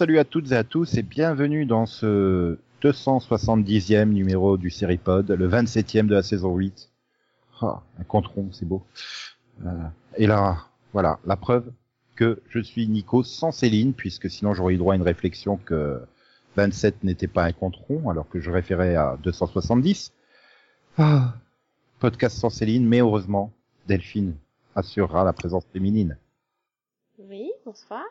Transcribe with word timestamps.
salut 0.00 0.18
à 0.18 0.24
toutes 0.24 0.50
et 0.52 0.56
à 0.56 0.64
tous 0.64 0.94
et 0.94 1.02
bienvenue 1.02 1.66
dans 1.66 1.84
ce 1.84 2.56
270e 2.82 4.06
numéro 4.06 4.56
du 4.56 4.70
Seripod, 4.70 5.30
le 5.30 5.46
27e 5.46 6.06
de 6.06 6.14
la 6.14 6.22
saison 6.22 6.56
8. 6.56 6.88
Ah, 7.60 7.82
un 7.98 8.04
compte 8.04 8.26
rond, 8.28 8.48
c'est 8.50 8.64
beau. 8.64 8.82
Euh, 9.66 9.68
et 10.16 10.26
là, 10.26 10.64
voilà, 10.94 11.18
la 11.26 11.36
preuve 11.36 11.70
que 12.16 12.40
je 12.48 12.60
suis 12.60 12.88
Nico 12.88 13.22
sans 13.22 13.52
Céline, 13.52 13.92
puisque 13.92 14.30
sinon 14.30 14.54
j'aurais 14.54 14.72
eu 14.72 14.78
droit 14.78 14.94
à 14.94 14.96
une 14.96 15.02
réflexion 15.02 15.58
que 15.58 16.00
27 16.56 17.04
n'était 17.04 17.28
pas 17.28 17.44
un 17.44 17.52
compte 17.52 17.76
rond, 17.76 18.08
alors 18.08 18.26
que 18.26 18.40
je 18.40 18.50
référais 18.50 18.96
à 18.96 19.18
270. 19.22 20.14
Ah, 20.96 21.34
podcast 21.98 22.38
sans 22.38 22.48
Céline, 22.48 22.88
mais 22.88 23.00
heureusement, 23.00 23.52
Delphine 23.86 24.34
assurera 24.74 25.24
la 25.24 25.34
présence 25.34 25.66
féminine. 25.74 26.16
Oui, 27.18 27.50
bonsoir. 27.66 28.04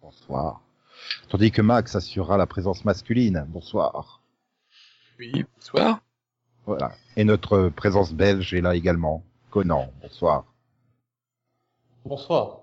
Bonsoir. 0.00 0.62
Tandis 1.28 1.50
que 1.50 1.62
Max 1.62 1.94
assurera 1.94 2.36
la 2.36 2.46
présence 2.46 2.84
masculine. 2.84 3.44
Bonsoir. 3.48 4.20
Oui, 5.18 5.44
bonsoir. 5.54 6.00
Voilà. 6.66 6.92
Et 7.16 7.24
notre 7.24 7.68
présence 7.68 8.12
belge 8.12 8.54
est 8.54 8.60
là 8.60 8.74
également. 8.74 9.24
Conan, 9.50 9.92
bonsoir. 10.00 10.44
Bonsoir. 12.04 12.58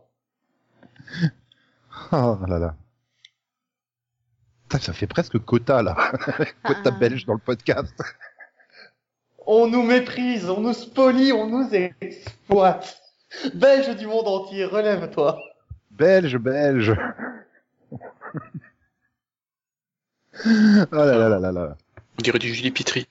Oh 2.12 2.38
là 2.48 2.60
là. 2.60 2.76
Ça 4.80 4.94
fait 4.94 5.08
presque 5.08 5.38
quota 5.40 5.82
là. 5.82 5.96
quota 6.64 6.82
Ah. 6.86 6.92
belge 6.92 7.26
dans 7.26 7.34
le 7.34 7.40
podcast. 7.40 7.94
On 9.46 9.68
nous 9.68 9.84
méprise, 9.84 10.50
on 10.50 10.62
nous 10.62 10.74
spolie, 10.74 11.34
on 11.34 11.48
nous 11.48 11.74
exploite. 11.74 13.02
Belge 13.54 13.98
du 13.98 14.06
monde 14.08 14.28
entier, 14.28 14.64
relève-toi. 14.66 15.42
Belge, 15.92 16.38
belge. 16.38 16.96
oh 17.92 17.98
là 20.92 21.06
là 21.06 21.30
là 21.30 21.40
là 21.40 21.52
là. 21.52 21.78
On 22.18 22.22
dirait 22.22 22.40
du 22.40 22.54
Julie 22.54 22.72
Pitry. 22.72 23.08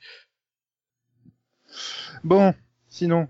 Bon, 2.25 2.55
sinon, 2.89 3.29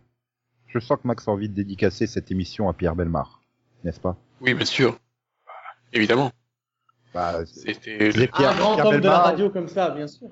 je 0.66 0.78
sens 0.78 0.98
que 1.00 1.06
Max 1.06 1.28
a 1.28 1.30
envie 1.30 1.48
de 1.48 1.54
dédicacer 1.54 2.06
cette 2.06 2.30
émission 2.30 2.68
à 2.68 2.72
Pierre 2.74 2.96
Belmar, 2.96 3.42
n'est-ce 3.84 4.00
pas? 4.00 4.16
Oui, 4.40 4.54
bien 4.54 4.64
sûr. 4.64 4.98
Bah, 5.46 5.52
évidemment. 5.92 6.32
bah, 7.14 7.44
C'était 7.46 8.10
Pierre, 8.28 8.52
Un 8.52 8.56
grand 8.56 8.74
Pierre 8.74 8.86
homme 8.86 9.00
de 9.00 9.08
la 9.08 9.18
radio 9.18 9.50
comme 9.50 9.68
ça, 9.68 9.90
bien 9.90 10.06
sûr. 10.06 10.28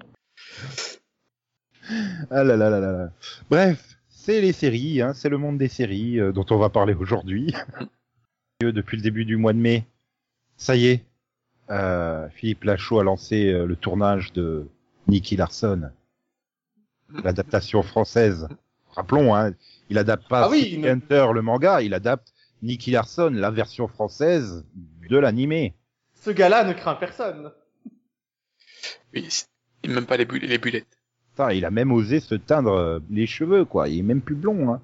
Ah 2.31 2.43
là 2.43 2.57
là 2.57 2.69
là 2.71 2.81
là 2.81 2.93
là. 2.93 3.11
Bref, 3.49 3.97
c'est 4.09 4.41
les 4.41 4.53
séries, 4.53 5.01
hein, 5.01 5.13
c'est 5.15 5.29
le 5.29 5.39
monde 5.39 5.59
des 5.59 5.69
séries 5.69 6.19
euh, 6.19 6.33
dont 6.33 6.47
on 6.51 6.59
va 6.59 6.69
parler 6.69 6.95
aujourd'hui. 6.95 7.55
Depuis 8.61 8.97
le 8.97 9.03
début 9.03 9.25
du 9.25 9.37
mois 9.37 9.53
de 9.53 9.59
mai, 9.59 9.85
ça 10.57 10.75
y 10.77 10.87
est, 10.87 11.05
euh, 11.71 12.29
Philippe 12.31 12.65
Lachaud 12.65 13.01
a 13.01 13.05
lancé 13.05 13.53
euh, 13.53 13.67
le 13.67 13.77
tournage 13.77 14.33
de 14.33 14.69
Nicky 15.09 15.37
Larson, 15.37 15.91
l'adaptation 17.25 17.83
française. 17.83 18.49
Rappelons, 18.95 19.35
hein, 19.35 19.53
il 19.91 19.99
adapte 19.99 20.29
pas 20.29 20.45
Ah 20.45 20.49
oui, 20.51 20.81
Hunter, 20.87 21.27
le 21.35 21.43
manga, 21.43 21.83
il 21.83 21.95
adapte 21.95 22.33
Nicky 22.63 22.91
Larson, 22.93 23.31
la 23.33 23.51
version 23.51 23.89
française 23.89 24.65
de 25.09 25.19
l'animé. 25.19 25.75
Ce 26.15 26.31
gars-là 26.31 26.65
ne 26.65 26.73
craint 26.73 26.95
personne. 26.95 27.53
Oui, 29.15 29.29
et 29.83 29.89
même 29.89 30.07
pas 30.07 30.17
les, 30.17 30.25
bu- 30.25 30.39
les 30.39 30.59
bulettes. 30.59 30.99
Putain, 31.31 31.53
il 31.53 31.65
a 31.65 31.71
même 31.71 31.93
osé 31.93 32.21
se 32.21 32.35
teindre 32.35 32.73
euh, 32.73 32.99
les 33.11 33.27
cheveux, 33.27 33.65
quoi. 33.65 33.89
Il 33.89 33.99
est 33.99 34.03
même 34.03 34.23
plus 34.23 34.35
blond, 34.35 34.73
hein. 34.73 34.81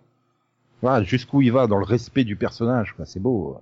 Voilà, 0.83 1.05
jusqu'où 1.05 1.41
il 1.43 1.53
va 1.53 1.67
dans 1.67 1.79
le 1.79 1.85
respect 1.85 2.25
du 2.25 2.37
personnage, 2.37 2.93
quoi. 2.95 3.07
C'est 3.07 3.21
beau. 3.21 3.55
Mhm. 3.55 3.61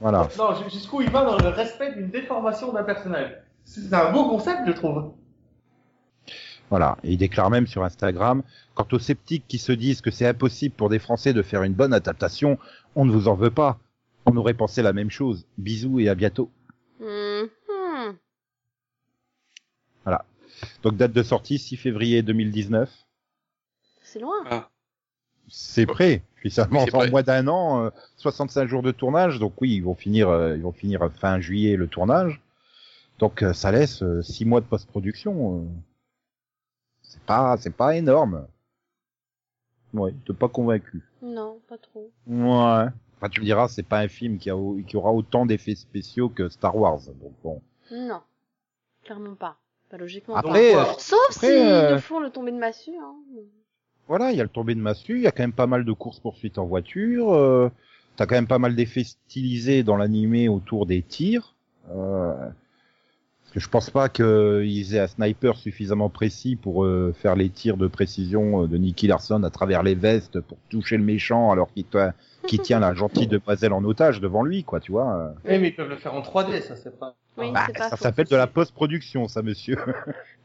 Voilà. 0.00 0.28
Non, 0.38 0.54
ju- 0.54 0.70
jusqu'où 0.70 1.00
il 1.02 1.10
va 1.10 1.24
dans 1.24 1.38
le 1.38 1.48
respect 1.48 1.94
d'une 1.94 2.10
déformation 2.10 2.72
d'un 2.72 2.84
personnage. 2.84 3.32
C'est 3.64 3.92
un 3.92 4.12
beau 4.12 4.28
concept, 4.28 4.60
je 4.66 4.72
trouve. 4.72 5.12
Voilà. 6.70 6.96
Et 7.02 7.12
il 7.12 7.16
déclare 7.18 7.50
même 7.50 7.66
sur 7.66 7.84
Instagram, 7.84 8.42
quant 8.74 8.86
aux 8.92 8.98
sceptiques 8.98 9.44
qui 9.48 9.58
se 9.58 9.72
disent 9.72 10.00
que 10.00 10.10
c'est 10.10 10.26
impossible 10.26 10.74
pour 10.74 10.88
des 10.88 10.98
Français 10.98 11.32
de 11.32 11.42
faire 11.42 11.62
une 11.62 11.74
bonne 11.74 11.92
adaptation, 11.94 12.58
on 12.94 13.04
ne 13.04 13.12
vous 13.12 13.28
en 13.28 13.34
veut 13.34 13.50
pas. 13.50 13.78
On 14.26 14.36
aurait 14.36 14.54
pensé 14.54 14.82
la 14.82 14.92
même 14.92 15.10
chose. 15.10 15.46
Bisous 15.58 16.00
et 16.00 16.08
à 16.08 16.14
bientôt. 16.14 16.50
Mhm. 17.00 17.48
Donc 20.82 20.96
date 20.96 21.12
de 21.12 21.22
sortie 21.22 21.58
6 21.58 21.76
février 21.76 22.22
2019. 22.22 22.90
C'est 24.02 24.20
loin. 24.20 24.36
Ah, 24.50 24.70
C'est 25.48 25.86
prêt. 25.86 26.22
Puis 26.36 26.50
ça 26.50 26.62
Oui, 26.70 26.76
avance 26.76 26.88
c'est 26.90 26.94
en 26.94 26.98
prêt. 26.98 27.10
moins 27.10 27.22
d'un 27.22 27.46
an, 27.48 27.84
euh, 27.86 27.90
65 28.16 28.66
jours 28.68 28.82
de 28.82 28.92
tournage. 28.92 29.38
Donc 29.38 29.54
oui, 29.60 29.74
ils 29.74 29.80
vont 29.82 29.94
finir, 29.94 30.28
euh, 30.28 30.56
ils 30.56 30.62
vont 30.62 30.72
finir 30.72 31.08
fin 31.20 31.40
juillet 31.40 31.76
le 31.76 31.86
tournage. 31.88 32.40
Donc 33.18 33.42
euh, 33.42 33.52
ça 33.52 33.72
laisse 33.72 34.02
6 34.22 34.44
mois 34.44 34.60
de 34.60 34.66
post-production. 34.66 35.60
euh. 35.60 35.66
C'est 37.02 37.22
pas, 37.22 37.56
c'est 37.58 37.74
pas 37.74 37.96
énorme. 37.96 38.46
Ouais, 39.94 40.12
t'es 40.26 40.34
pas 40.34 40.48
convaincu. 40.48 41.02
Non, 41.22 41.60
pas 41.68 41.78
trop. 41.78 42.10
Ouais. 42.26 42.86
Enfin, 43.16 43.28
tu 43.30 43.40
me 43.40 43.46
diras, 43.46 43.68
c'est 43.68 43.82
pas 43.82 44.00
un 44.00 44.08
film 44.08 44.36
qui, 44.38 44.50
a, 44.50 44.56
qui 44.86 44.96
aura 44.96 45.12
autant 45.12 45.46
d'effets 45.46 45.74
spéciaux 45.74 46.28
que 46.28 46.48
Star 46.50 46.76
Wars. 46.76 47.00
Donc 47.20 47.32
bon. 47.42 47.62
Non. 47.90 48.20
Clairement 49.04 49.34
pas. 49.36 49.56
Pas 49.88 49.96
logiquement 49.96 50.34
Après, 50.34 50.72
pas. 50.72 50.90
euh, 50.90 50.94
Sauf 50.98 51.18
après, 51.30 51.46
s'ils 51.46 51.56
euh, 51.72 51.92
le 51.92 51.98
font 51.98 52.18
le 52.20 52.28
tomber 52.30 52.50
de 52.52 52.58
massue. 52.58 52.90
Hein. 53.00 53.14
Voilà, 54.08 54.30
il 54.32 54.38
y 54.38 54.40
a 54.40 54.44
le 54.44 54.48
tombé 54.48 54.74
de 54.74 54.80
massue, 54.80 55.16
il 55.16 55.22
y 55.22 55.26
a 55.26 55.32
quand 55.32 55.42
même 55.42 55.52
pas 55.52 55.66
mal 55.66 55.84
de 55.84 55.92
courses 55.92 56.20
poursuites 56.20 56.58
en 56.58 56.66
voiture. 56.66 57.32
Euh, 57.34 57.70
T'as 58.16 58.24
quand 58.24 58.34
même 58.34 58.46
pas 58.46 58.58
mal 58.58 58.74
d'effets 58.74 59.04
stylisés 59.04 59.82
dans 59.82 59.98
l'animé 59.98 60.48
autour 60.48 60.86
des 60.86 61.02
tirs. 61.02 61.54
Euh, 61.94 62.32
parce 62.34 63.52
que 63.52 63.60
je 63.60 63.68
pense 63.68 63.90
pas 63.90 64.08
qu'ils 64.08 64.94
aient 64.94 65.00
un 65.00 65.06
sniper 65.06 65.56
suffisamment 65.56 66.08
précis 66.08 66.56
pour 66.56 66.84
euh, 66.86 67.12
faire 67.20 67.36
les 67.36 67.50
tirs 67.50 67.76
de 67.76 67.86
précision 67.86 68.62
euh, 68.62 68.66
de 68.68 68.78
Nicky 68.78 69.06
Larson 69.06 69.42
à 69.42 69.50
travers 69.50 69.82
les 69.82 69.94
vestes 69.94 70.40
pour 70.40 70.56
toucher 70.70 70.96
le 70.96 71.04
méchant 71.04 71.50
alors 71.52 71.68
qu'il 71.74 72.60
tient 72.62 72.80
la 72.80 72.94
gentille 72.94 73.26
demoiselle 73.26 73.74
en 73.74 73.84
otage 73.84 74.22
devant 74.22 74.42
lui, 74.44 74.64
quoi, 74.64 74.80
tu 74.80 74.92
vois. 74.92 75.14
euh. 75.14 75.28
Oui, 75.44 75.58
mais 75.58 75.68
ils 75.68 75.76
peuvent 75.76 75.90
le 75.90 75.96
faire 75.96 76.14
en 76.14 76.22
3D, 76.22 76.62
ça 76.62 76.74
c'est 76.74 76.98
pas. 76.98 77.16
Oui, 77.36 77.52
Bah, 77.52 77.66
pas 77.76 77.90
ça 77.90 77.96
s'appelle 77.98 78.28
de 78.28 78.36
la 78.36 78.46
post-production, 78.46 79.28
ça, 79.28 79.42
monsieur. 79.42 79.76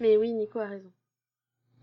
Mais 0.02 0.18
oui, 0.18 0.34
Nico 0.34 0.60
a 0.60 0.66
raison. 0.68 0.90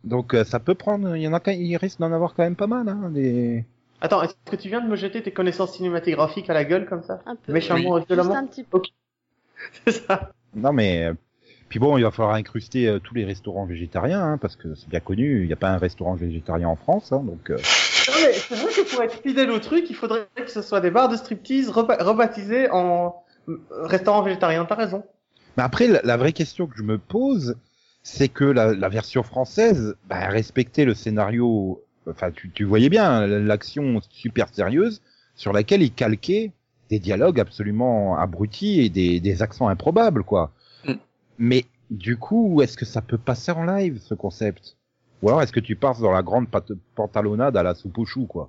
Donc 0.05 0.35
euh, 0.35 0.45
ça 0.45 0.61
peut 0.61 0.75
prendre, 0.75 1.17
il 1.17 1.23
y 1.23 1.29
en 1.29 1.35
a, 1.35 1.41
il 1.53 1.77
risque 1.77 1.99
d'en 2.01 2.13
avoir 2.13 2.35
quand 2.35 2.43
même 2.45 2.57
pas 2.57 2.67
mal, 2.67 2.89
hein, 2.89 3.11
des. 3.11 3.65
Attends, 4.01 4.23
est-ce 4.23 4.35
que 4.49 4.57
tu 4.57 4.69
viens 4.69 4.81
de 4.81 4.89
me 4.89 4.97
jeter 4.97 5.23
tes 5.23 5.33
connaissances 5.33 5.73
cinématographiques 5.75 6.49
à 6.51 6.55
la 6.55 6.65
gueule 6.65 6.87
comme 6.87 7.03
ça 7.03 7.21
Un 7.27 7.35
peu. 7.37 7.53
Méchamment 7.53 7.97
et 7.99 8.01
Juste 8.01 8.09
violemment 8.13 8.37
un 8.37 8.47
petit 8.47 8.63
peu. 8.65 8.81
C'est 9.85 9.93
ça. 9.93 10.31
Non 10.55 10.73
mais 10.73 11.05
euh, 11.05 11.15
puis 11.69 11.79
bon, 11.81 11.99
il 11.99 12.03
va 12.05 12.11
falloir 12.11 12.35
incruster 12.37 12.87
euh, 12.89 12.99
tous 13.01 13.15
les 13.15 13.25
restaurants 13.25 13.67
végétariens, 13.67 14.23
hein, 14.23 14.39
parce 14.39 14.57
que 14.57 14.75
c'est 14.75 14.89
bien 14.89 15.01
connu, 15.01 15.43
il 15.43 15.47
n'y 15.49 15.53
a 15.53 15.57
pas 15.57 15.69
un 15.71 15.79
restaurant 15.79 16.15
végétarien 16.15 16.69
en 16.69 16.77
France, 16.77 17.13
hein, 17.13 17.23
donc. 17.25 17.51
euh, 17.51 17.57
Non, 17.57 18.15
mais 18.23 18.33
c'est 18.33 18.55
vrai 18.55 18.73
que 18.73 18.91
pour 18.95 19.03
être 19.03 19.21
fidèle 19.21 19.51
au 19.51 19.59
truc, 19.59 19.85
il 19.91 19.97
faudrait 19.97 20.29
que 20.37 20.51
ce 20.51 20.63
soit 20.63 20.81
des 20.81 20.91
bars 20.91 21.09
de 21.11 21.17
striptease 21.17 21.69
reba- 21.71 22.03
rebaptisés 22.03 22.71
en 22.71 23.17
restaurant 23.71 24.23
végétarien. 24.23 24.65
T'as 24.65 24.77
raison. 24.77 25.03
Mais 25.59 25.63
après, 25.65 25.89
la, 25.89 26.01
la 26.05 26.17
vraie 26.17 26.33
question 26.33 26.67
que 26.69 26.77
je 26.79 26.83
me 26.85 26.97
pose, 26.99 27.57
c'est 28.11 28.29
que 28.29 28.45
la, 28.45 28.73
la 28.75 28.89
version 28.89 29.23
française, 29.23 29.95
bah, 30.07 30.29
respectait 30.29 30.85
le 30.87 30.95
scénario. 30.95 31.83
Enfin, 32.09 32.31
tu, 32.31 32.51
tu 32.51 32.65
voyais 32.65 32.89
bien 32.89 33.27
l'action 33.27 34.01
super 34.11 34.49
sérieuse 34.53 35.03
sur 35.35 35.53
laquelle 35.53 35.83
il 35.83 35.93
calquait 35.93 36.53
des 36.89 36.99
dialogues 36.99 37.39
absolument 37.39 38.17
abrutis 38.17 38.81
et 38.81 38.89
des, 38.89 39.21
des 39.21 39.43
accents 39.43 39.69
improbables, 39.69 40.25
quoi. 40.25 40.53
Mm. 40.87 40.95
Mais 41.39 41.67
du 41.91 42.17
coup, 42.17 42.63
est-ce 42.63 42.79
que 42.79 42.87
ça 42.87 43.03
peut 43.03 43.19
passer 43.19 43.53
en 43.53 43.65
live 43.65 44.01
ce 44.01 44.15
concept? 44.15 44.77
Ou 45.21 45.29
alors 45.29 45.43
est-ce 45.43 45.53
que 45.53 45.61
tu 45.61 45.77
passes 45.77 46.01
dans 46.01 46.13
la 46.13 46.23
grande 46.23 46.49
pat- 46.49 46.73
pantalonnade 46.95 47.57
à 47.59 47.63
la 47.63 47.75
soupe 47.75 47.99
au 47.99 48.07
chou, 48.07 48.25
quoi? 48.25 48.49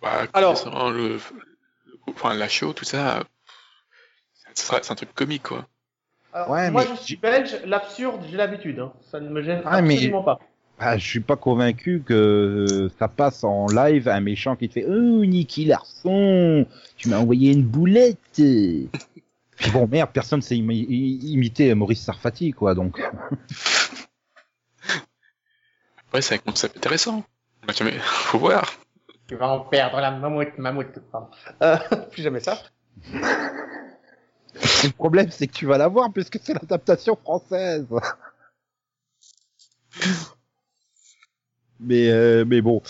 Bah, 0.00 0.26
Alors- 0.32 0.90
le, 0.92 1.14
le- 1.14 1.20
enfin, 2.14 2.34
la 2.34 2.48
show, 2.48 2.72
tout 2.72 2.84
ça, 2.84 3.24
c'est 4.54 4.72
un- 4.74 4.78
c'est 4.82 4.92
un 4.92 4.94
truc 4.94 5.12
comique, 5.14 5.42
quoi. 5.42 5.66
Alors, 6.32 6.50
Ouais, 6.50 6.70
moi, 6.70 6.84
mais 6.88 6.96
je 6.96 7.02
suis 7.02 7.16
belge, 7.16 7.56
l'absurde, 7.64 8.22
j'ai 8.30 8.36
l'habitude. 8.36 8.78
Hein. 8.78 8.92
Ça 9.10 9.18
ne 9.20 9.28
me 9.28 9.42
gêne 9.42 9.62
Ah, 9.64 9.82
mais- 9.82 9.94
absolument 9.94 10.22
pas. 10.22 10.38
Ah, 10.82 10.96
je 10.96 11.06
suis 11.06 11.20
pas 11.20 11.36
convaincu 11.36 12.02
que 12.06 12.88
ça 12.98 13.06
passe 13.08 13.44
en 13.44 13.66
live 13.66 14.08
un 14.08 14.20
méchant 14.20 14.56
qui 14.56 14.66
te 14.68 14.74
fait 14.74 14.86
Oh 14.88 15.24
Nicky 15.26 15.66
Larson, 15.66 16.66
tu 16.96 17.08
m'as 17.10 17.18
envoyé 17.18 17.52
une 17.52 17.64
boulette. 17.64 18.18
Puis 18.36 19.70
bon 19.74 19.86
merde, 19.86 20.08
personne 20.10 20.40
sait 20.40 20.54
imi- 20.54 20.86
i- 20.88 21.32
imiter 21.34 21.74
Maurice 21.74 22.00
Sarfati 22.02 22.52
quoi 22.52 22.74
donc. 22.74 22.98
Ouais, 26.12 26.22
c'est 26.22 26.34
un 26.34 26.38
concept 26.38 26.76
intéressant. 26.76 27.22
Bah, 27.66 27.72
jamais, 27.76 27.92
faut 28.00 28.38
voir. 28.38 28.72
Tu 29.28 29.36
vas 29.36 29.48
en 29.48 29.60
perdre 29.60 30.00
la 30.00 30.10
mammouth, 30.10 30.58
mammouth. 30.58 30.98
Pardon. 31.12 31.28
Euh, 31.62 31.76
plus 32.10 32.22
jamais 32.22 32.40
ça. 32.40 32.58
Le 34.84 34.92
problème 34.92 35.30
c'est 35.30 35.46
que 35.46 35.52
tu 35.52 35.66
vas 35.66 35.78
l'avoir 35.78 36.12
puisque 36.12 36.38
c'est 36.42 36.54
l'adaptation 36.54 37.16
française. 37.16 37.86
Mais 41.80 42.10
euh, 42.10 42.44
mais 42.46 42.60
bon, 42.60 42.82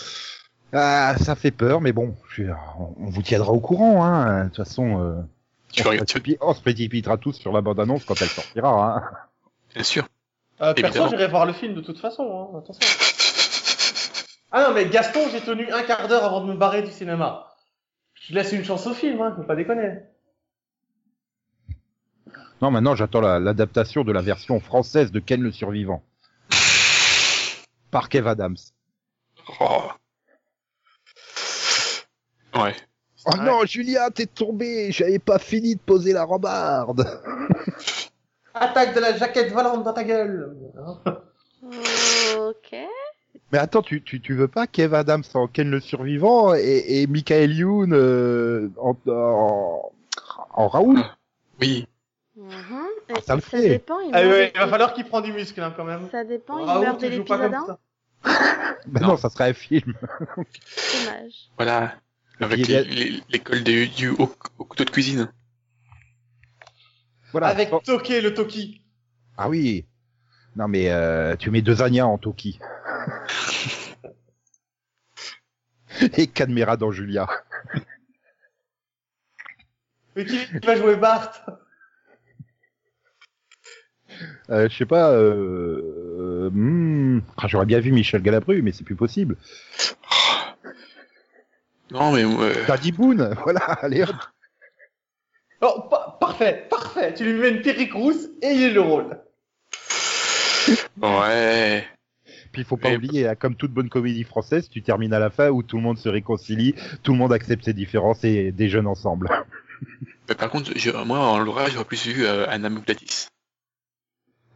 ah, 0.73 1.15
ça 1.19 1.35
fait 1.35 1.51
peur, 1.51 1.81
mais 1.81 1.91
bon, 1.91 2.15
je, 2.29 2.43
on, 2.79 2.95
on 2.97 3.09
vous 3.09 3.21
tiendra 3.21 3.51
au 3.51 3.59
courant, 3.59 4.03
hein. 4.05 4.45
De 4.45 4.47
toute 4.49 4.57
façon, 4.57 5.01
euh, 5.01 5.21
on, 5.79 6.05
se 6.05 6.37
on 6.39 6.53
précipitera 6.53 7.17
tous 7.17 7.33
sur 7.33 7.51
la 7.51 7.61
bande-annonce 7.61 8.05
quand 8.05 8.21
elle 8.21 8.29
sortira. 8.29 8.97
Hein. 8.97 9.03
bien 9.73 9.83
sûr. 9.83 10.07
Euh, 10.61 10.73
perso, 10.73 11.09
j'irai 11.09 11.27
voir 11.27 11.45
le 11.45 11.53
film 11.53 11.73
de 11.73 11.81
toute 11.81 11.99
façon, 11.99 12.51
hein. 12.53 12.59
attention. 12.59 12.87
Ah 14.51 14.67
non, 14.67 14.73
mais 14.73 14.85
Gaston, 14.87 15.27
j'ai 15.31 15.41
tenu 15.41 15.69
un 15.71 15.83
quart 15.83 16.07
d'heure 16.07 16.23
avant 16.23 16.41
de 16.41 16.51
me 16.51 16.57
barrer 16.57 16.83
du 16.83 16.91
cinéma. 16.91 17.47
Je 18.13 18.33
laisse 18.33 18.51
une 18.51 18.63
chance 18.63 18.85
au 18.87 18.93
film, 18.93 19.21
hein, 19.21 19.33
faut 19.35 19.43
pas 19.43 19.55
déconner. 19.55 19.97
Non, 22.61 22.71
maintenant 22.71 22.95
j'attends 22.95 23.21
la- 23.21 23.39
l'adaptation 23.39 24.03
de 24.03 24.11
la 24.11 24.21
version 24.21 24.59
française 24.59 25.11
de 25.11 25.19
Ken 25.19 25.41
le 25.41 25.51
Survivant 25.51 26.03
par 27.89 28.07
Kev 28.09 28.27
Adams. 28.29 28.55
Oh. 29.59 29.81
Ouais. 32.55 32.73
Oh 33.25 33.31
Ouais. 33.37 33.43
non, 33.45 33.65
Julia, 33.65 34.09
t'es 34.11 34.25
tombée, 34.25 34.91
j'avais 34.91 35.19
pas 35.19 35.37
fini 35.39 35.75
de 35.75 35.79
poser 35.81 36.13
la 36.13 36.23
rambarde. 36.23 37.05
Attaque 38.53 38.95
de 38.95 38.99
la 38.99 39.15
jaquette 39.17 39.51
volante 39.51 39.83
dans 39.83 39.93
ta 39.93 40.03
gueule. 40.03 40.55
Ok. 41.63 42.75
Mais 43.51 43.57
attends, 43.59 43.81
tu, 43.83 44.01
tu, 44.01 44.19
tu 44.19 44.33
veux 44.33 44.47
pas 44.47 44.65
Kev 44.67 44.93
Adams 44.95 45.23
en 45.35 45.47
Ken 45.47 45.69
le 45.69 45.79
Survivant 45.79 46.53
et, 46.55 47.01
et 47.01 47.07
Michael 47.07 47.53
Youn 47.53 47.93
euh, 47.93 48.69
en, 48.77 48.95
en, 49.07 49.91
en 50.53 50.67
Raoul? 50.67 50.99
Oui. 51.61 51.87
Mhm. 52.41 52.87
Ah, 53.09 53.21
ça 53.25 53.35
le 53.35 53.41
ça 53.41 53.49
fait. 53.49 53.69
dépend, 53.69 53.99
il 53.99 54.09
Ah 54.13 54.21
ouais, 54.23 54.51
il 54.55 54.59
va 54.59 54.67
falloir 54.67 54.93
qu'il 54.93 55.05
prend 55.05 55.21
du 55.21 55.31
muscle, 55.31 55.61
hein, 55.61 55.73
quand 55.75 55.83
même. 55.83 56.09
Ça 56.11 56.23
dépend, 56.23 56.57
il 56.59 56.65
meurt 56.65 56.99
pas 56.99 57.07
l'épisode 57.07 57.51
comme 57.51 57.53
1. 57.53 57.65
ça. 57.67 57.79
Ben 58.87 59.01
non. 59.01 59.07
Non. 59.09 59.17
ça 59.17 59.29
serait 59.29 59.49
un 59.49 59.53
film. 59.53 59.93
Dommage. 60.37 61.49
Voilà. 61.57 61.95
Avec 62.39 62.67
a- 62.71 62.81
l'école 63.29 63.63
de- 63.63 63.85
du 63.85 64.09
au, 64.09 64.33
au 64.57 64.65
couteau 64.65 64.83
de 64.85 64.89
cuisine. 64.89 65.31
Voilà. 67.31 67.47
Avec 67.47 67.69
Oh, 67.71 67.79
Toki, 67.83 68.19
le 68.21 68.33
Toki. 68.33 68.81
Ah 69.37 69.47
oui. 69.49 69.85
Non 70.55 70.67
mais 70.67 70.89
euh, 70.91 71.35
tu 71.37 71.51
mets 71.51 71.61
deux 71.61 71.81
Anya 71.83 72.07
en 72.07 72.17
Toki. 72.17 72.59
et 76.17 76.27
Cadmera 76.27 76.77
dans 76.77 76.91
Julia. 76.91 77.27
Mais 80.15 80.25
qui 80.25 80.37
va 80.65 80.75
jouer 80.75 80.95
Bart? 80.95 81.31
Je 84.51 84.75
sais 84.77 84.85
pas. 84.85 85.11
Euh, 85.11 85.81
euh, 86.19 86.49
hmm, 86.51 87.21
ah, 87.37 87.47
J'aurais 87.47 87.65
bien 87.65 87.79
vu 87.79 87.91
Michel 87.91 88.21
Galabru, 88.21 88.61
mais 88.61 88.71
c'est 88.71 88.83
plus 88.83 88.95
possible. 88.95 89.37
Non, 91.91 92.11
mais 92.13 92.23
euh, 92.23 92.53
Daddy 92.67 92.91
Boone, 92.91 93.35
voilà, 93.43 93.59
allez 93.59 94.03
hop. 94.03 94.15
Oh, 95.61 95.81
pa- 95.89 96.17
parfait, 96.19 96.65
parfait. 96.69 97.13
Tu 97.13 97.23
lui 97.25 97.33
mets 97.33 97.49
une 97.51 97.61
perruque 97.61 97.93
rousse 97.93 98.27
et 98.41 98.47
il 98.51 98.63
est 98.63 98.71
le 98.71 98.81
rôle. 98.81 99.19
ouais. 101.01 101.85
Puis 102.51 102.61
il 102.63 102.65
faut 102.65 102.77
pas 102.77 102.89
Mais- 102.89 102.95
oublier, 102.97 103.27
hein, 103.27 103.35
comme 103.35 103.55
toute 103.55 103.71
bonne 103.71 103.89
comédie 103.89 104.23
française, 104.23 104.67
tu 104.69 104.81
termines 104.81 105.13
à 105.13 105.19
la 105.19 105.29
fin 105.29 105.49
où 105.49 105.63
tout 105.63 105.77
le 105.77 105.83
monde 105.83 105.97
se 105.97 106.09
réconcilie, 106.09 106.75
tout 107.03 107.13
le 107.13 107.17
monde 107.17 107.31
accepte 107.31 107.63
ses 107.65 107.73
différences 107.73 108.23
et 108.23 108.51
déjeune 108.51 108.87
ensemble. 108.87 109.29
Mais 110.29 110.35
par 110.35 110.49
contre, 110.49 110.71
je- 110.75 110.91
moi, 111.05 111.19
en 111.19 111.39
Laura, 111.39 111.69
j'aurais 111.69 111.85
plus 111.85 112.05
vu 112.07 112.25
euh, 112.25 112.45
Anna 112.49 112.69
Mouglatis. 112.69 113.27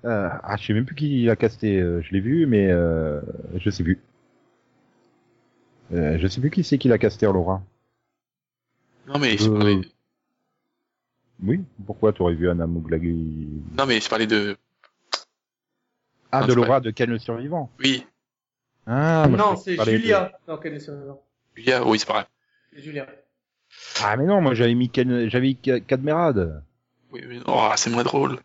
Euh, 0.06 0.30
ah, 0.44 0.56
je 0.58 0.66
sais 0.68 0.74
même 0.74 0.86
plus 0.86 0.96
qui 0.96 1.24
l'a 1.26 1.36
casté. 1.36 1.80
euh, 1.80 2.02
je 2.02 2.12
l'ai 2.12 2.20
vu, 2.20 2.46
mais 2.46 2.70
euh, 2.70 3.22
je 3.56 3.70
sais 3.70 3.84
plus. 3.84 4.00
Euh, 5.94 6.18
je 6.20 6.28
sais 6.28 6.42
plus 6.42 6.52
qui 6.52 6.64
c'est 6.64 6.78
qui 6.78 6.88
l'a 6.88 6.98
casté 6.98 7.26
en 7.28 7.34
Laura. 7.34 7.62
Non, 9.08 9.20
mais 9.20 9.38
je 9.38 9.50
Euh, 9.50 9.58
parlais, 9.58 9.82
Oui, 11.44 11.64
pourquoi 11.86 12.14
t'aurais 12.14 12.34
vu 12.36 12.50
Anna 12.50 12.66
Mouglagui 12.68 13.48
non, 13.78 13.86
mais 13.86 14.00
je 14.00 14.10
parlais 14.10 14.28
de, 14.28 14.58
Ah, 16.32 16.42
Non, 16.42 16.48
de 16.48 16.54
Laura 16.54 16.80
de 16.82 16.92
Ken 16.92 17.10
le 17.10 17.20
Survivant. 17.20 17.70
oui, 17.80 18.06
Ah, 18.88 19.26
moi, 19.30 19.38
non, 19.38 19.56
c'est 19.56 19.76
parlais 19.76 19.94
de- 19.94 19.98
Julia. 19.98 20.32
Non, 20.48 20.58
quelle 20.58 20.74
est 20.76 20.80
son 20.80 21.20
Julia, 21.56 21.86
oui, 21.86 21.98
c'est 22.00 22.06
pas 22.08 22.14
grave. 22.14 22.28
C'est 22.74 22.82
Julia. 22.82 23.08
Ah, 24.04 24.16
mais 24.18 24.26
non, 24.26 24.42
moi 24.42 24.54
j'avais 24.54 24.74
mis 24.76 24.90
Ken, 24.90 25.30
j'avais 25.30 25.54
Cadmerade. 25.56 26.64
Oui, 27.12 27.24
mais 27.28 27.40
oh, 27.48 27.70
c'est 27.76 27.90
moins 27.90 28.04
drôle. 28.04 28.40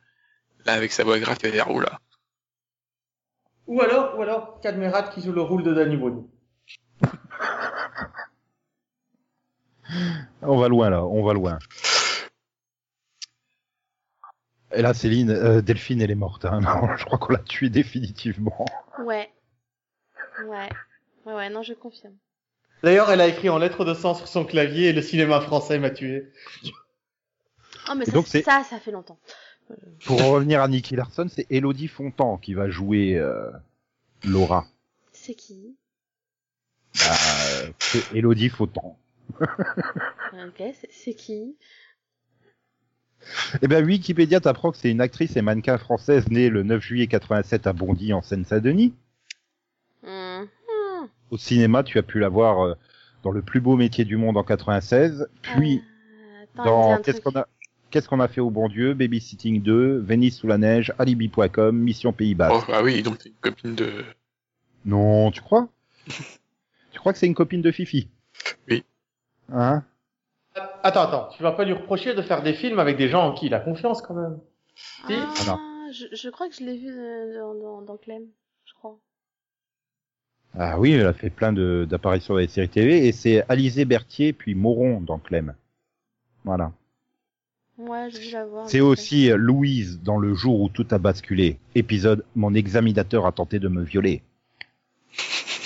Là, 0.67 0.75
avec 0.75 0.93
sa 0.93 1.05
voix 1.05 1.19
grave, 1.19 1.39
il 1.43 1.47
y 1.47 1.49
a 1.49 1.53
des 1.53 1.61
roues, 1.61 1.81
là. 1.81 2.01
Ou 3.67 3.81
alors, 3.81 4.19
ou 4.19 4.23
alors, 4.23 4.61
Cadmerat 4.61 5.05
qui 5.05 5.23
joue 5.23 5.33
le 5.33 5.43
rôle 5.43 5.62
de 5.62 5.73
Danny 5.73 5.97
Boone. 5.97 6.27
On 10.43 10.57
va 10.57 10.69
loin 10.69 10.91
là, 10.91 11.05
on 11.05 11.23
va 11.23 11.35
loin. 11.35 11.59
Et 14.73 14.83
là, 14.83 14.95
Céline, 14.95 15.31
euh, 15.31 15.61
Delphine, 15.61 16.01
elle 16.01 16.11
est 16.11 16.17
morte. 16.17 16.45
Hein. 16.45 16.61
Non, 16.62 16.97
je 16.97 17.05
crois 17.05 17.19
qu'on 17.19 17.33
l'a 17.33 17.41
tuée 17.41 17.71
définitivement. 17.71 18.65
Ouais. 19.05 19.31
Ouais. 20.47 20.69
Ouais, 21.27 21.35
ouais, 21.35 21.51
non, 21.51 21.62
je 21.62 21.75
confirme. 21.75 22.15
D'ailleurs, 22.83 23.11
elle 23.11 23.21
a 23.21 23.27
écrit 23.27 23.51
en 23.51 23.59
lettres 23.59 23.85
de 23.85 23.93
sang 23.95 24.15
sur 24.15 24.27
son 24.27 24.45
clavier 24.45 24.89
et 24.89 24.93
le 24.93 25.03
cinéma 25.03 25.41
français 25.41 25.79
m'a 25.79 25.91
tué. 25.91 26.33
Oh, 27.91 27.95
mais 27.95 28.07
donc, 28.07 28.27
ça, 28.27 28.65
ça 28.65 28.81
fait 28.81 28.91
longtemps. 28.91 29.19
Pour 30.06 30.22
en 30.22 30.32
revenir 30.32 30.62
à 30.62 30.69
Nicky 30.69 30.96
Larson, 30.96 31.28
c'est 31.28 31.46
Elodie 31.50 31.88
Fontan 31.88 32.38
qui 32.38 32.55
va 32.55 32.69
jouer 32.70 33.17
euh, 33.19 33.50
Laura. 34.25 34.67
C'est 35.12 35.34
qui? 35.34 35.76
Bah, 36.94 37.14
c'est 37.78 38.12
Elodie 38.14 38.49
Fontan. 38.49 38.96
Ok, 40.32 40.62
c'est- 40.90 41.14
qui? 41.14 41.56
Eh 43.62 43.69
ben, 43.69 43.84
Wikipédia 43.84 44.40
t'apprend 44.40 44.70
que 44.72 44.78
c'est 44.78 44.90
une 44.90 45.00
actrice 45.00 45.37
et 45.37 45.43
mannequin 45.43 45.76
française 45.76 46.28
née 46.31 46.49
le 46.49 46.62
9 46.62 46.81
juillet 46.82 47.06
87 47.06 47.66
à 47.66 47.73
Bondy 47.73 48.12
en 48.12 48.23
Seine-Saint-Denis. 48.23 48.94
Hum, 50.06 50.49
Au 51.30 51.37
cinéma, 51.37 51.83
tu 51.83 51.99
as 51.99 52.02
pu 52.02 52.18
la 52.21 52.28
voir 52.28 52.61
euh, 52.64 52.75
dans 53.23 53.30
Le 53.33 53.42
plus 53.42 53.61
beau 53.61 53.76
métier 53.76 54.04
du 54.04 54.16
monde 54.16 54.37
en 54.37 54.45
96, 54.45 55.28
puis 55.42 55.78
euh, 55.78 56.42
attends, 56.62 56.64
dans 56.97 57.02
Qu'est-ce 57.02 57.21
qu'on 57.21 57.38
a 57.38 57.47
Qu'est-ce 57.90 58.09
qu'on 58.09 58.20
a 58.20 58.28
fait 58.28 58.40
au 58.40 58.50
bon 58.50 58.68
Dieu, 58.68 58.94
Babysitting 58.94 59.62
2, 59.62 59.99
Venise 59.99 60.37
sous 60.37 60.47
la 60.47 60.59
neige, 60.59 60.92
Alibi.com, 60.99 61.76
Mission 61.76 62.12
Pays 62.12 62.35
Basque. 62.35 62.66
Oh, 62.68 62.73
ah 62.73 62.82
oui, 62.82 63.02
donc 63.02 63.18
t'es 63.18 63.30
une 63.30 63.35
copine 63.37 63.75
de... 63.75 64.04
Non, 64.85 65.30
tu 65.30 65.40
crois? 65.40 65.68
Tu 66.92 66.99
crois 66.99 67.12
que 67.12 67.18
c'est 67.18 67.26
une 67.26 67.35
copine 67.35 67.62
de 67.62 67.73
Fifi? 67.73 68.09
Oui. 68.68 68.85
Hein? 69.52 69.85
Attends, 70.82 71.02
attends, 71.02 71.28
tu 71.37 71.42
vas 71.42 71.52
pas 71.52 71.64
lui 71.64 71.73
reprocher 71.73 72.14
de 72.14 72.23
faire 72.23 72.42
des 72.42 72.54
films 72.54 72.78
avec 72.78 72.97
des 72.97 73.09
gens 73.09 73.28
en 73.28 73.32
qui 73.32 73.47
il 73.47 73.54
a 73.54 73.61
confiance 73.61 74.02
quand 74.02 74.14
même? 74.14 74.38
Si. 74.75 75.14
Ah, 75.49 75.59
je, 75.92 76.06
je 76.14 76.28
crois 76.30 76.49
que 76.49 76.54
je 76.54 76.64
l'ai 76.64 76.76
vu 76.76 76.90
euh, 76.90 77.38
dans, 77.38 77.54
dans, 77.54 77.82
dans 77.82 77.97
Clem, 77.97 78.23
je 78.64 78.75
crois. 78.75 78.99
Ah 80.59 80.78
oui, 80.78 80.92
elle 80.92 81.06
a 81.06 81.12
fait 81.12 81.30
plein 81.30 81.52
d'apparitions 81.52 82.35
dans 82.35 82.40
les 82.40 82.49
séries 82.49 82.68
TV 82.68 83.06
et 83.06 83.12
c'est 83.12 83.44
Alizé 83.49 83.85
Berthier 83.85 84.32
puis 84.32 84.54
Moron 84.54 85.00
dans 85.00 85.18
Clem. 85.18 85.54
Voilà. 86.44 86.73
Ouais. 87.88 88.08
C'est 88.66 88.80
aussi 88.80 89.30
euh, 89.30 89.37
Louise 89.37 90.00
dans 90.02 90.18
Le 90.18 90.34
jour 90.34 90.60
où 90.60 90.68
tout 90.68 90.87
a 90.90 90.99
basculé. 90.99 91.58
Épisode 91.75 92.25
Mon 92.34 92.54
examinateur 92.54 93.26
a 93.26 93.32
tenté 93.32 93.58
de 93.58 93.68
me 93.68 93.82
violer. 93.82 94.22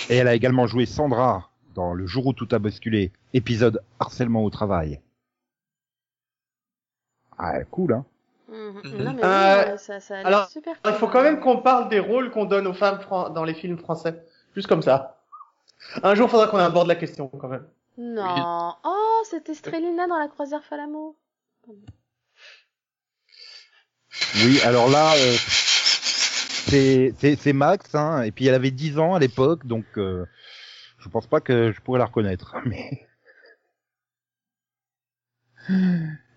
Et 0.09 0.15
elle 0.15 0.27
a 0.27 0.35
également 0.35 0.67
joué 0.67 0.85
Sandra 0.85 1.49
dans 1.73 1.93
Le 1.93 2.07
jour 2.07 2.27
où 2.27 2.33
tout 2.33 2.47
a 2.51 2.59
basculé. 2.59 3.11
Épisode 3.33 3.81
Harcèlement 3.99 4.43
au 4.43 4.49
travail. 4.49 5.01
Ah, 7.37 7.63
cool, 7.65 7.93
hein 7.93 8.05
Mhm. 8.47 8.81
Mhm. 8.83 9.03
Non, 9.03 9.13
mais 9.13 9.23
Euh, 9.23 9.63
oui, 9.65 9.71
euh, 9.71 9.77
ça, 9.77 9.99
ça 9.99 10.13
a 10.13 10.17
l'air 10.19 10.27
alors, 10.27 10.47
super. 10.49 10.75
Il 10.85 10.93
faut 10.93 11.07
quand 11.07 11.23
même 11.23 11.39
qu'on 11.39 11.57
parle 11.57 11.89
des 11.89 11.99
rôles 11.99 12.31
qu'on 12.31 12.45
donne 12.45 12.67
aux 12.67 12.73
femmes 12.73 12.99
dans 13.33 13.43
les 13.43 13.53
films 13.55 13.77
français. 13.77 14.23
Juste 14.55 14.67
comme 14.67 14.83
ça. 14.83 15.17
Un 16.03 16.15
jour, 16.15 16.29
faudra 16.29 16.47
qu'on 16.47 16.57
aborde 16.57 16.87
la 16.87 16.95
question 16.95 17.27
quand 17.27 17.47
même. 17.49 17.65
Non. 17.97 18.73
Oh, 18.83 19.21
c'était 19.25 19.53
Strelina 19.53 20.07
dans 20.07 20.17
la 20.17 20.27
croisière 20.27 20.63
Falamo. 20.63 21.15
Oui, 24.43 24.59
alors 24.61 24.89
là, 24.89 25.13
euh, 25.15 25.35
c'est 27.17 27.53
Max, 27.53 27.93
hein, 27.95 28.23
et 28.23 28.31
puis 28.31 28.47
elle 28.47 28.55
avait 28.55 28.71
10 28.71 28.99
ans 28.99 29.13
à 29.13 29.19
l'époque, 29.19 29.65
donc 29.65 29.85
euh, 29.97 30.25
je 30.99 31.07
pense 31.09 31.27
pas 31.27 31.39
que 31.39 31.71
je 31.71 31.79
pourrais 31.81 31.99
la 31.99 32.05
reconnaître. 32.05 32.55
Mais... 32.65 33.07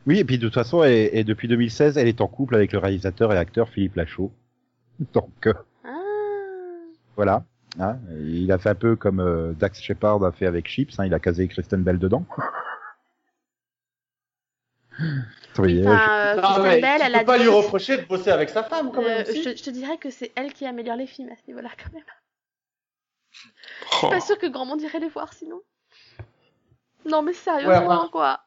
Oui, 0.06 0.18
et 0.18 0.24
puis 0.24 0.38
de 0.38 0.46
toute 0.46 0.54
façon, 0.54 0.84
et, 0.84 1.10
et 1.12 1.24
depuis 1.24 1.48
2016, 1.48 1.98
elle 1.98 2.08
est 2.08 2.20
en 2.20 2.28
couple 2.28 2.54
avec 2.54 2.72
le 2.72 2.78
réalisateur 2.78 3.32
et 3.32 3.36
acteur 3.36 3.68
Philippe 3.68 3.96
Lachaud. 3.96 4.32
Donc 5.12 5.46
euh, 5.46 5.54
Ah. 5.84 5.98
voilà, 7.16 7.44
hein, 7.78 7.98
il 8.10 8.50
a 8.52 8.58
fait 8.58 8.70
un 8.70 8.74
peu 8.74 8.96
comme 8.96 9.20
euh, 9.20 9.52
Dax 9.52 9.80
Shepard 9.80 10.24
a 10.24 10.32
fait 10.32 10.46
avec 10.46 10.66
Chips, 10.68 10.98
hein, 10.98 11.06
il 11.06 11.14
a 11.14 11.18
casé 11.18 11.46
Kristen 11.48 11.82
Bell 11.82 11.98
dedans. 11.98 12.24
Oui, 15.58 15.80
euh, 15.84 15.92
Enfin, 15.92 16.10
euh, 16.10 16.34
Non, 16.36 16.42
Kristen 16.42 16.62
mais 16.62 16.80
Bell, 16.80 17.00
tu 17.00 17.06
elle 17.06 17.12
peux 17.12 17.18
a 17.18 17.24
pas 17.24 17.36
dit- 17.38 17.44
lui 17.44 17.50
reprocher 17.50 17.96
de 17.98 18.02
bosser 18.04 18.30
avec 18.30 18.48
sa 18.50 18.62
femme, 18.62 18.92
quand 18.92 19.02
Euh, 19.02 19.06
même. 19.06 19.26
si. 19.26 19.42
je, 19.42 19.50
je 19.56 19.62
te 19.62 19.70
dirais 19.70 19.96
que 19.98 20.10
c'est 20.10 20.32
elle 20.36 20.52
qui 20.52 20.66
améliore 20.66 20.96
les 20.96 21.06
films 21.06 21.30
à 21.30 21.36
ce 21.36 21.42
niveau-là, 21.48 21.70
quand 21.82 21.92
même. 21.92 22.04
Oh. 24.02 24.08
Pas 24.10 24.20
sûr 24.20 24.38
que 24.38 24.46
grand 24.46 24.64
monde 24.66 24.80
irait 24.82 25.00
les 25.00 25.08
voir 25.08 25.32
sinon. 25.32 25.60
Non, 27.04 27.22
mais 27.22 27.32
Ouais, 27.32 27.36
sérieusement, 27.36 28.08
quoi. 28.08 28.40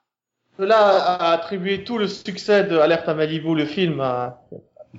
Là 0.58 0.78
à 1.16 1.32
attribuer 1.32 1.84
tout 1.84 1.98
le 1.98 2.08
succès 2.08 2.64
de 2.66 2.78
Alerte 2.78 3.08
à 3.10 3.14
Malibu, 3.14 3.56
le 3.56 3.66
film, 3.66 4.00
à, 4.02 4.42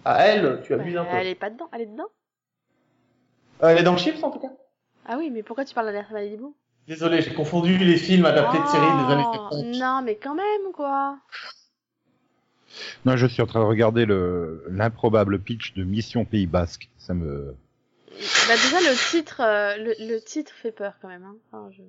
à 0.04 0.26
elle, 0.26 0.60
tu 0.64 0.72
abuses 0.74 0.96
un 0.96 1.04
Bah, 1.04 1.10
peu. 1.12 1.16
elle 1.18 1.26
est 1.28 1.34
pas 1.34 1.50
dedans, 1.50 1.68
elle 1.72 1.82
est 1.82 1.86
dedans. 1.86 2.08
Euh, 3.62 3.68
Elle 3.68 3.78
est 3.78 3.82
dans 3.82 3.96
Chips, 3.96 4.22
en 4.22 4.30
tout 4.30 4.40
cas. 4.40 4.48
Ah 5.06 5.16
oui, 5.18 5.30
mais 5.30 5.42
pourquoi 5.42 5.64
tu 5.64 5.74
parles 5.74 5.86
d'Alerte 5.86 6.10
Malibu? 6.10 6.46
Désolé, 6.88 7.22
j'ai 7.22 7.32
confondu 7.34 7.76
les 7.78 7.96
films 7.96 8.24
adaptés 8.26 8.58
de 8.58 8.66
séries 8.66 8.86
des 9.06 9.12
années 9.12 9.24
Oh, 9.26 9.34
70. 9.50 9.78
Non, 9.78 10.02
mais 10.02 10.16
quand 10.16 10.34
même, 10.34 10.72
quoi. 10.72 11.18
Non, 13.04 13.16
je 13.16 13.26
suis 13.26 13.42
en 13.42 13.46
train 13.46 13.60
de 13.60 13.66
regarder 13.66 14.06
le 14.06 14.64
l'improbable 14.70 15.38
pitch 15.40 15.74
de 15.74 15.84
Mission 15.84 16.24
Pays 16.24 16.46
Basque. 16.46 16.88
Ça 16.98 17.14
me. 17.14 17.54
Bah 18.48 18.54
déjà 18.54 18.78
le 18.80 19.10
titre, 19.10 19.40
euh, 19.40 19.76
le, 19.78 19.94
le 20.14 20.20
titre 20.20 20.52
fait 20.52 20.72
peur 20.72 20.94
quand 21.00 21.08
même. 21.08 21.24
Hein. 21.24 21.36
Enfin, 21.50 21.70
je- 21.72 21.82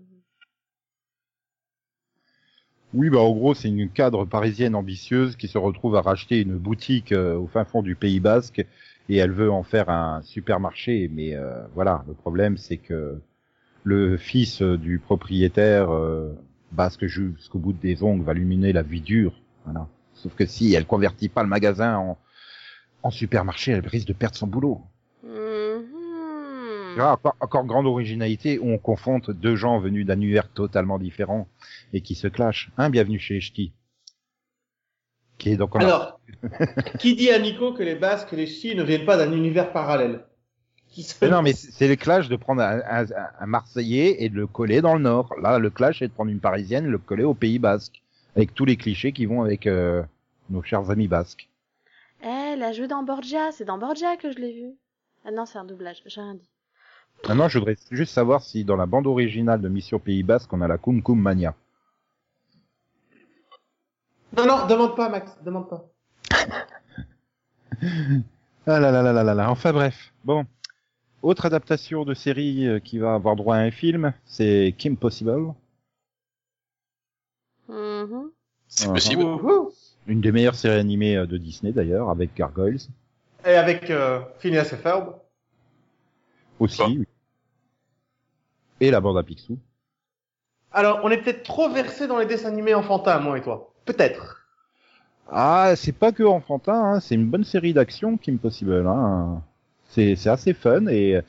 Oui, 2.94 3.10
bah 3.10 3.20
en 3.20 3.32
gros, 3.32 3.54
c'est 3.56 3.70
une 3.70 3.90
cadre 3.90 4.26
parisienne 4.26 4.76
ambitieuse 4.76 5.36
qui 5.36 5.48
se 5.48 5.58
retrouve 5.58 5.96
à 5.96 6.02
racheter 6.02 6.42
une 6.42 6.58
boutique 6.58 7.12
euh, 7.12 7.36
au 7.36 7.48
fin 7.48 7.66
fond 7.66 7.82
du 7.82 7.96
Pays 7.96 8.20
Basque 8.20 8.66
et 9.10 9.18
elle 9.18 9.32
veut 9.32 9.52
en 9.52 9.64
faire 9.64 9.90
un 9.90 10.22
supermarché. 10.22 11.10
Mais 11.12 11.34
euh, 11.34 11.66
voilà, 11.74 12.04
le 12.08 12.14
problème, 12.14 12.58
c'est 12.58 12.78
que 12.78 13.20
le 13.84 14.16
fils 14.18 14.62
du 14.62 15.00
propriétaire 15.00 15.90
basque 16.72 17.06
jusqu'au 17.08 17.60
bout 17.60 17.74
des 17.74 18.02
ongles 18.04 18.24
va 18.24 18.34
lui 18.34 18.46
mener 18.46 18.72
la 18.74 18.82
vie 18.84 19.02
dure. 19.02 19.34
Voilà. 19.66 19.88
Sauf 20.16 20.34
que 20.36 20.46
si 20.46 20.74
elle 20.74 20.86
convertit 20.86 21.30
pas 21.30 21.44
le 21.44 21.50
magasin 21.50 21.98
en, 21.98 22.18
en 23.04 23.12
supermarché, 23.12 23.72
elle 23.74 23.88
risque 23.88 24.08
de 24.08 24.14
perdre 24.14 24.36
son 24.36 24.48
boulot. 24.48 24.82
Mhm. 25.24 25.84
Tu 26.94 27.00
vois, 27.00 27.12
encore, 27.14 27.36
encore 27.40 27.66
grande 27.66 27.88
originalité 27.88 28.60
où 28.60 28.70
on 28.70 28.78
confronte 28.78 29.32
deux 29.32 29.56
gens 29.56 29.80
venus 29.80 30.06
d'un 30.06 30.16
univers 30.22 30.48
totalement 30.50 31.00
différent 31.00 31.48
et 31.92 32.02
qui 32.02 32.14
se 32.16 32.28
clashent. 32.28 32.70
Hein, 32.78 32.90
bienvenue 32.92 33.20
chez 33.20 33.40
Ch'ti. 33.42 33.72
Qui 35.40 35.50
est 35.52 35.58
donc 35.58 35.76
a- 35.76 35.80
Alors, 35.80 36.20
qui 37.00 37.16
dit 37.16 37.32
à 37.32 37.40
Nico 37.40 37.74
que 37.74 37.82
les 37.84 37.96
Basques 37.96 38.32
et 38.34 38.36
les 38.36 38.46
Ch'tis 38.46 38.76
ne 38.76 38.84
viennent 38.84 39.06
pas 39.06 39.18
d'un 39.18 39.32
univers 39.34 39.72
parallèle? 39.74 40.24
Qui 40.90 41.02
se- 41.02 41.16
Mais 41.24 41.32
non, 41.32 41.42
mais 41.42 41.54
c'est 41.54 41.72
c'est 41.72 41.88
le 41.88 41.96
clash 41.96 42.30
de 42.30 42.36
prendre 42.36 42.62
un, 42.62 42.80
un- 42.88 43.08
un 43.40 43.46
Marseillais 43.48 44.24
et 44.24 44.30
de 44.30 44.36
le 44.36 44.46
coller 44.46 44.82
dans 44.82 44.94
le 44.94 45.02
Nord. 45.02 45.34
Là, 45.42 45.58
le 45.58 45.72
clash 45.72 46.04
est 46.04 46.08
de 46.10 46.14
prendre 46.14 46.30
une 46.30 46.40
Parisienne 46.40 46.84
et 46.84 46.88
de 46.88 46.92
le 46.92 47.00
coller 47.00 47.24
au 47.24 47.34
Pays 47.34 47.58
Basque. 47.58 48.03
Avec 48.36 48.54
tous 48.54 48.66
les 48.66 48.78
clichés 48.78 49.12
qui 49.12 49.26
vont 49.26 49.44
avec 49.44 49.68
euh, 49.68 50.04
nos 50.50 50.64
chers 50.64 50.90
amis 50.90 51.08
basques. 51.08 51.50
Eh, 52.24 52.28
elle 52.28 52.64
a 52.64 52.72
joué 52.72 52.88
dans 52.88 53.04
Borgia, 53.04 53.52
c'est 53.52 53.66
dans 53.66 53.78
Borgia 53.78 54.18
que 54.18 54.32
je 54.32 54.38
l'ai 54.38 54.54
vu. 54.54 54.72
Ah 55.26 55.32
non, 55.32 55.46
c'est 55.46 55.58
un 55.58 55.66
doublage, 55.66 56.02
j'ai 56.06 56.22
rien 56.22 56.36
dit. 56.36 56.50
Maintenant, 57.28 57.48
je 57.48 57.60
voudrais 57.60 57.78
juste 57.92 58.14
savoir 58.14 58.42
si 58.42 58.66
dans 58.66 58.76
la 58.76 58.86
bande 58.86 59.08
originale 59.08 59.62
de 59.62 59.70
Mission 59.70 60.00
Pays 60.00 60.24
Basque, 60.24 60.52
on 60.52 60.62
a 60.62 60.68
la 60.68 60.78
Kum 60.78 61.02
Kum 61.02 61.20
Mania. 61.20 61.56
Non, 64.36 64.46
non, 64.46 64.68
demande 64.68 64.96
pas, 64.96 65.10
Max, 65.10 65.32
demande 65.44 65.70
pas. 65.70 65.86
Ah 68.66 68.80
là 68.80 68.92
là 68.92 69.02
là 69.02 69.12
là 69.12 69.24
là 69.26 69.34
là. 69.34 69.52
Enfin 69.52 69.74
bref. 69.74 70.14
Bon. 70.24 70.46
Autre 71.22 71.46
adaptation 71.46 72.06
de 72.06 72.14
série 72.14 72.66
euh, 72.66 72.80
qui 72.80 72.98
va 72.98 73.14
avoir 73.14 73.36
droit 73.36 73.58
à 73.58 73.60
un 73.60 73.72
film, 73.72 74.14
c'est 74.26 74.74
Kim 74.78 74.96
Possible. 74.96 75.54
Mhm. 78.04 78.32
C'est 78.68 78.88
Ah, 78.90 78.94
possible. 78.94 79.24
Une 80.08 80.22
des 80.22 80.32
meilleures 80.32 80.56
séries 80.56 80.80
animées 80.80 81.16
euh, 81.18 81.26
de 81.26 81.38
Disney 81.38 81.72
d'ailleurs, 81.72 82.10
avec 82.10 82.36
Gargoyles 82.36 82.80
Et 83.46 83.56
avec 83.56 83.90
euh, 83.90 84.20
Phineas 84.40 84.70
et 84.74 84.78
Ferb. 84.78 85.14
aussi. 86.60 86.82
Ah. 86.82 86.88
oui. 86.88 87.06
Et 88.82 88.92
la 88.92 89.00
bande 89.00 89.18
à 89.18 89.24
Picsou. 89.24 89.58
Alors, 90.72 91.00
on 91.04 91.10
est 91.12 91.18
peut-être 91.22 91.44
trop 91.44 91.70
versé 91.70 92.08
dans 92.08 92.18
les 92.18 92.26
dessins 92.26 92.50
animés 92.50 92.74
enfantins, 92.74 93.20
moi 93.20 93.38
et 93.38 93.42
toi. 93.42 93.72
Peut-être. 93.86 94.40
Ah, 95.30 95.74
c'est 95.76 95.92
pas 95.94 96.12
que 96.12 96.24
enfantin, 96.24 96.74
hein, 96.96 97.00
c'est 97.00 97.16
une 97.16 97.30
bonne 97.30 97.44
série 97.46 97.74
d'action 97.74 98.18
Kim 98.18 98.38
Possible. 98.40 98.86
Hein. 98.88 99.42
C'est 99.90 100.28
assez 100.28 100.54
fun 100.54 100.88
et 100.88 101.18
euh, 101.18 101.22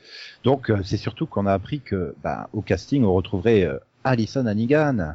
donc 0.43 0.71
c'est 0.83 0.97
surtout 0.97 1.27
qu'on 1.27 1.45
a 1.45 1.53
appris 1.53 1.81
que 1.81 2.15
bah, 2.23 2.49
au 2.51 2.61
casting 2.63 3.03
on 3.03 3.13
retrouverait 3.13 3.63
euh, 3.63 3.77
Alison 4.03 4.47
Hannigan. 4.47 5.13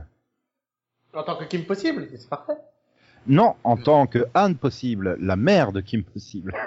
En 1.14 1.23
tant 1.23 1.37
que 1.37 1.45
Kim 1.45 1.64
Possible, 1.64 2.09
c'est 2.17 2.29
parfait. 2.29 2.57
Non, 3.26 3.55
en 3.64 3.76
tant 3.76 4.07
que 4.07 4.26
Anne 4.35 4.57
Possible, 4.57 5.17
la 5.21 5.37
mère 5.37 5.73
de 5.73 5.81
Kim 5.81 6.02
Possible. 6.02 6.55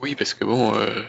Oui, 0.00 0.16
parce 0.16 0.34
que 0.34 0.44
bon, 0.44 0.74
euh, 0.74 1.02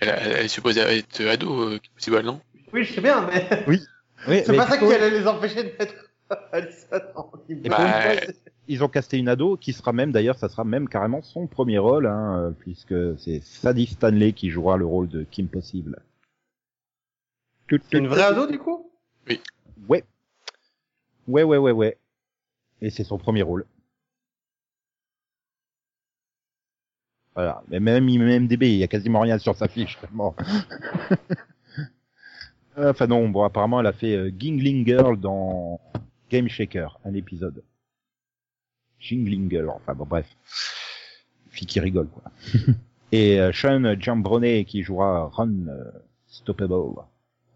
elle, 0.00 0.08
elle 0.08 0.44
est 0.44 0.48
supposée 0.48 0.80
être 0.80 1.20
ado, 1.26 1.62
euh, 1.62 1.80
possible, 1.94 2.20
non? 2.22 2.40
Oui, 2.72 2.84
je 2.84 2.94
sais 2.94 3.00
bien, 3.02 3.26
mais 3.26 3.64
Oui, 3.66 3.82
c'est 4.26 4.56
pas 4.56 4.66
ça 4.66 4.78
qui 4.78 4.84
allait 4.84 5.10
les 5.10 5.26
empêcher 5.26 5.64
de 5.64 5.72
mettre 5.78 5.94
Alison 6.52 7.00
en 7.14 7.32
Kim 7.46 7.60
Et 7.62 7.68
Bah, 7.68 8.16
Possible. 8.16 8.34
Ils 8.68 8.82
ont 8.82 8.88
casté 8.88 9.18
une 9.18 9.28
ado 9.28 9.56
qui 9.56 9.74
sera 9.74 9.92
même, 9.92 10.12
d'ailleurs, 10.12 10.38
ça 10.38 10.48
sera 10.48 10.64
même 10.64 10.88
carrément 10.88 11.22
son 11.22 11.46
premier 11.46 11.78
rôle, 11.78 12.06
hein, 12.06 12.38
euh, 12.38 12.50
puisque 12.50 12.94
c'est 13.18 13.40
Sadie 13.42 13.86
Stanley 13.86 14.32
qui 14.32 14.50
jouera 14.50 14.76
le 14.76 14.86
rôle 14.86 15.08
de 15.08 15.24
Kim 15.30 15.48
Possible. 15.48 16.02
C'est 17.68 17.98
une 17.98 18.08
vraie 18.08 18.22
ado, 18.22 18.46
du 18.46 18.58
coup? 18.58 18.90
Ouais. 19.88 20.04
Ouais, 21.26 21.42
ouais, 21.42 21.58
ouais, 21.58 21.72
ouais. 21.72 21.98
Et 22.80 22.90
c'est 22.90 23.04
son 23.04 23.18
premier 23.18 23.42
rôle. 23.42 23.66
Voilà. 27.34 27.62
Mais 27.68 27.80
même 27.80 28.08
IMDB, 28.08 28.62
il 28.62 28.78
y 28.78 28.82
a 28.82 28.88
quasiment 28.88 29.20
rien 29.20 29.38
sur 29.38 29.54
sa 29.56 29.68
fiche, 29.68 29.98
tellement. 30.00 30.34
enfin 32.76 33.06
non, 33.06 33.28
bon, 33.28 33.44
apparemment, 33.44 33.80
elle 33.80 33.86
a 33.86 33.92
fait 33.92 34.16
euh, 34.16 34.30
Gingling 34.30 34.86
Girl 34.86 35.18
dans 35.20 35.80
Game 36.30 36.48
Shaker, 36.48 36.98
un 37.04 37.14
épisode. 37.14 37.62
Gingling 39.00 39.50
Girl, 39.50 39.68
enfin 39.68 39.94
bon, 39.94 40.06
bref. 40.06 40.26
Fille 41.50 41.66
qui 41.66 41.80
rigole, 41.80 42.08
quoi. 42.08 42.30
Et 43.12 43.40
euh, 43.40 43.52
Sean 43.52 43.94
Giambronet 43.98 44.64
qui 44.64 44.82
jouera 44.82 45.28
Run 45.28 45.68
euh, 45.68 45.90
Stoppable. 46.26 47.02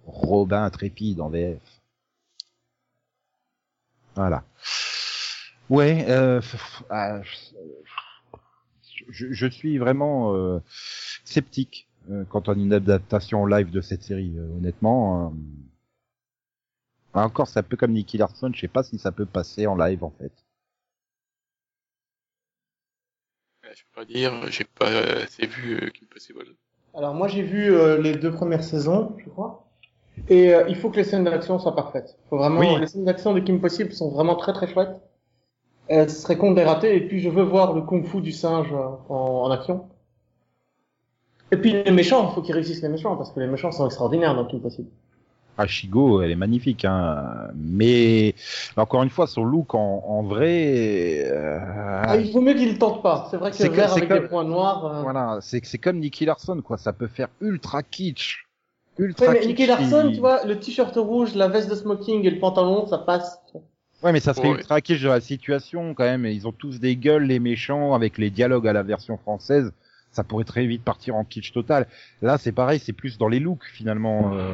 Robin 0.06 0.64
Intrépide 0.64 1.20
en 1.20 1.30
VF. 1.30 1.79
Voilà. 4.16 4.44
Ouais, 5.68 6.04
euh, 6.08 6.40
ah, 6.90 7.20
je, 9.08 9.32
je 9.32 9.46
suis 9.46 9.78
vraiment 9.78 10.34
euh, 10.34 10.58
sceptique 11.24 11.88
euh, 12.10 12.24
quant 12.24 12.40
à 12.40 12.52
une 12.54 12.72
adaptation 12.72 13.46
live 13.46 13.70
de 13.70 13.80
cette 13.80 14.02
série. 14.02 14.34
euh, 14.36 14.56
honnêtement, 14.56 15.28
euh, 15.28 15.30
ah, 17.14 17.24
encore 17.24 17.46
c'est 17.48 17.60
un 17.60 17.62
peu 17.62 17.76
comme 17.76 17.92
Nicky 17.92 18.18
Larson. 18.18 18.50
Je 18.54 18.60
sais 18.60 18.68
pas 18.68 18.82
si 18.82 18.98
ça 18.98 19.12
peut 19.12 19.26
passer 19.26 19.66
en 19.66 19.76
live 19.76 20.02
en 20.04 20.10
fait. 20.10 20.32
Euh, 23.64 23.68
Je 23.74 23.82
peux 23.84 24.00
pas 24.00 24.04
dire, 24.04 24.50
j'ai 24.50 24.64
pas 24.64 24.88
assez 25.22 25.46
vu 25.46 25.76
euh, 25.82 25.90
Kim 25.90 26.06
Possible. 26.08 26.44
Alors 26.94 27.14
moi 27.14 27.28
j'ai 27.28 27.42
vu 27.42 27.72
euh, 27.72 28.00
les 28.00 28.16
deux 28.16 28.32
premières 28.32 28.64
saisons, 28.64 29.16
je 29.24 29.30
crois. 29.30 29.69
Et 30.28 30.54
euh, 30.54 30.64
il 30.68 30.76
faut 30.76 30.90
que 30.90 30.96
les 30.96 31.04
scènes 31.04 31.24
d'action 31.24 31.58
soient 31.58 31.74
parfaites. 31.74 32.16
Faut 32.28 32.36
vraiment 32.38 32.60
Oui. 32.60 32.78
les 32.80 32.86
scènes 32.86 33.04
d'action 33.04 33.32
de 33.34 33.40
Kim 33.40 33.60
Possible 33.60 33.92
sont 33.92 34.10
vraiment 34.10 34.36
très 34.36 34.52
très 34.52 34.68
chouettes. 34.68 34.96
Euh, 35.90 36.06
ce 36.06 36.14
serait 36.14 36.36
con 36.38 36.52
de 36.52 36.56
les 36.56 36.64
rater 36.64 36.94
et 36.96 37.00
puis 37.08 37.18
je 37.20 37.28
veux 37.28 37.42
voir 37.42 37.72
le 37.72 37.82
kung-fu 37.82 38.20
du 38.20 38.30
singe 38.30 38.72
en, 38.72 39.04
en 39.08 39.50
action. 39.50 39.88
Et 41.52 41.56
puis 41.56 41.72
les 41.82 41.90
méchants, 41.90 42.28
il 42.30 42.34
faut 42.34 42.42
qu'ils 42.42 42.54
réussissent 42.54 42.82
les 42.82 42.88
méchants 42.88 43.16
parce 43.16 43.32
que 43.32 43.40
les 43.40 43.48
méchants 43.48 43.72
sont 43.72 43.86
extraordinaires 43.86 44.36
dans 44.36 44.44
Kim 44.44 44.60
Possible. 44.60 44.88
Ashigo, 45.58 46.22
elle 46.22 46.30
est 46.30 46.36
magnifique, 46.36 46.84
hein. 46.84 47.48
Mais 47.56 48.34
encore 48.76 49.02
une 49.02 49.10
fois, 49.10 49.26
son 49.26 49.44
look 49.44 49.74
en, 49.74 50.04
en 50.06 50.22
vrai, 50.22 51.24
euh, 51.26 51.58
Ah, 52.06 52.16
il 52.16 52.32
vaut 52.32 52.40
mieux 52.40 52.54
qu'ils 52.54 52.72
le 52.72 52.78
tentent 52.78 53.02
pas. 53.02 53.26
C'est 53.30 53.36
vrai 53.36 53.50
que 53.50 53.56
C'est 53.56 53.68
vert 53.68 53.92
avec 53.92 54.08
comme- 54.08 54.20
des 54.20 54.28
points 54.28 54.44
noirs. 54.44 54.86
euh, 54.86 55.02
voilà, 55.02 55.38
c'est 55.42 55.62
c'est 55.66 55.76
comme 55.78 55.98
Nicky 55.98 56.24
Larson, 56.24 56.62
quoi. 56.62 56.78
Ça 56.78 56.92
peut 56.94 57.08
faire 57.08 57.28
ultra 57.42 57.82
kitsch, 57.82 58.46
ultra 59.04 59.26
Ouais, 59.28 59.40
mais. 59.40 59.46
Nicky 59.46 59.66
Larson, 59.66 60.10
tu 60.12 60.20
vois, 60.20 60.44
le 60.44 60.58
t-shirt 60.58 60.94
rouge, 60.96 61.34
la 61.34 61.48
veste 61.48 61.70
de 61.70 61.74
smoking 61.74 62.24
et 62.24 62.30
le 62.30 62.38
pantalon, 62.38 62.86
ça 62.86 62.98
passe. 62.98 63.40
Ouais, 64.02 64.12
mais 64.12 64.20
ça 64.20 64.32
serait 64.32 64.48
Ouais. 64.48 64.54
ultra 64.58 64.80
kitsch 64.80 65.02
de 65.02 65.08
la 65.08 65.20
situation 65.20 65.92
quand 65.94 66.04
même. 66.04 66.24
Ils 66.26 66.46
ont 66.48 66.52
tous 66.52 66.80
des 66.80 66.96
gueules, 66.96 67.24
les 67.24 67.38
méchants, 67.38 67.94
avec 67.94 68.16
les 68.18 68.30
dialogues 68.30 68.66
à 68.68 68.72
la 68.72 68.82
version 68.82 69.16
française. 69.18 69.72
Ça 70.12 70.24
pourrait 70.24 70.44
très 70.44 70.66
vite 70.66 70.82
partir 70.82 71.14
en 71.16 71.24
kitsch 71.24 71.52
total. 71.52 71.86
Là, 72.22 72.38
c'est 72.38 72.52
pareil, 72.52 72.78
c'est 72.78 72.92
plus 72.94 73.18
dans 73.18 73.28
les 73.28 73.38
looks 73.40 73.64
finalement. 73.72 74.32
euh. 74.34 74.52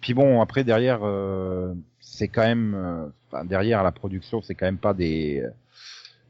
Puis 0.00 0.14
bon, 0.14 0.40
après 0.40 0.64
derrière, 0.64 1.00
euh, 1.02 1.72
c'est 2.00 2.28
quand 2.28 2.42
même, 2.42 2.74
euh, 2.76 3.06
enfin, 3.32 3.44
derrière 3.44 3.82
la 3.82 3.90
production, 3.90 4.40
c'est 4.42 4.54
quand 4.54 4.66
même 4.66 4.78
pas 4.78 4.94
des 4.94 5.44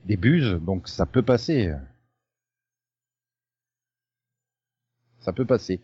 des 0.07 0.17
buses, 0.17 0.59
donc 0.63 0.89
ça 0.89 1.05
peut 1.07 1.23
passer. 1.23 1.73
Ça 5.29 5.35
peut 5.35 5.45
passer. 5.45 5.83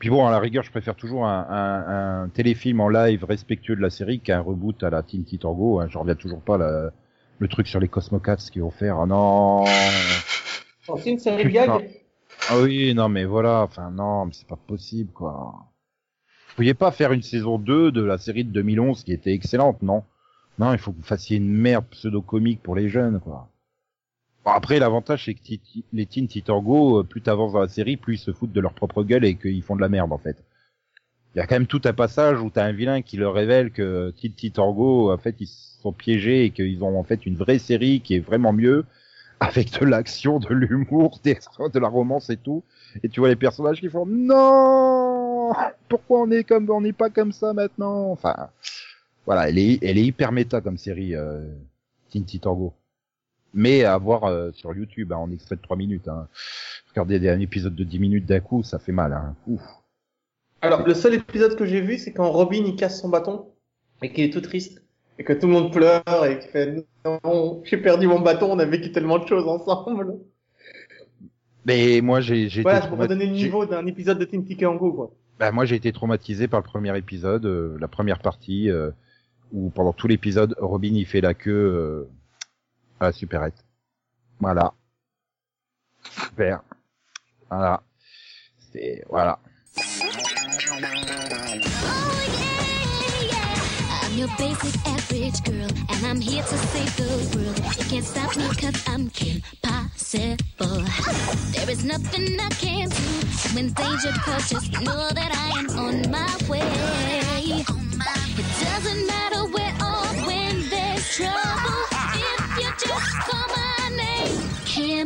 Puis 0.00 0.10
bon, 0.10 0.26
à 0.26 0.32
la 0.32 0.40
rigueur, 0.40 0.64
je 0.64 0.70
préfère 0.72 0.96
toujours 0.96 1.24
un, 1.24 1.46
un, 1.48 2.22
un 2.24 2.28
téléfilm 2.28 2.80
en 2.80 2.88
live 2.88 3.22
respectueux 3.22 3.76
de 3.76 3.80
la 3.80 3.88
série 3.88 4.18
qu'un 4.18 4.40
reboot 4.40 4.82
à 4.82 4.90
la 4.90 5.04
Teen 5.04 5.22
Titango. 5.24 5.78
Hein, 5.78 5.86
je 5.88 5.96
reviens 5.96 6.16
toujours 6.16 6.40
pas 6.40 6.58
la, 6.58 6.90
Le 7.38 7.46
truc 7.46 7.68
sur 7.68 7.78
les 7.78 7.86
Cosmocats 7.86 8.48
qu'ils 8.50 8.62
vont 8.62 8.72
faire, 8.72 8.98
oh 8.98 9.06
non 9.06 9.64
Oh, 10.88 10.98
C'est 11.00 11.10
une 11.10 11.20
série 11.20 11.44
de 11.44 11.50
gags. 11.50 11.88
Ah 12.48 12.58
oui, 12.60 12.92
non 12.94 13.08
mais 13.08 13.24
voilà, 13.24 13.62
enfin 13.62 13.92
non, 13.92 14.26
mais 14.26 14.32
c'est 14.34 14.48
pas 14.48 14.58
possible 14.58 15.12
quoi. 15.12 15.54
Vous 16.48 16.56
pouviez 16.56 16.74
pas 16.74 16.90
faire 16.90 17.12
une 17.12 17.22
saison 17.22 17.60
2 17.60 17.92
de 17.92 18.02
la 18.02 18.18
série 18.18 18.42
de 18.42 18.50
2011 18.50 19.04
qui 19.04 19.12
était 19.12 19.34
excellente, 19.34 19.82
non? 19.82 20.02
Non, 20.58 20.72
il 20.72 20.80
faut 20.80 20.90
que 20.90 20.96
vous 20.96 21.04
fassiez 21.04 21.36
une 21.36 21.48
merde 21.48 21.84
pseudo-comique 21.92 22.60
pour 22.60 22.74
les 22.74 22.88
jeunes 22.88 23.20
quoi. 23.20 23.48
Bon, 24.44 24.52
après, 24.52 24.78
l'avantage 24.78 25.26
c'est 25.26 25.34
que 25.34 25.40
les 25.92 26.06
Teen 26.06 26.26
Titan 26.26 26.62
Go, 26.62 27.00
euh, 27.00 27.02
plus 27.04 27.20
t'avances 27.20 27.52
dans 27.52 27.60
la 27.60 27.68
série, 27.68 27.96
plus 27.96 28.14
ils 28.14 28.18
se 28.18 28.32
foutent 28.32 28.52
de 28.52 28.60
leur 28.60 28.72
propre 28.72 29.02
gueule 29.02 29.24
et 29.24 29.36
qu'ils 29.36 29.62
font 29.62 29.76
de 29.76 29.80
la 29.82 29.88
merde 29.88 30.12
en 30.12 30.18
fait. 30.18 30.36
Il 31.34 31.38
y 31.38 31.42
a 31.42 31.46
quand 31.46 31.54
même 31.54 31.66
tout 31.66 31.82
un 31.84 31.92
passage 31.92 32.40
où 32.40 32.50
t'as 32.50 32.64
un 32.64 32.72
vilain 32.72 33.02
qui 33.02 33.16
leur 33.16 33.34
révèle 33.34 33.70
que 33.70 34.12
Teen 34.18 34.32
Titan 34.32 34.72
Go, 34.72 35.12
en 35.12 35.18
fait, 35.18 35.36
ils 35.40 35.46
sont 35.46 35.92
piégés 35.92 36.44
et 36.44 36.50
qu'ils 36.50 36.82
ont 36.82 36.98
en 36.98 37.04
fait 37.04 37.24
une 37.26 37.36
vraie 37.36 37.58
série 37.58 38.00
qui 38.00 38.14
est 38.16 38.20
vraiment 38.20 38.52
mieux, 38.52 38.84
avec 39.40 39.78
de 39.78 39.84
l'action, 39.84 40.38
de 40.38 40.52
l'humour, 40.54 41.20
de 41.24 41.78
la 41.78 41.88
romance 41.88 42.30
et 42.30 42.36
tout. 42.36 42.64
Et 43.02 43.08
tu 43.08 43.20
vois 43.20 43.28
les 43.28 43.36
personnages 43.36 43.80
qui 43.80 43.88
font 43.88 44.06
non, 44.06 45.52
pourquoi 45.88 46.22
on 46.22 46.30
est 46.30 46.44
comme 46.44 46.68
on 46.70 46.80
n'est 46.80 46.92
pas 46.92 47.10
comme 47.10 47.32
ça 47.32 47.52
maintenant? 47.52 48.10
Enfin, 48.10 48.50
voilà, 49.26 49.48
elle 49.48 49.58
est 49.58 49.78
elle 49.82 49.98
est 49.98 50.04
hyper 50.04 50.32
méta 50.32 50.60
comme 50.60 50.78
série 50.78 51.14
euh, 51.14 51.46
Teen. 52.10 52.24
Mais 53.54 53.84
à 53.84 53.98
voir 53.98 54.24
euh, 54.24 54.50
sur 54.52 54.74
YouTube 54.74 55.12
hein, 55.12 55.16
en 55.16 55.30
extrait 55.32 55.56
de 55.56 55.60
3 55.62 55.76
minutes. 55.76 56.08
Hein. 56.08 56.28
Regarder 56.90 57.18
des- 57.18 57.28
un 57.28 57.40
épisode 57.40 57.74
de 57.74 57.84
10 57.84 57.98
minutes 57.98 58.26
d'un 58.26 58.40
coup, 58.40 58.62
ça 58.62 58.78
fait 58.78 58.92
mal. 58.92 59.12
Hein. 59.12 59.34
Ouf. 59.46 59.62
Alors, 60.62 60.86
le 60.86 60.94
seul 60.94 61.14
épisode 61.14 61.56
que 61.56 61.64
j'ai 61.64 61.80
vu, 61.80 61.98
c'est 61.98 62.12
quand 62.12 62.30
Robin 62.30 62.62
il 62.66 62.76
casse 62.76 63.00
son 63.00 63.08
bâton 63.08 63.46
et 64.02 64.12
qu'il 64.12 64.24
est 64.24 64.30
tout 64.32 64.40
triste 64.40 64.82
et 65.18 65.24
que 65.24 65.32
tout 65.32 65.46
le 65.46 65.52
monde 65.52 65.72
pleure 65.72 66.02
et 66.26 66.38
qu'il 66.38 66.50
fait 66.50 66.84
non, 67.04 67.62
j'ai 67.64 67.76
perdu 67.78 68.06
mon 68.06 68.20
bâton, 68.20 68.50
on 68.52 68.58
a 68.58 68.64
vécu 68.64 68.92
tellement 68.92 69.18
de 69.18 69.26
choses 69.26 69.46
ensemble. 69.48 70.18
Mais 71.66 72.00
moi 72.00 72.20
j'ai 72.20 72.48
j'ai 72.48 72.62
Voilà, 72.62 72.86
pour 72.86 72.96
vous 72.96 73.06
donner 73.06 73.26
le 73.26 73.32
niveau 73.32 73.66
d'un 73.66 73.86
épisode 73.86 74.18
de 74.18 74.24
Team 74.24 74.44
Tikango, 74.44 74.92
quoi. 74.92 75.10
Bah, 75.38 75.52
moi 75.52 75.64
j'ai 75.64 75.76
été 75.76 75.92
traumatisé 75.92 76.48
par 76.48 76.60
le 76.60 76.64
premier 76.64 76.96
épisode, 76.96 77.46
euh, 77.46 77.76
la 77.80 77.88
première 77.88 78.18
partie, 78.20 78.70
euh, 78.70 78.90
où 79.52 79.70
pendant 79.70 79.92
tout 79.92 80.06
l'épisode, 80.08 80.54
Robin 80.58 80.92
il 80.94 81.06
fait 81.06 81.20
la 81.20 81.34
queue 81.34 81.50
euh, 81.52 82.08
à 83.00 83.06
la 83.06 83.12
supérette. 83.12 83.64
Voilà. 84.38 84.72
Super. 86.10 86.60
Voilà. 87.48 87.82
C'est 88.72 89.02
voilà. 89.08 89.38
Your 94.12 94.28
basic 94.36 94.74
average 94.86 95.42
girl, 95.44 95.70
and 95.88 96.04
I'm 96.04 96.20
here 96.20 96.42
to 96.42 96.56
save 96.56 96.96
the 96.96 97.38
world. 97.38 97.58
You 97.78 97.84
can't 97.88 98.04
stop 98.04 98.36
me 98.36 98.48
cause 98.48 98.84
I'm 98.86 99.08
impossible. 99.08 100.84
There 101.52 101.70
is 101.70 101.84
nothing 101.84 102.38
I 102.38 102.48
can't 102.50 102.90
do. 102.90 103.54
When 103.54 103.72
danger 103.72 104.12
calls, 104.20 104.50
just 104.50 104.72
know 104.82 105.08
that 105.10 105.32
I 105.32 105.58
am 105.58 105.70
on 105.78 106.10
my 106.10 106.28
way. 106.48 106.60
It 108.36 108.46
doesn't 108.60 109.06
matter 109.06 109.44
where 109.54 109.74
or 109.80 110.26
when 110.26 110.68
there's 110.68 111.16
trouble. 111.16 111.49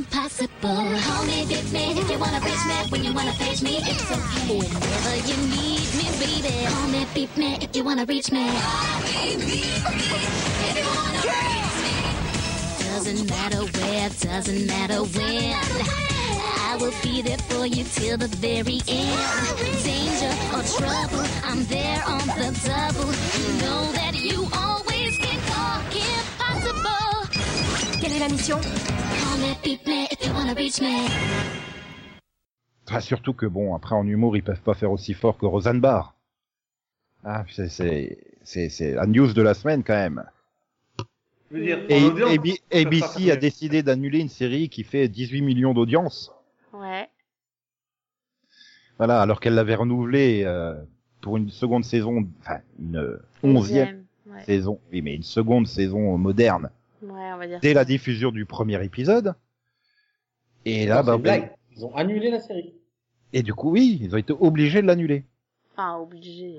Impossible. 0.05 0.99
Call 1.01 1.25
me, 1.25 1.47
beat 1.47 1.73
me 1.73 1.93
if 1.93 2.11
you 2.11 2.19
wanna 2.19 2.41
reach 2.41 2.65
me. 2.67 2.77
When 2.91 3.05
you 3.05 3.13
wanna 3.15 3.33
page 3.33 3.63
me, 3.63 3.79
it's 3.79 4.11
okay. 4.11 4.59
Whenever 4.59 5.17
you 5.29 5.37
need 5.57 5.89
me, 5.99 6.07
baby. 6.21 6.67
Call 6.67 6.89
me, 6.89 7.07
beat 7.15 7.37
me 7.37 7.59
if 7.61 7.75
you 7.77 7.85
wanna 7.85 8.05
reach 8.05 8.31
me. 8.31 8.45
Doesn't 12.91 13.29
matter 13.29 13.63
where, 13.77 14.09
doesn't 14.21 14.67
matter 14.67 15.01
when. 15.17 15.57
I 16.71 16.77
will 16.81 16.95
be 17.03 17.23
there 17.23 17.39
for 17.49 17.67
you 17.67 17.85
till 17.85 18.19
the 18.19 18.29
very 18.29 18.81
end. 18.89 19.19
Danger 19.85 20.33
or 20.55 20.63
trouble, 20.79 21.25
I'm 21.45 21.65
there 21.67 22.03
on 22.07 22.27
the 22.41 22.51
double. 22.67 23.11
You 23.41 23.49
know 23.63 23.83
that 23.99 24.15
you 24.15 24.49
always 24.53 25.17
can 25.19 25.39
call 25.51 25.81
impossible. 26.09 27.05
Quelle 28.01 28.13
est 28.13 28.21
la 28.21 28.29
mission 28.29 29.14
Enfin, 32.87 33.01
surtout 33.01 33.33
que 33.33 33.47
bon, 33.47 33.75
après 33.75 33.95
en 33.95 34.07
humour, 34.07 34.37
ils 34.37 34.43
peuvent 34.43 34.61
pas 34.61 34.75
faire 34.75 34.93
aussi 34.93 35.15
fort 35.15 35.39
que 35.39 35.47
Roseanne 35.47 35.81
Barr. 35.81 36.15
Ah, 37.25 37.45
c'est 37.51 37.69
c'est 37.69 38.19
c'est 38.43 38.69
c'est 38.69 38.93
la 38.93 39.07
news 39.07 39.33
de 39.33 39.43
la 39.43 39.55
semaine 39.55 39.83
quand 39.83 39.95
même. 39.95 40.25
Je 41.51 41.57
veux 41.57 41.65
dire, 41.65 41.79
Et 41.89 42.05
audience, 42.05 42.31
AB- 42.31 42.61
ABC 42.73 43.31
a 43.31 43.37
décidé 43.37 43.83
d'annuler 43.83 44.19
une 44.21 44.29
série 44.29 44.69
qui 44.69 44.85
fait 44.85 45.09
18 45.09 45.41
millions 45.43 45.73
d'audience. 45.75 46.33
Ouais. 46.73 47.09
Voilà, 48.99 49.21
alors 49.21 49.41
qu'elle 49.41 49.55
l'avait 49.55 49.75
renouvelée 49.75 50.43
euh, 50.45 50.75
pour 51.21 51.37
une 51.37 51.51
seconde 51.51 51.85
saison, 51.85 52.27
enfin 52.41 52.61
une 52.79 53.19
onzième 53.43 53.57
Onzième. 53.57 54.05
Ouais. 54.27 54.45
saison. 54.45 54.81
Oui, 54.93 55.03
mais 55.03 55.15
une 55.15 55.23
seconde 55.23 55.67
saison 55.67 56.17
moderne. 56.19 56.71
Ouais, 57.11 57.33
on 57.35 57.39
va 57.39 57.47
dire. 57.47 57.61
Dès 57.61 57.69
ça. 57.69 57.75
la 57.75 57.85
diffusion 57.85 58.31
du 58.31 58.47
premier 58.47 58.83
épisode. 58.85 59.35
Et 60.65 60.87
là, 60.87 61.03
bah. 61.03 61.19
Ils 61.77 61.85
ont 61.85 61.95
annulé 61.95 62.31
la 62.31 62.41
série. 62.41 62.75
et 63.33 63.43
du 63.43 63.53
coup, 63.53 63.73
oui, 63.73 63.99
ils 64.01 64.15
ont 64.15 64.19
été 64.19 64.33
obligés 64.33 64.81
de 64.81 64.87
l'annuler. 64.87 65.25
Enfin, 65.73 65.97
obligé. 65.99 66.59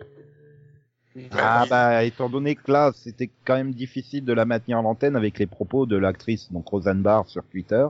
Ah 1.31 1.65
bah, 1.69 2.03
étant 2.03 2.29
donné 2.29 2.55
que 2.55 2.69
là, 2.69 2.91
c'était 2.93 3.29
quand 3.45 3.55
même 3.55 3.73
difficile 3.73 4.25
de 4.25 4.34
la 4.34 4.43
maintenir 4.43 4.79
à 4.79 4.81
l'antenne 4.81 5.15
avec 5.15 5.39
les 5.39 5.45
propos 5.47 5.86
de 5.86 5.95
l'actrice, 5.95 6.51
donc 6.51 6.67
Roseanne 6.67 7.01
Barr 7.01 7.25
sur 7.29 7.45
Twitter, 7.45 7.88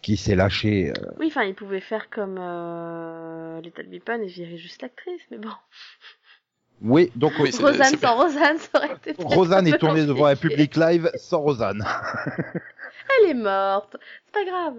qui 0.00 0.16
s'est 0.16 0.34
lâchée. 0.34 0.90
euh, 0.98 1.10
Oui, 1.18 1.26
enfin, 1.26 1.44
ils 1.44 1.54
pouvaient 1.54 1.82
faire 1.82 2.08
comme 2.08 2.38
euh, 2.40 3.60
Little 3.60 3.88
Weapon 3.90 4.22
et 4.22 4.26
virer 4.28 4.56
juste 4.56 4.80
l'actrice, 4.80 5.20
mais 5.30 5.36
bon. 5.36 5.50
Oui, 6.82 7.12
donc 7.14 7.32
Oui, 7.38 7.52
c'est- 7.52 7.62
Rosanne 7.62 7.98
sans 7.98 8.16
Rosanne, 8.16 8.58
ça 8.58 8.78
aurait 8.78 8.94
été. 8.94 9.14
Rosanne 9.18 9.66
est 9.66 9.78
tournée 9.78 10.06
devant 10.06 10.26
un 10.26 10.36
public 10.36 10.76
live 10.76 11.10
sans 11.16 11.40
Rosanne. 11.40 11.84
Elle 13.22 13.30
est 13.30 13.34
morte. 13.34 13.96
C'est 14.26 14.32
pas 14.32 14.44
grave. 14.50 14.74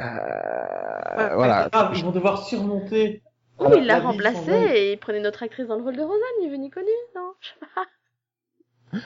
Euh, 0.00 1.34
voilà. 1.34 1.68
Ah, 1.72 1.92
ils 1.94 2.04
vont 2.04 2.10
devoir 2.10 2.44
surmonter. 2.46 3.22
Alors, 3.60 3.76
il 3.76 3.86
l'a 3.86 4.00
remplacée 4.00 4.50
et 4.74 4.92
il 4.92 4.98
prenait 4.98 5.20
notre 5.20 5.42
actrice 5.42 5.68
dans 5.68 5.76
le 5.76 5.82
rôle 5.82 5.96
de 5.96 6.02
Rosanne, 6.02 6.18
ni 6.40 6.48
vu 6.48 6.58
ni 6.58 6.70
connu, 6.70 6.86
non? 7.14 7.34
Je 7.40 7.48
sais 7.48 7.54
pas. 7.74 9.00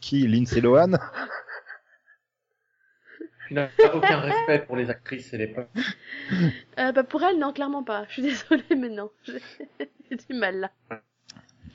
Qui? 0.00 0.26
Lindsay 0.26 0.60
Lohan? 0.60 0.92
Tu 3.48 3.54
n'as 3.54 3.68
aucun 3.94 4.20
respect 4.20 4.58
pour 4.66 4.76
les 4.76 4.90
actrices 4.90 5.32
et 5.32 5.38
les 5.38 5.48
femmes. 5.48 5.66
Euh, 6.78 6.92
bah 6.92 7.02
pour 7.02 7.22
elle, 7.22 7.38
non, 7.38 7.52
clairement 7.52 7.82
pas. 7.82 8.04
Je 8.08 8.12
suis 8.12 8.22
désolée, 8.22 8.62
mais 8.70 8.90
non. 8.90 9.10
J'ai 9.26 10.16
du 10.16 10.34
mal 10.34 10.60
là. 10.60 10.70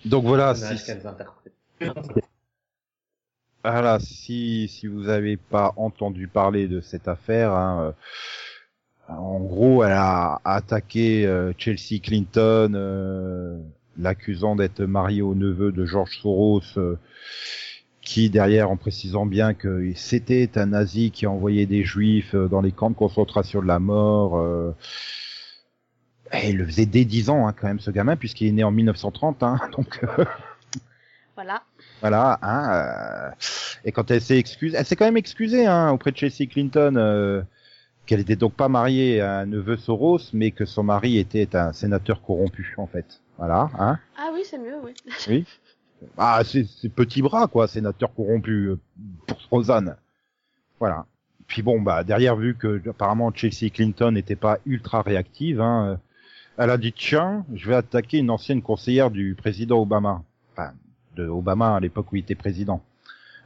Donc 0.05 0.25
voilà, 0.25 0.53
si, 0.53 0.75
voilà, 3.63 3.99
si 3.99 4.67
si 4.67 4.87
vous 4.87 5.09
avez 5.09 5.37
pas 5.37 5.73
entendu 5.77 6.27
parler 6.27 6.67
de 6.67 6.81
cette 6.81 7.07
affaire, 7.07 7.51
hein, 7.53 7.81
euh, 7.87 7.91
en 9.09 9.39
gros, 9.39 9.83
elle 9.83 9.93
a 9.93 10.41
attaqué 10.45 11.25
euh, 11.25 11.51
Chelsea 11.57 11.99
Clinton, 12.01 12.73
euh, 12.75 13.57
l'accusant 13.97 14.55
d'être 14.55 14.81
mariée 14.83 15.21
au 15.21 15.35
neveu 15.35 15.71
de 15.71 15.85
George 15.85 16.17
Soros, 16.21 16.61
euh, 16.77 16.97
qui 18.03 18.29
derrière, 18.29 18.69
en 18.69 18.77
précisant 18.77 19.25
bien 19.25 19.53
que 19.53 19.91
c'était 19.95 20.49
un 20.57 20.67
nazi 20.67 21.11
qui 21.11 21.25
envoyait 21.27 21.65
des 21.65 21.83
juifs 21.83 22.35
euh, 22.35 22.47
dans 22.47 22.61
les 22.61 22.71
camps 22.71 22.89
de 22.89 22.95
concentration 22.95 23.61
de 23.61 23.67
la 23.67 23.79
mort. 23.79 24.37
euh, 24.37 24.71
et 26.33 26.49
il 26.49 26.57
le 26.57 26.65
faisait 26.65 26.85
dès 26.87 27.05
10 27.05 27.29
ans, 27.29 27.47
hein, 27.47 27.53
quand 27.53 27.67
même, 27.67 27.79
ce 27.79 27.91
gamin, 27.91 28.15
puisqu'il 28.15 28.47
est 28.47 28.51
né 28.51 28.63
en 28.63 28.71
1930, 28.71 29.43
hein, 29.43 29.57
donc. 29.77 29.99
euh, 30.17 30.25
Voilà. 31.35 31.63
Voilà, 32.01 32.39
hein, 32.41 32.73
euh, 32.73 33.31
et 33.85 33.91
quand 33.91 34.11
elle 34.11 34.21
s'est 34.21 34.37
excusée, 34.37 34.75
elle 34.77 34.85
s'est 34.85 34.95
quand 34.95 35.05
même 35.05 35.17
excusée 35.17 35.65
hein, 35.65 35.91
auprès 35.91 36.11
de 36.11 36.17
Chelsea 36.17 36.47
Clinton, 36.49 36.95
euh, 36.97 37.41
qu'elle 38.05 38.19
était 38.19 38.35
donc 38.35 38.53
pas 38.55 38.67
mariée 38.67 39.21
à 39.21 39.39
un 39.39 39.45
neveu 39.45 39.77
Soros, 39.77 40.19
mais 40.33 40.51
que 40.51 40.65
son 40.65 40.83
mari 40.83 41.17
était 41.17 41.55
un 41.55 41.71
sénateur 41.71 42.21
corrompu 42.21 42.73
en 42.77 42.87
fait. 42.87 43.21
Voilà, 43.37 43.69
hein. 43.79 43.99
Ah 44.17 44.31
oui, 44.33 44.41
c'est 44.43 44.57
mieux, 44.59 44.75
oui. 44.83 44.93
Oui. 45.27 45.45
Ah, 46.17 46.41
c'est 46.43 46.89
petit 46.89 47.21
bras 47.21 47.47
quoi, 47.47 47.67
sénateur 47.67 48.13
corrompu 48.13 48.69
euh, 48.69 48.79
pour 49.27 49.37
Rosanne. 49.49 49.95
Voilà. 50.79 51.05
Puis 51.47 51.61
bon, 51.61 51.81
bah 51.81 52.03
derrière 52.03 52.35
vu 52.35 52.55
que 52.55 52.81
apparemment 52.89 53.31
Chelsea 53.33 53.69
Clinton 53.71 54.11
n'était 54.11 54.35
pas 54.35 54.59
ultra 54.65 55.01
réactive, 55.01 55.61
hein, 55.61 55.87
euh, 55.87 55.95
elle 56.57 56.69
a 56.69 56.77
dit 56.77 56.93
tiens, 56.93 57.45
je 57.53 57.69
vais 57.69 57.75
attaquer 57.75 58.19
une 58.19 58.29
ancienne 58.29 58.61
conseillère 58.61 59.11
du 59.11 59.35
président 59.35 59.81
Obama, 59.81 60.23
enfin 60.51 60.71
de 61.15 61.27
Obama 61.27 61.75
à 61.75 61.79
l'époque 61.79 62.11
où 62.11 62.15
il 62.15 62.19
était 62.19 62.35
président, 62.35 62.81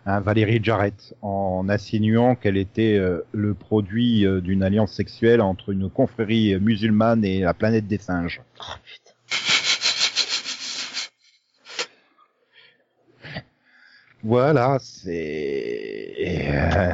hein, 0.05 0.19
Valérie 0.19 0.63
Jarrett, 0.63 1.15
en 1.21 1.67
insinuant 1.69 2.35
qu'elle 2.35 2.57
était 2.57 2.97
euh, 2.97 3.21
le 3.31 3.53
produit 3.53 4.25
euh, 4.25 4.41
d'une 4.41 4.63
alliance 4.63 4.93
sexuelle 4.93 5.41
entre 5.41 5.71
une 5.71 5.89
confrérie 5.89 6.59
musulmane 6.59 7.25
et 7.25 7.41
la 7.41 7.53
planète 7.53 7.87
des 7.87 7.97
singes. 7.97 8.41
Oh 8.59 8.73
putain. 8.85 9.16
Voilà, 14.23 14.77
c'est... 14.79 16.13
euh, 16.19 16.93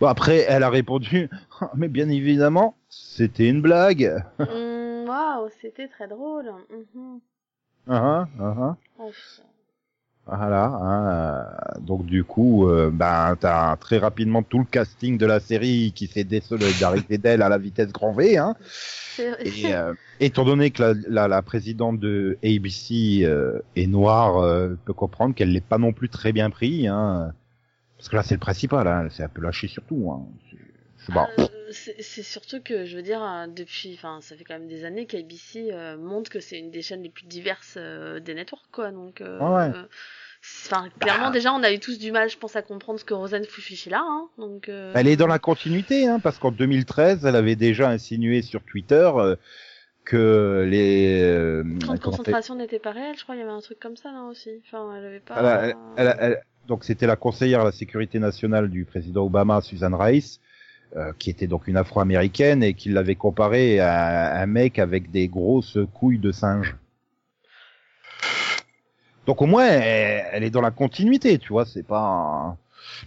Bon, 0.00 0.06
après, 0.08 0.44
elle 0.48 0.62
a 0.62 0.70
répondu, 0.70 1.28
mais 1.74 1.88
bien 1.88 2.08
évidemment, 2.08 2.74
c'était 2.88 3.48
une 3.48 3.60
blague. 3.62 4.22
Hum, 4.38 5.04
Waouh, 5.08 5.48
c'était 5.60 5.88
très 5.88 6.06
drôle. 6.08 6.52
Mhm. 6.70 7.20
Ah, 7.88 8.26
ah, 8.40 8.54
ah. 8.58 8.76
Oh, 8.98 9.10
putain. 9.10 9.48
Voilà. 10.26 10.64
hein, 10.66 11.08
euh, 11.08 11.80
donc 11.80 12.06
du 12.06 12.22
coup, 12.22 12.68
euh, 12.68 12.90
ben 12.92 13.36
t'as 13.40 13.74
très 13.76 13.98
rapidement 13.98 14.42
tout 14.42 14.58
le 14.58 14.64
casting 14.64 15.18
de 15.18 15.26
la 15.26 15.40
série 15.40 15.92
qui 15.94 16.06
s'est 16.06 16.24
désolidarisé 16.24 17.18
d'elle 17.18 17.42
à 17.42 17.48
la 17.48 17.58
vitesse 17.58 17.90
grand 17.92 18.12
V. 18.12 18.36
Hein. 18.38 18.54
Et 19.18 19.74
euh, 19.74 19.92
étant 20.20 20.44
donné 20.44 20.70
que 20.70 20.82
la, 20.82 20.94
la, 21.08 21.28
la 21.28 21.42
présidente 21.42 21.98
de 21.98 22.38
ABC 22.44 23.20
euh, 23.24 23.60
est 23.76 23.86
noire, 23.86 24.38
euh, 24.38 24.76
peut 24.84 24.92
comprendre 24.92 25.34
qu'elle 25.34 25.52
l'est 25.52 25.64
pas 25.64 25.78
non 25.78 25.92
plus 25.92 26.08
très 26.08 26.32
bien 26.32 26.48
pris. 26.50 26.86
Hein. 26.86 27.32
Parce 27.98 28.08
que 28.08 28.16
là, 28.16 28.22
c'est 28.22 28.34
le 28.34 28.40
principal. 28.40 28.86
Hein. 28.86 29.08
C'est 29.10 29.24
un 29.24 29.28
peu 29.28 29.42
lâché 29.42 29.68
surtout. 29.68 30.10
Hein. 30.10 30.26
Je 30.98 31.06
sais 31.06 31.12
pas. 31.12 31.28
C'est 31.70 32.22
surtout 32.22 32.60
que 32.62 32.84
je 32.84 32.96
veux 32.96 33.02
dire 33.02 33.22
euh, 33.22 33.46
depuis 33.46 33.94
enfin 33.94 34.20
ça 34.20 34.34
fait 34.36 34.44
quand 34.44 34.54
même 34.58 34.66
des 34.68 34.84
années 34.84 35.06
qu'ABC 35.06 35.70
euh, 35.70 35.96
montre 35.96 36.30
que 36.30 36.40
c'est 36.40 36.58
une 36.58 36.70
des 36.70 36.82
chaînes 36.82 37.02
les 37.02 37.10
plus 37.10 37.26
diverses 37.26 37.74
euh, 37.76 38.18
des 38.20 38.34
networks 38.34 38.70
quoi. 38.72 38.90
Donc 38.90 39.20
euh, 39.20 39.38
Ouais, 39.38 39.70
enfin 40.64 40.88
clairement 40.98 41.30
déjà 41.30 41.52
on 41.52 41.62
a 41.62 41.70
eu 41.72 41.78
tous 41.78 41.98
du 41.98 42.10
mal 42.12 42.28
je 42.28 42.36
pense 42.38 42.56
à 42.56 42.62
comprendre 42.62 42.98
ce 42.98 43.04
que 43.04 43.14
Rosanne 43.14 43.44
Fufichi 43.44 43.88
là 43.90 44.02
hein. 44.04 44.28
Donc 44.38 44.68
euh, 44.68 44.92
Elle 44.96 45.06
est 45.06 45.16
dans 45.16 45.26
la 45.26 45.38
continuité, 45.38 46.08
hein, 46.08 46.18
parce 46.18 46.38
qu'en 46.38 46.50
2013, 46.50 47.24
elle 47.24 47.36
avait 47.36 47.56
déjà 47.56 47.88
insinué 47.90 48.42
sur 48.42 48.62
Twitter 48.64 49.08
euh, 49.16 49.36
que 50.04 50.66
les... 50.68 51.20
euh, 51.22 51.62
de 51.62 51.98
concentration 52.00 52.54
n'était 52.56 52.78
pas 52.78 52.92
réel 52.92 53.14
je 53.16 53.22
crois 53.22 53.36
il 53.36 53.38
y 53.38 53.42
avait 53.42 53.50
un 53.50 53.60
truc 53.60 53.78
comme 53.78 53.96
ça 53.96 54.10
là 54.12 54.22
aussi. 54.24 54.50
Enfin 54.66 54.96
elle 54.96 55.04
avait 55.04 55.20
pas 55.20 55.36
Elle 55.38 55.46
a- 55.46 55.64
elle- 55.68 55.76
elle 55.96 56.08
a- 56.08 56.16
elle- 56.22 56.42
donc 56.66 56.84
c'était 56.84 57.06
la 57.06 57.16
conseillère 57.16 57.60
à 57.60 57.64
la 57.64 57.72
sécurité 57.72 58.18
nationale 58.18 58.68
du 58.70 58.84
président 58.84 59.24
Obama, 59.24 59.60
Susan 59.60 59.96
Rice, 59.96 60.40
euh, 60.96 61.12
qui 61.18 61.30
était 61.30 61.46
donc 61.46 61.68
une 61.68 61.76
Afro-américaine 61.76 62.62
et 62.62 62.74
qui 62.74 62.88
l'avait 62.88 63.14
comparée 63.14 63.78
à 63.80 64.40
un 64.40 64.46
mec 64.46 64.78
avec 64.78 65.10
des 65.10 65.28
grosses 65.28 65.78
couilles 65.94 66.18
de 66.18 66.32
singe. 66.32 66.76
Donc 69.26 69.42
au 69.42 69.46
moins, 69.46 69.66
elle, 69.66 70.24
elle 70.32 70.44
est 70.44 70.50
dans 70.50 70.60
la 70.62 70.70
continuité, 70.70 71.38
tu 71.38 71.48
vois, 71.52 71.66
c'est 71.66 71.82
pas... 71.86 72.00
un- 72.00 72.56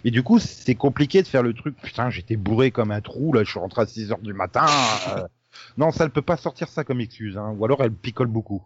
Mais 0.04 0.10
du 0.10 0.22
coup, 0.22 0.38
c'est 0.38 0.74
compliqué 0.74 1.22
de 1.22 1.26
faire 1.28 1.42
le 1.42 1.52
truc, 1.52 1.76
putain, 1.82 2.08
j'étais 2.10 2.36
bourré 2.36 2.70
comme 2.70 2.90
un 2.90 3.00
trou, 3.00 3.32
là, 3.32 3.42
je 3.44 3.50
suis 3.50 3.58
rentré 3.60 3.82
à 3.82 3.86
6 3.86 4.10
heures 4.12 4.18
du 4.20 4.32
matin. 4.32 4.66
euh. 5.16 5.26
Non, 5.76 5.90
ça 5.92 6.04
ne 6.04 6.10
peut 6.10 6.22
pas 6.22 6.36
sortir 6.36 6.68
ça 6.68 6.82
comme 6.84 7.00
excuse, 7.00 7.36
hein. 7.36 7.54
ou 7.58 7.64
alors 7.64 7.82
elle 7.82 7.92
picole 7.92 8.26
beaucoup. 8.28 8.62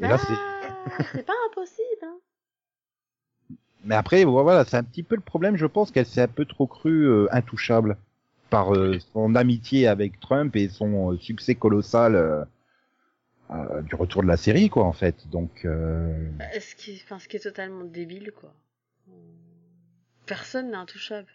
Et 0.00 0.02
là, 0.06 0.16
Bah, 0.16 0.22
c'est- 0.26 1.04
c'est 1.14 1.26
pas 1.26 1.32
impossible 1.50 1.84
hein. 2.04 2.16
Mais 3.84 3.94
après, 3.94 4.24
voilà, 4.24 4.64
c'est 4.64 4.76
un 4.76 4.82
petit 4.82 5.04
peu 5.04 5.14
le 5.14 5.20
problème, 5.20 5.56
je 5.56 5.66
pense 5.66 5.90
qu'elle 5.92 6.06
s'est 6.06 6.22
un 6.22 6.28
peu 6.28 6.44
trop 6.44 6.66
crue 6.66 7.06
euh, 7.06 7.28
intouchable 7.30 7.96
par 8.50 8.74
euh, 8.74 8.98
son 9.12 9.34
amitié 9.34 9.86
avec 9.86 10.20
Trump 10.20 10.54
et 10.56 10.68
son 10.68 11.12
euh, 11.12 11.18
succès 11.18 11.54
colossal 11.54 12.14
euh, 12.14 13.82
du 13.82 13.94
retour 13.94 14.22
de 14.22 14.28
la 14.28 14.36
série, 14.36 14.68
quoi, 14.68 14.84
en 14.84 14.92
fait. 14.92 15.28
Donc, 15.30 15.50
ce 15.62 16.74
qui 16.76 16.92
est 16.92 17.02
enfin 17.04 17.18
ce 17.18 17.28
qui 17.28 17.36
est 17.36 17.40
totalement 17.40 17.84
débile 17.84 18.32
quoi 18.32 18.52
personne 20.26 20.70
n'est 20.70 20.76
intouchable 20.76 21.28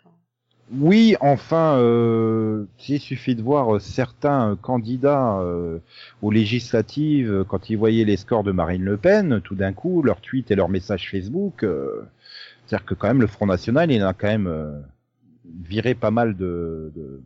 oui, 0.74 1.18
enfin, 1.20 1.78
euh, 1.80 2.64
il 2.88 3.00
suffit 3.02 3.36
de 3.36 3.42
voir 3.42 3.76
euh, 3.76 3.80
certains 3.80 4.58
candidats 4.62 5.40
euh, 5.40 5.80
aux 6.22 6.32
législatives, 6.32 7.44
quand 7.50 7.70
ils 7.70 7.76
voyaient 7.76 8.06
les 8.06 8.16
scores 8.16 8.44
de 8.46 8.54
Marine 8.54 8.86
Le 8.86 8.96
Pen, 8.96 9.42
tout 9.44 9.56
d'un 9.56 9.74
coup, 9.74 10.02
leurs 10.02 10.22
tweets 10.22 10.50
et 10.50 10.56
leurs 10.56 10.70
messages 10.70 11.12
Facebook, 11.12 11.64
euh, 11.64 12.08
c'est-à-dire 12.66 12.86
que 12.86 12.94
quand 12.94 13.08
même 13.08 13.20
le 13.20 13.28
Front 13.28 13.48
National, 13.48 13.92
il 13.92 14.02
a 14.02 14.14
quand 14.14 14.28
même 14.28 14.48
euh, 14.48 14.80
viré 15.46 15.96
pas 15.96 16.12
mal 16.12 16.36
de, 16.36 16.92
de, 16.96 17.22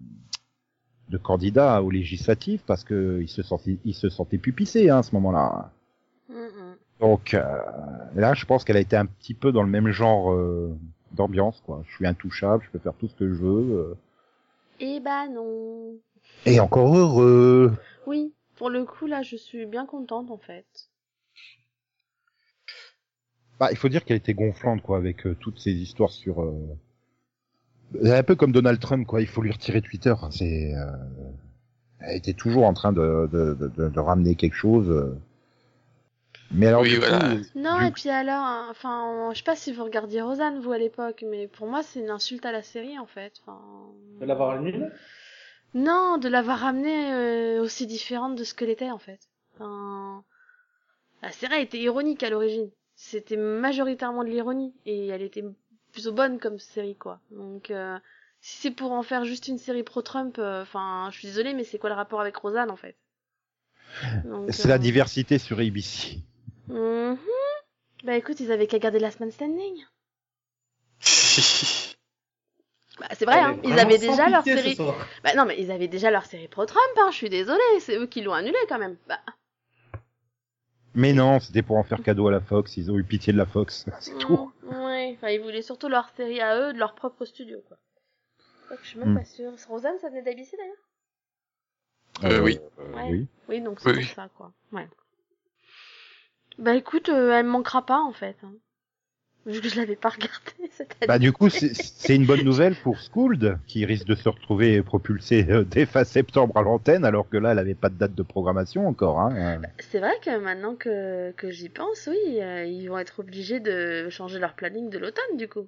de 1.10 1.18
candidats 1.18 1.82
aux 1.82 1.92
législatives 1.92 2.62
parce 2.66 2.84
que 2.84 3.20
ils 3.22 3.28
se 3.30 3.44
sentaient, 3.44 3.78
ils 3.86 3.94
se 3.96 4.10
sentaient 4.10 4.38
pupissés 4.38 4.90
hein, 4.90 5.00
à 5.00 5.04
ce 5.04 5.14
moment-là. 5.16 5.72
Donc 7.00 7.34
euh, 7.34 7.44
là, 8.16 8.34
je 8.34 8.46
pense 8.46 8.64
qu'elle 8.64 8.78
a 8.78 8.82
été 8.82 8.96
un 8.96 9.06
petit 9.06 9.34
peu 9.34 9.52
dans 9.52 9.64
le 9.64 9.70
même 9.70 9.90
genre 9.90 10.32
euh, 10.32 10.74
d'ambiance, 11.12 11.62
quoi. 11.66 11.84
Je 11.88 11.96
suis 11.96 12.08
intouchable, 12.08 12.64
je 12.66 12.70
peux 12.72 12.80
faire 12.80 12.94
tout 12.94 13.08
ce 13.08 13.16
que 13.16 13.28
je 13.28 13.34
veux. 13.34 13.74
euh. 13.76 13.96
eh 14.80 15.00
bah 15.02 15.28
non 15.28 15.96
Et 16.46 16.60
encore 16.60 16.96
heureux. 16.98 17.74
Oui, 18.08 18.34
pour 18.56 18.70
le 18.70 18.86
coup, 18.86 19.08
là, 19.08 19.22
je 19.24 19.36
suis 19.36 19.66
bien 19.66 19.86
contente, 19.86 20.32
en 20.32 20.38
fait. 20.38 20.66
Bah, 23.60 23.70
il 23.72 23.78
faut 23.78 23.90
dire 23.90 24.04
qu'elle 24.04 24.18
était 24.18 24.34
gonflante, 24.34 24.82
quoi, 24.82 24.98
avec 24.98 25.26
euh, 25.28 25.36
toutes 25.40 25.60
ces 25.60 25.72
histoires 25.74 26.12
sur. 26.12 26.42
Euh... 26.42 26.78
Elle 28.00 28.08
est 28.08 28.18
un 28.18 28.24
peu 28.24 28.36
comme 28.36 28.52
Donald 28.52 28.80
Trump, 28.80 29.06
quoi. 29.08 29.22
Il 29.22 29.28
faut 29.28 29.42
lui 29.42 29.52
retirer 29.52 29.82
Twitter. 29.82 30.14
C'est. 30.32 30.74
Euh... 30.76 30.92
Elle 32.00 32.18
était 32.18 32.34
toujours 32.34 32.66
en 32.66 32.74
train 32.74 32.92
de, 32.94 33.28
de, 33.32 33.54
de, 33.56 33.90
de- 33.90 34.00
ramener 34.00 34.36
quelque 34.36 34.56
chose. 34.56 34.90
euh. 34.90 35.18
Mais 36.52 36.68
alors, 36.68 36.82
Oui, 36.82 36.90
du 36.90 36.98
voilà. 36.98 37.20
coup, 37.20 37.42
Non, 37.56 37.80
Du 37.80 37.86
et 37.86 37.92
puis 37.92 38.10
alors, 38.10 38.44
hein, 38.44 38.68
enfin, 38.70 39.30
je 39.34 39.38
sais 39.38 39.44
pas 39.44 39.56
si 39.56 39.74
vous 39.74 39.84
regardiez 39.84 40.22
Rosanne, 40.22 40.60
vous, 40.60 40.72
à 40.72 40.78
l'époque, 40.78 41.24
mais 41.28 41.48
pour 41.48 41.68
moi, 41.68 41.82
c'est 41.84 42.00
une 42.02 42.10
insulte 42.12 42.46
à 42.46 42.52
la 42.52 42.62
série, 42.62 43.00
en 43.00 43.08
fait. 43.08 43.34
Enfin... 43.42 43.60
De 44.20 44.26
l'avoir 44.26 44.52
annulé 44.52 44.80
Non, 45.74 46.18
de 46.20 46.28
l'avoir 46.30 46.60
ramenée 46.60 47.14
euh, 47.14 47.62
aussi 47.64 47.88
différente 47.88 48.36
de 48.36 48.44
ce 48.44 48.54
qu'elle 48.54 48.70
était, 48.70 48.92
en 48.92 49.00
fait. 49.00 49.20
Enfin... 49.56 50.24
La 51.24 51.32
série 51.32 51.62
était 51.62 51.80
ironique 51.80 52.22
à 52.22 52.30
l'origine. 52.30 52.70
C'était 52.96 53.38
majoritairement 53.38 54.24
de 54.24 54.30
l'ironie, 54.30 54.74
et 54.86 55.08
elle 55.08 55.24
était 55.24 55.44
plutôt 55.96 56.12
bonne 56.12 56.40
comme 56.40 56.60
série, 56.60 56.96
quoi. 56.96 57.20
Donc, 57.32 57.72
euh, 57.72 57.98
si 58.42 58.58
c'est 58.58 58.72
pour 58.72 58.92
en 58.92 59.02
faire 59.02 59.24
juste 59.24 59.48
une 59.48 59.58
série 59.58 59.84
pro-Trump, 59.84 60.36
euh, 60.40 60.62
enfin, 60.62 61.08
je 61.12 61.20
suis 61.20 61.28
désolée, 61.30 61.54
mais 61.54 61.64
c'est 61.64 61.80
quoi 61.80 61.90
le 61.90 61.96
rapport 61.96 62.20
avec 62.20 62.36
Rosanne, 62.36 62.70
en 62.70 62.76
fait? 62.76 62.98
C'est 64.50 64.68
la 64.68 64.76
euh, 64.76 64.78
diversité 64.78 65.40
sur 65.40 65.60
ABC. 65.60 66.18
Mhm. 66.68 67.18
Bah 68.04 68.18
écoute, 68.18 68.42
ils 68.42 68.52
avaient 68.52 68.68
qu'à 68.68 68.78
garder 68.78 69.00
Last 69.00 69.20
Man 69.20 69.32
Standing. 69.32 69.86
Bah 72.98 73.08
c'est 73.12 73.26
vrai, 73.26 73.42
hein. 73.42 73.60
ils 73.66 73.78
avaient 73.78 73.98
déjà 73.98 74.30
leur 74.30 74.42
série. 74.42 74.78
Bah 75.22 75.32
non, 75.36 75.44
mais 75.44 75.60
ils 75.60 75.70
avaient 75.70 75.90
déjà 75.90 76.12
leur 76.12 76.24
série 76.24 76.48
pro 76.48 76.66
Trump, 76.66 76.82
hein. 76.96 77.10
Je 77.12 77.18
suis 77.18 77.30
désolée, 77.30 77.60
c'est 77.82 77.98
eux 77.98 78.08
qui 78.08 78.22
l'ont 78.22 78.32
annulé 78.32 78.56
quand 78.70 78.80
même. 78.80 78.96
Bah. 79.10 79.20
Mais 80.94 81.12
non, 81.12 81.42
c'était 81.42 81.62
pour 81.62 81.76
en 81.76 81.84
faire 81.84 82.02
cadeau 82.02 82.30
à 82.30 82.32
la 82.32 82.40
Fox. 82.40 82.78
Ils 82.78 82.90
ont 82.90 82.98
eu 82.98 83.04
pitié 83.04 83.34
de 83.34 83.38
la 83.38 83.46
Fox. 83.46 83.86
C'est 84.00 84.18
tout. 84.18 84.54
Enfin, 85.16 85.30
ils 85.30 85.42
voulaient 85.42 85.62
surtout 85.62 85.88
leur 85.90 86.10
série 86.10 86.42
à 86.42 86.60
eux, 86.60 86.74
de 86.74 86.80
leur 86.80 86.96
propre 86.96 87.26
studio, 87.26 87.62
quoi. 87.68 87.78
Donc, 88.70 88.80
je 88.84 88.88
suis 88.90 89.00
même 89.00 89.14
Hmm. 89.14 89.18
pas 89.20 89.26
sûre. 89.26 89.54
Rosanne, 89.68 89.98
ça 90.00 90.10
venait 90.10 90.22
d'ABC 90.24 90.58
d'ailleurs? 90.58 90.76
Euh, 92.24 92.42
oui. 92.42 92.60
euh, 92.80 92.94
Ouais. 92.96 93.10
oui. 93.12 93.28
Oui, 93.48 93.62
donc 93.62 93.80
c'est 93.80 93.88
Oui, 93.90 93.94
pour 93.94 94.02
oui. 94.04 94.08
ça, 94.16 94.30
quoi. 94.38 94.52
Ouais. 94.72 94.88
Bah 96.58 96.76
écoute, 96.76 97.10
euh, 97.10 97.32
elle 97.32 97.46
me 97.46 97.52
manquera 97.52 97.86
pas 97.86 98.00
en 98.00 98.12
fait. 98.14 98.38
hein. 98.44 98.54
Vu 99.46 99.62
que 99.62 99.70
je 99.70 99.76
l'avais 99.76 99.96
pas 99.96 100.10
regardée 100.10 100.70
cette 100.72 100.92
année. 101.00 101.08
Bah 101.08 101.20
du 101.20 101.32
coup, 101.32 101.50
c'est- 101.50 102.16
une 102.16 102.26
bonne 102.26 102.44
nouvelle 102.44 102.76
pour 102.76 103.00
Scould, 103.00 103.60
qui 103.68 103.86
risque 103.86 104.08
de 104.08 104.16
se 104.16 104.28
retrouver 104.28 104.82
propulsé 104.82 105.46
euh, 105.50 105.64
dès 105.64 105.86
fin 105.86 106.04
septembre 106.04 106.58
à 106.58 106.62
l'antenne, 106.64 107.06
alors 107.06 107.30
que 107.30 107.38
là, 107.38 107.52
elle 107.52 107.60
avait 107.60 107.76
pas 107.76 107.90
de 107.90 107.96
date 107.96 108.16
de 108.16 108.24
programmation 108.24 108.88
encore. 108.88 109.20
Hein. 109.20 109.62
C'est 109.80 110.00
vrai 110.00 110.14
que 110.24 110.40
maintenant 110.40 110.76
que, 110.76 111.32
que 111.34 111.52
j'y 111.52 111.70
pense, 111.70 112.08
oui, 112.10 112.42
euh, 112.42 112.66
ils 112.66 112.88
vont 112.88 112.98
être 112.98 113.20
obligés 113.20 113.60
de 113.60 114.10
changer 114.10 114.40
leur 114.40 114.54
planning 114.54 114.90
de 114.90 114.98
l'automne 114.98 115.38
du 115.38 115.48
coup. 115.48 115.68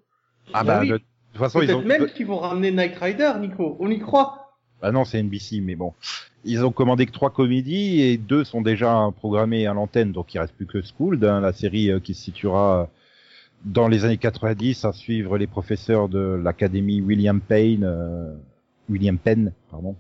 Ah 0.53 0.63
bah, 0.63 0.79
oui. 0.81 0.89
de 0.89 0.97
toute 0.97 1.05
façon, 1.35 1.61
ils 1.61 1.67
Peut-être 1.67 1.79
ont... 1.79 1.85
même 1.85 2.07
qu'ils 2.07 2.25
vont 2.25 2.37
ramener 2.39 2.71
Knight 2.71 2.95
Rider, 2.97 3.33
Nico. 3.39 3.77
On 3.79 3.91
y 3.91 3.99
croit. 3.99 4.55
Bah 4.81 4.91
non, 4.91 5.05
c'est 5.05 5.21
NBC, 5.21 5.61
mais 5.61 5.75
bon. 5.75 5.93
Ils 6.45 6.63
ont 6.65 6.71
commandé 6.71 7.05
que 7.05 7.11
trois 7.11 7.31
comédies 7.31 8.01
et 8.01 8.17
deux 8.17 8.43
sont 8.43 8.61
déjà 8.61 9.09
programmées 9.17 9.67
à 9.67 9.73
l'antenne, 9.73 10.11
donc 10.13 10.33
il 10.33 10.39
reste 10.39 10.53
plus 10.55 10.65
que 10.67 10.81
Schooled, 10.81 11.23
hein, 11.23 11.41
la 11.41 11.51
série 11.51 11.91
euh, 11.91 11.99
qui 11.99 12.13
se 12.13 12.23
situera 12.23 12.89
dans 13.65 13.87
les 13.87 14.05
années 14.05 14.17
90 14.17 14.85
à 14.85 14.93
suivre 14.93 15.37
les 15.37 15.47
professeurs 15.47 16.09
de 16.09 16.39
l'académie 16.41 17.01
William 17.01 17.41
Payne, 17.41 17.83
euh, 17.83 18.35
William 18.89 19.17
Penn, 19.17 19.53
pardon. 19.69 19.95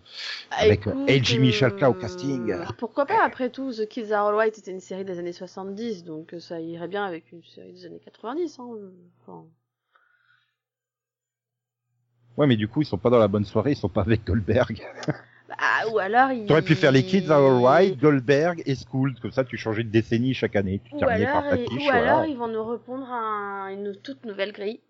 Avec, 0.51 0.87
euh, 0.87 0.91
Écoute, 0.91 1.09
L.J. 1.09 1.39
Michalka 1.39 1.89
au 1.89 1.93
casting. 1.93 2.55
Pourquoi 2.77 3.05
pas 3.05 3.23
Après 3.23 3.49
tout, 3.49 3.73
The 3.73 3.87
Kids 3.87 4.11
Are 4.13 4.27
All 4.27 4.35
White 4.35 4.57
était 4.57 4.71
une 4.71 4.79
série 4.79 5.03
des 5.03 5.19
années 5.19 5.33
70, 5.33 6.03
donc 6.03 6.33
euh, 6.33 6.39
ça 6.39 6.59
irait 6.61 6.87
bien 6.87 7.03
avec 7.03 7.31
une 7.31 7.43
série 7.43 7.73
des 7.73 7.85
années 7.85 8.01
90. 8.03 8.59
Hein. 8.59 8.67
Enfin, 9.21 9.45
Ouais, 12.37 12.45
mais 12.45 12.55
du 12.55 12.67
coup, 12.67 12.83
ils 12.83 12.85
sont 12.85 12.99
pas 12.99 13.09
dans 13.09 13.17
la 13.17 13.27
bonne 13.27 13.45
soirée, 13.45 13.71
ils 13.71 13.77
sont 13.77 13.89
pas 13.89 14.01
avec 14.01 14.25
Goldberg. 14.25 14.81
bah, 15.59 15.89
ou 15.91 15.99
alors 15.99 16.31
ils... 16.31 16.45
T'aurais 16.45 16.61
pu 16.61 16.75
faire 16.75 16.91
les 16.91 17.03
Kids 17.03 17.29
Are 17.31 17.41
Alright, 17.43 17.99
Goldberg 17.99 18.61
et 18.65 18.75
Schooled, 18.75 19.19
comme 19.19 19.31
ça 19.31 19.43
tu 19.43 19.57
changeais 19.57 19.83
de 19.83 19.89
décennie 19.89 20.33
chaque 20.33 20.55
année. 20.55 20.81
Tu 20.85 20.95
Ou 20.95 20.99
terminais 20.99 21.25
alors, 21.25 21.41
par 21.41 21.49
ta 21.51 21.57
quiche, 21.57 21.81
ou 21.81 21.83
voilà. 21.83 22.13
alors 22.13 22.25
ils 22.25 22.37
vont 22.37 22.47
nous 22.47 22.63
répondre 22.65 23.07
à 23.11 23.71
une 23.71 23.95
toute 24.01 24.25
nouvelle 24.25 24.51
grille 24.51 24.81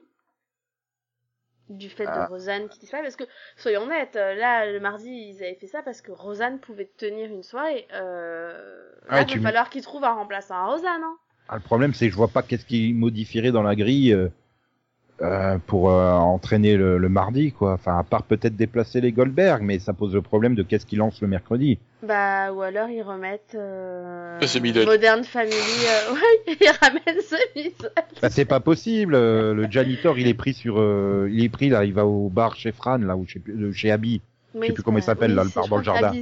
du 1.69 1.89
fait 1.89 2.05
Ah. 2.07 2.25
de 2.25 2.29
Rosanne 2.31 2.69
qui 2.69 2.79
disparaît 2.79 3.03
parce 3.03 3.17
que 3.17 3.25
soyons 3.57 3.81
honnêtes 3.81 4.15
euh, 4.15 4.35
là 4.35 4.71
le 4.71 4.79
mardi 4.79 5.09
ils 5.09 5.43
avaient 5.43 5.55
fait 5.55 5.67
ça 5.67 5.81
parce 5.83 6.01
que 6.01 6.13
Rosanne 6.13 6.59
pouvait 6.59 6.89
tenir 6.97 7.29
une 7.29 7.43
soirée 7.43 7.85
euh... 7.93 8.89
Ouais, 9.09 9.17
là, 9.17 9.25
il 9.27 9.39
va 9.39 9.49
falloir 9.49 9.69
qu'ils 9.69 9.81
trouvent 9.83 10.05
un 10.05 10.13
remplaçant 10.13 10.55
à 10.55 10.65
Rosanne 10.67 11.01
hein. 11.03 11.17
Ah, 11.49 11.55
le 11.55 11.61
problème, 11.61 11.93
c'est 11.93 12.07
que 12.07 12.11
je 12.11 12.17
vois 12.17 12.27
pas 12.27 12.41
qu'est-ce 12.41 12.65
qui 12.65 12.91
modifierait 12.93 13.51
dans 13.51 13.63
la 13.63 13.75
grille 13.75 14.11
euh, 14.13 14.27
euh, 15.21 15.57
pour 15.65 15.89
euh, 15.91 16.11
entraîner 16.11 16.77
le, 16.77 16.97
le 16.97 17.09
mardi, 17.09 17.51
quoi. 17.51 17.73
Enfin, 17.73 17.97
à 17.97 18.03
part 18.03 18.23
peut-être 18.23 18.55
déplacer 18.55 19.01
les 19.01 19.11
Goldberg, 19.11 19.61
mais 19.63 19.79
ça 19.79 19.93
pose 19.93 20.13
le 20.13 20.21
problème 20.21 20.53
de 20.55 20.63
qu'est-ce 20.63 20.85
qu'ils 20.85 20.99
lancent 20.99 21.21
le 21.21 21.27
mercredi. 21.27 21.79
Bah, 22.03 22.53
ou 22.53 22.61
alors 22.61 22.89
ils 22.89 23.01
remettent 23.01 23.55
euh. 23.55 24.39
Modern 24.85 25.23
Family. 25.23 25.55
Euh... 25.55 26.13
Ouais, 26.13 26.57
ils 26.61 26.69
ramènent 26.81 27.21
The 27.23 27.55
Middle. 27.55 27.91
Bah, 28.21 28.29
c'est 28.29 28.45
pas 28.45 28.59
possible. 28.59 29.15
euh, 29.15 29.53
le 29.53 29.67
janitor, 29.69 30.19
il 30.19 30.27
est 30.27 30.33
pris 30.35 30.53
sur, 30.53 30.75
euh, 30.79 31.27
il 31.31 31.43
est 31.43 31.49
pris 31.49 31.69
là, 31.69 31.83
il 31.85 31.93
va 31.93 32.05
au 32.05 32.29
bar 32.29 32.55
chez 32.55 32.71
Fran 32.71 32.97
là, 32.99 33.15
ou 33.17 33.25
chez, 33.25 33.41
euh, 33.49 33.71
chez 33.71 33.91
Abby. 33.91 34.21
Oui, 34.55 34.71
plus 34.71 34.81
comment 34.81 34.97
il 34.97 35.03
s'appelle, 35.03 35.35
là, 35.35 35.43
le 35.43 35.49
bar 35.53 35.67
dans 35.67 35.77
le 35.77 35.83
jardin. 35.83 36.13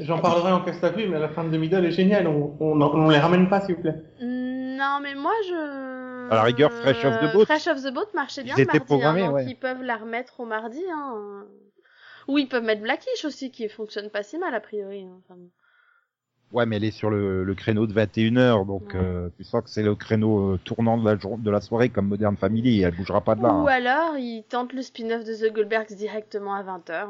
J'en 0.00 0.18
parlerai 0.18 0.52
en 0.52 0.60
casse 0.60 0.80
mais 0.96 1.18
la 1.18 1.28
femme 1.28 1.50
de 1.50 1.58
Middle 1.58 1.84
est 1.86 1.90
géniale. 1.90 2.26
On, 2.28 2.54
on, 2.60 2.80
on 2.80 3.08
les 3.08 3.18
ramène 3.18 3.48
pas, 3.48 3.60
s'il 3.60 3.76
vous 3.76 3.82
plaît. 3.82 3.96
Non, 4.20 5.00
mais 5.02 5.14
moi 5.16 5.32
je. 5.48 6.07
À 6.30 6.34
la 6.36 6.42
rigueur, 6.42 6.72
Fresh 6.72 7.04
of 7.04 7.20
the 7.20 7.32
Boat. 7.32 7.44
Fresh 7.46 7.66
of 7.68 7.82
the 7.82 7.92
Boat 7.92 8.08
marchait 8.14 8.42
bien 8.44 8.54
Ils 8.56 8.62
étaient 8.62 8.78
mardi, 8.78 8.86
programmés, 8.86 9.22
hein, 9.22 9.26
donc 9.28 9.36
ouais. 9.36 9.46
ils 9.46 9.56
peuvent 9.56 9.82
la 9.82 9.96
remettre 9.96 10.40
au 10.40 10.44
mardi. 10.46 10.82
Hein. 10.92 11.44
Ou 12.28 12.38
ils 12.38 12.48
peuvent 12.48 12.64
mettre 12.64 12.82
Blackish 12.82 13.24
aussi, 13.24 13.50
qui 13.50 13.68
fonctionne 13.68 14.10
pas 14.10 14.22
si 14.22 14.38
mal 14.38 14.54
a 14.54 14.60
priori. 14.60 15.04
hein. 15.04 15.20
Enfin, 15.24 15.38
Ouais, 16.50 16.64
mais 16.64 16.76
elle 16.76 16.84
est 16.84 16.90
sur 16.90 17.10
le, 17.10 17.44
le 17.44 17.54
créneau 17.54 17.86
de 17.86 17.92
21h, 17.92 18.66
donc 18.66 18.94
Ouais. 18.94 19.00
euh, 19.00 19.28
tu 19.36 19.44
sens 19.44 19.62
que 19.62 19.68
c'est 19.68 19.82
le 19.82 19.94
créneau 19.94 20.54
euh, 20.54 20.58
tournant 20.64 20.96
de 20.96 21.04
la, 21.04 21.16
de 21.16 21.50
la 21.50 21.60
soirée 21.60 21.90
comme 21.90 22.08
Modern 22.08 22.36
Family, 22.38 22.80
et 22.80 22.82
elle 22.84 22.96
bougera 22.96 23.20
pas 23.20 23.34
de 23.34 23.42
là. 23.42 23.52
Ou 23.52 23.66
hein. 23.68 23.72
alors 23.72 24.16
ils 24.16 24.44
tentent 24.48 24.72
le 24.72 24.80
spin-off 24.80 25.24
de 25.24 25.34
The 25.34 25.52
Goldbergs 25.52 25.92
directement 25.94 26.54
à 26.54 26.62
20h. 26.62 27.08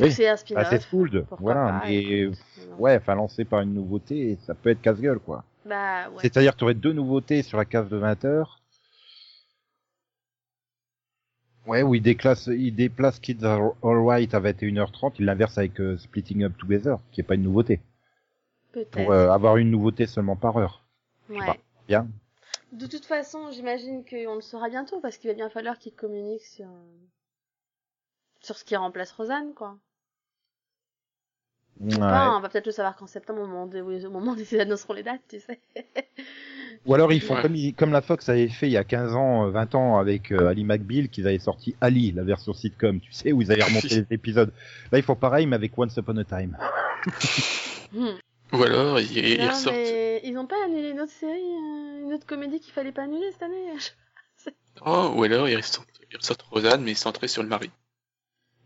Oui. 0.00 0.10
C'est 0.12 0.28
un 0.28 0.36
spin-off. 0.36 0.66
c'est 0.70 0.88
cool, 0.88 1.26
voilà, 1.40 1.80
pas, 1.80 1.88
mais 1.88 2.26
ouais, 2.78 2.96
enfin 2.96 3.14
lancé 3.16 3.44
par 3.44 3.60
une 3.60 3.74
nouveauté, 3.74 4.36
ça 4.46 4.54
peut 4.54 4.70
être 4.70 4.80
casse-gueule, 4.80 5.18
quoi. 5.20 5.44
Bah 5.64 6.10
ouais. 6.10 6.18
C'est-à-dire 6.20 6.52
que 6.52 6.58
tu 6.58 6.64
aurais 6.64 6.74
deux 6.74 6.92
nouveautés 6.92 7.42
sur 7.42 7.58
la 7.58 7.64
case 7.64 7.88
de 7.88 7.98
20h. 7.98 8.46
Ouais, 11.66 11.82
où 11.82 11.94
il 11.94 12.02
déclasse, 12.02 12.46
il 12.48 12.74
déplace 12.74 13.18
Kids 13.18 13.42
Are 13.42 13.74
Alright 13.82 14.34
à 14.34 14.40
21h30, 14.40 15.14
il 15.18 15.24
l'inverse 15.24 15.56
avec 15.56 15.80
euh, 15.80 15.96
Splitting 15.96 16.44
Up 16.44 16.52
Together, 16.58 16.98
qui 17.10 17.22
est 17.22 17.24
pas 17.24 17.36
une 17.36 17.42
nouveauté. 17.42 17.80
Peut-être. 18.72 18.90
Pour 18.90 19.12
euh, 19.12 19.30
avoir 19.30 19.56
une 19.56 19.70
nouveauté 19.70 20.06
seulement 20.06 20.36
par 20.36 20.58
heure. 20.58 20.84
ouais. 21.30 21.60
Bien. 21.88 22.08
De 22.72 22.86
toute 22.86 23.04
façon, 23.04 23.50
j'imagine 23.52 24.04
qu'on 24.04 24.34
le 24.34 24.40
saura 24.40 24.68
bientôt 24.68 25.00
parce 25.00 25.16
qu'il 25.16 25.30
va 25.30 25.34
bien 25.34 25.48
falloir 25.48 25.78
qu'ils 25.78 25.94
communiquent 25.94 26.42
sur 26.44 26.68
sur 28.40 28.56
ce 28.58 28.64
qui 28.64 28.76
remplace 28.76 29.12
Rosanne, 29.12 29.54
quoi. 29.54 29.78
Ouais. 31.80 31.94
Enfin, 31.96 32.36
on 32.36 32.40
va 32.40 32.48
peut-être 32.48 32.66
le 32.66 32.72
savoir 32.72 32.94
qu'en 32.96 33.06
septembre, 33.08 33.42
au 33.42 33.46
moment, 33.46 33.66
de, 33.66 33.80
au 33.80 34.10
moment 34.10 34.32
où 34.32 34.36
ils 34.38 34.60
annonceront 34.60 34.92
les 34.92 35.02
dates, 35.02 35.20
tu 35.28 35.40
sais. 35.40 35.60
Ou 36.86 36.94
alors 36.94 37.12
ils 37.12 37.20
font 37.20 37.34
Ouais. 37.34 37.42
comme, 37.42 37.56
ils- 37.56 37.74
comme 37.74 37.90
la 37.92 38.00
Fox 38.02 38.28
avait 38.28 38.48
fait 38.48 38.68
il 38.68 38.72
y 38.72 38.76
a 38.76 38.84
15 38.84 39.14
ans, 39.14 39.46
euh, 39.46 39.50
20 39.50 39.74
ans 39.74 39.98
avec 39.98 40.30
euh, 40.32 40.48
Ali 40.48 40.64
McBeal, 40.64 41.08
qu'ils 41.08 41.26
avaient 41.26 41.38
sorti 41.38 41.74
Ali, 41.80 42.12
la 42.12 42.22
version 42.22 42.52
sitcom, 42.52 43.00
tu 43.00 43.12
sais, 43.12 43.32
où 43.32 43.42
ils 43.42 43.50
avaient 43.50 43.64
remonté 43.64 43.88
les 44.08 44.14
épisodes. 44.14 44.52
Là, 44.92 44.98
ils 44.98 45.04
font 45.04 45.16
pareil, 45.16 45.46
mais 45.46 45.56
avec 45.56 45.76
Once 45.76 45.96
Upon 45.96 46.16
a 46.18 46.24
Time. 46.24 46.56
Hmm. 47.92 48.08
Ou 48.52 48.62
alors, 48.62 49.00
ils, 49.00 49.16
ils 49.18 49.40
Non, 49.40 49.48
ressortent. 49.48 49.74
mais 49.76 50.20
ils 50.24 50.36
ont 50.38 50.46
pas 50.46 50.56
annulé 50.64 50.90
une 50.90 51.00
autre 51.00 51.12
série, 51.12 51.32
euh, 51.32 52.02
une 52.04 52.12
autre 52.12 52.26
comédie 52.26 52.60
qu'il 52.60 52.72
fallait 52.72 52.92
pas 52.92 53.02
annuler 53.02 53.30
cette 53.32 53.42
année. 53.42 53.72
Oh, 54.84 55.12
ou 55.16 55.22
alors, 55.24 55.48
ils 55.48 55.56
ressortent, 55.56 55.88
ils 56.10 56.16
ressortent 56.16 56.42
Rosanne, 56.42 56.82
mais 56.82 56.94
centré 56.94 57.26
sur 57.28 57.42
le 57.42 57.48
mari. 57.48 57.70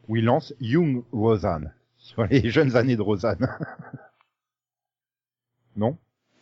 Où 0.08 0.16
ils 0.16 0.24
lancent 0.24 0.54
Young 0.60 1.04
Rosanne, 1.12 1.72
sur 2.08 2.24
les 2.24 2.40
jeunes 2.50 2.74
années 2.76 2.96
de 2.96 3.02
Rosanne. 3.02 3.38
non? 5.76 5.96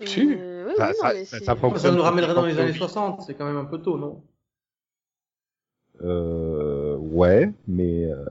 Si. 0.04 0.34
Euh, 0.38 0.66
oui, 0.68 0.74
Ça- 0.76 0.88
oui, 0.88 0.94
ça- 1.00 1.12
mais 1.12 1.24
ça- 1.24 1.38
c'est- 1.38 1.44
ça 1.44 1.78
Ça 1.78 1.90
nous 1.90 2.02
ramènerait 2.02 2.34
dans 2.34 2.46
les 2.46 2.58
années 2.58 2.72
60, 2.72 3.22
c'est 3.22 3.34
quand 3.34 3.46
même 3.46 3.56
un 3.56 3.64
peu 3.64 3.78
tôt, 3.78 3.98
non? 3.98 4.22
Euh, 6.02 6.96
ouais, 6.96 7.50
mais, 7.66 8.04
euh, 8.04 8.24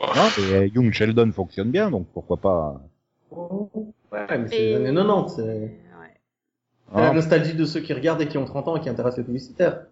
Oh, 0.00 0.06
non, 0.16 0.28
mais 0.36 0.54
euh, 0.54 0.66
Young 0.66 0.92
Sheldon 0.92 1.30
fonctionne 1.30 1.70
bien, 1.70 1.90
donc 1.90 2.08
pourquoi 2.12 2.36
pas. 2.38 2.80
Ouais, 3.30 4.38
mais 4.38 4.48
c'est 4.48 4.56
Et- 4.56 4.78
les 4.78 4.86
années 4.86 4.94
90, 4.96 5.34
c'est 5.36 5.42
Ouais. 5.42 5.78
c'est 6.92 7.00
la 7.00 7.12
nostalgie 7.12 7.54
de 7.54 7.64
ceux 7.64 7.80
qui 7.80 7.92
regardent 7.94 8.20
et 8.20 8.26
qui 8.26 8.36
ont 8.36 8.44
30 8.44 8.66
ans 8.68 8.76
et 8.76 8.80
qui 8.80 8.88
intéressent 8.88 9.18
les 9.18 9.24
publicitaires. 9.24 9.86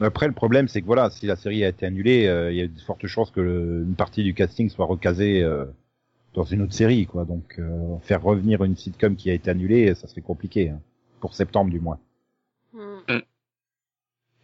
Après, 0.00 0.26
le 0.26 0.32
problème, 0.32 0.68
c'est 0.68 0.80
que 0.80 0.86
voilà, 0.86 1.10
si 1.10 1.26
la 1.26 1.36
série 1.36 1.64
a 1.64 1.68
été 1.68 1.84
annulée, 1.84 2.26
euh, 2.26 2.50
il 2.50 2.56
y 2.56 2.62
a 2.62 2.66
de 2.66 2.80
fortes 2.80 3.06
chances 3.06 3.30
que 3.30 3.40
le- 3.40 3.82
une 3.86 3.94
partie 3.94 4.24
du 4.24 4.32
casting 4.32 4.70
soit 4.70 4.86
recasée 4.86 5.42
euh, 5.42 5.66
dans 6.34 6.44
une 6.44 6.62
autre 6.62 6.72
série, 6.72 7.06
quoi. 7.06 7.24
Donc, 7.24 7.56
euh, 7.58 7.98
faire 8.00 8.22
revenir 8.22 8.64
une 8.64 8.76
sitcom 8.76 9.16
qui 9.16 9.30
a 9.30 9.34
été 9.34 9.50
annulée, 9.50 9.94
ça 9.94 10.06
serait 10.08 10.20
compliqué, 10.22 10.70
hein. 10.70 10.80
pour 11.20 11.34
septembre 11.34 11.70
du 11.70 11.80
moins. 11.80 11.98
Hmm. 12.72 12.98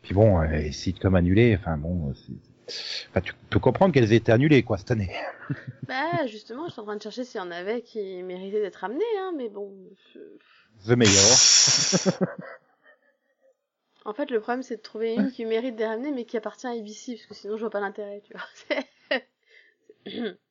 Puis 0.03 0.14
bon, 0.14 0.40
euh, 0.40 0.46
les 0.46 0.72
sitcoms 0.72 1.14
annulées, 1.16 1.57
enfin 1.59 1.77
bon, 1.77 2.14
c'est- 2.14 2.33
enfin, 3.11 3.20
tu 3.20 3.33
peux 3.51 3.59
comprendre 3.59 3.92
qu'elles 3.92 4.12
aient 4.12 4.16
été 4.16 4.33
annulées, 4.33 4.62
quoi, 4.62 4.79
cette 4.79 4.90
année. 4.90 5.11
Bah, 5.88 6.27
justement, 6.27 6.66
je 6.66 6.72
suis 6.72 6.81
en 6.81 6.85
train 6.85 6.96
de 6.96 7.03
chercher 7.03 7.24
s'il 7.24 7.40
y 7.40 7.42
en 7.42 7.51
avait 7.51 7.81
qui 7.81 8.22
méritaient 8.22 8.61
d'être 8.61 8.85
amenés, 8.85 9.05
hein, 9.20 9.33
mais 9.37 9.48
bon. 9.48 9.74
je- 10.14 10.88
The 10.92 10.96
Mayor. 10.96 12.29
En 14.05 14.12
fait, 14.14 14.31
le 14.31 14.40
problème, 14.40 14.62
c'est 14.62 14.77
de 14.77 14.83
trouver 14.83 15.14
une 15.16 15.31
qui 15.31 15.44
mérite 15.44 15.77
d'être 15.77 15.90
amenée, 15.90 16.12
mais 16.12 16.24
qui 16.24 16.37
appartient 16.37 16.66
à 16.66 16.70
ABC, 16.70 17.14
parce 17.16 17.27
que 17.27 17.35
sinon, 17.35 17.57
je 17.57 17.61
vois 17.62 17.70
pas 17.70 17.81
l'intérêt, 17.81 18.22
tu 18.24 18.33
vois. 18.33 19.20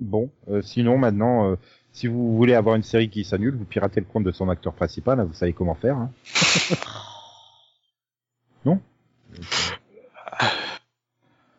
Bon, 0.00 0.30
euh, 0.48 0.62
sinon 0.62 0.98
maintenant, 0.98 1.50
euh, 1.50 1.56
si 1.92 2.06
vous 2.08 2.36
voulez 2.36 2.54
avoir 2.54 2.74
une 2.76 2.82
série 2.82 3.08
qui 3.08 3.24
s'annule, 3.24 3.54
vous 3.54 3.64
piratez 3.64 4.00
le 4.00 4.06
compte 4.06 4.24
de 4.24 4.32
son 4.32 4.48
acteur 4.48 4.72
principal, 4.72 5.20
hein, 5.20 5.24
vous 5.24 5.34
savez 5.34 5.52
comment 5.52 5.74
faire. 5.74 5.96
Hein. 5.96 6.10
non? 8.64 8.80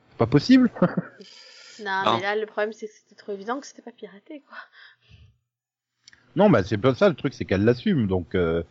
C'est 0.09 0.17
pas 0.17 0.27
possible 0.27 0.69
non, 1.83 2.03
Non. 2.05 2.15
mais 2.17 2.23
là, 2.23 2.35
le 2.35 2.45
problème, 2.45 2.73
c'est 2.73 2.87
que 2.87 2.93
c'était 2.93 3.15
trop 3.15 3.31
évident 3.31 3.59
que 3.59 3.67
c'était 3.67 3.81
pas 3.81 3.91
piraté, 3.91 4.41
quoi. 4.47 4.57
Non, 6.35 6.49
bah 6.49 6.63
c'est 6.63 6.77
pas 6.77 6.93
ça 6.93 7.07
le 7.07 7.15
truc, 7.15 7.33
c'est 7.33 7.45
qu'elle 7.45 7.63
l'assume. 7.63 8.07
Donc, 8.07 8.35
euh, 8.35 8.61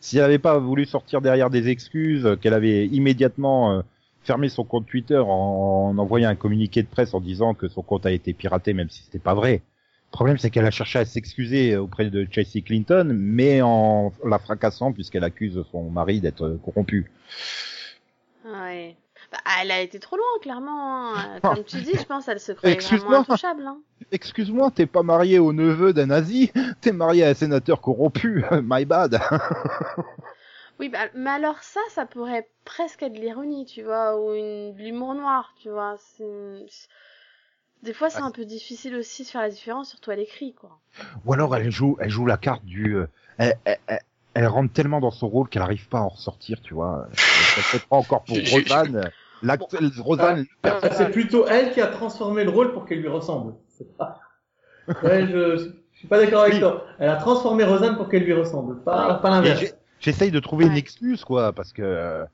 si 0.00 0.18
elle 0.18 0.24
avait 0.24 0.40
pas 0.40 0.58
voulu 0.58 0.86
sortir 0.86 1.20
derrière 1.20 1.50
des 1.50 1.68
excuses, 1.68 2.26
euh, 2.26 2.34
qu'elle 2.34 2.54
avait 2.54 2.86
immédiatement 2.88 3.84
fermé 4.24 4.48
son 4.48 4.64
compte 4.64 4.86
Twitter 4.86 5.18
en, 5.18 5.26
en 5.94 5.98
envoyant 5.98 6.28
un 6.30 6.34
communiqué 6.36 6.82
de 6.82 6.88
presse 6.88 7.14
en 7.14 7.20
disant 7.20 7.54
que 7.54 7.68
son 7.68 7.82
compte 7.82 8.06
a 8.06 8.10
été 8.12 8.32
piraté, 8.32 8.72
même 8.72 8.88
si 8.90 9.02
c'était 9.02 9.18
pas 9.18 9.34
vrai. 9.34 9.62
Le 10.10 10.12
problème, 10.12 10.36
c'est 10.38 10.50
qu'elle 10.50 10.66
a 10.66 10.70
cherché 10.70 10.98
à 10.98 11.04
s'excuser 11.06 11.76
auprès 11.76 12.10
de 12.10 12.28
Chelsea 12.30 12.62
Clinton, 12.64 13.10
mais 13.14 13.62
en 13.62 14.12
la 14.24 14.38
fracassant 14.38 14.92
puisqu'elle 14.92 15.24
accuse 15.24 15.62
son 15.72 15.84
mari 15.90 16.20
d'être 16.20 16.58
corrompu. 16.64 17.10
Ouais. 18.44 18.96
Bah, 19.30 19.38
elle 19.62 19.70
a 19.70 19.80
été 19.80 19.98
trop 19.98 20.16
loin, 20.16 20.26
clairement. 20.42 21.14
hein. 21.16 21.38
Comme 21.42 21.64
tu 21.64 21.78
dis, 21.80 21.94
je 21.98 22.04
pense, 22.04 22.28
elle 22.28 22.40
se 22.40 22.52
croyait 22.52 22.74
Excuse-moi. 22.74 23.08
vraiment 23.08 23.20
intouchable. 23.22 23.62
Hein. 23.66 23.78
Excuse-moi, 24.10 24.70
t'es 24.74 24.84
pas 24.84 25.02
marié 25.02 25.38
au 25.38 25.54
neveu 25.54 25.94
d'un 25.94 26.06
nazi, 26.06 26.52
t'es 26.82 26.92
marié 26.92 27.24
à 27.24 27.28
un 27.30 27.34
sénateur 27.34 27.80
corrompu? 27.80 28.44
My 28.62 28.84
bad. 28.84 29.18
Oui, 30.82 30.88
bah, 30.88 31.06
mais 31.14 31.30
alors 31.30 31.62
ça, 31.62 31.78
ça 31.90 32.06
pourrait 32.06 32.48
presque 32.64 33.04
être 33.04 33.12
de 33.12 33.20
l'ironie, 33.20 33.66
tu 33.66 33.84
vois, 33.84 34.20
ou 34.20 34.34
une, 34.34 34.74
de 34.74 34.82
l'humour 34.82 35.14
noir, 35.14 35.54
tu 35.62 35.70
vois. 35.70 35.94
C'est- 36.16 36.88
Des 37.84 37.92
fois, 37.92 38.10
c'est 38.10 38.18
Ah, 38.18 38.24
un 38.24 38.32
peu 38.32 38.44
difficile 38.44 38.96
aussi 38.96 39.22
de 39.22 39.28
faire 39.28 39.42
la 39.42 39.48
différence, 39.48 39.90
surtout 39.90 40.10
à 40.10 40.16
l'écrit, 40.16 40.54
quoi. 40.54 40.80
Ou 41.24 41.34
alors 41.34 41.54
elle 41.54 41.70
joue, 41.70 41.96
elle 42.00 42.10
joue 42.10 42.26
la 42.26 42.36
carte 42.36 42.64
du, 42.64 42.96
euh, 42.96 43.06
elle, 43.38 43.54
elle, 43.64 43.78
elle- 43.86 44.00
elle 44.34 44.46
rentre 44.48 44.72
tellement 44.72 44.98
dans 44.98 45.12
son 45.12 45.28
rôle 45.28 45.48
qu'elle 45.48 45.62
arrive 45.62 45.86
pas 45.88 45.98
à 45.98 46.02
en 46.02 46.08
ressortir, 46.08 46.60
tu 46.62 46.74
vois. 46.74 47.06
Elle 47.12 47.62
se 47.62 47.78
prend 47.86 47.98
encore 47.98 48.24
pour 48.24 48.38
Rosanne. 48.50 49.08
L'acte- 49.40 49.76
Rosanne, 50.00 50.46
Euh, 50.66 50.80
C'est 50.90 51.12
plutôt 51.12 51.46
elle 51.46 51.70
qui 51.72 51.80
a 51.80 51.86
transformé 51.86 52.42
le 52.42 52.50
rôle 52.50 52.72
pour 52.72 52.86
qu'elle 52.86 53.02
lui 53.02 53.08
ressemble. 53.08 53.54
C'est 53.68 53.96
pas... 53.96 54.18
Ouais, 55.04 55.28
je, 55.28 55.58
je 55.92 55.98
suis 55.98 56.08
pas 56.08 56.18
d'accord 56.18 56.42
avec 56.42 56.54
Oui. 56.54 56.60
toi. 56.60 56.84
Elle 56.98 57.08
a 57.08 57.16
transformé 57.16 57.62
Rosanne 57.62 57.96
pour 57.96 58.08
qu'elle 58.08 58.24
lui 58.24 58.32
ressemble, 58.32 58.82
pas, 58.82 59.14
pas 59.14 59.30
l'inverse. 59.30 59.76
J'essaye 60.02 60.30
de 60.30 60.40
trouver 60.40 60.66
une 60.66 60.76
excuse, 60.76 61.24
quoi, 61.24 61.52
parce 61.52 61.72
que 61.72 61.82
euh, 61.82 62.24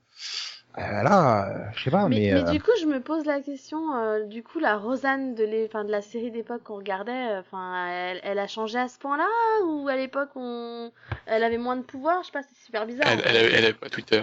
euh, 0.78 1.02
là, 1.02 1.48
euh, 1.48 1.64
je 1.74 1.84
sais 1.84 1.90
pas, 1.90 2.08
mais, 2.08 2.16
mais, 2.16 2.32
mais 2.32 2.48
euh, 2.48 2.52
du 2.52 2.60
coup, 2.60 2.70
je 2.80 2.86
me 2.86 3.00
pose 3.00 3.24
la 3.24 3.40
question, 3.40 3.94
euh, 3.96 4.24
du 4.24 4.42
coup, 4.42 4.58
la 4.58 4.76
Rosanne 4.76 5.34
de, 5.34 5.44
les, 5.44 5.66
enfin, 5.66 5.84
de 5.84 5.90
la 5.90 6.02
série 6.02 6.30
d'époque 6.30 6.62
qu'on 6.64 6.76
regardait, 6.76 7.36
enfin, 7.38 7.86
elle, 7.88 8.20
elle 8.22 8.38
a 8.38 8.46
changé 8.46 8.78
à 8.78 8.88
ce 8.88 8.98
point-là 8.98 9.28
ou 9.66 9.88
à 9.88 9.96
l'époque 9.96 10.30
on, 10.36 10.90
elle 11.26 11.44
avait 11.44 11.58
moins 11.58 11.76
de 11.76 11.82
pouvoir? 11.82 12.22
Je 12.22 12.26
sais 12.26 12.32
pas, 12.32 12.42
c'est 12.42 12.64
super 12.64 12.86
bizarre. 12.86 13.06
elle, 13.08 13.36
elle, 13.36 13.54
elle 13.54 13.74
a 13.82 13.88
Twitter. 13.90 14.22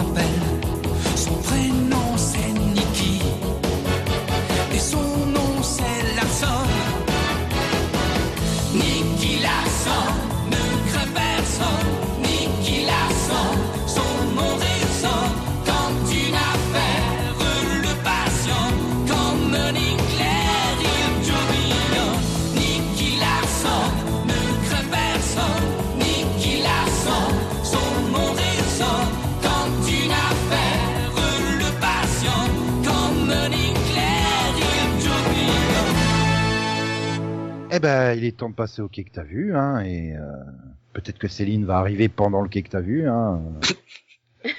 la 0.00 0.14
pelle 0.14 0.39
Eh 37.72 37.78
ben, 37.78 38.14
il 38.16 38.24
est 38.24 38.36
temps 38.36 38.50
de 38.50 38.54
passer 38.54 38.82
au 38.82 38.88
quai 38.88 39.04
que 39.04 39.12
t'as 39.12 39.22
vu, 39.22 39.54
hein, 39.56 39.80
et 39.80 40.16
euh, 40.16 40.22
peut-être 40.92 41.18
que 41.18 41.28
Céline 41.28 41.64
va 41.64 41.78
arriver 41.78 42.08
pendant 42.08 42.42
le 42.42 42.48
quai 42.48 42.62
que 42.62 42.68
t'as 42.70 42.80
vu, 42.80 43.08
hein. 43.08 43.40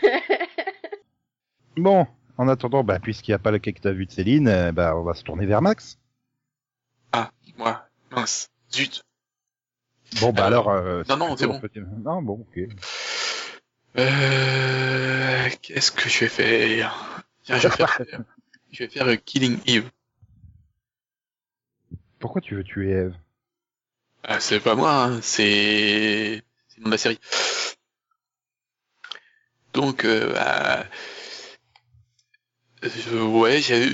bon, 1.77 2.07
en 2.37 2.47
attendant, 2.47 2.83
bah, 2.83 2.99
puisqu'il 2.99 3.31
n'y 3.31 3.35
a 3.35 3.39
pas 3.39 3.51
le 3.51 3.59
quai 3.59 3.73
que 3.73 3.81
t'as 3.81 3.91
vu 3.91 4.05
de 4.05 4.11
Céline, 4.11 4.47
euh, 4.47 4.71
bah, 4.71 4.95
on 4.95 5.03
va 5.03 5.13
se 5.13 5.23
tourner 5.23 5.45
vers 5.45 5.61
Max. 5.61 5.97
Ah, 7.11 7.31
moi, 7.57 7.85
mince, 8.11 8.49
zut. 8.73 9.03
Bon, 10.21 10.31
bah 10.31 10.45
Alors, 10.45 10.69
alors. 10.71 10.85
euh, 10.85 11.03
non, 11.09 11.17
non, 11.17 11.37
c'est 11.37 11.45
on 11.45 11.49
bon. 11.53 11.59
peut- 11.59 11.69
Non, 12.03 12.21
bon, 12.21 12.45
ok. 12.47 12.59
Euh, 13.97 15.49
qu'est-ce 15.61 15.91
que 15.91 16.07
je 16.09 16.19
vais 16.21 16.29
faire? 16.29 17.23
Tiens, 17.43 17.57
je 17.57 17.67
vais 17.67 17.75
faire, 17.75 17.99
je 18.71 18.83
vais 18.83 18.89
faire 18.89 19.23
Killing 19.25 19.57
Eve. 19.65 19.89
Pourquoi 22.21 22.39
tu 22.39 22.55
veux 22.55 22.63
tuer 22.63 22.91
Eve? 22.91 23.15
Ah, 24.23 24.39
c'est 24.39 24.59
pas 24.59 24.75
moi, 24.75 25.05
hein, 25.05 25.19
c'est 25.23 26.43
c'est 26.67 26.87
la 26.87 26.97
série. 26.97 27.19
Donc, 29.73 30.05
euh, 30.05 30.31
bah, 30.33 30.85
euh, 32.83 33.23
ouais, 33.23 33.59
j'ai 33.61 33.93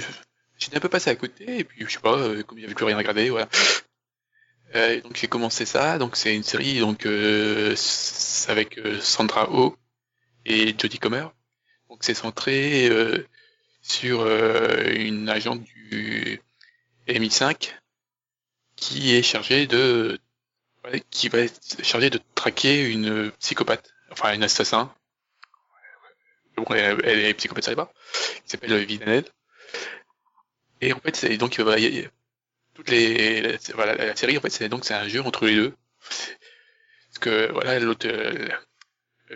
un 0.73 0.79
peu 0.81 0.89
passé 0.89 1.09
à 1.09 1.15
côté 1.15 1.59
et 1.59 1.63
puis 1.63 1.85
je 1.85 1.91
sais 1.91 1.99
pas, 1.99 2.17
euh, 2.17 2.43
comme 2.43 2.57
avait 2.57 2.73
plus 2.73 2.85
rien 2.85 2.95
à 2.95 2.99
regarder, 2.99 3.29
voilà. 3.29 3.47
Euh, 4.75 4.99
donc 5.01 5.15
j'ai 5.15 5.27
commencé 5.27 5.65
ça. 5.65 5.97
Donc 5.97 6.17
c'est 6.17 6.35
une 6.35 6.43
série 6.43 6.79
donc 6.79 7.05
euh, 7.05 7.75
avec 8.49 8.79
Sandra 8.99 9.49
Oh 9.51 9.73
et 10.45 10.75
Jodie 10.77 10.99
Comer. 10.99 11.27
Donc 11.89 12.03
c'est 12.03 12.13
centré 12.13 12.89
sur 13.81 14.27
une 14.27 15.29
agente 15.29 15.61
du 15.63 16.41
MI5 17.07 17.73
qui 18.77 19.13
est 19.15 19.23
chargée 19.23 19.67
de 19.67 20.19
qui 21.11 21.29
va 21.29 21.39
être 21.39 21.59
chargée 21.83 22.09
de 22.09 22.19
traquer 22.35 22.89
une 22.89 23.31
psychopathe, 23.39 23.93
enfin 24.11 24.33
une 24.33 24.43
assassin. 24.43 24.93
Bon, 26.57 26.65
elle, 26.71 26.99
elle 27.05 27.19
est 27.19 27.33
psychopathe, 27.35 27.63
ça 27.65 27.75
pas. 27.75 27.91
Qui 28.43 28.49
s'appelle 28.49 28.83
Villanelle. 28.85 29.25
Et 30.81 30.91
en 30.93 30.99
fait, 30.99 31.15
c'est 31.15 31.37
donc 31.37 31.59
euh, 31.59 31.75
il 31.77 31.95
y 31.99 32.05
a- 32.05 32.09
toutes 32.75 32.89
les 32.89 33.41
la, 33.41 33.57
voilà 33.75 33.95
la 33.95 34.15
série 34.15 34.37
en 34.37 34.41
fait 34.41 34.49
c'est 34.51 34.69
donc 34.69 34.85
c'est 34.85 34.93
un 34.95 35.07
jeu 35.07 35.21
entre 35.21 35.45
les 35.47 35.55
deux. 35.55 35.73
Parce 37.09 37.19
que 37.19 37.51
voilà 37.51 37.79
l'autre 37.79 38.07
euh, 38.07 38.47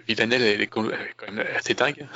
Villanelle 0.07 0.43
elle 0.43 0.61
est 0.61 0.67
quand 0.67 0.83
même 0.83 1.39
assez 1.55 1.73
dingue. 1.75 2.07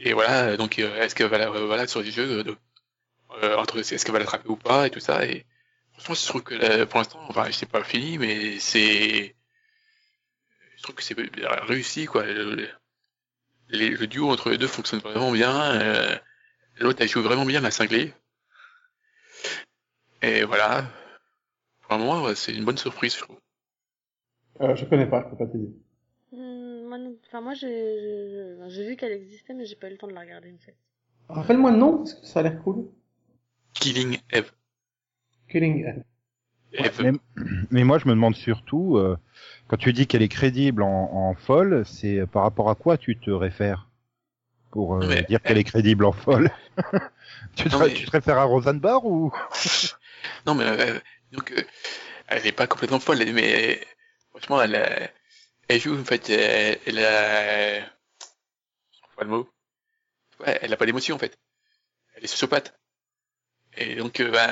Et 0.00 0.12
voilà 0.12 0.56
donc 0.56 0.78
euh, 0.78 1.00
est-ce 1.02 1.14
que 1.14 1.24
voilà 1.24 1.48
voilà 1.50 1.86
sur 1.86 2.02
les 2.02 2.10
jeux 2.10 2.42
de, 2.44 2.56
euh, 3.42 3.56
entre 3.56 3.78
est-ce 3.78 4.04
qu'elle 4.04 4.12
va 4.14 4.18
l'attraper 4.20 4.48
ou 4.48 4.56
pas 4.56 4.86
et 4.86 4.90
tout 4.90 5.00
ça 5.00 5.24
et 5.26 5.46
franchement 5.92 6.14
je 6.14 6.26
trouve 6.26 6.42
que 6.42 6.54
là, 6.54 6.86
pour 6.86 6.98
l'instant 6.98 7.20
enfin 7.28 7.50
sais 7.52 7.66
pas 7.66 7.82
fini 7.84 8.18
mais 8.18 8.58
c'est 8.58 9.34
je 10.76 10.82
trouve 10.82 10.94
que 10.96 11.02
c'est 11.02 11.16
réussi 11.68 12.06
quoi 12.06 12.24
le, 12.24 12.54
le- 12.54 12.68
les- 13.70 13.90
le 13.90 14.06
duo 14.06 14.30
entre 14.30 14.50
les 14.50 14.58
deux 14.58 14.68
fonctionne 14.68 15.00
vraiment 15.00 15.32
bien 15.32 15.80
euh, 15.80 16.16
l'autre 16.78 17.00
elle 17.02 17.08
joue 17.08 17.22
vraiment 17.22 17.44
bien 17.46 17.60
la 17.60 17.70
cinglée 17.70 18.14
et 20.22 20.44
voilà 20.44 20.86
pour 21.82 21.96
le 21.96 22.04
moment 22.04 22.22
ouais, 22.24 22.34
c'est 22.34 22.54
une 22.54 22.64
bonne 22.64 22.78
surprise 22.78 23.14
je 23.14 23.20
trouve 23.22 23.38
Euh, 24.60 24.76
je 24.76 24.84
connais 24.84 25.06
pas, 25.06 25.24
je 25.24 25.30
peux 25.30 25.36
pas 25.36 25.46
te 25.46 25.56
dire. 25.56 25.70
Hmm, 26.32 26.86
moi, 26.88 26.98
enfin, 27.26 27.40
moi, 27.40 27.54
j'ai 27.54 28.86
vu 28.86 28.96
qu'elle 28.96 29.12
existait, 29.12 29.54
mais 29.54 29.64
j'ai 29.64 29.76
pas 29.76 29.88
eu 29.88 29.92
le 29.92 29.98
temps 29.98 30.06
de 30.06 30.12
la 30.12 30.20
regarder, 30.20 30.52
en 30.52 30.58
fait. 30.58 30.76
Rappelle-moi 31.28 31.70
le 31.72 31.78
nom, 31.78 31.98
parce 31.98 32.14
que 32.14 32.26
ça 32.26 32.40
a 32.40 32.42
l'air 32.42 32.62
cool. 32.62 32.88
Killing 33.74 34.18
Eve. 34.30 34.50
Killing 35.48 35.84
Eve. 35.86 36.04
Eve. 36.74 37.02
Mais, 37.02 37.12
mais 37.70 37.84
moi, 37.84 37.98
je 37.98 38.06
me 38.06 38.10
demande 38.12 38.34
surtout, 38.34 38.96
euh, 38.96 39.18
quand 39.68 39.76
tu 39.76 39.92
dis 39.92 40.06
qu'elle 40.06 40.22
est 40.22 40.28
crédible 40.28 40.82
en, 40.82 41.10
en 41.12 41.34
folle, 41.34 41.84
c'est 41.86 42.26
par 42.26 42.42
rapport 42.44 42.70
à 42.70 42.74
quoi 42.74 42.96
tu 42.96 43.18
te 43.18 43.30
réfères 43.30 43.88
pour 44.70 44.94
euh, 44.96 45.06
Mais- 45.06 45.22
dire 45.24 45.42
qu'elle 45.42 45.58
est 45.58 45.64
crédible 45.64 46.04
en 46.04 46.12
folle? 46.12 46.50
Tu, 47.56 47.64
te, 47.68 47.76
Non, 47.76 47.80
mais- 47.80 47.92
tu 47.92 48.06
te 48.06 48.10
réfères 48.10 48.38
à 48.38 48.44
Roseanne 48.44 48.80
Barr 48.80 49.04
ou? 49.04 49.30
Non, 50.46 50.54
mais 50.54 50.64
euh, 50.64 50.98
donc 51.32 51.52
euh, 51.52 51.62
elle 52.28 52.46
est 52.46 52.52
pas 52.52 52.66
complètement 52.66 53.00
folle, 53.00 53.18
mais 53.34 53.84
franchement, 54.30 54.62
elle, 54.62 54.76
a- 54.76 55.10
elle 55.68 55.80
joue 55.80 55.98
en 55.98 56.04
fait, 56.04 56.30
elle, 56.30 56.78
elle 56.86 56.98
a, 57.04 57.80
pas 59.16 59.24
le 59.24 59.30
mot, 59.30 59.50
ouais, 60.40 60.58
elle 60.62 60.72
a 60.72 60.76
pas 60.76 60.86
d'émotion 60.86 61.16
en 61.16 61.18
fait, 61.18 61.36
elle 62.14 62.24
est 62.24 62.28
sociopathe. 62.28 62.74
Et 63.76 63.96
donc, 63.96 64.20
euh, 64.20 64.30
bah, 64.30 64.48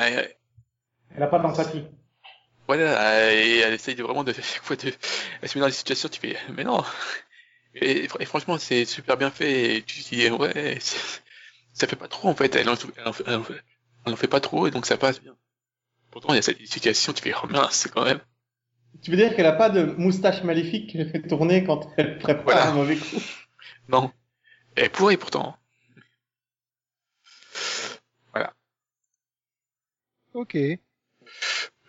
Elle 1.14 1.22
a 1.22 1.26
pas 1.26 1.38
d'empathie. 1.38 1.84
voilà, 2.66 3.32
et 3.34 3.58
elle 3.58 3.74
essaye 3.74 3.94
de 3.96 4.02
vraiment 4.02 4.24
de 4.24 4.32
chaque 4.34 4.62
fois 4.62 4.76
de, 4.76 4.92
elle 5.42 5.48
se 5.48 5.58
met 5.58 5.60
dans 5.62 5.66
des 5.68 5.72
situations, 5.72 6.08
tu 6.08 6.20
fais, 6.20 6.36
mais 6.54 6.64
non. 6.64 6.82
Et, 7.74 8.04
et 8.20 8.24
franchement, 8.26 8.58
c'est 8.58 8.84
super 8.84 9.16
bien 9.16 9.30
fait. 9.30 9.76
Et 9.76 9.82
tu 9.82 10.02
te 10.02 10.08
dis, 10.14 10.30
ouais, 10.30 10.78
ça 11.72 11.86
fait 11.86 11.96
pas 11.96 12.08
trop 12.08 12.28
en 12.28 12.34
fait. 12.34 12.54
Elle 12.56 12.68
en, 12.68 12.74
elle 12.96 13.08
en 13.08 13.12
fait, 13.12 13.24
elle 13.26 13.34
en 13.36 13.42
fait- 13.44 13.62
elle 14.06 14.12
en 14.14 14.16
fait 14.16 14.28
pas 14.28 14.40
trop 14.40 14.66
et 14.66 14.70
donc 14.70 14.86
ça 14.86 14.96
passe 14.96 15.20
bien. 15.20 15.36
Pourtant, 16.10 16.32
il 16.32 16.36
y 16.36 16.38
a 16.38 16.42
cette 16.42 16.66
situation, 16.66 17.12
tu 17.12 17.22
fais, 17.22 17.34
oh 17.42 17.46
mince, 17.48 17.74
c'est 17.76 17.92
quand 17.92 18.04
même. 18.04 18.20
Tu 19.02 19.10
veux 19.10 19.16
dire 19.16 19.34
qu'elle 19.36 19.46
a 19.46 19.52
pas 19.52 19.70
de 19.70 19.82
moustache 19.84 20.42
maléfique 20.42 20.96
tourner 21.28 21.64
quand 21.64 21.88
elle 21.96 22.18
prépare 22.18 22.44
Voilà. 22.44 22.68
un 22.70 22.74
mauvais 22.74 22.96
coup? 22.96 23.20
Non. 23.88 24.12
Elle 24.76 24.90
pourrait 24.90 25.16
pourtant. 25.16 25.56
Ok. 30.34 30.56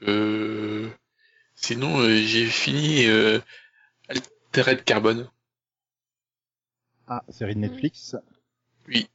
Euh... 0.04 0.90
Sinon, 1.56 2.00
euh, 2.00 2.16
j'ai 2.16 2.48
fini 2.48 3.06
euh, 3.06 3.40
Altered 4.10 4.84
Carbone. 4.84 5.30
Ah, 7.08 7.24
série 7.30 7.54
de 7.56 7.60
Netflix. 7.60 8.16
Oui, 8.88 9.08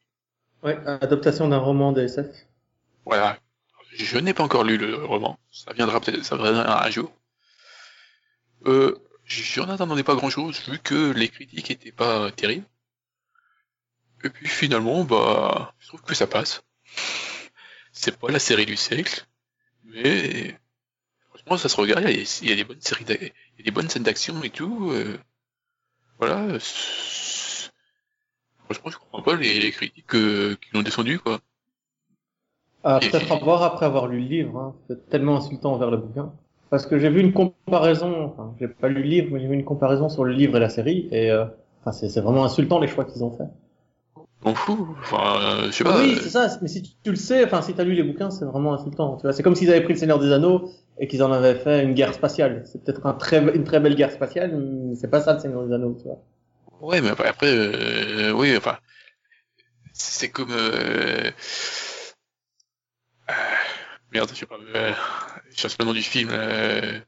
Ouais, 0.62 0.76
adaptation 0.86 1.48
d'un 1.48 1.58
roman 1.58 1.92
de 1.92 2.02
SF. 2.02 2.26
voilà. 3.04 3.38
Je 3.94 4.18
n'ai 4.18 4.34
pas 4.34 4.42
encore 4.44 4.64
lu 4.64 4.76
le 4.76 5.04
roman. 5.04 5.38
Ça 5.50 5.72
viendra 5.72 6.00
peut-être, 6.00 6.24
ça 6.24 6.36
viendra 6.36 6.84
un 6.86 6.90
jour. 6.90 7.12
Euh, 8.66 8.98
j'en 9.24 9.68
attendais 9.68 10.02
pas 10.02 10.14
grand-chose 10.16 10.60
vu 10.68 10.78
que 10.78 11.12
les 11.12 11.28
critiques 11.28 11.70
étaient 11.70 11.92
pas 11.92 12.30
terribles. 12.32 12.66
Et 14.24 14.30
puis 14.30 14.48
finalement, 14.48 15.04
bah, 15.04 15.74
je 15.78 15.88
trouve 15.88 16.02
que 16.02 16.14
ça 16.14 16.26
passe. 16.26 16.62
C'est 17.96 18.16
pas 18.16 18.30
la 18.30 18.38
série 18.38 18.64
du 18.66 18.76
siècle, 18.76 19.26
mais 19.84 20.58
franchement, 21.30 21.56
ça 21.58 21.68
se 21.70 21.76
regarde. 21.76 22.04
Il 22.08 22.16
y 22.18 22.22
a, 22.22 22.26
il 22.42 22.50
y 22.50 22.52
a 22.52 22.56
des 22.56 22.64
bonnes 22.64 22.80
séries, 22.82 23.04
d'a- 23.04 23.14
il 23.14 23.32
y 23.58 23.62
a 23.62 23.64
des 23.64 23.70
bonnes 23.72 23.90
scènes 23.90 24.04
d'action 24.04 24.42
et 24.44 24.50
tout. 24.50 24.90
euh, 24.92 25.18
voilà. 26.18 26.58
Franchement, 28.64 28.90
je 28.90 28.98
comprends 28.98 29.22
pas 29.22 29.34
les, 29.36 29.58
les 29.60 29.72
critiques 29.72 30.14
euh, 30.14 30.56
qui 30.60 30.68
l'ont 30.74 30.82
descendu, 30.82 31.18
quoi. 31.18 31.40
Ah, 32.84 33.00
peut-être 33.00 33.32
à 33.32 33.36
voir 33.36 33.62
après 33.62 33.84
avoir 33.86 34.06
lu 34.06 34.18
le 34.20 34.26
livre. 34.26 34.58
Hein. 34.58 34.74
C'est 34.88 35.08
tellement 35.10 35.36
insultant 35.36 35.72
envers 35.74 35.90
le 35.90 35.98
bouquin. 35.98 36.32
Parce 36.70 36.86
que 36.86 36.98
j'ai 36.98 37.10
vu 37.10 37.20
une 37.20 37.32
comparaison, 37.32 38.24
enfin, 38.24 38.54
j'ai 38.58 38.68
pas 38.68 38.88
lu 38.88 38.94
le 38.96 39.02
livre, 39.02 39.28
mais 39.32 39.40
j'ai 39.40 39.46
vu 39.46 39.54
une 39.54 39.64
comparaison 39.64 40.08
sur 40.08 40.24
le 40.24 40.32
livre 40.32 40.56
et 40.56 40.60
la 40.60 40.68
série, 40.68 41.08
et 41.12 41.30
euh, 41.30 41.44
enfin, 41.80 41.92
c'est 41.92 42.08
c'est 42.08 42.20
vraiment 42.20 42.44
insultant 42.44 42.80
les 42.80 42.88
choix 42.88 43.04
qu'ils 43.04 43.22
ont 43.22 43.30
fait. 43.30 43.44
On 44.46 44.54
fout. 44.54 44.78
Enfin, 45.00 45.40
euh, 45.40 45.66
je 45.66 45.72
sais 45.72 45.82
pas. 45.82 45.98
oui, 45.98 46.14
euh, 46.14 46.20
c'est 46.22 46.30
ça, 46.30 46.48
mais 46.62 46.68
si 46.68 46.80
tu, 46.80 46.92
tu 47.02 47.10
le 47.10 47.16
sais, 47.16 47.44
enfin, 47.44 47.62
si 47.62 47.74
t'as 47.74 47.82
lu 47.82 47.94
les 47.94 48.04
bouquins, 48.04 48.30
c'est 48.30 48.44
vraiment 48.44 48.74
insultant. 48.74 49.16
Tu 49.16 49.22
vois, 49.22 49.32
c'est 49.32 49.42
comme 49.42 49.56
s'ils 49.56 49.70
avaient 49.70 49.82
pris 49.82 49.94
le 49.94 49.98
Seigneur 49.98 50.20
des 50.20 50.30
Anneaux 50.30 50.70
et 51.00 51.08
qu'ils 51.08 51.24
en 51.24 51.32
avaient 51.32 51.56
fait 51.56 51.82
une 51.82 51.94
guerre 51.94 52.14
spatiale. 52.14 52.62
C'est 52.64 52.84
peut-être 52.84 53.04
un 53.06 53.14
très, 53.14 53.38
une 53.56 53.64
très 53.64 53.80
belle 53.80 53.96
guerre 53.96 54.12
spatiale, 54.12 54.56
mais 54.56 54.94
c'est 54.94 55.10
pas 55.10 55.20
ça 55.20 55.32
le 55.34 55.40
Seigneur 55.40 55.66
des 55.66 55.74
Anneaux, 55.74 55.96
tu 56.00 56.04
vois. 56.04 56.22
Ouais, 56.80 57.00
mais 57.00 57.08
après, 57.08 57.26
après, 57.26 57.48
euh, 57.50 58.30
oui, 58.32 58.56
enfin, 58.56 58.78
c'est 59.92 60.28
comme, 60.28 60.52
euh, 60.52 61.32
euh, 63.28 63.32
merde, 64.12 64.30
je 64.32 64.36
sais 64.36 64.46
pas, 64.46 64.58
euh, 64.76 64.92
je 65.50 65.56
cherche 65.56 65.76
pas 65.76 65.82
le 65.82 65.88
nom 65.88 65.94
du 65.94 66.02
film, 66.02 66.28
euh, 66.30 67.00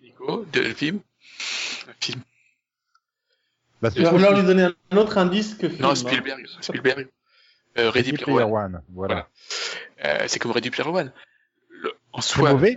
Nico, 0.00 0.46
de 0.50 0.60
le 0.60 0.72
film, 0.72 1.00
un 1.88 1.92
film, 2.00 2.22
Bah, 3.80 3.90
vas 3.90 4.10
vouloir 4.10 4.34
lui 4.34 4.42
donner 4.44 4.68
un 4.90 4.96
autre 4.96 5.18
indice 5.18 5.54
que 5.54 5.68
film. 5.68 5.82
non, 5.82 5.90
hein. 5.90 5.94
Spielberg, 5.94 6.46
Spielberg, 6.60 7.08
euh, 7.78 7.90
Ready 7.90 8.10
Ready 8.10 8.12
Player 8.24 8.24
Player 8.38 8.42
One, 8.52 8.74
One. 8.74 8.82
Voilà. 8.90 9.28
euh, 10.04 10.24
c'est 10.26 10.38
comme 10.38 10.50
Ready 10.52 10.70
Player 10.70 10.88
One. 10.90 11.12
Le- 11.70 11.92
en 12.12 12.20
C'est 12.20 12.34
soi, 12.34 12.52
mauvais 12.52 12.76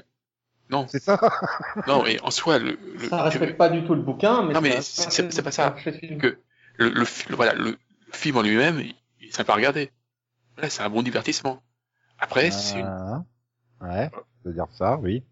non, 0.70 0.88
C'est 0.88 1.02
ça 1.04 1.20
non, 1.88 2.02
mais 2.04 2.18
en 2.22 2.32
soi, 2.32 2.58
le, 2.60 2.78
le, 2.98 3.10
Ça 3.10 3.24
respecte 3.24 3.58
pas 3.58 3.68
du 3.68 3.84
tout 3.84 3.94
le 3.94 4.02
bouquin, 4.02 4.42
mais 4.44 4.54
Non, 4.54 4.62
mais 4.62 4.80
ça- 4.82 5.10
c'est- 5.10 5.42
pas 5.42 5.52
ça. 5.52 5.72
que 6.20 6.38
le, 6.78 6.90
le, 6.90 7.04
fi- 7.06 7.28
le- 7.30 7.36
voilà, 7.36 7.54
le, 7.56 7.72
le 7.72 7.78
film 8.14 8.38
en 8.38 8.42
lui-même, 8.42 8.80
il, 8.80 8.96
il 9.20 9.28
est 9.28 9.32
sympa 9.36 9.52
à 9.52 9.56
regarder. 9.58 9.92
Voilà, 10.56 10.70
c'est 10.70 10.82
un 10.82 10.90
bon 10.90 11.02
divertissement. 11.02 11.62
Après, 12.20 12.52
c'est 12.52 12.80
une... 12.80 12.86
Ah, 12.86 13.24
Ouais, 13.82 14.10
c'est-à-dire 14.44 14.68
ça, 14.72 14.96
oui. 14.98 15.24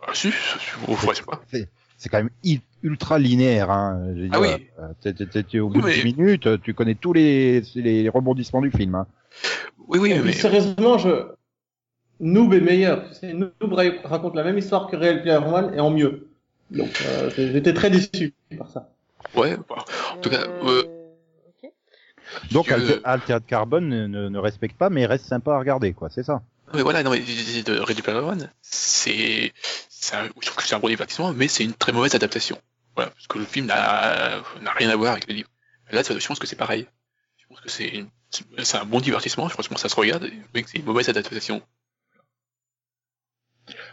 Ah, 0.00 0.14
si, 0.14 0.32
si, 0.32 0.58
si, 0.58 0.90
ouais, 0.90 0.96
je 1.10 1.18
sais 1.18 1.22
pas. 1.22 1.40
C'est 1.98 2.08
quand 2.08 2.18
même 2.18 2.30
ultra 2.86 3.18
linéaire. 3.18 3.70
Hein. 3.70 4.02
Je 4.16 4.22
veux 4.22 4.28
Ah 4.32 4.40
dire, 4.40 4.58
oui. 4.58 4.66
euh, 4.78 5.12
t'es- 5.42 5.58
au 5.60 5.66
Oui, 5.66 5.74
bout 5.74 5.80
de 5.82 5.86
mais- 5.86 6.02
10 6.02 6.04
minutes, 6.16 6.62
tu 6.62 6.72
connais 6.74 6.94
tous 6.94 7.12
les, 7.12 7.62
les 7.74 8.08
rebondissements 8.08 8.60
du 8.62 8.70
film. 8.70 8.94
Hein. 8.94 9.06
Oui, 9.88 9.98
oui, 10.00 10.12
puis, 10.14 10.22
mais... 10.24 10.32
sérieusement, 10.32 10.98
je, 10.98 11.26
Noob 12.20 12.54
est 12.54 12.60
meilleur. 12.60 13.08
Tu 13.08 13.14
sais, 13.14 13.32
Noob 13.34 13.72
ra- 13.72 13.84
raconte 14.04 14.34
la 14.34 14.44
même 14.44 14.58
histoire 14.58 14.86
que 14.88 14.96
Real 14.96 15.22
Player 15.22 15.36
One 15.38 15.74
et 15.74 15.80
en 15.80 15.90
mieux. 15.90 16.28
Donc, 16.70 16.90
euh, 17.06 17.30
j'étais 17.36 17.74
très 17.74 17.90
déçu 17.90 18.32
par 18.58 18.68
ça. 18.70 18.88
Ouais, 19.34 19.56
bah, 19.68 19.84
en 20.14 20.20
tout 20.20 20.30
cas, 20.30 20.46
euh. 20.64 20.82
Donc, 22.52 22.66
que- 22.66 22.74
Alter- 22.74 23.00
Altered 23.04 23.46
Carbon 23.46 23.80
ne, 23.80 24.06
ne, 24.06 24.28
ne 24.28 24.38
respecte 24.38 24.76
pas, 24.76 24.90
mais 24.90 25.06
reste 25.06 25.26
sympa 25.26 25.52
à 25.54 25.58
regarder, 25.58 25.92
quoi. 25.92 26.08
C'est 26.10 26.22
ça. 26.24 26.42
mais 26.74 26.82
voilà, 26.82 27.02
non, 27.04 27.10
mais 27.12 27.20
de 27.20 27.78
Ready 27.78 28.02
Player 28.02 28.18
One, 28.18 28.50
c'est, 28.62 29.52
je 29.52 30.40
trouve 30.40 30.56
que 30.56 30.62
c'est 30.64 30.74
un 30.74 30.80
bon 30.80 30.88
divertissement, 30.88 31.32
mais 31.32 31.46
c'est 31.48 31.62
une 31.64 31.72
très 31.74 31.92
mauvaise 31.92 32.14
adaptation. 32.16 32.58
Voilà, 32.96 33.10
parce 33.10 33.26
que 33.26 33.38
le 33.38 33.44
film 33.44 33.66
n'a, 33.66 34.42
rien 34.74 34.88
à 34.88 34.96
voir 34.96 35.12
avec 35.12 35.28
le 35.28 35.34
livre. 35.34 35.50
Là, 35.90 36.02
ça- 36.02 36.18
je 36.18 36.26
pense 36.26 36.38
que 36.38 36.46
c'est 36.46 36.56
pareil. 36.56 36.86
Je 37.36 37.46
pense 37.46 37.60
que 37.60 37.68
c'est, 37.68 38.76
un 38.76 38.84
bon 38.86 39.00
divertissement, 39.00 39.48
je 39.48 39.54
pense 39.54 39.68
que 39.68 39.78
ça 39.78 39.88
se 39.88 39.94
regarde, 39.94 40.28
mais 40.54 40.62
que 40.62 40.70
c'est 40.70 40.78
une 40.78 40.84
mauvaise 40.84 41.08
adaptation. 41.08 41.62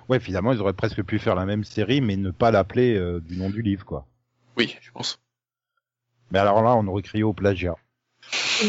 Ouais, 0.08 0.20
finalement, 0.20 0.54
ils 0.54 0.62
auraient 0.62 0.74
presque 0.74 1.04
pu 1.04 1.20
faire 1.20 1.36
la 1.36 1.46
même 1.46 1.64
série, 1.64 2.02
mais 2.02 2.16
ne 2.16 2.32
pas 2.32 2.52
l'appeler 2.52 2.96
euh, 2.96 3.20
du 3.20 3.38
nom 3.38 3.50
du 3.50 3.62
livre, 3.62 3.86
quoi. 3.86 4.08
Oui, 4.58 4.76
je 4.82 4.92
pense. 4.92 5.20
Mais 6.32 6.40
alors 6.40 6.64
là, 6.64 6.76
on 6.76 6.88
aurait 6.88 7.04
crié 7.04 7.24
au 7.24 7.34
plagiat. 7.34 7.76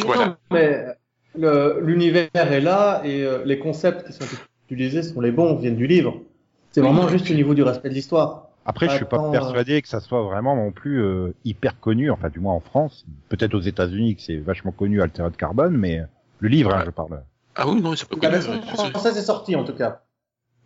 Voilà. 0.05 0.26
Non, 0.26 0.37
mais 0.51 0.85
l'univers 1.35 2.28
est 2.35 2.61
là 2.61 3.03
et 3.05 3.22
euh, 3.24 3.45
les 3.45 3.59
concepts 3.59 4.07
qui 4.07 4.12
sont 4.12 4.26
utilisés 4.68 5.03
sont 5.03 5.20
les 5.20 5.32
bons, 5.32 5.57
viennent 5.57 5.76
du 5.76 5.87
livre. 5.87 6.20
C'est 6.72 6.80
vraiment 6.80 7.05
oui. 7.05 7.12
juste 7.12 7.30
au 7.30 7.35
niveau 7.35 7.55
du 7.55 7.62
respect 7.62 7.89
de 7.89 7.95
l'histoire. 7.95 8.49
Après, 8.66 8.88
je 8.88 8.96
suis 8.96 9.04
pas 9.04 9.30
persuadé 9.30 9.82
que 9.82 9.88
ça 9.88 10.00
soit 10.00 10.22
vraiment 10.22 10.56
non 10.56 10.72
plus 10.72 11.02
euh, 11.02 11.34
hyper 11.44 11.78
connu, 11.80 12.10
enfin 12.10 12.30
du 12.30 12.40
moins 12.40 12.54
en 12.54 12.60
France. 12.60 13.04
Peut-être 13.28 13.54
aux 13.54 13.60
États-Unis 13.60 14.16
que 14.16 14.22
c'est 14.22 14.38
vachement 14.38 14.72
connu 14.72 15.02
Altered 15.02 15.36
Carbon, 15.36 15.70
mais 15.70 16.00
euh, 16.00 16.04
le 16.38 16.48
livre, 16.48 16.74
hein, 16.74 16.82
je 16.84 16.90
parle. 16.90 17.22
Ah 17.56 17.68
oui, 17.68 17.80
non, 17.80 17.94
c'est 17.94 18.08
pas 18.08 18.16
La 18.16 18.38
connu. 18.38 18.58
version 18.62 18.84
euh, 18.86 18.90
française 18.90 19.18
est 19.18 19.22
sortie 19.22 19.54
en 19.54 19.64
tout 19.64 19.74
cas. 19.74 20.00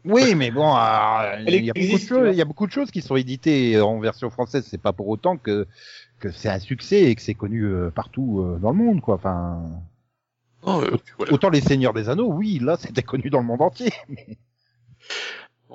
Oui, 0.05 0.35
mais 0.37 0.51
bon, 0.53 0.75
euh, 0.77 1.41
il 1.49 1.65
y 1.65 1.71
a 1.71 1.75
beaucoup 1.75 1.97
de 1.97 1.99
choses, 1.99 2.19
vois. 2.19 2.29
il 2.31 2.37
y 2.37 2.41
a 2.41 2.45
beaucoup 2.45 2.67
de 2.67 2.73
choses 2.73 2.91
qui 2.91 3.03
sont 3.03 3.17
éditées 3.17 3.81
en 3.81 3.99
version 3.99 4.31
française. 4.31 4.65
C'est 4.69 4.81
pas 4.81 4.93
pour 4.93 5.09
autant 5.09 5.37
que 5.37 5.67
que 6.19 6.31
c'est 6.31 6.49
un 6.49 6.59
succès 6.59 7.03
et 7.03 7.15
que 7.15 7.23
c'est 7.23 7.35
connu 7.35 7.65
euh, 7.65 7.91
partout 7.91 8.41
euh, 8.41 8.59
dans 8.59 8.71
le 8.71 8.77
monde, 8.77 9.01
quoi. 9.01 9.17
Enfin, 9.17 9.63
non, 10.67 10.83
euh, 10.83 10.97
voilà. 11.17 11.33
autant 11.33 11.51
les 11.51 11.61
Seigneurs 11.61 11.93
des 11.95 12.09
Anneaux, 12.09 12.33
oui, 12.33 12.59
là, 12.61 12.77
c'était 12.79 13.03
connu 13.03 13.31
dans 13.31 13.41
le 13.41 13.47
monde 13.47 13.63
entier. 13.63 13.93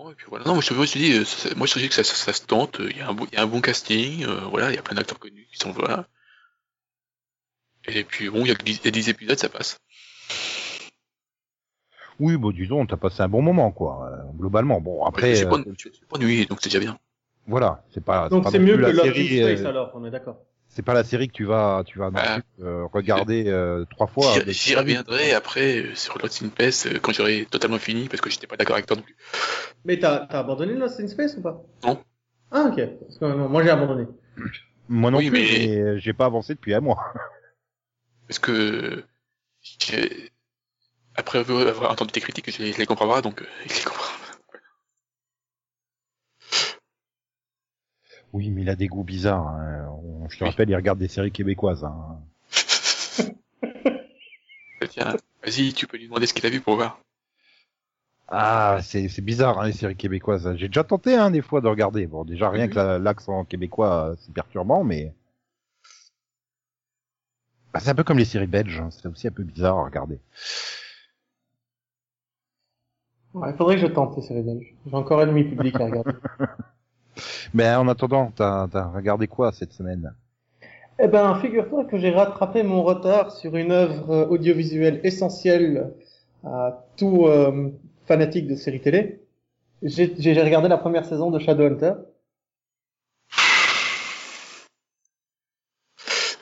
Bon, 0.03 0.11
et 0.11 0.15
puis 0.15 0.25
voilà. 0.27 0.43
Non, 0.43 0.53
moi 0.55 0.61
je, 0.61 0.73
je 0.73 0.91
te 0.93 0.97
dis, 0.97 1.13
euh, 1.13 1.23
ça- 1.23 1.55
moi 1.55 1.65
je 1.65 1.73
te 1.75 1.79
dis 1.79 1.87
que 1.87 1.95
ça, 1.95 2.03
ça, 2.03 2.13
ça 2.13 2.33
se 2.33 2.45
tente. 2.45 2.77
Il 2.81 2.97
y 2.97 3.01
a 3.01 3.07
un, 3.07 3.13
bon- 3.13 3.25
il 3.31 3.35
y 3.35 3.37
a 3.37 3.43
un 3.43 3.47
bon 3.47 3.61
casting. 3.61 4.25
euh, 4.25 4.41
voilà, 4.51 4.69
il 4.69 4.75
y 4.75 4.77
a 4.77 4.81
plein 4.81 4.95
d'acteurs 4.95 5.17
connus 5.17 5.47
qui 5.49 5.57
sont 5.57 5.73
là. 5.81 6.05
Et 7.85 8.03
puis 8.03 8.29
bon, 8.29 8.41
il 8.43 8.49
y 8.49 8.51
a 8.51 8.55
que 8.55 8.63
10, 8.63 8.79
il 8.81 8.85
y 8.85 8.87
a 8.89 8.91
10 8.91 9.07
épisodes, 9.07 9.39
ça 9.39 9.47
passe. 9.47 9.77
Oui, 12.19 12.35
bon, 12.35 12.51
disons, 12.51 12.85
t'as 12.85 12.97
passé 12.97 13.21
un 13.21 13.29
bon 13.29 13.41
moment, 13.41 13.71
quoi. 13.71 14.09
euh, 14.11 14.31
globalement, 14.37 14.81
bon, 14.81 15.05
Après, 15.05 15.35
suis 15.35 15.45
pas, 15.45 15.57
euh, 15.57 15.73
suis 15.77 15.89
pas 15.89 16.17
ennuyé, 16.17 16.45
donc 16.45 16.59
c'est 16.61 16.69
déjà 16.69 16.79
bien. 16.79 16.99
voilà, 17.47 17.83
c'est 17.93 18.03
pas. 18.03 18.27
Donc 18.29 18.49
c'est 18.49 18.59
mieux 18.59 18.77
que 18.77 18.83
in 18.87 18.93
série, 18.93 19.37
Space 19.39 19.59
euh, 19.61 19.69
alors, 19.69 19.91
on 19.95 20.05
est 20.05 20.11
d'accord. 20.11 20.37
C'est 20.75 20.81
pas 20.81 20.93
la 20.93 21.03
série 21.03 21.27
que 21.27 21.33
tu 21.33 21.45
vas, 21.45 21.83
tu 21.85 21.99
vas 21.99 22.09
Ah. 22.15 22.39
euh, 22.61 22.85
regarder 22.91 23.45
euh, 23.47 23.85
trois 23.85 24.07
fois. 24.07 24.33
J'y- 24.47 24.75
reviendrai 24.75 25.33
après 25.33 25.77
euh, 25.83 25.95
sur 25.95 26.17
Lost 26.17 26.41
in 26.43 26.47
Space 26.49 26.87
quand 27.01 27.11
j'aurai 27.13 27.45
totalement 27.49 27.79
fini 27.79 28.09
parce 28.09 28.21
que 28.21 28.29
j'étais 28.29 28.47
pas 28.47 28.57
d'accord 28.57 28.75
avec 28.75 28.85
toi 28.87 28.97
non 28.97 29.03
plus. 29.03 29.15
Mais 29.85 29.99
t'as 29.99 30.25
abandonné 30.29 30.73
Lost 30.73 30.99
in 30.99 31.07
Space 31.07 31.37
ou 31.37 31.41
pas? 31.41 31.61
Non. 31.83 32.03
Ah 32.51 32.65
ok. 32.71 32.81
Parce 33.01 33.17
que 33.19 33.25
non, 33.25 33.49
moi 33.49 33.63
j'ai 33.63 33.69
abandonné. 33.69 34.07
Moi 34.89 35.11
non 35.11 35.19
Oui, 35.19 35.29
plus, 35.29 35.39
mais- 35.39 35.67
mais 35.85 35.99
j'ai 35.99 36.13
pas 36.13 36.25
avancé 36.25 36.55
depuis 36.55 36.73
un 36.73 36.81
mois. 36.81 37.13
Parce 38.27 38.39
que 38.39 39.03
j'ai- 39.61 40.31
après 41.15 41.39
avoir 41.39 41.91
entendu 41.91 42.11
tes 42.11 42.21
critiques, 42.21 42.49
je 42.51 42.63
les, 42.63 42.73
je 42.73 42.77
les 42.79 42.85
comprendrai 42.85 43.21
donc 43.21 43.43
je 43.67 43.73
les 43.75 43.83
comprends. 43.83 44.13
Oui, 48.33 48.49
mais 48.49 48.61
il 48.63 48.69
a 48.69 48.75
des 48.75 48.87
goûts 48.87 49.03
bizarres. 49.03 49.47
hein. 49.47 49.87
On- 50.03 50.27
Je 50.29 50.37
te 50.39 50.43
rappelle, 50.43 50.69
il 50.69 50.75
regarde 50.75 50.97
des 50.99 51.07
séries 51.07 51.31
québécoises. 51.31 51.83
Hein. 51.83 52.19
Tiens, 54.89 55.15
vas-y, 55.43 55.73
tu 55.73 55.87
peux 55.87 55.97
lui 55.97 56.05
demander 56.07 56.25
ce 56.27 56.33
qu'il 56.33 56.45
a 56.45 56.49
vu 56.49 56.59
pour 56.61 56.75
voir. 56.75 56.99
Ah, 58.27 58.79
c'est 58.81 59.09
c'est 59.09 59.21
bizarre 59.21 59.59
hein, 59.59 59.67
les 59.67 59.73
séries 59.73 59.95
québécoises. 59.95 60.55
J'ai 60.55 60.67
déjà 60.67 60.83
tenté 60.83 61.15
hein, 61.15 61.29
des 61.29 61.41
fois 61.41 61.61
de 61.61 61.67
regarder. 61.67 62.07
Bon, 62.07 62.23
déjà 62.25 62.49
rien 62.49 62.65
Mhm. 62.65 62.69
que 62.71 62.75
la- 62.75 62.99
l'accent 62.99 63.45
québécois, 63.45 64.09
euh, 64.11 64.15
c'est 64.19 64.33
perturbant, 64.33 64.83
mais 64.83 65.13
Bah, 67.73 67.79
c'est 67.79 67.89
un 67.89 67.95
peu 67.95 68.03
comme 68.03 68.19
les 68.19 68.25
séries 68.25 68.47
belges. 68.47 68.79
hein. 68.81 68.89
C'est 68.91 69.07
aussi 69.07 69.27
un 69.27 69.31
peu 69.31 69.43
bizarre 69.43 69.77
à 69.79 69.83
regarder. 69.85 70.19
Ouais, 73.33 73.49
il 73.51 73.57
faudrait 73.57 73.75
que 73.75 73.81
je 73.81 73.87
tente 73.87 74.15
les 74.15 74.21
séries 74.21 74.43
belges. 74.43 74.73
J'ai 74.85 74.95
encore 74.95 75.19
un 75.21 75.27
demi 75.27 75.43
public 75.43 75.75
à 75.75 75.85
regarder. 75.85 76.11
Mais 77.53 77.73
en 77.75 77.87
attendant, 77.87 78.31
t'as 78.35 78.67
as 78.73 78.87
regardé 78.87 79.27
quoi 79.27 79.51
cette 79.51 79.73
semaine? 79.73 80.13
Eh 80.99 81.07
ben, 81.07 81.35
figure-toi 81.35 81.85
que 81.85 81.97
j'ai 81.97 82.11
rattrapé 82.11 82.63
mon 82.63 82.83
retard 82.83 83.31
sur 83.31 83.55
une 83.55 83.71
œuvre 83.71 84.11
euh, 84.11 84.27
audiovisuelle 84.27 84.99
essentielle 85.03 85.93
à 86.43 86.85
tout 86.97 87.25
euh, 87.25 87.71
fanatique 88.05 88.47
de 88.47 88.55
séries 88.55 88.81
télé. 88.81 89.21
J'ai 89.81 90.41
regardé 90.41 90.69
la 90.69 90.77
première 90.77 91.05
saison 91.05 91.29
de 91.31 91.39
Shadowhunter. 91.39 91.93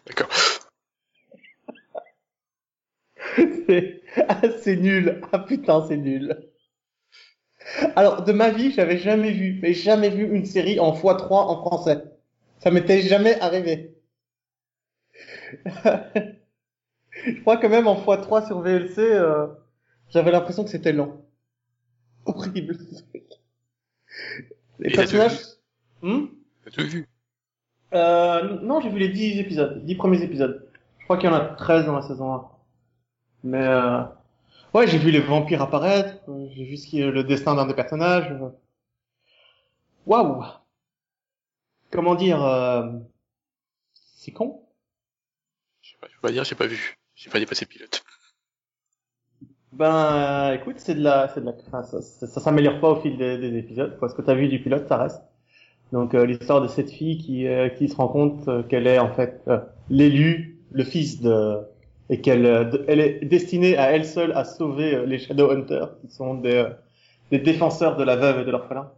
D'accord. 0.06 0.30
c'est 3.68 4.02
ah, 4.28 4.42
c'est 4.62 4.76
nul. 4.76 5.22
Ah 5.32 5.40
putain, 5.40 5.86
c'est 5.88 5.98
nul. 5.98 6.51
Alors, 7.96 8.24
de 8.24 8.32
ma 8.32 8.50
vie, 8.50 8.72
j'avais 8.72 8.98
jamais 8.98 9.32
vu, 9.32 9.60
mais 9.62 9.74
jamais 9.74 10.10
vu 10.10 10.34
une 10.36 10.46
série 10.46 10.80
en 10.80 10.94
x3 10.94 11.28
en 11.32 11.58
français. 11.62 12.04
Ça 12.60 12.72
m'était 12.72 13.02
jamais 13.02 13.40
arrivé. 13.40 13.96
Je 17.26 17.42
crois 17.42 17.58
que 17.58 17.68
même 17.68 17.88
en 17.88 17.96
x3 17.96 18.48
sur 18.48 18.62
VLC, 18.62 19.00
euh, 19.00 19.48
j'avais 20.10 20.32
l'impression 20.32 20.64
que 20.64 20.70
c'était 20.70 20.94
lent. 20.94 21.22
Horrible. 22.26 22.78
Les 24.80 24.90
Et 24.90 24.92
t'as 24.92 25.02
personnages... 25.02 25.40
Hmm 26.02 26.26
T'as 26.64 26.72
tout 26.72 26.88
vu 26.88 27.08
euh, 27.94 28.60
non, 28.62 28.80
j'ai 28.80 28.90
vu 28.90 29.00
les 29.00 29.10
10 29.10 29.40
épisodes, 29.40 29.86
10 29.86 29.96
premiers 29.96 30.22
épisodes. 30.22 30.66
Je 31.00 31.04
crois 31.04 31.18
qu'il 31.18 31.30
y 31.30 31.34
en 31.34 31.36
a 31.36 31.42
13 31.42 31.86
dans 31.86 31.96
la 31.96 32.02
saison 32.02 32.34
1. 32.34 32.50
Mais 33.44 33.68
euh... 33.68 34.04
ouais, 34.74 34.88
j'ai 34.88 34.98
vu 34.98 35.12
les 35.12 35.20
vampires 35.22 35.62
apparaître, 35.62 36.18
euh, 36.30 36.48
j'ai 36.56 36.64
vu 36.66 36.78
ce 36.78 36.88
qui 36.88 37.02
est 37.02 37.10
le 37.12 37.24
destin 37.24 37.56
d'un 37.56 37.66
des 37.68 37.74
personnages. 37.74 38.32
euh. 38.32 38.50
Waouh 40.06 40.44
Comment 41.92 42.16
dire 42.16 42.44
euh... 42.44 42.92
C'est 43.94 44.32
con 44.32 44.68
Je 45.82 45.92
sais 45.92 45.98
pas, 46.00 46.08
je 46.10 46.16
peux 46.16 46.22
pas 46.22 46.32
dire, 46.32 46.44
j'ai 46.44 46.56
pas 46.56 46.68
vu. 46.68 46.98
J'ai 47.16 47.30
pas 47.30 47.40
dépassé 47.40 47.66
le 47.66 47.70
pilote. 47.70 48.04
Ben 49.74 50.52
euh, 50.52 50.56
écoute, 50.56 50.80
c'est 50.80 50.96
de 50.96 51.02
la 51.02 51.30
c'est 51.30 51.40
de 51.42 51.46
la 51.46 51.54
enfin, 51.68 51.84
ça, 51.84 52.02
ça, 52.02 52.28
ça 52.28 52.42
s'améliore 52.42 52.80
pas 52.82 52.90
au 52.92 53.02
fil 53.02 53.18
des, 53.18 53.38
des 53.38 53.58
épisodes. 53.58 53.98
Quoi. 54.00 54.10
Ce 54.10 54.16
que 54.16 54.22
t'as 54.22 54.34
vu 54.36 54.48
du 54.50 54.62
pilote, 54.62 54.88
ça 54.88 54.98
reste. 54.98 55.22
Donc 55.94 56.14
euh, 56.16 56.26
l'histoire 56.26 56.62
de 56.62 56.68
cette 56.68 56.92
fille 56.92 57.18
qui 57.20 57.48
euh, 57.48 57.70
qui 57.70 57.90
se 57.90 57.96
rend 57.96 58.08
compte 58.10 58.50
qu'elle 58.70 58.88
est 58.88 59.00
en 59.00 59.14
fait 59.14 59.44
l'élu, 59.90 60.60
le 60.72 60.84
fils 60.84 61.22
de 61.22 61.60
et 62.12 62.20
qu'elle 62.20 62.46
euh, 62.46 62.86
elle 62.88 63.00
est 63.00 63.26
destinée 63.26 63.78
à 63.78 63.92
elle 63.92 64.06
seule 64.06 64.34
à 64.34 64.44
sauver 64.44 64.94
euh, 64.94 65.06
les 65.06 65.18
Shadowhunters 65.18 65.98
qui 66.02 66.10
sont 66.10 66.36
des 66.36 66.56
euh, 66.56 66.70
des 67.32 67.40
défenseurs 67.40 67.96
de 67.96 68.04
la 68.04 68.18
veuve 68.18 68.42
et 68.42 68.46
de 68.46 68.52
l'orphelin. 68.52 68.92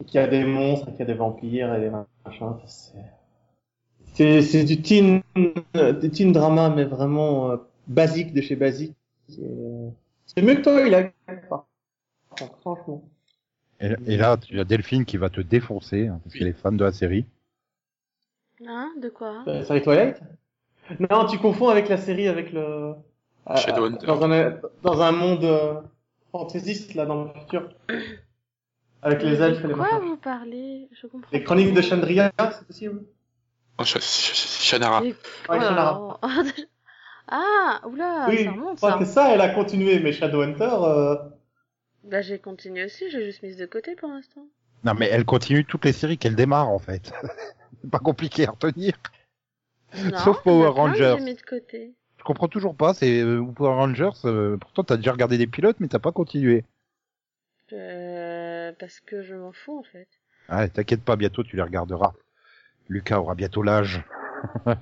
Et 0.00 0.04
qu'il 0.06 0.20
y 0.20 0.24
a 0.24 0.26
des 0.26 0.44
monstres, 0.44 0.86
qu'il 0.90 1.00
y 1.00 1.02
a 1.02 1.04
des 1.04 1.14
vampires 1.14 1.72
et 1.74 1.80
des 1.80 1.90
machins. 1.90 2.56
c'est 2.66 3.04
c'est 4.14 4.42
c'est 4.42 4.64
du 4.64 4.80
teen 4.80 5.22
du 5.36 6.10
teen 6.10 6.32
drama 6.32 6.70
mais 6.74 6.84
vraiment 6.84 7.50
euh, 7.50 7.56
basique 7.86 8.32
de 8.32 8.40
chez 8.40 8.56
basique. 8.56 8.96
Euh, 9.38 9.90
c'est 10.26 10.42
mieux 10.42 10.54
que 10.54 10.62
toi, 10.62 10.80
il 10.86 10.94
a 10.94 11.10
franchement. 12.62 13.04
et, 13.80 13.94
et 14.06 14.16
là, 14.16 14.38
tu 14.38 14.58
as 14.58 14.64
Delphine 14.64 15.04
qui 15.04 15.18
va 15.18 15.28
te 15.28 15.42
défoncer 15.42 16.08
hein, 16.08 16.18
parce 16.24 16.34
qu'elle 16.34 16.48
est 16.48 16.58
fan 16.58 16.76
de 16.76 16.84
la 16.84 16.92
série. 16.92 17.26
Hein? 18.66 18.90
De 19.00 19.10
quoi? 19.10 19.44
Euh, 19.46 19.64
série 19.64 19.82
Twilight 19.82 20.20
Non, 21.10 21.26
tu 21.26 21.38
confonds 21.38 21.68
avec 21.68 21.88
la 21.88 21.96
série 21.96 22.28
avec 22.28 22.52
le 22.52 22.60
euh, 23.50 23.56
Shadowhunter. 23.56 24.06
dans 24.06 24.22
un 24.24 24.60
dans 24.82 25.00
un 25.02 25.12
monde 25.12 25.44
euh, 25.44 25.80
fantaisiste 26.32 26.94
là 26.94 27.06
dans 27.06 27.24
le 27.24 27.30
futur. 27.40 27.70
Avec 29.02 29.22
les 29.22 29.40
elfes 29.40 29.58
et 29.60 29.62
les 29.62 29.68
De 29.68 29.74
quoi 29.74 29.92
machins. 29.92 30.08
vous 30.08 30.16
parlez? 30.16 30.88
Je 30.92 31.06
comprends. 31.06 31.28
Les 31.32 31.42
chroniques 31.44 31.74
de 31.74 31.82
Chandria, 31.82 32.32
c'est 32.38 32.66
possible? 32.66 33.02
Non, 33.78 33.84
Sh- 33.84 33.98
Sh- 33.98 34.32
Sh- 34.34 34.62
Shannara. 34.62 35.04
Et- 35.04 35.08
Ouais, 35.10 35.14
Oh 35.48 35.52
là 35.54 35.60
Shannara. 35.60 36.18
là. 36.22 36.42
Ah, 37.26 37.80
oula, 37.86 38.26
Oui, 38.28 38.36
ça 38.36 38.42
je 38.44 38.48
remonte 38.50 38.76
crois 38.76 38.92
ça. 38.92 38.98
que 38.98 39.04
ça, 39.06 39.32
elle 39.32 39.40
a 39.40 39.48
continué, 39.48 39.98
mais 39.98 40.12
Shadowhunter, 40.12 40.68
euh... 40.82 41.16
Bah 42.04 42.20
j'ai 42.20 42.38
continué 42.38 42.84
aussi, 42.84 43.10
j'ai 43.10 43.24
juste 43.24 43.42
mis 43.42 43.56
de 43.56 43.64
côté 43.64 43.96
pour 43.96 44.10
l'instant. 44.10 44.42
Non, 44.84 44.92
mais 44.92 45.08
elle 45.10 45.24
continue 45.24 45.64
toutes 45.64 45.86
les 45.86 45.92
séries 45.94 46.18
qu'elle 46.18 46.36
démarre 46.36 46.68
en 46.68 46.78
fait. 46.78 47.12
c'est 47.82 47.90
pas 47.90 47.98
compliqué 47.98 48.46
à 48.46 48.50
retenir. 48.50 48.92
Non, 50.10 50.18
Sauf 50.18 50.42
Power 50.42 50.68
Rangers. 50.68 51.16
J'ai 51.18 51.24
mis 51.24 51.34
de 51.34 51.42
côté. 51.42 51.94
Je 52.18 52.24
comprends 52.24 52.48
toujours 52.48 52.74
pas. 52.74 52.94
C'est 52.94 53.20
euh, 53.20 53.42
Power 53.54 53.74
Rangers. 53.74 54.10
euh, 54.24 54.56
pourtant, 54.56 54.84
t'as 54.84 54.96
déjà 54.96 55.12
regardé 55.12 55.38
des 55.38 55.46
pilotes, 55.46 55.76
mais 55.80 55.88
t'as 55.88 55.98
pas 55.98 56.12
continué. 56.12 56.64
Euh, 57.72 58.72
parce 58.78 59.00
que 59.00 59.22
je 59.22 59.34
m'en 59.34 59.52
fous 59.52 59.78
en 59.78 59.82
fait. 59.82 60.08
Ah, 60.48 60.68
t'inquiète 60.68 61.02
pas, 61.02 61.16
bientôt 61.16 61.42
tu 61.42 61.56
les 61.56 61.62
regarderas. 61.62 62.12
Lucas 62.88 63.18
aura 63.18 63.34
bientôt 63.34 63.62
l'âge. 63.62 64.02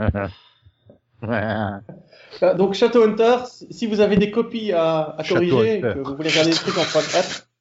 Euh, 1.25 2.55
donc 2.57 2.75
Shadowhunter, 2.75 3.47
si 3.47 3.73
si 3.73 3.87
vous 3.87 4.01
avez 4.01 4.17
des 4.17 4.33
copies 4.33 4.73
à, 4.73 5.15
à 5.17 5.23
corriger, 5.23 5.81
que 5.81 6.01
vous 6.01 6.17
voulez 6.17 6.31
regarder 6.31 6.51
des 6.51 6.57
trucs 6.57 6.77
en 6.77 6.83
3-4, 6.83 6.83
ah, 6.83 6.99
ah, 7.15 7.21
ah. 7.23 7.51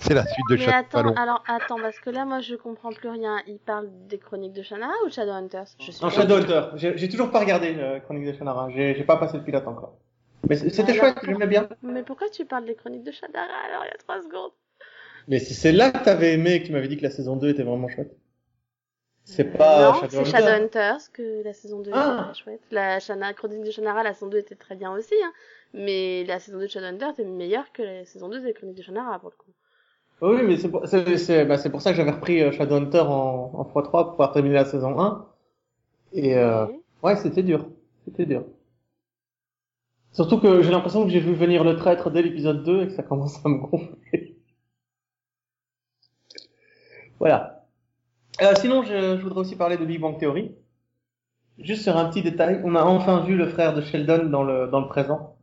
C'est 0.00 0.14
la 0.14 0.24
suite 0.26 0.44
de 0.50 0.56
Mais 0.56 0.66
attends, 0.68 1.02
Ballon. 1.02 1.14
alors 1.16 1.42
attends, 1.46 1.76
parce 1.80 1.98
que 2.00 2.10
là 2.10 2.24
moi 2.24 2.40
je 2.40 2.54
comprends 2.56 2.90
plus 2.92 3.08
rien. 3.08 3.36
Il 3.46 3.58
parle 3.58 3.88
des 4.08 4.18
chroniques 4.18 4.52
de 4.52 4.62
Shannara 4.62 4.92
ou 5.04 5.08
de 5.08 5.12
Shadowhunters 5.12 5.66
Je 5.78 5.92
suis 5.92 6.04
Non, 6.04 6.10
Shadowhunter. 6.10 6.70
J'ai 6.76 7.08
toujours 7.08 7.30
pas 7.30 7.38
regardé 7.40 7.72
le 7.72 8.00
Chronique 8.00 8.26
de 8.26 8.32
Shannara. 8.32 8.68
J'ai 8.70 9.04
pas 9.04 9.16
passé 9.16 9.36
le 9.38 9.44
pilote 9.44 9.66
encore. 9.66 9.94
Mais 10.48 10.56
c'était 10.56 10.92
Ah, 10.92 10.94
chouette, 10.94 11.18
j'aimais 11.24 11.46
bien. 11.46 11.68
Mais 11.82 12.02
pourquoi 12.02 12.28
tu 12.30 12.44
parles 12.44 12.64
des 12.64 12.74
chroniques 12.74 13.04
de 13.04 13.12
Shannara 13.12 13.44
alors 13.68 13.84
il 13.84 13.88
y 13.88 13.94
a 13.94 13.98
trois 13.98 14.20
secondes? 14.22 14.52
Mais 15.28 15.38
si 15.38 15.54
c'est 15.54 15.72
là 15.72 15.90
que 15.90 16.04
t'avais 16.04 16.34
aimé 16.34 16.54
et 16.54 16.62
que 16.62 16.66
tu 16.66 16.72
m'avais 16.72 16.88
dit 16.88 16.96
que 16.96 17.02
la 17.02 17.10
saison 17.10 17.36
2 17.36 17.48
était 17.50 17.62
vraiment 17.64 17.88
chouette. 17.88 18.16
C'est 19.24 19.56
pas 19.56 19.92
Non, 19.92 19.94
c'est 20.00 20.10
Shadowhunter. 20.10 20.30
Shadowhunters 20.30 21.12
que 21.12 21.42
la 21.44 21.52
saison 21.52 21.80
2 21.80 21.90
Ah. 21.94 22.14
était 22.18 22.32
très 22.32 22.42
chouette. 22.42 22.60
La 22.70 23.00
Shana, 23.00 23.32
chronique 23.34 23.62
de 23.64 23.70
Shannara, 23.70 24.02
la 24.04 24.14
saison 24.14 24.28
2 24.28 24.38
était 24.38 24.54
très 24.56 24.76
bien 24.76 24.92
aussi, 24.92 25.14
hein. 25.24 25.32
Mais 25.74 26.24
la 26.24 26.40
saison 26.40 26.58
2 26.58 26.64
de 26.64 26.70
Shadowhunter 26.70 27.10
était 27.10 27.24
meilleure 27.24 27.70
que 27.72 27.82
la 27.82 28.04
saison 28.04 28.28
2 28.28 28.40
des 28.40 28.54
chroniques 28.54 28.76
de 28.78 28.82
Shannara 28.82 29.18
pour 29.20 29.30
le 29.30 29.36
coup. 29.36 29.52
Oui, 30.22 30.42
mais 30.44 30.56
c'est 30.56 30.70
pour, 30.70 30.86
c'est, 30.86 31.44
bah, 31.44 31.58
c'est 31.58 31.70
pour 31.70 31.82
ça 31.82 31.90
que 31.90 31.96
j'avais 31.96 32.10
repris 32.10 32.40
euh, 32.42 32.50
Shadowhunter 32.52 33.00
en, 33.00 33.50
en 33.54 33.62
x3 33.64 33.90
pour 33.90 34.10
pouvoir 34.12 34.32
terminer 34.32 34.54
la 34.54 34.64
saison 34.64 34.98
1. 34.98 35.26
Et 36.14 36.36
euh, 36.36 36.66
Oui. 36.66 36.82
ouais, 37.02 37.16
c'était 37.16 37.42
dur. 37.44 37.66
C'était 38.06 38.26
dur. 38.26 38.44
Surtout 40.10 40.40
que 40.40 40.62
j'ai 40.62 40.72
l'impression 40.72 41.04
que 41.04 41.10
j'ai 41.10 41.20
vu 41.20 41.32
venir 41.32 41.62
le 41.62 41.76
traître 41.76 42.10
dès 42.10 42.20
l'épisode 42.20 42.64
2 42.64 42.82
et 42.82 42.86
que 42.88 42.92
ça 42.94 43.04
commence 43.04 43.38
à 43.46 43.48
me 43.48 43.58
gonfler. 43.58 44.36
voilà. 47.18 47.66
Euh, 48.42 48.54
sinon, 48.56 48.82
je, 48.84 49.18
je 49.18 49.22
voudrais 49.22 49.40
aussi 49.40 49.56
parler 49.56 49.76
de 49.78 49.84
Big 49.86 50.00
Bang 50.00 50.18
Theory. 50.18 50.56
Juste 51.58 51.82
sur 51.82 51.96
un 51.98 52.08
petit 52.08 52.22
détail, 52.22 52.62
on 52.64 52.74
a 52.74 52.82
enfin 52.82 53.20
vu 53.20 53.36
le 53.36 53.46
frère 53.48 53.74
de 53.74 53.82
Sheldon 53.82 54.26
dans 54.30 54.42
le, 54.42 54.68
dans 54.68 54.80
le 54.80 54.88
présent. 54.88 55.35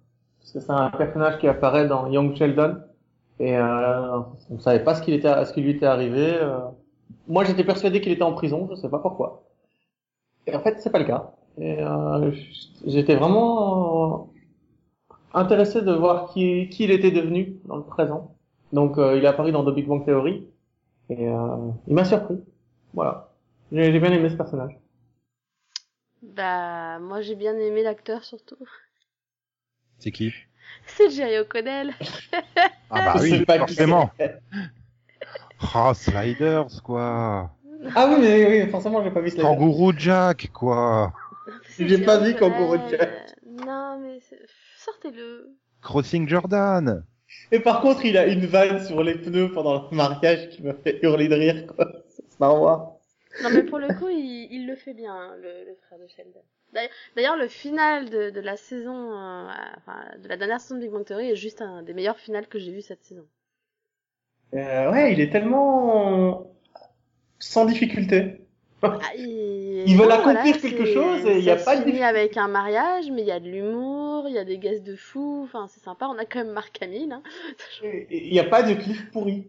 Parce 0.43 0.53
que 0.53 0.59
c'est 0.59 0.71
un 0.71 0.89
personnage 0.91 1.39
qui 1.39 1.47
apparaît 1.47 1.87
dans 1.87 2.07
Young 2.07 2.35
Sheldon. 2.35 2.77
Et 3.39 3.57
euh, 3.57 4.19
on 4.51 4.59
savait 4.59 4.83
pas 4.83 4.93
ce 4.95 5.01
qu'il 5.01 5.15
était, 5.15 5.45
ce 5.45 5.53
qui 5.53 5.61
lui 5.61 5.71
était 5.71 5.85
arrivé. 5.87 6.35
euh. 6.35 6.59
Moi, 7.27 7.45
j'étais 7.45 7.63
persuadé 7.63 8.01
qu'il 8.01 8.11
était 8.11 8.23
en 8.23 8.33
prison, 8.33 8.67
je 8.69 8.75
sais 8.75 8.89
pas 8.89 8.99
pourquoi. 8.99 9.43
Et 10.47 10.55
en 10.55 10.61
fait, 10.61 10.79
c'est 10.79 10.91
pas 10.91 10.99
le 10.99 11.05
cas. 11.05 11.33
Et 11.57 11.81
euh, 11.81 12.31
j'étais 12.85 13.15
vraiment 13.15 14.29
euh, 15.11 15.17
intéressé 15.33 15.81
de 15.81 15.93
voir 15.93 16.31
qui, 16.33 16.69
qui 16.69 16.83
il 16.85 16.91
était 16.91 17.11
devenu 17.11 17.59
dans 17.65 17.77
le 17.77 17.83
présent. 17.83 18.35
Donc, 18.73 18.97
euh, 18.97 19.17
il 19.17 19.23
est 19.23 19.27
apparu 19.27 19.51
dans 19.51 19.63
The 19.63 19.73
Big 19.73 19.87
Bang 19.87 20.05
Theory. 20.05 20.47
Et 21.09 21.25
il 21.87 21.93
m'a 21.93 22.05
surpris. 22.05 22.43
Voilà. 22.93 23.29
J'ai 23.71 23.91
j'ai 23.91 23.99
bien 23.99 24.11
aimé 24.11 24.29
ce 24.29 24.35
personnage. 24.35 24.79
Bah, 26.23 26.99
moi 26.99 27.21
j'ai 27.21 27.35
bien 27.35 27.55
aimé 27.57 27.83
l'acteur 27.83 28.23
surtout. 28.23 28.57
C'est 30.03 30.11
qui 30.11 30.33
C'est 30.85 31.09
Jerry 31.11 31.39
O'Connell. 31.39 31.93
Ah 32.89 33.13
bah 33.13 33.15
oui, 33.21 33.45
pas 33.45 33.57
forcément. 33.59 34.11
Ah, 35.73 35.93
Sliders, 35.93 36.83
quoi. 36.83 37.49
Ah 37.95 38.07
oui, 38.09 38.17
mais 38.19 38.63
oui, 38.65 38.69
forcément, 38.69 39.01
j'ai 39.01 39.11
pas 39.11 39.21
vu 39.21 39.29
ce 39.29 39.37
Kangourou 39.37 39.93
Jack, 39.97 40.49
quoi. 40.51 41.13
J'ai 41.79 41.99
pas 41.99 42.17
vu 42.17 42.35
Kangourou. 42.35 42.75
Jack. 42.89 43.11
Non, 43.65 43.97
mais 44.01 44.19
sortez-le. 44.77 45.55
Crossing 45.81 46.27
Jordan. 46.27 47.05
Et 47.53 47.61
par 47.61 47.79
contre, 47.79 48.03
il 48.03 48.17
a 48.17 48.27
une 48.27 48.45
vanne 48.45 48.83
sur 48.83 49.03
les 49.03 49.15
pneus 49.15 49.53
pendant 49.53 49.87
le 49.89 49.95
mariage 49.95 50.49
qui 50.49 50.63
me 50.63 50.73
fait 50.73 50.99
hurler 51.01 51.29
de 51.29 51.35
rire, 51.35 51.65
quoi. 51.65 51.89
C'est 52.09 52.39
marrant. 52.41 52.99
Non, 53.41 53.49
mais 53.53 53.63
pour 53.63 53.79
le 53.79 53.87
coup, 53.97 54.09
il, 54.09 54.49
il 54.51 54.67
le 54.67 54.75
fait 54.75 54.93
bien, 54.93 55.13
hein, 55.15 55.35
le, 55.41 55.65
le 55.65 55.75
frère 55.87 55.97
de 55.97 56.07
Sheldon. 56.13 56.43
D'ailleurs- 57.15 57.37
le 57.37 57.47
final 57.47 58.09
de, 58.09 58.29
de 58.29 58.39
la 58.41 58.57
saison, 58.57 59.11
euh, 59.13 59.47
enfin, 59.77 60.03
de 60.21 60.27
la 60.27 60.37
dernière 60.37 60.59
saison 60.61 60.75
de 60.75 60.81
Big 60.81 60.91
Bang 60.91 61.05
Theory 61.05 61.31
est 61.31 61.35
juste 61.35 61.61
un 61.61 61.83
des 61.83 61.93
meilleurs 61.93 62.17
finales 62.17 62.47
que 62.47 62.59
j'ai 62.59 62.71
vu 62.71 62.81
cette 62.81 63.03
saison. 63.03 63.25
Euh, 64.53 64.91
ouais, 64.91 65.13
il 65.13 65.19
est 65.19 65.31
tellement 65.31 66.47
sans 67.39 67.65
difficulté. 67.65 68.39
Ah, 68.81 68.99
il... 69.17 69.83
Ils 69.85 69.97
veulent 69.97 70.07
non, 70.07 70.15
accomplir 70.15 70.55
voilà, 70.55 70.59
quelque 70.59 70.85
chose 70.85 71.25
et 71.25 71.39
il 71.39 71.43
y 71.43 71.49
a 71.49 71.55
pas 71.57 71.75
de 71.75 71.83
difficulté. 71.83 72.03
avec 72.05 72.37
un 72.37 72.47
mariage, 72.47 73.11
mais 73.11 73.21
il 73.21 73.27
y 73.27 73.31
a 73.31 73.39
de 73.39 73.49
l'humour, 73.49 74.27
il 74.29 74.33
y 74.33 74.37
a 74.37 74.45
des 74.45 74.57
guests 74.57 74.83
de 74.83 74.95
fous, 74.95 75.41
enfin, 75.43 75.67
c'est 75.67 75.81
sympa. 75.81 76.07
On 76.07 76.17
a 76.17 76.25
quand 76.25 76.39
même 76.39 76.53
Marc 76.53 76.81
Hamill, 76.81 77.11
hein. 77.11 77.23
Il 77.81 78.31
n'y 78.31 78.39
a 78.39 78.45
pas 78.45 78.63
de 78.63 78.73
cliff 78.73 79.09
pourri. 79.11 79.47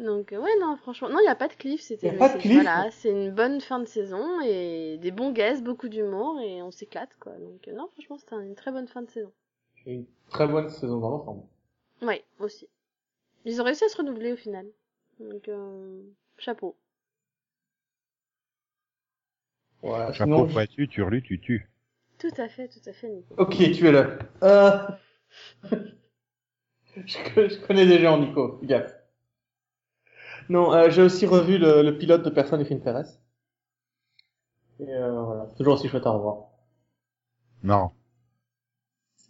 Donc, 0.00 0.32
euh, 0.32 0.38
ouais, 0.38 0.50
non, 0.60 0.76
franchement, 0.76 1.08
non, 1.08 1.18
il 1.20 1.22
n'y 1.22 1.28
a 1.28 1.36
pas 1.36 1.46
de 1.48 1.54
cliff, 1.54 1.80
c'était, 1.80 2.10
voilà, 2.50 2.90
c'est 2.90 3.10
une 3.10 3.30
bonne 3.30 3.60
fin 3.60 3.78
de 3.78 3.86
saison 3.86 4.40
et 4.40 4.98
des 4.98 5.10
bons 5.12 5.30
guests, 5.32 5.62
beaucoup 5.62 5.88
d'humour 5.88 6.40
et 6.40 6.62
on 6.62 6.70
s'éclate, 6.72 7.10
quoi. 7.20 7.32
Donc, 7.32 7.68
euh, 7.68 7.72
non, 7.72 7.88
franchement, 7.92 8.18
c'était 8.18 8.34
une 8.36 8.56
très 8.56 8.72
bonne 8.72 8.88
fin 8.88 9.02
de 9.02 9.10
saison. 9.10 9.32
C'est 9.84 9.92
une 9.92 10.06
très 10.30 10.48
bonne 10.48 10.68
saison 10.68 10.98
dans 10.98 11.10
l'ensemble. 11.10 11.42
Ouais, 12.02 12.24
aussi. 12.40 12.68
Ils 13.44 13.60
ont 13.60 13.64
réussi 13.64 13.84
à 13.84 13.88
se 13.88 13.96
renouveler 13.96 14.32
au 14.32 14.36
final. 14.36 14.66
Donc, 15.20 15.48
euh, 15.48 16.02
chapeau. 16.38 16.76
Voilà, 19.82 20.12
Chapeau 20.12 20.48
sinon, 20.48 20.86
tu 20.88 21.02
relues, 21.02 21.22
tu 21.22 21.40
tues. 21.40 21.68
Tout 22.18 22.30
à 22.38 22.48
fait, 22.48 22.68
tout 22.68 22.80
à 22.86 22.92
fait, 22.92 23.08
Nico. 23.08 23.34
Ok, 23.38 23.56
tu 23.56 23.86
es 23.86 23.92
là. 23.92 24.08
Euh... 24.42 24.78
je, 27.06 27.18
co- 27.34 27.48
je 27.48 27.66
connais 27.66 27.86
déjà 27.86 28.16
Nico, 28.16 28.58
fais 28.60 28.66
gaffe. 28.66 28.94
Non, 30.48 30.72
euh, 30.72 30.90
j'ai 30.90 31.02
aussi 31.02 31.26
revu 31.26 31.58
le, 31.58 31.82
le 31.82 31.96
pilote 31.98 32.22
de 32.22 32.30
Personne 32.30 32.60
et 32.60 32.64
Finterres. 32.64 33.06
Et 34.80 34.88
euh, 34.88 35.22
voilà, 35.22 35.46
toujours 35.56 35.74
aussi 35.74 35.88
chouette 35.88 36.06
à 36.06 36.10
revoir. 36.10 36.48
Non. 37.62 37.90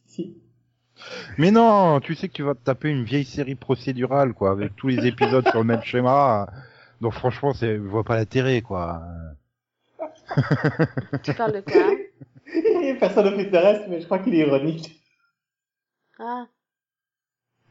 Si. 0.07 0.37
Mais 1.39 1.51
non, 1.51 2.01
tu 2.01 2.15
sais 2.15 2.29
que 2.29 2.33
tu 2.33 2.43
vas 2.43 2.55
te 2.55 2.65
taper 2.65 2.89
une 2.89 3.05
vieille 3.05 3.25
série 3.25 3.55
procédurale, 3.55 4.33
quoi, 4.33 4.51
avec 4.51 4.75
tous 4.77 4.89
les 4.89 5.07
épisodes 5.07 5.47
sur 5.49 5.59
le 5.59 5.65
même 5.65 5.83
schéma. 5.83 6.47
Donc 7.01 7.13
franchement, 7.13 7.53
c'est, 7.53 7.77
je 7.77 7.83
vois 7.83 8.05
pas 8.05 8.17
l'intérêt, 8.17 8.63
quoi. 8.63 9.03
Tu 11.23 11.35
parles 11.35 11.53
de 11.53 11.61
quoi? 11.61 11.97
Personne 13.01 13.27
ne 13.27 13.43
Finterres, 13.43 13.89
mais 13.89 14.01
je 14.01 14.07
crois 14.07 14.19
qu'il 14.19 14.35
est 14.35 14.47
ironique. 14.47 15.01
Ah, 16.19 16.47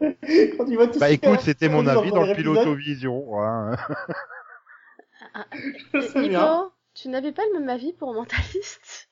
Quand 0.58 0.66
il 0.68 0.76
voit 0.76 0.88
tout 0.88 1.00
Bah 1.00 1.10
écoute, 1.12 1.40
c'était 1.42 1.70
mon 1.70 1.86
avis 1.88 2.12
dans 2.12 2.22
le 2.24 2.34
hein. 3.40 3.76
Je 5.94 6.02
sais 6.02 6.28
bien. 6.28 6.44
Nico, 6.46 6.72
tu 6.94 7.10
n'avais 7.10 7.32
pas 7.32 7.44
le 7.54 7.60
même 7.60 7.70
avis 7.70 7.94
pour 7.94 8.14
Mentaliste? 8.14 9.10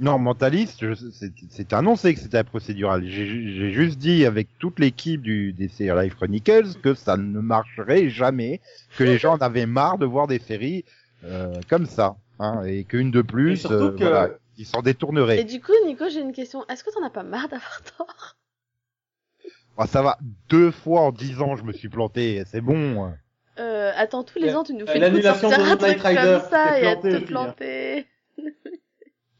Non, 0.00 0.18
mentaliste, 0.18 0.84
c'est- 1.12 1.72
annoncé 1.72 2.14
que 2.14 2.20
c'était 2.20 2.38
un 2.38 2.44
procédural. 2.44 3.04
J'ai 3.06 3.70
juste 3.70 3.96
dit 3.98 4.26
avec 4.26 4.48
toute 4.58 4.80
l'équipe 4.80 5.22
du 5.22 5.52
DC 5.52 5.84
Life 5.84 6.16
Chronicles 6.16 6.74
que 6.82 6.94
ça 6.94 7.16
ne 7.16 7.38
marcherait 7.38 8.10
jamais, 8.10 8.60
que 8.98 9.04
les 9.04 9.18
gens 9.18 9.34
en 9.34 9.38
avaient 9.38 9.66
marre 9.66 9.98
de 9.98 10.04
voir 10.06 10.26
des 10.26 10.40
séries 10.40 10.84
euh, 11.24 11.54
comme 11.68 11.86
ça, 11.86 12.16
hein, 12.40 12.64
et 12.64 12.82
qu'une 12.82 13.12
de 13.12 13.20
Et 13.20 13.22
plus, 13.22 13.64
euh, 13.66 13.92
que- 13.92 13.98
voilà, 14.02 14.30
ils 14.58 14.66
s'en 14.66 14.80
Et 14.80 14.82
détourneraient. 14.82 15.44
du 15.44 15.60
coup, 15.60 15.72
Nico, 15.86 16.08
j'ai 16.08 16.20
une 16.20 16.32
question. 16.32 16.66
Est-ce 16.66 16.82
que 16.82 16.90
t'en 16.92 17.04
as 17.04 17.10
pas 17.10 17.22
marre 17.22 17.48
d'avoir 17.48 17.80
tort? 17.96 18.36
Ah, 19.76 19.86
ça 19.86 20.02
va, 20.02 20.18
deux 20.48 20.70
fois 20.70 21.00
en 21.00 21.12
dix 21.12 21.40
ans, 21.40 21.56
je 21.56 21.64
me 21.64 21.72
suis 21.72 21.88
planté, 21.88 22.42
c'est 22.46 22.60
bon. 22.60 23.12
euh, 23.58 23.92
Attends, 23.96 24.22
tous 24.22 24.38
les 24.38 24.54
ans, 24.54 24.62
tu 24.62 24.72
nous 24.74 24.86
fais 24.86 24.92
coup 24.94 24.98
de 24.98 25.04
l'annulation 25.04 25.50
sortir 25.50 25.58
de 25.58 25.70
un 25.70 25.74
Midnight 25.74 25.98
truc 25.98 26.06
Rider, 26.18 26.38
comme 26.40 26.50
ça 26.50 26.78
et 26.78 26.86
à 26.86 26.96
te 26.96 27.18
planter. 27.24 28.06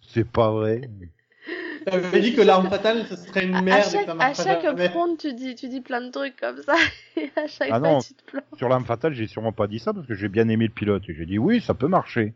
C'est 0.01 0.29
pas 0.29 0.51
vrai. 0.51 0.83
T'avais 1.85 2.21
dit 2.21 2.35
que 2.35 2.41
l'arme 2.41 2.69
fatale, 2.71 3.05
ce 3.07 3.17
serait 3.17 3.45
une 3.45 3.63
merde 3.63 3.81
à 3.87 3.91
chaque, 3.91 4.09
à 4.19 4.35
chaque 4.35 4.63
jamais. 4.63 4.89
front, 4.89 5.17
tu 5.17 5.35
dis, 5.35 5.55
tu 5.55 5.69
dis 5.69 5.83
plein 5.83 6.01
de 6.01 6.11
trucs 6.11 6.37
comme 6.37 6.63
ça, 6.63 6.77
et 7.17 7.31
à 7.37 7.47
chaque 7.47 7.69
Ah 7.71 7.79
fois, 7.79 7.89
non. 7.89 7.99
tu 8.01 8.15
te 8.15 8.25
plantes. 8.25 8.45
Sur 8.57 8.69
l'âme 8.69 8.85
fatale, 8.87 9.13
j'ai 9.13 9.27
sûrement 9.27 9.53
pas 9.53 9.67
dit 9.67 9.79
ça 9.79 9.93
parce 9.93 10.07
que 10.07 10.15
j'ai 10.15 10.29
bien 10.29 10.49
aimé 10.49 10.67
le 10.67 10.73
pilote. 10.73 11.03
Et 11.09 11.15
j'ai 11.15 11.27
dit 11.27 11.39
oui, 11.39 11.61
ça 11.61 11.75
peut 11.75 11.89
marcher. 11.89 12.33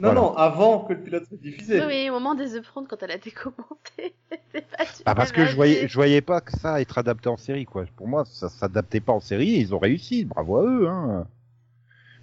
Non, 0.00 0.08
Voilà. 0.08 0.20
non, 0.20 0.36
avant 0.36 0.80
que 0.80 0.92
le 0.92 1.00
pilote 1.02 1.24
soit 1.28 1.36
diffusé. 1.36 1.78
Oui, 1.80 1.86
oui, 1.86 2.10
au 2.10 2.14
moment 2.14 2.34
des 2.34 2.56
upfronts, 2.56 2.84
quand 2.84 3.00
elle 3.02 3.12
a 3.12 3.16
été 3.16 3.30
commentée. 3.30 4.14
pas 4.52 4.84
Ah, 5.06 5.14
parce 5.14 5.30
que 5.30 5.46
je 5.46 5.54
voyais, 5.54 5.86
je 5.86 5.94
voyais 5.94 6.20
pas 6.20 6.40
que 6.40 6.50
ça 6.58 6.80
être 6.80 6.98
adapté 6.98 7.28
en 7.28 7.36
série, 7.36 7.64
quoi. 7.64 7.84
Pour 7.96 8.08
moi, 8.08 8.24
ça 8.24 8.48
s'adaptait 8.48 9.00
pas 9.00 9.12
en 9.12 9.20
série 9.20 9.54
et 9.54 9.60
ils 9.60 9.72
ont 9.74 9.78
réussi. 9.78 10.24
Bravo 10.24 10.58
à 10.58 10.64
eux, 10.64 10.88
hein. 10.88 11.26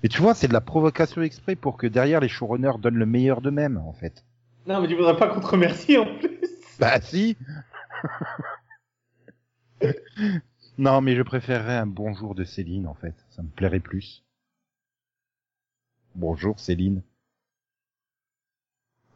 Mais 0.03 0.09
tu 0.09 0.21
vois, 0.21 0.33
c'est 0.33 0.47
de 0.47 0.53
la 0.53 0.61
provocation 0.61 1.21
exprès 1.21 1.55
pour 1.55 1.77
que 1.77 1.87
derrière 1.87 2.19
les 2.19 2.27
showrunners 2.27 2.79
donnent 2.79 2.97
le 2.97 3.05
meilleur 3.05 3.39
d'eux-mêmes, 3.39 3.77
en 3.77 3.93
fait. 3.93 4.25
Non, 4.67 4.81
mais 4.81 4.87
tu 4.87 4.95
voudrais 4.95 5.15
pas 5.15 5.27
qu'on 5.27 5.39
te 5.39 5.47
remercie 5.47 5.97
en 5.97 6.05
plus. 6.17 6.39
Bah, 6.79 6.99
si. 6.99 7.37
non, 10.79 10.99
mais 11.01 11.15
je 11.15 11.21
préférerais 11.21 11.77
un 11.77 11.85
bonjour 11.85 12.33
de 12.33 12.43
Céline, 12.43 12.87
en 12.87 12.95
fait. 12.95 13.13
Ça 13.29 13.43
me 13.43 13.49
plairait 13.49 13.79
plus. 13.79 14.23
Bonjour, 16.15 16.59
Céline. 16.59 17.03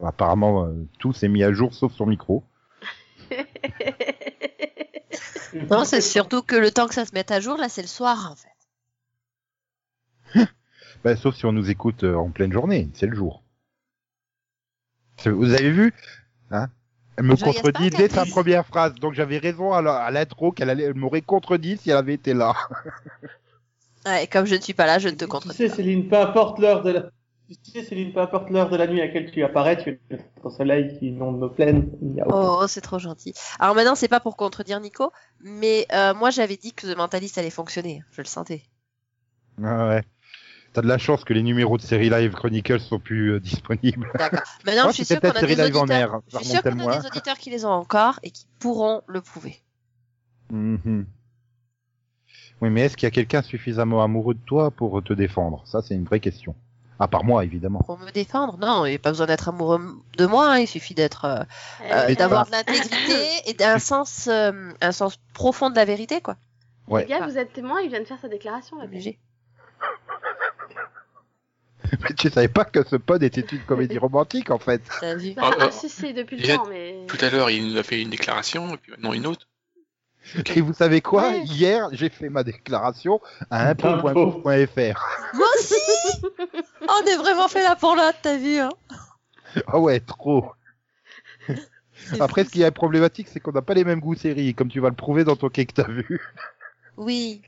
Apparemment, 0.02 0.66
euh, 0.66 0.72
tout 0.98 1.12
s'est 1.12 1.28
mis 1.28 1.42
à 1.42 1.52
jour 1.52 1.74
sauf 1.74 1.92
son 1.92 2.06
micro. 2.06 2.42
Non, 5.70 5.84
c'est 5.84 6.02
surtout 6.02 6.42
que 6.42 6.54
le 6.54 6.70
temps 6.70 6.86
que 6.86 6.94
ça 6.94 7.06
se 7.06 7.14
mette 7.14 7.30
à 7.30 7.40
jour, 7.40 7.56
là, 7.56 7.68
c'est 7.68 7.80
le 7.82 7.88
soir, 7.88 8.30
en 8.30 8.36
fait. 8.36 8.48
Bah, 11.04 11.16
sauf 11.16 11.34
si 11.36 11.46
on 11.46 11.52
nous 11.52 11.70
écoute 11.70 12.04
euh, 12.04 12.14
en 12.14 12.30
pleine 12.30 12.52
journée, 12.52 12.88
c'est 12.94 13.06
le 13.06 13.16
jour. 13.16 13.42
Vous 15.24 15.54
avez 15.54 15.70
vu 15.70 15.94
hein? 16.50 16.68
Elle 17.16 17.24
me 17.24 17.36
Joyeuse 17.36 17.62
contredit 17.62 17.90
dès 17.90 18.08
sa 18.08 18.26
première 18.26 18.66
phrase, 18.66 18.94
donc 18.96 19.14
j'avais 19.14 19.38
raison 19.38 19.72
à 19.72 20.10
l'intro 20.10 20.52
qu'elle 20.52 20.68
allait- 20.68 20.84
elle 20.84 20.94
m'aurait 20.94 21.22
contredit 21.22 21.78
si 21.78 21.90
elle 21.90 21.96
avait 21.96 22.14
été 22.14 22.34
là. 22.34 22.54
Ouais, 24.04 24.24
et 24.24 24.26
comme 24.26 24.44
je 24.46 24.54
ne 24.56 24.60
suis 24.60 24.74
pas 24.74 24.86
là, 24.86 24.98
je 24.98 25.08
ne 25.08 25.14
te 25.14 25.24
Tu 25.24 25.30
contredis 25.30 25.56
sais, 25.56 25.68
pas. 25.68 25.74
Céline, 25.76 26.08
peu 26.08 26.16
importe 26.18 26.58
l'heure 26.58 26.82
de 26.82 26.90
la... 26.90 27.04
Tu 27.48 27.70
sais, 27.70 27.82
Céline, 27.84 28.12
peu 28.12 28.20
importe 28.20 28.50
l'heure 28.50 28.68
de 28.70 28.76
la 28.76 28.88
nuit 28.88 29.00
à 29.00 29.06
laquelle 29.06 29.30
tu 29.30 29.44
apparais, 29.44 29.80
tu 29.80 29.90
es 30.10 30.18
au 30.42 30.50
soleil 30.50 30.98
qui 30.98 31.08
inonde 31.08 31.38
nos 31.38 31.48
plaines. 31.48 31.90
Aucun- 32.26 32.32
Oh, 32.34 32.64
c'est 32.66 32.80
trop 32.80 32.98
gentil. 32.98 33.34
Alors 33.60 33.76
maintenant, 33.76 33.94
c'est 33.94 34.08
pas 34.08 34.18
pour 34.18 34.36
contredire 34.36 34.80
Nico, 34.80 35.12
mais 35.40 35.86
euh, 35.92 36.12
moi 36.12 36.30
j'avais 36.30 36.56
dit 36.56 36.72
que 36.72 36.92
The 36.92 36.96
Mentalist 36.96 37.38
allait 37.38 37.50
fonctionner. 37.50 38.02
Je 38.10 38.20
le 38.20 38.26
sentais. 38.26 38.62
Ah 39.62 39.88
ouais. 39.88 40.02
T'as 40.72 40.82
de 40.82 40.88
la 40.88 40.98
chance 40.98 41.24
que 41.24 41.32
les 41.32 41.42
numéros 41.44 41.78
de 41.78 41.82
série 41.82 42.10
live 42.10 42.32
Chronicles 42.32 42.80
sont 42.80 42.98
plus 42.98 43.34
euh, 43.34 43.40
disponibles. 43.40 44.10
D'accord. 44.18 44.42
Maintenant, 44.64 44.88
je 44.88 44.94
suis 44.94 45.04
sûre 45.04 45.20
qu'on 45.20 45.28
a 45.28 45.32
peut-être 45.32 45.46
des 45.46 45.54
série 45.56 45.68
live 45.68 45.76
en 45.76 45.82
auditeurs. 45.84 46.20
Je 46.26 46.38
suis 46.38 46.58
qu'on 46.58 46.78
à 46.80 46.84
a 46.94 47.00
des 47.00 47.06
auditeurs 47.06 47.38
qui 47.38 47.50
les 47.50 47.64
ont 47.64 47.70
encore 47.70 48.18
et 48.24 48.30
qui 48.32 48.46
pourront 48.58 49.02
le 49.06 49.20
prouver. 49.20 49.62
Mhm. 50.50 51.06
Oui, 52.60 52.70
mais 52.70 52.82
est-ce 52.82 52.96
qu'il 52.96 53.06
y 53.06 53.08
a 53.08 53.10
quelqu'un 53.12 53.42
suffisamment 53.42 54.02
amoureux 54.02 54.34
de 54.34 54.40
toi 54.46 54.70
pour 54.70 55.02
te 55.02 55.12
défendre? 55.12 55.62
Ça, 55.66 55.80
c'est 55.82 55.94
une 55.94 56.04
vraie 56.04 56.20
question. 56.20 56.54
À 56.98 57.08
part 57.08 57.24
moi, 57.24 57.44
évidemment. 57.44 57.80
Pour 57.80 57.98
me 57.98 58.10
défendre, 58.10 58.56
non, 58.58 58.86
il 58.86 58.90
n'y 58.90 58.96
a 58.96 58.98
pas 58.98 59.10
besoin 59.10 59.26
d'être 59.26 59.48
amoureux 59.48 60.00
de 60.16 60.26
moi. 60.26 60.52
hein, 60.52 60.58
il 60.60 60.66
suffit 60.66 60.94
d'être, 60.94 61.24
euh, 61.26 61.42
euh, 61.90 62.06
Eh, 62.08 62.14
d'avoir 62.14 62.46
de 62.46 62.52
l'intégrité 62.52 63.26
et 63.46 63.54
d'un 63.54 63.78
sens, 63.78 64.28
euh, 64.28 64.70
un 64.80 64.92
sens 64.92 65.18
profond 65.34 65.68
de 65.68 65.76
la 65.76 65.84
vérité, 65.84 66.20
quoi. 66.20 66.36
Ouais. 66.88 67.02
Les 67.02 67.08
gars, 67.08 67.26
vous 67.26 67.36
êtes 67.36 67.52
témoins, 67.52 67.80
il 67.82 67.90
vient 67.90 68.00
de 68.00 68.06
faire 68.06 68.18
sa 68.20 68.28
déclaration. 68.28 68.78
Là. 68.78 68.84
Obligé. 68.84 69.18
Mais 72.02 72.14
tu 72.16 72.30
savais 72.30 72.48
pas 72.48 72.64
que 72.64 72.84
ce 72.84 72.96
pod 72.96 73.22
était 73.22 73.42
une 73.42 73.60
comédie 73.60 73.98
romantique, 73.98 74.50
en 74.50 74.58
fait. 74.58 74.82
Ah, 75.02 75.50
ah, 75.60 75.70
si, 75.70 75.88
si, 75.88 76.12
depuis 76.14 76.36
le 76.36 76.56
temps, 76.56 76.66
mais... 76.68 77.04
Tout 77.06 77.18
à 77.20 77.30
l'heure, 77.30 77.48
il 77.48 77.68
nous 77.68 77.78
a 77.78 77.84
fait 77.84 78.02
une 78.02 78.10
déclaration, 78.10 78.74
et 78.74 78.76
puis 78.76 78.90
maintenant 78.90 79.12
une 79.12 79.26
autre. 79.26 79.46
Et 80.56 80.60
vous 80.60 80.72
savez 80.74 81.00
quoi? 81.00 81.28
Ouais. 81.28 81.44
Hier, 81.44 81.88
j'ai 81.92 82.08
fait 82.08 82.28
ma 82.28 82.42
déclaration 82.42 83.20
à 83.50 83.68
Impôt. 83.68 83.88
impôt.pouf.fr. 83.88 85.06
Moi 85.34 85.46
aussi. 85.58 85.74
On 86.82 87.06
est 87.06 87.16
vraiment 87.16 87.48
fait 87.48 87.62
là 87.62 87.76
pour 87.76 87.94
l'autre, 87.94 88.18
t'as 88.22 88.36
vu 88.36 88.58
hein? 88.58 88.70
Ah 89.66 89.78
ouais, 89.78 90.00
trop. 90.00 90.52
Après, 92.20 92.44
ce 92.44 92.50
qui 92.50 92.62
est 92.62 92.70
problématique, 92.70 93.28
c'est 93.32 93.40
qu'on 93.40 93.52
n'a 93.52 93.62
pas 93.62 93.74
les 93.74 93.84
mêmes 93.84 94.00
goûts 94.00 94.14
séries, 94.14 94.54
comme 94.54 94.68
tu 94.68 94.80
vas 94.80 94.90
le 94.90 94.94
prouver 94.94 95.24
dans 95.24 95.36
ton 95.36 95.48
quai 95.48 95.66
que 95.66 95.72
t'as 95.72 95.88
vu. 95.88 96.20
Oui. 96.96 97.42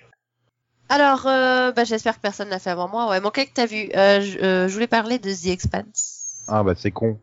Alors, 0.89 1.27
euh, 1.27 1.71
bah, 1.73 1.85
j'espère 1.85 2.17
que 2.17 2.23
personne 2.23 2.49
l'a 2.49 2.59
fait 2.59 2.71
avant 2.71 2.89
moi. 2.89 3.09
Ouais, 3.11 3.21
mon 3.21 3.31
que 3.31 3.41
t'as 3.53 3.67
vu. 3.67 3.91
Euh, 3.95 4.21
je, 4.21 4.39
euh, 4.39 4.69
je 4.69 4.73
voulais 4.73 4.87
parler 4.87 5.19
de 5.19 5.31
The 5.31 5.49
Expanse. 5.49 6.45
Ah 6.49 6.63
bah 6.63 6.73
c'est 6.75 6.91
con. 6.91 7.21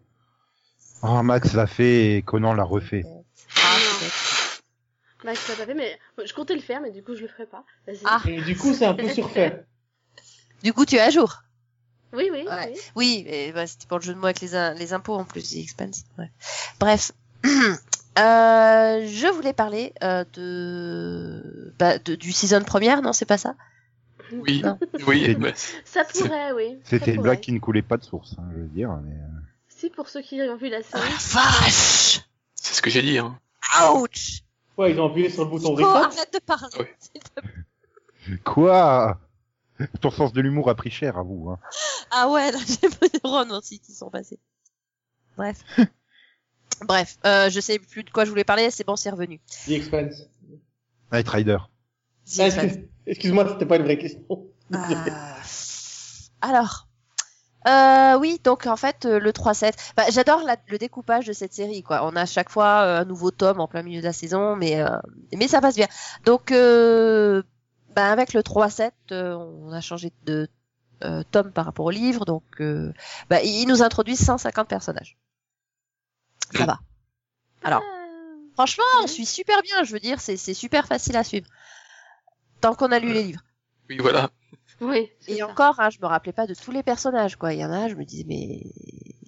Ah 1.01 1.24
Max 1.24 1.53
l'a 1.53 1.66
fait 1.66 2.18
et 2.18 2.22
Conan 2.22 2.53
l'a 2.53 2.64
refait. 2.64 3.03
Ah. 3.58 3.76
Pas 5.26 5.36
fait, 5.36 5.73
mais 5.73 5.99
je 6.23 6.34
comptais 6.34 6.55
le 6.55 6.61
faire, 6.61 6.82
mais 6.82 6.91
du 6.91 7.03
coup, 7.03 7.15
je 7.15 7.21
le 7.23 7.28
ferai 7.28 7.45
pas. 7.45 7.63
Vas-y. 7.88 7.99
Ah. 8.05 8.21
Et 8.28 8.41
du 8.41 8.55
coup, 8.55 8.73
c'est 8.73 8.86
un 8.86 8.93
peu 8.93 9.09
surfait. 9.09 9.65
Du 10.63 10.71
coup, 10.73 10.86
tu 10.86 10.95
es 10.95 10.99
à 10.99 11.09
jour. 11.09 11.41
Oui, 12.13 12.30
oui, 12.32 12.45
Ouais. 12.47 12.73
oui. 12.95 13.26
Oui, 13.26 13.51
bah, 13.53 13.67
c'était 13.67 13.88
pour 13.88 13.97
le 13.99 14.03
jeu 14.03 14.13
de 14.13 14.19
mots 14.19 14.26
avec 14.28 14.39
les, 14.41 14.55
in- 14.55 14.73
les 14.76 14.93
impôts 14.93 15.15
en 15.15 15.26
plus, 15.26 15.49
The 15.49 15.55
Expanse. 15.57 16.03
Ouais. 16.17 16.32
Bref. 16.80 17.11
Euh, 18.17 19.05
je 19.09 19.28
voulais 19.34 19.51
parler 19.51 19.91
euh, 20.01 20.23
de... 20.36 21.73
Bah, 21.78 21.97
de 21.97 22.15
du 22.15 22.32
season 22.32 22.63
première, 22.63 23.01
non, 23.01 23.11
c'est 23.11 23.26
pas 23.26 23.38
ça? 23.38 23.55
Oui, 24.32 24.61
Non. 24.63 24.80
oui, 25.05 25.36
bah, 25.36 25.49
Ça 25.84 26.05
pourrait, 26.05 26.53
oui. 26.53 26.80
C'était 26.86 27.13
une 27.15 27.21
blague 27.23 27.41
qui 27.41 27.51
ne 27.51 27.59
coulait 27.59 27.82
pas 27.82 27.97
de 27.97 28.05
source, 28.05 28.36
hein, 28.39 28.43
je 28.55 28.61
veux 28.61 28.67
dire. 28.69 28.89
Mais... 29.03 29.11
euh, 29.15 29.41
Si, 29.67 29.89
pour 29.89 30.07
ceux 30.07 30.21
qui 30.21 30.39
ont 30.43 30.55
vu 30.55 30.69
la 30.69 30.82
série. 30.82 31.03
Vache 31.34 32.21
c'est 32.55 32.73
ce 32.76 32.82
que 32.82 32.89
j'ai 32.89 33.01
dit. 33.01 33.17
Hein. 33.17 33.38
Ouch 33.95 34.43
Ouais, 34.78 34.91
ils 34.91 34.99
ont 34.99 35.09
appuyé 35.09 35.30
sur 35.30 35.43
le 35.45 35.49
bouton 35.49 35.76
Nico, 35.76 35.88
reset. 35.88 35.97
arrête 36.17 36.34
de 36.34 36.39
parler. 36.39 36.78
Ouais. 36.80 36.95
s'il 36.99 37.21
te 37.21 37.30
plaît. 37.41 38.38
Quoi? 38.43 39.19
Ton 40.01 40.09
sens 40.11 40.34
de 40.34 40.41
l'humour 40.41 40.69
a 40.69 40.76
pris 40.76 40.89
cher 40.91 41.17
à 41.17 41.23
vous. 41.23 41.49
Hein. 41.49 41.59
Ah 42.11 42.30
ouais, 42.30 42.51
là, 42.51 42.57
j'ai 42.67 42.89
pas 42.89 43.07
des 43.07 43.19
neurones 43.23 43.51
aussi 43.51 43.80
qui 43.80 43.93
sont 43.93 44.09
passés. 44.09 44.39
Bref. 45.38 45.61
Bref, 46.88 47.17
euh, 47.26 47.49
je 47.49 47.59
sais 47.61 47.80
plus 47.80 48.03
de 48.03 48.09
quoi 48.09 48.26
je 48.26 48.30
voulais 48.30 48.43
parler, 48.43 48.69
c'est 48.71 48.86
bon, 48.86 48.95
c'est 48.95 49.09
revenu. 49.09 49.39
The 49.65 49.71
Expanse. 49.71 50.23
Night 51.11 51.28
Rider. 51.30 51.57
The 52.26 52.39
Ah, 52.39 52.47
excuse- 52.47 52.80
Excuse-moi, 53.05 53.47
c'était 53.49 53.65
pas 53.65 53.78
une 53.78 53.84
vraie 53.84 53.97
question. 53.99 54.26
Ah. 54.73 55.38
Alors, 56.41 56.88
euh, 57.68 58.18
oui, 58.20 58.39
donc 58.43 58.68
en 58.68 58.76
fait, 58.76 59.05
euh, 59.05 59.20
le 59.20 59.32
3-7, 59.34 59.76
bah, 59.97 60.03
j'adore 60.09 60.41
la- 60.43 60.57
le 60.68 60.78
découpage 60.78 61.26
de 61.26 61.34
cette 61.34 61.53
série, 61.53 61.82
quoi. 61.84 62.05
On 62.05 62.16
a 62.16 62.22
à 62.22 62.26
chaque 62.26 62.49
fois 62.49 62.82
euh, 62.84 63.01
un 63.01 63.05
nouveau 63.05 63.32
tome 63.32 63.59
en 63.59 63.68
plein 63.68 63.82
milieu 63.84 63.99
de 64.01 64.05
la 64.05 64.13
saison, 64.13 64.55
mais, 64.55 64.82
euh, 64.82 64.89
mais 65.34 65.47
ça 65.47 65.61
passe 65.61 65.76
bien. 65.76 65.88
Donc, 66.26 66.51
euh, 66.51 67.41
bah, 67.95 68.11
avec 68.11 68.34
le 68.34 68.43
3-7, 68.43 68.93
euh, 69.11 69.36
on 69.36 69.72
a 69.72 69.82
changé 69.82 70.11
de 70.26 70.47
euh, 71.03 71.24
tome 71.32 71.51
par 71.51 71.66
rapport 71.66 71.86
au 71.86 71.91
livre, 71.91 72.24
donc 72.26 72.43
euh, 72.61 72.93
bah, 73.30 73.41
il 73.43 73.66
nous 73.68 73.82
introduit 73.84 74.16
150 74.16 74.68
personnages. 74.68 75.18
Ça 76.53 76.66
va. 76.66 76.80
Alors, 77.63 77.82
Ah. 77.84 77.91
Franchement, 78.53 78.86
on 79.03 79.07
suit 79.07 79.26
super 79.26 79.61
bien, 79.63 79.84
je 79.84 79.91
veux 79.91 79.99
dire, 79.99 80.22
c'est 80.22 80.38
c'est 80.38 80.53
super 80.53 80.88
facile 80.88 81.18
à 81.18 81.26
suivre. 81.26 81.45
Tant 82.61 82.74
qu'on 82.74 82.89
a 82.93 82.99
lu 82.99 83.11
les 83.11 83.24
livres. 83.24 83.41
Oui, 83.89 83.97
voilà. 83.97 84.30
Oui. 84.82 85.09
Et 85.28 85.38
ça. 85.38 85.47
encore, 85.47 85.80
hein, 85.80 85.89
je 85.89 85.99
me 86.01 86.07
rappelais 86.07 86.34
pas 86.34 86.47
de 86.47 86.53
tous 86.53 86.71
les 86.71 86.84
personnages, 86.84 87.36
quoi. 87.36 87.53
Il 87.53 87.59
y 87.59 87.65
en 87.65 87.71
a, 87.71 87.88
je 87.88 87.95
me 87.95 88.03
disais, 88.03 88.26
mais. 88.28 88.61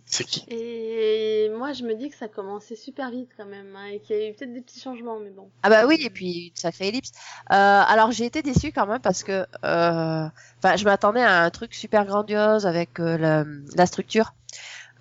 C'est 0.10 0.24
qui? 0.24 0.46
Et 0.48 1.50
moi, 1.58 1.74
je 1.74 1.84
me 1.84 1.94
dis 1.94 2.10
que 2.10 2.16
ça 2.16 2.30
commençait 2.30 2.78
super 2.78 3.12
vite 3.12 3.30
quand 3.36 3.46
même, 3.46 3.76
hein, 3.76 3.88
et 3.88 4.00
qu'il 4.00 4.16
y 4.16 4.22
a 4.22 4.30
eu 4.30 4.34
peut-être 4.34 4.54
des 4.54 4.62
petits 4.62 4.80
changements, 4.80 5.20
mais 5.20 5.32
bon. 5.32 5.50
Ah 5.64 5.70
bah 5.70 5.86
oui, 5.86 5.98
et 6.02 6.10
puis 6.10 6.48
une 6.48 6.56
sacrée 6.56 6.88
ellipse. 6.88 7.12
Euh, 7.52 7.54
alors 7.54 8.12
j'ai 8.12 8.26
été 8.26 8.42
déçue 8.42 8.72
quand 8.72 8.88
même 8.88 9.02
parce 9.02 9.24
que, 9.24 9.46
euh, 9.66 10.30
enfin, 10.64 10.76
je 10.78 10.86
m'attendais 10.86 11.24
à 11.24 11.44
un 11.44 11.50
truc 11.50 11.74
super 11.74 12.06
grandiose 12.06 12.66
avec 12.66 13.02
euh, 13.02 13.18
la, 13.18 13.44
la 13.76 13.86
structure. 13.86 14.34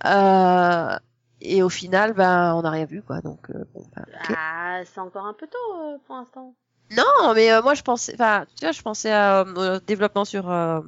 Euh, 0.05 0.97
et 1.41 1.63
au 1.63 1.69
final, 1.69 2.13
ben, 2.13 2.55
on 2.55 2.63
n'a 2.63 2.71
rien 2.71 2.87
vu, 2.87 3.03
quoi. 3.03 3.21
Donc, 3.21 3.51
euh, 3.51 3.65
bon, 3.75 3.85
ben. 3.95 4.05
Ah, 4.37 4.81
c'est 4.85 5.01
encore 5.01 5.27
un 5.27 5.35
peu 5.35 5.47
tôt 5.47 5.81
euh, 5.81 5.99
pour 6.07 6.17
l'instant. 6.17 6.55
Non, 6.91 7.35
mais 7.35 7.53
euh, 7.53 7.63
moi 7.63 7.75
je 7.75 7.83
pensais, 7.83 8.15
enfin, 8.15 8.47
tu 8.57 8.65
vois, 8.65 8.73
je 8.73 8.83
pensais 8.83 9.11
à, 9.13 9.41
euh, 9.41 9.77
au 9.77 9.81
développement 9.81 10.25
sur 10.25 10.51
euh, 10.51 10.81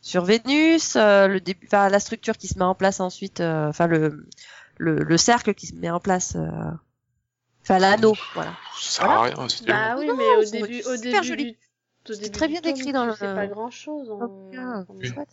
sur 0.00 0.24
Vénus, 0.24 0.96
euh, 0.96 1.26
le 1.28 1.40
début, 1.40 1.66
enfin 1.66 1.88
la 1.88 2.00
structure 2.00 2.36
qui 2.36 2.48
se 2.48 2.58
met 2.58 2.64
en 2.64 2.74
place 2.74 3.00
ensuite, 3.00 3.40
euh, 3.40 3.68
enfin 3.68 3.86
le, 3.86 4.26
le 4.78 4.96
le 4.96 5.16
cercle 5.18 5.52
qui 5.54 5.66
se 5.66 5.74
met 5.74 5.90
en 5.90 6.00
place, 6.00 6.36
euh, 6.36 6.48
enfin 7.62 7.78
l'anneau, 7.78 8.14
voilà. 8.34 8.52
Ça 8.78 9.02
sert 9.02 9.10
à 9.10 9.22
rien. 9.24 9.48
c'est 9.48 9.66
Bah 9.66 9.96
oui, 9.98 10.06
Non, 10.06 10.14
mais 10.16 10.36
au 10.36 10.50
début, 10.50 10.80
au 10.80 10.96
super 10.96 11.02
début, 11.02 11.24
joli. 11.26 11.44
du- 11.52 11.58
au 12.12 12.16
début 12.16 12.30
très 12.30 12.48
bien 12.48 12.60
décrit 12.62 12.92
dans 12.92 13.04
le- 13.04 13.12
sais 13.12 13.34
pas 13.34 13.46
grand 13.46 13.70
chose. 13.70 14.10
Ah, 14.10 14.84
En... 14.88 15.02
chouette. 15.02 15.28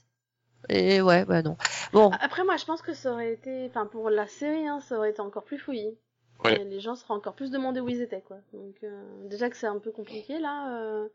Et 0.70 1.02
ouais, 1.02 1.24
bah 1.24 1.42
non. 1.42 1.56
Bon, 1.94 2.12
Après, 2.12 2.44
moi, 2.44 2.58
je 2.58 2.66
pense 2.66 2.82
que 2.82 2.94
ça 2.94 3.14
aurait 3.14 3.32
été, 3.34 3.68
enfin, 3.70 3.86
pour 3.86 4.10
la 4.10 4.28
série, 4.28 4.68
hein, 4.68 4.82
ça 4.82 4.98
aurait 4.98 5.12
été 5.12 5.22
encore 5.22 5.46
plus 5.46 5.58
fouillis. 5.58 5.98
Ouais. 6.46 6.62
Et 6.62 6.66
les 6.66 6.80
gens 6.80 6.96
seraient 6.96 7.14
encore 7.14 7.34
plus 7.34 7.52
demandés 7.52 7.80
où 7.80 7.90
ils 7.90 8.02
étaient, 8.02 8.22
quoi. 8.22 8.38
Donc, 8.54 8.76
euh, 8.84 9.04
déjà 9.26 9.50
que 9.50 9.58
c'est 9.58 9.68
un 9.68 9.80
peu 9.80 9.92
compliqué, 9.92 10.40
là. 10.40 10.80
Euh... 10.80 11.08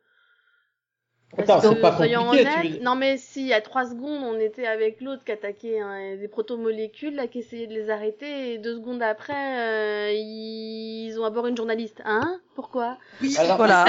Attends, 1.39 1.55
parce 1.55 1.69
c'est 1.69 1.75
que, 1.77 1.81
pas 1.81 1.97
soyons 1.97 2.29
honnêtes-. 2.29 2.83
Non, 2.83 2.95
mais 2.95 3.17
si, 3.17 3.41
il 3.41 3.47
y 3.47 3.55
a 3.55 3.61
trois 3.61 3.87
secondes, 3.87 4.23
on 4.23 4.39
était 4.39 4.67
avec 4.67 5.01
l'autre 5.01 5.25
qui 5.25 5.33
attaquait 5.33 5.81
hein, 5.81 6.17
des 6.17 6.29
protomolécules, 6.29 7.15
là, 7.15 7.27
qui 7.27 7.39
essayait 7.39 7.67
de 7.67 7.73
les 7.73 7.89
arrêter, 7.89 8.55
et 8.55 8.59
deux 8.59 8.75
secondes 8.75 9.03
après, 9.03 9.61
euh, 9.61 10.13
ils 10.13 11.17
ont 11.19 11.25
abordé 11.25 11.51
une 11.51 11.57
journaliste. 11.57 12.03
Hein? 12.05 12.41
Pourquoi? 12.55 12.99
Oui, 13.23 13.35
Alors, 13.39 13.57
voilà. 13.57 13.85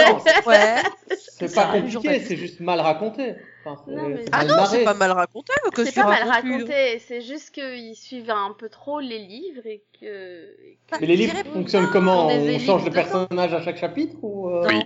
ouais. 0.46 1.16
C'est 1.18 1.54
pas 1.54 1.74
compliqué, 1.74 2.20
c'est 2.20 2.38
juste 2.38 2.60
mal 2.60 2.80
raconté. 2.80 3.36
Enfin, 3.66 3.82
c'est- 3.86 3.92
Non, 3.94 4.10
mais- 4.10 4.24
c'est 4.24 4.30
Ah 4.34 4.44
mal 4.44 4.48
non, 4.48 4.66
c'est 4.66 4.84
pas 4.84 4.94
mal 4.94 5.12
raconté, 5.12 5.54
que 5.74 5.86
C'est 5.86 5.94
pas 5.94 6.08
mal 6.08 6.24
racontes, 6.28 6.52
raconté, 6.52 7.00
c'est 7.00 7.22
juste 7.22 7.52
qu'ils 7.52 7.96
suivent 7.96 8.30
un 8.30 8.54
peu 8.58 8.68
trop 8.70 9.00
les 9.00 9.20
livres 9.20 9.66
et 9.66 9.84
que... 10.00 10.06
et 10.06 10.78
que- 10.88 10.98
Mais 11.00 11.08
les 11.08 11.16
livres 11.16 11.36
fonctionnent 11.54 11.90
comment 11.92 12.28
On 12.28 12.60
change 12.60 12.84
de 12.84 12.90
de 12.90 12.94
personnage 12.94 13.54
à 13.54 13.62
chaque 13.62 13.78
chapitre 13.78 14.16
ou 14.22 14.50
euh, 14.50 14.68
Oui. 14.68 14.82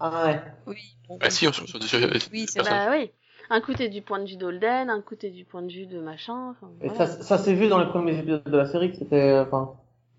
Ah 0.00 0.26
ouais. 0.26 0.40
Oui. 0.66 0.96
bon, 1.08 1.18
Bah 1.18 1.30
si, 1.30 1.46
on 1.48 1.52
se 1.52 1.66
sur 1.66 1.98
Oui, 2.32 2.46
c'est 2.48 2.60
vrai. 2.60 2.70
Bah 2.70 2.86
oui. 2.90 3.10
Un 3.50 3.60
coup 3.60 3.72
t'es 3.72 3.88
du 3.88 4.02
point 4.02 4.18
de 4.18 4.28
vue 4.28 4.36
d'Holden, 4.36 4.90
un 4.90 5.00
coup 5.00 5.16
t'es 5.16 5.30
du 5.30 5.44
point 5.44 5.62
de 5.62 5.72
vue 5.72 5.86
de 5.86 6.00
machin. 6.00 6.50
Enfin, 6.50 6.70
Et 6.82 6.88
voilà. 6.88 7.06
ça, 7.06 7.22
ça 7.22 7.38
s'est 7.38 7.54
vu 7.54 7.68
dans 7.68 7.78
les 7.78 7.86
premiers 7.86 8.16
épisodes 8.18 8.44
de 8.44 8.56
la 8.56 8.66
série 8.66 8.90
que 8.92 8.98
c'était. 8.98 9.16
euh, 9.30 9.42
Enfin. 9.44 9.72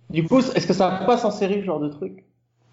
Du 0.09 0.27
coup, 0.27 0.39
est-ce 0.39 0.65
que 0.65 0.73
ça 0.73 1.03
passe 1.05 1.23
en 1.25 1.31
série 1.31 1.59
ce 1.59 1.65
genre 1.65 1.79
de 1.79 1.89
truc? 1.89 2.23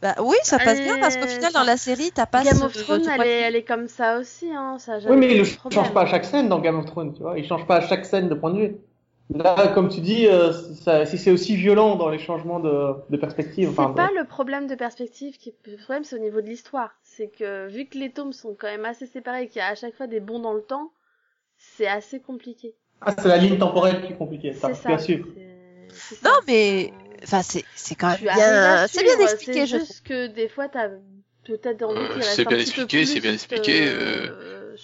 Bah 0.03 0.14
oui, 0.20 0.36
ça 0.42 0.59
passe 0.59 0.80
bien 0.82 0.92
parce 1.01 1.16
qu'au 1.16 1.26
Euh, 1.26 1.30
final, 1.36 1.53
dans 1.53 1.64
la 1.64 1.76
série, 1.76 2.11
t'as 2.14 2.26
pas 2.26 2.44
Game 2.44 2.62
of 2.62 2.72
Thrones, 2.72 3.09
elle 3.09 3.22
est, 3.26 3.38
vue. 3.38 3.44
elle 3.44 3.57
est 3.57 3.64
comme 3.64 3.88
ça 3.88 4.18
aussi, 4.18 4.51
hein. 4.53 4.78
Ça 4.78 4.99
Oui, 5.09 5.16
mais 5.16 5.32
il 5.32 5.38
ne 5.38 5.44
change 5.44 5.92
pas 5.94 6.03
à 6.03 6.07
chaque 6.07 6.24
scène 6.24 6.49
dans 6.49 6.61
Game 6.61 6.78
of 6.78 6.86
Thrones, 6.86 7.14
tu 7.14 7.22
vois. 7.22 7.38
Il 7.38 7.47
change 7.47 7.66
pas 7.66 7.76
à 7.76 7.80
chaque 7.80 8.05
scène 8.05 8.28
de 8.28 8.34
point 8.34 8.53
de 8.53 8.59
vue. 8.59 8.76
Là, 9.34 9.68
comme 9.74 9.88
tu 9.88 10.01
dis, 10.01 10.26
euh, 10.26 10.53
ça- 10.53 11.05
si 11.07 11.18
c'est 11.18 11.30
aussi 11.32 11.57
violent 11.57 11.97
dans 11.97 12.09
les 12.11 12.18
changements 12.18 12.61
de, 12.61 12.94
de 13.11 13.16
perspective, 13.16 13.68
C'est 13.68 13.70
enfin, 13.70 13.92
pas 13.94 14.09
de- 14.09 14.14
le 14.14 14.24
problème 14.24 14.66
de 14.66 14.74
perspective 14.74 15.36
qui 15.36 15.55
le 15.66 15.76
problème 15.76 16.05
c'est 16.05 16.16
au 16.16 16.20
niveau 16.20 16.40
de 16.40 16.47
l'histoire. 16.47 16.94
C'est 17.03 17.28
que 17.28 17.68
vu 17.68 17.86
que 17.86 17.99
les 17.99 18.11
tomes 18.12 18.32
sont 18.32 18.55
quand 18.55 18.68
même 18.68 18.84
assez 18.84 19.07
séparés 19.07 19.42
et 19.44 19.49
qu'il 19.49 19.59
y 19.59 19.62
a 19.62 19.68
à 19.68 19.74
chaque 19.74 19.94
fois 19.94 20.07
des 20.07 20.20
bonds 20.20 20.38
dans 20.40 20.53
le 20.55 20.62
temps, 20.62 20.92
c'est 21.59 21.86
assez 21.88 22.20
compliqué. 22.20 22.74
Ah, 23.01 23.14
c'est 23.16 23.28
la 23.28 23.36
ligne 23.38 23.59
temporelle 23.59 24.03
qui 24.07 24.12
est 24.12 24.16
compliquée, 24.16 24.53
ça, 24.55 24.68
bien 24.86 24.99
sûr. 24.99 25.24
Non, 26.24 26.30
mais 26.47 26.90
Euh, 26.92 27.06
enfin, 27.27 27.43
c'est 27.43 27.64
c'est 27.74 27.95
quand 27.95 28.09
même 28.09 28.20
bien, 28.20 28.87
c'est 28.89 29.03
bien 29.03 29.18
expliqué, 29.20 29.53
C'est 29.53 29.66
je 29.66 29.77
trouve. 29.77 29.87
juste 29.89 30.07
que 30.07 30.27
des 30.29 30.49
fois 30.49 30.68
t'as 30.68 30.89
peut-être 31.45 31.83
envie 31.83 31.99
Euh, 31.99 32.20
c'est 32.20 32.45
bien 32.47 32.59
expliqué, 32.59 33.05
c'est 33.07 33.20
bien 33.20 33.33
expliqué, 33.35 33.83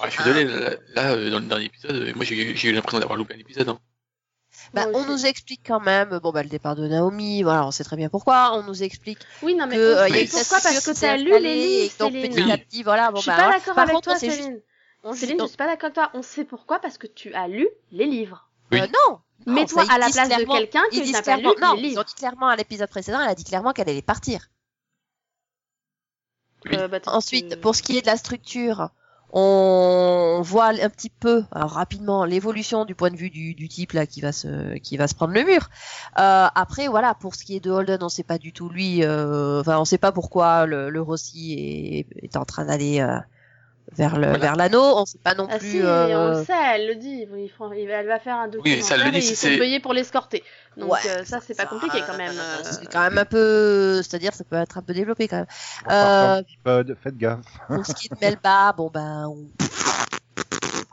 Ouais, 0.00 0.08
je 0.08 0.10
suis 0.10 0.24
désolé, 0.24 0.44
là, 0.46 0.70
là, 0.94 1.12
euh, 1.12 1.30
dans 1.30 1.38
le 1.38 1.44
dernier 1.44 1.66
épisode, 1.66 1.90
euh, 1.96 2.12
moi 2.16 2.24
j'ai 2.24 2.34
eu 2.68 2.72
l'impression 2.72 2.98
d'avoir 2.98 3.18
loupé 3.18 3.34
un 3.34 3.38
épisode. 3.38 3.68
Hein. 3.68 3.78
Bah, 4.72 4.86
on 4.94 5.04
nous 5.04 5.26
explique 5.26 5.60
quand 5.66 5.80
même, 5.80 6.18
bon 6.22 6.30
bah 6.30 6.42
le 6.42 6.48
départ 6.48 6.76
de 6.76 6.86
Naomi, 6.86 7.42
voilà, 7.42 7.66
on 7.66 7.70
sait 7.70 7.84
très 7.84 7.96
bien 7.96 8.08
pourquoi. 8.08 8.52
On 8.54 8.62
nous 8.62 8.82
explique 8.82 9.18
Oui, 9.42 9.54
non, 9.54 9.66
mais 9.66 9.76
que 9.76 9.80
euh, 9.80 10.04
sait 10.04 10.10
il 10.10 10.16
y 10.16 10.18
a 10.18 10.22
eu 10.22 10.28
pourquoi 10.28 10.60
cette 10.60 10.72
parce 10.72 10.86
que 10.86 10.98
t'as 11.00 11.16
lu 11.18 11.38
les 11.40 11.54
livres, 11.54 11.94
donc 11.98 12.12
Céline. 12.12 12.32
petit 12.34 12.50
à 12.52 12.58
petit, 12.58 12.82
voilà. 12.82 13.10
Bon 13.10 13.16
je 13.16 13.22
suis 13.22 13.30
bah, 13.30 13.36
pas 13.36 13.50
d'accord 13.52 13.78
avec 13.78 13.94
contre, 13.94 14.04
toi, 14.10 14.18
sait 14.18 14.26
juste- 14.30 14.42
Céline. 14.42 14.60
Céline, 15.14 15.36
je 15.40 15.46
suis 15.46 15.56
pas 15.56 15.66
d'accord 15.66 15.84
avec 15.86 15.94
toi. 15.94 16.10
On 16.14 16.22
sait 16.22 16.44
pourquoi 16.44 16.78
parce 16.78 16.96
que 16.96 17.06
tu 17.06 17.34
as 17.34 17.48
lu 17.48 17.68
les 17.90 18.06
livres. 18.06 18.48
Oui. 18.70 18.80
Euh, 18.80 18.86
non. 18.86 19.18
Non, 19.46 19.54
Mets-toi 19.54 19.84
à 19.90 19.98
la 19.98 20.08
place 20.10 20.28
de 20.28 20.44
quelqu'un 20.44 20.82
qui 20.90 21.10
n'a 21.12 21.22
pas 21.22 21.36
lu 21.36 21.46
non, 21.60 21.74
les 21.74 21.88
ils 21.90 21.98
ont 21.98 22.02
dit 22.02 22.14
clairement 22.14 22.48
à 22.48 22.56
l'épisode 22.56 22.88
précédent, 22.88 23.20
elle 23.20 23.28
a 23.30 23.34
dit 23.34 23.44
clairement 23.44 23.72
qu'elle 23.72 23.88
allait 23.88 24.02
partir. 24.02 24.48
Oui. 26.66 26.76
Euh, 26.76 26.88
bah, 26.88 26.98
Ensuite, 27.06 27.54
euh, 27.54 27.60
pour 27.60 27.74
ce 27.74 27.82
qui 27.82 27.98
est 27.98 28.02
de 28.02 28.06
la 28.06 28.16
structure, 28.16 28.90
on 29.34 30.40
voit 30.44 30.66
un 30.68 30.88
petit 30.90 31.08
peu, 31.10 31.44
alors, 31.52 31.70
rapidement, 31.70 32.24
l'évolution 32.24 32.84
du 32.84 32.94
point 32.94 33.10
de 33.10 33.16
vue 33.16 33.30
du, 33.30 33.54
du 33.54 33.66
type 33.68 33.92
là 33.92 34.06
qui 34.06 34.20
va 34.20 34.30
se, 34.30 34.76
qui 34.78 34.96
va 34.96 35.08
se 35.08 35.14
prendre 35.14 35.32
le 35.32 35.42
mur. 35.42 35.70
Euh, 36.18 36.46
après, 36.54 36.86
voilà, 36.88 37.14
pour 37.14 37.34
ce 37.34 37.44
qui 37.44 37.56
est 37.56 37.60
de 37.60 37.70
Holden, 37.70 38.02
on 38.02 38.08
sait 38.08 38.22
pas 38.24 38.38
du 38.38 38.52
tout 38.52 38.68
lui. 38.68 39.02
euh, 39.04 39.60
Enfin, 39.60 39.78
on 39.78 39.84
sait 39.84 39.98
pas 39.98 40.12
pourquoi 40.12 40.66
le, 40.66 40.90
le 40.90 41.00
Rossi 41.02 41.54
est, 41.54 42.24
est 42.24 42.36
en 42.36 42.44
train 42.44 42.66
d'aller 42.66 43.00
euh, 43.00 43.18
vers 43.96 44.16
le, 44.16 44.28
Voilà. 44.28 44.38
vers 44.38 44.56
l'anneau. 44.56 44.82
On 44.82 45.04
sait 45.04 45.18
pas 45.18 45.34
non 45.34 45.46
Ah 45.50 45.58
plus. 45.58 45.70
si, 45.70 45.80
on 45.82 45.86
euh, 45.86 46.38
le 46.40 46.44
sait, 46.44 46.52
elle 46.74 46.86
le 46.88 46.94
dit. 46.96 47.26
Ils 47.36 47.48
font- 47.50 47.70
elle 47.72 48.06
va 48.06 48.18
faire 48.18 48.36
un 48.36 48.50
Oui, 48.64 48.82
ça, 48.82 48.96
le 48.96 49.10
dit, 49.10 49.16
et 49.18 49.20
ils 49.20 49.36
c'est- 49.36 49.52
sont 49.52 49.58
payés 49.58 49.80
pour 49.80 49.92
l'escorter. 49.92 50.42
Donc 50.76 50.92
Ouais, 50.92 50.98
euh, 51.06 51.24
ça, 51.24 51.40
c'est 51.46 51.56
pas 51.56 51.66
compliqué 51.66 51.98
quand 52.06 52.16
même. 52.16 52.32
euh. 52.36 52.62
C'est 52.62 52.90
quand 52.90 53.00
même 53.00 53.18
un 53.18 53.24
peu, 53.24 53.96
c'est-à-dire, 54.02 54.32
ça 54.34 54.44
peut 54.44 54.56
être 54.56 54.78
un 54.78 54.82
peu 54.82 54.94
développé 54.94 55.28
quand 55.28 55.36
même. 55.36 55.46
Bon, 55.84 55.88
par 55.90 56.32
Euh, 56.32 56.36
contre, 56.38 56.48
Pod, 56.64 56.96
faites 57.02 57.16
gaffe. 57.18 57.40
Pour 57.68 57.84
ce 57.86 57.92
qui 57.92 58.06
est 58.06 58.14
de 58.14 58.18
Melba, 58.20 58.72
bon 58.72 58.90
ben, 58.92 59.26
on- 59.28 59.48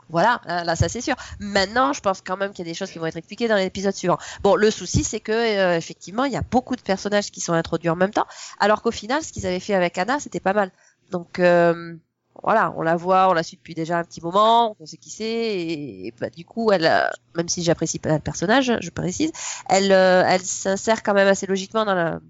voilà, 0.08 0.40
hein, 0.46 0.64
là 0.64 0.74
ça 0.74 0.88
c'est 0.88 1.00
sûr. 1.00 1.14
Maintenant, 1.38 1.92
je 1.92 2.00
pense 2.00 2.20
quand 2.20 2.36
même 2.36 2.50
qu'il 2.52 2.66
y 2.66 2.68
a 2.68 2.72
des 2.72 2.76
choses 2.76 2.90
qui 2.90 2.98
vont 2.98 3.06
être 3.06 3.16
expliquées 3.16 3.46
dans 3.46 3.54
l'épisode 3.56 3.94
suivant. 3.94 4.18
Bon, 4.42 4.56
le 4.56 4.70
souci 4.72 5.04
c'est 5.04 5.20
que 5.20 5.30
euh, 5.30 5.76
effectivement, 5.76 6.24
il 6.24 6.32
y 6.32 6.36
a 6.36 6.42
beaucoup 6.42 6.74
de 6.74 6.80
personnages 6.80 7.30
qui 7.30 7.40
sont 7.40 7.52
introduits 7.52 7.90
en 7.90 7.96
même 7.96 8.10
temps, 8.10 8.26
alors 8.58 8.82
qu'au 8.82 8.90
final, 8.90 9.22
ce 9.22 9.30
qu'ils 9.32 9.46
avaient 9.46 9.60
fait 9.60 9.74
avec 9.74 9.96
Anna, 9.98 10.18
c'était 10.18 10.40
pas 10.40 10.52
mal. 10.52 10.72
Donc 11.12 11.38
euh, 11.38 11.94
voilà, 12.42 12.72
on 12.76 12.82
la 12.82 12.96
voit, 12.96 13.28
on 13.28 13.32
la 13.32 13.42
suit 13.42 13.56
depuis 13.56 13.74
déjà 13.74 13.98
un 13.98 14.04
petit 14.04 14.20
moment, 14.20 14.76
on 14.80 14.86
sait 14.86 14.96
qui 14.96 15.10
c'est, 15.10 15.24
et, 15.24 16.06
et, 16.08 16.14
bah, 16.20 16.30
du 16.30 16.44
coup, 16.44 16.72
elle, 16.72 16.86
euh, 16.86 17.06
même 17.36 17.48
si 17.48 17.62
j'apprécie 17.62 17.98
pas 17.98 18.12
le 18.14 18.18
personnage, 18.20 18.72
je 18.80 18.90
précise, 18.90 19.32
elle, 19.68 19.92
euh, 19.92 20.22
elle 20.26 20.40
s'insère 20.42 21.02
quand 21.02 21.14
même 21.14 21.28
assez 21.28 21.46
logiquement 21.46 21.84
dans 21.84 21.94
la 21.94 22.20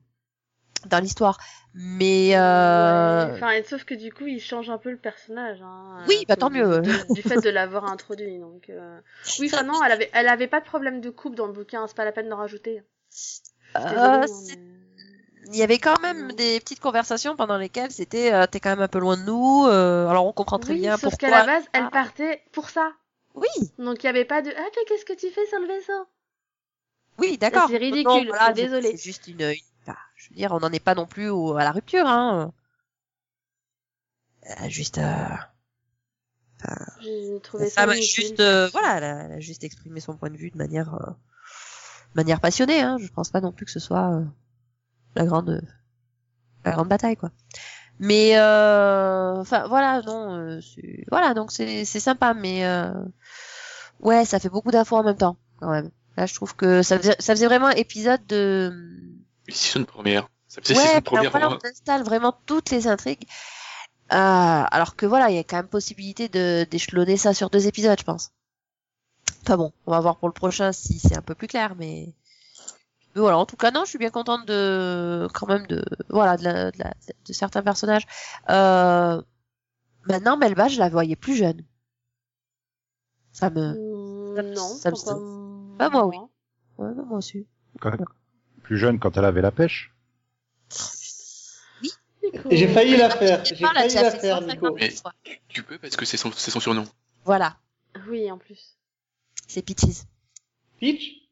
dans 0.86 0.98
l'histoire. 0.98 1.36
Mais 1.74 2.30
euh, 2.36 3.34
Enfin, 3.34 3.50
et 3.50 3.62
sauf 3.62 3.84
que 3.84 3.94
du 3.94 4.10
coup, 4.12 4.26
il 4.26 4.40
change 4.40 4.70
un 4.70 4.78
peu 4.78 4.90
le 4.90 4.96
personnage. 4.96 5.60
Hein, 5.62 6.04
Oui, 6.08 6.16
à 6.22 6.24
bah, 6.28 6.36
tant 6.36 6.50
mieux. 6.50 6.80
de- 6.80 7.14
du 7.14 7.22
fait 7.22 7.36
de 7.36 7.50
l'avoir 7.50 7.84
introduit. 7.84 8.38
Donc, 8.38 8.70
euh... 8.70 8.98
oui, 9.38 9.50
enfin 9.52 9.62
non, 9.62 9.74
elle 9.84 9.92
avait, 9.92 10.10
elle 10.14 10.26
avait 10.28 10.48
pas 10.48 10.60
de 10.60 10.64
problème 10.64 11.00
de 11.02 11.10
coupe 11.10 11.34
dans 11.36 11.46
le 11.46 11.52
bouquin. 11.52 11.86
C'est 11.86 11.96
pas 11.96 12.04
la 12.06 12.12
peine 12.12 12.28
d'en 12.30 12.38
rajouter. 12.38 12.82
Euh, 13.76 13.80
hein, 13.84 14.22
c'est- 14.26 14.58
il 15.50 15.56
y 15.56 15.62
avait 15.62 15.78
quand 15.78 16.00
même 16.00 16.32
des 16.32 16.60
petites 16.60 16.80
conversations 16.80 17.36
pendant 17.36 17.58
lesquelles 17.58 17.90
c'était 17.92 18.32
euh, 18.32 18.46
t'es 18.46 18.60
quand 18.60 18.70
même 18.70 18.80
un 18.80 18.88
peu 18.88 18.98
loin 19.00 19.16
de 19.16 19.22
nous 19.22 19.66
euh, 19.66 20.08
alors 20.08 20.26
on 20.26 20.32
comprend 20.32 20.58
très 20.58 20.74
Oui, 20.74 20.80
bien 20.80 20.96
sauf 20.96 21.10
pourquoi 21.10 21.28
qu'à 21.28 21.30
la 21.30 21.46
base, 21.46 21.64
elle 21.72 21.84
Ah. 21.84 21.90
partait 21.90 22.42
pour 22.52 22.70
ça. 22.70 22.92
oui 23.34 23.48
Donc 23.78 24.02
il 24.02 24.06
y 24.06 24.08
avait 24.08 24.24
pas 24.24 24.42
de 24.42 24.50
ah 24.56 24.62
mais 24.76 24.84
qu'est-ce 24.86 25.04
que 25.04 25.12
tu 25.12 25.30
fais 25.30 25.46
sur 25.46 25.58
le 25.58 25.66
vaisseau? 25.66 26.06
Oui 27.18 27.38
d'accord 27.38 27.68
C'est 27.68 27.76
ridicule, 27.76 28.04
Non, 28.24 28.24
voilà, 28.28 28.46
c'est 28.48 28.62
désolé. 28.62 28.90
c'est 28.92 29.02
juste 29.02 29.28
une, 29.28 29.40
une- 29.42 29.54
enfin, 29.82 29.96
je 30.16 30.28
veux 30.30 30.36
dire 30.36 30.52
on 30.52 30.60
n'en 30.60 30.72
est 30.72 30.80
pas 30.84 30.94
non 30.94 31.06
plus 31.06 31.28
au- 31.28 31.56
à 31.56 31.64
la 31.64 31.72
rupture 31.72 32.06
hein 32.06 32.52
Euh, 34.60 34.68
juste 34.68 34.98
euh, 34.98 35.36
trouvé 37.42 37.64
la 37.64 37.70
ça 37.70 37.82
femme 37.82 37.90
a 37.90 37.94
ridicule. 37.94 38.24
juste 38.24 38.40
euh, 38.40 38.68
voilà 38.68 38.96
elle 38.98 39.04
a, 39.04 39.22
elle 39.24 39.32
a 39.32 39.40
juste 39.40 39.64
exprimé 39.64 40.00
son 40.00 40.16
point 40.16 40.30
de 40.30 40.36
vue 40.36 40.50
de 40.50 40.58
manière 40.58 40.94
euh, 40.94 41.10
de 41.10 42.16
manière 42.16 42.40
passionnée 42.40 42.80
hein 42.80 42.98
je 43.00 43.08
pense 43.08 43.30
pas 43.30 43.40
non 43.40 43.52
plus 43.52 43.66
que 43.66 43.72
ce 43.72 43.80
soit 43.80 44.12
euh, 44.14 44.24
la 45.14 45.24
grande 45.24 45.62
la 46.64 46.72
grande 46.72 46.88
bataille 46.88 47.16
quoi. 47.16 47.30
Mais 47.98 48.38
euh, 48.38 49.36
enfin 49.36 49.66
voilà 49.68 50.00
non 50.02 50.36
euh, 50.36 50.60
voilà 51.10 51.34
donc 51.34 51.52
c'est 51.52 51.84
c'est 51.84 52.00
sympa 52.00 52.32
mais 52.32 52.64
euh, 52.64 52.92
ouais 54.00 54.24
ça 54.24 54.38
fait 54.38 54.48
beaucoup 54.48 54.70
d'infos 54.70 54.96
en 54.96 55.02
même 55.02 55.16
temps 55.16 55.36
quand 55.58 55.70
même. 55.70 55.90
Là 56.16 56.26
je 56.26 56.34
trouve 56.34 56.56
que 56.56 56.82
ça 56.82 56.98
faisait 56.98 57.16
ça 57.18 57.34
faisait 57.34 57.46
vraiment 57.46 57.68
épisode 57.70 58.24
de 58.26 58.72
Une 59.46 59.54
saison 59.54 59.84
première. 59.84 60.28
Ça 60.48 60.62
faisait 60.62 60.76
ouais 60.76 61.00
première 61.02 61.30
voilà, 61.30 61.50
on 61.50 61.58
installe 61.62 62.02
vraiment 62.02 62.34
toutes 62.46 62.70
les 62.70 62.86
intrigues. 62.86 63.26
Euh, 64.12 64.16
alors 64.16 64.96
que 64.96 65.06
voilà 65.06 65.30
il 65.30 65.36
y 65.36 65.38
a 65.38 65.44
quand 65.44 65.56
même 65.56 65.68
possibilité 65.68 66.28
de 66.28 66.66
d'échelonner 66.70 67.16
ça 67.16 67.34
sur 67.34 67.50
deux 67.50 67.66
épisodes 67.66 67.98
je 67.98 68.04
pense. 68.04 68.30
Enfin 69.42 69.58
bon 69.58 69.72
on 69.86 69.90
va 69.90 70.00
voir 70.00 70.16
pour 70.16 70.28
le 70.28 70.34
prochain 70.34 70.72
si 70.72 70.98
c'est 70.98 71.16
un 71.16 71.22
peu 71.22 71.34
plus 71.34 71.48
clair 71.48 71.74
mais 71.76 72.14
mais 73.14 73.20
voilà, 73.20 73.38
en 73.38 73.46
tout 73.46 73.56
cas, 73.56 73.70
non, 73.70 73.84
je 73.84 73.90
suis 73.90 73.98
bien 73.98 74.10
contente 74.10 74.46
de, 74.46 75.28
quand 75.34 75.46
même 75.46 75.66
de, 75.66 75.84
voilà, 76.08 76.36
de, 76.36 76.44
la- 76.44 76.70
de, 76.70 76.78
la- 76.78 76.94
de 77.26 77.32
certains 77.32 77.62
personnages. 77.62 78.06
Euh, 78.48 79.20
maintenant, 80.08 80.36
Melba, 80.36 80.68
je 80.68 80.78
la 80.78 80.88
voyais 80.88 81.16
plus 81.16 81.34
jeune. 81.36 81.62
Ça 83.32 83.48
me, 83.50 83.74
non, 84.54 84.68
ça 84.68 84.90
me 84.90 84.94
pourquoi 84.94 85.14
sauve. 85.14 85.76
Bah, 85.78 85.88
moi, 85.90 86.06
oui. 86.06 86.16
ouais, 86.78 86.94
moi 87.06 87.18
aussi. 87.18 87.46
Quand- 87.80 87.96
Plus 88.62 88.76
jeune 88.78 88.98
quand 88.98 89.16
elle 89.16 89.24
avait 89.24 89.40
la 89.42 89.50
pêche. 89.52 89.92
Nico. 92.22 92.50
Et 92.50 92.56
j'ai 92.56 92.68
failli 92.68 92.96
la 92.96 93.08
faire, 93.10 93.44
j'ai 93.44 93.56
failli 93.56 93.94
la 93.94 94.10
faire, 94.10 94.40
150 94.42 94.46
Nico. 94.48 94.74
Mais-. 94.74 94.94
Tu 95.48 95.62
peux 95.62 95.78
parce 95.78 95.96
que 95.96 96.04
c'est 96.04 96.16
son, 96.16 96.30
c'est 96.32 96.50
son 96.50 96.60
surnom. 96.60 96.84
Voilà, 97.24 97.56
Oui, 98.08 98.30
en 98.30 98.38
plus. 98.38 98.76
c'est 99.46 99.62
Peaches. 99.62 100.04
Peach? 100.78 101.29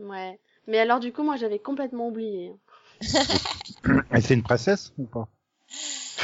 Ouais. 0.00 0.38
Mais 0.66 0.78
alors 0.78 1.00
du 1.00 1.12
coup, 1.12 1.22
moi, 1.22 1.36
j'avais 1.36 1.58
complètement 1.58 2.08
oublié. 2.08 2.50
hein. 2.50 2.58
Et 4.14 4.20
c'est 4.20 4.34
une 4.34 4.42
princesse 4.42 4.92
ou 4.98 5.04
pas? 5.04 5.28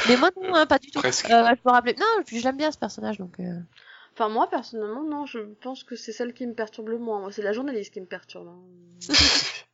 Mais 0.07 0.17
moi, 0.17 0.29
non, 0.41 0.53
hein, 0.55 0.65
pas 0.65 0.79
du 0.79 0.91
tout. 0.91 0.99
Euh, 0.99 1.11
je 1.11 1.27
me 1.65 1.71
rappelais, 1.71 1.95
non, 1.99 2.23
puis 2.25 2.39
je 2.39 2.43
l'aime 2.45 2.57
bien, 2.57 2.71
ce 2.71 2.77
personnage, 2.77 3.17
donc, 3.17 3.39
euh, 3.39 3.59
Enfin, 4.13 4.29
moi, 4.29 4.49
personnellement, 4.49 5.03
non, 5.03 5.25
je 5.25 5.39
pense 5.61 5.83
que 5.83 5.95
c'est 5.95 6.11
celle 6.11 6.33
qui 6.33 6.47
me 6.47 6.53
perturbe 6.53 6.89
le 6.89 6.97
moins. 6.97 7.19
Moi, 7.19 7.31
c'est 7.31 7.43
la 7.43 7.53
journaliste 7.53 7.93
qui 7.93 8.01
me 8.01 8.05
perturbe. 8.05 8.47
hein. 8.47 8.59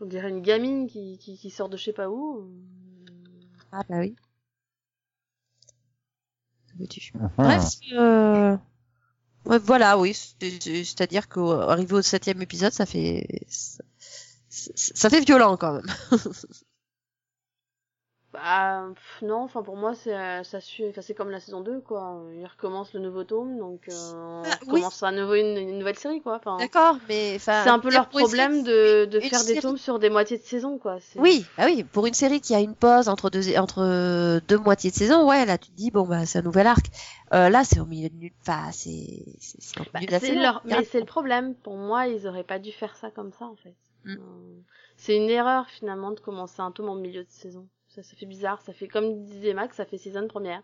On 0.00 0.06
dirait 0.06 0.30
une 0.30 0.40
gamine 0.42 0.88
qui, 0.88 1.18
qui, 1.18 1.36
qui 1.36 1.50
sort 1.50 1.68
de 1.68 1.76
je 1.76 1.84
sais 1.84 1.92
pas 1.92 2.08
où. 2.08 2.50
ah, 3.70 3.82
bah 3.88 3.98
oui. 3.98 4.16
Ah. 7.18 7.24
Bref, 7.36 7.64
euh... 7.92 8.56
voilà, 9.44 9.98
oui, 9.98 10.14
c'est- 10.14 10.62
c'est- 10.62 10.84
c'est-à-dire 10.84 11.28
qu'arrivé 11.28 11.94
au 11.94 12.02
septième 12.02 12.42
épisode, 12.42 12.72
ça 12.72 12.86
fait, 12.86 13.26
ça 14.48 15.10
fait 15.10 15.20
violent 15.24 15.56
quand 15.56 15.74
même. 15.74 15.86
Bah, 18.32 18.84
pff, 18.94 19.22
non, 19.22 19.38
enfin, 19.38 19.62
pour 19.62 19.76
moi, 19.76 19.94
c'est, 19.94 20.14
euh, 20.14 20.44
ça 20.44 20.60
suit, 20.60 20.84
enfin, 20.88 21.00
c'est 21.02 21.14
comme 21.14 21.30
la 21.30 21.40
saison 21.40 21.62
2, 21.62 21.80
quoi. 21.80 22.22
Il 22.32 22.46
recommence 22.46 22.94
le 22.94 23.00
nouveau 23.00 23.24
tome, 23.24 23.58
donc, 23.58 23.88
euh, 23.88 24.12
on 24.14 24.42
oui. 24.44 24.50
recommence 24.60 25.02
à 25.02 25.10
nouveau 25.10 25.34
une, 25.34 25.56
une 25.56 25.78
nouvelle 25.78 25.98
série, 25.98 26.20
quoi. 26.20 26.36
Enfin, 26.36 26.56
D'accord, 26.58 26.96
mais 27.08 27.32
enfin. 27.34 27.62
c'est 27.64 27.70
un 27.70 27.80
peu 27.80 27.90
leur 27.90 28.08
problème 28.08 28.62
de, 28.62 29.04
de 29.06 29.18
faire 29.20 29.44
des 29.44 29.60
tomes 29.60 29.78
sur 29.78 29.98
des 29.98 30.10
moitiés 30.10 30.38
de 30.38 30.44
saison, 30.44 30.78
quoi. 30.78 30.98
Oui, 31.16 31.44
bah 31.58 31.64
oui, 31.66 31.82
pour 31.82 32.06
une 32.06 32.14
série 32.14 32.40
qui 32.40 32.54
a 32.54 32.60
une 32.60 32.76
pause 32.76 33.08
entre 33.08 33.30
deux 33.30 33.56
entre 33.58 34.40
deux 34.46 34.58
moitiés 34.58 34.90
de 34.90 34.96
saison, 34.96 35.28
ouais, 35.28 35.44
là 35.44 35.58
tu 35.58 35.70
te 35.70 35.76
dis 35.76 35.90
bon 35.90 36.06
bah 36.06 36.24
c'est 36.24 36.38
un 36.38 36.42
nouvel 36.42 36.66
arc. 36.68 36.86
Euh, 37.32 37.48
là 37.48 37.64
c'est 37.64 37.80
au 37.80 37.84
milieu 37.86 38.08
de 38.08 38.16
nulle, 38.16 38.32
enfin 38.42 38.70
c'est 38.72 39.24
c'est 39.38 39.78
Bah, 39.92 40.00
leur... 40.34 40.62
Mais 40.64 40.84
c'est 40.84 41.00
le 41.00 41.06
problème. 41.06 41.54
Pour 41.54 41.76
moi, 41.76 42.06
ils 42.06 42.26
auraient 42.26 42.44
pas 42.44 42.58
dû 42.58 42.72
faire 42.72 42.96
ça 42.96 43.10
comme 43.10 43.32
ça, 43.32 43.46
en 43.46 43.56
fait. 43.56 43.74
Mm. 44.04 44.12
Euh, 44.12 44.60
C'est 44.96 45.16
une 45.16 45.30
erreur, 45.30 45.66
finalement, 45.68 46.10
de 46.12 46.20
commencer 46.20 46.60
un 46.60 46.70
tome 46.70 46.88
en 46.88 46.94
milieu 46.94 47.24
de 47.24 47.30
saison. 47.30 47.66
Ça, 47.94 48.02
ça 48.02 48.16
fait 48.16 48.26
bizarre. 48.26 48.60
Ça 48.62 48.72
fait, 48.72 48.88
comme 48.88 49.24
disait 49.24 49.52
Max, 49.54 49.76
ça 49.76 49.84
fait 49.84 49.98
saison 49.98 50.26
première. 50.28 50.62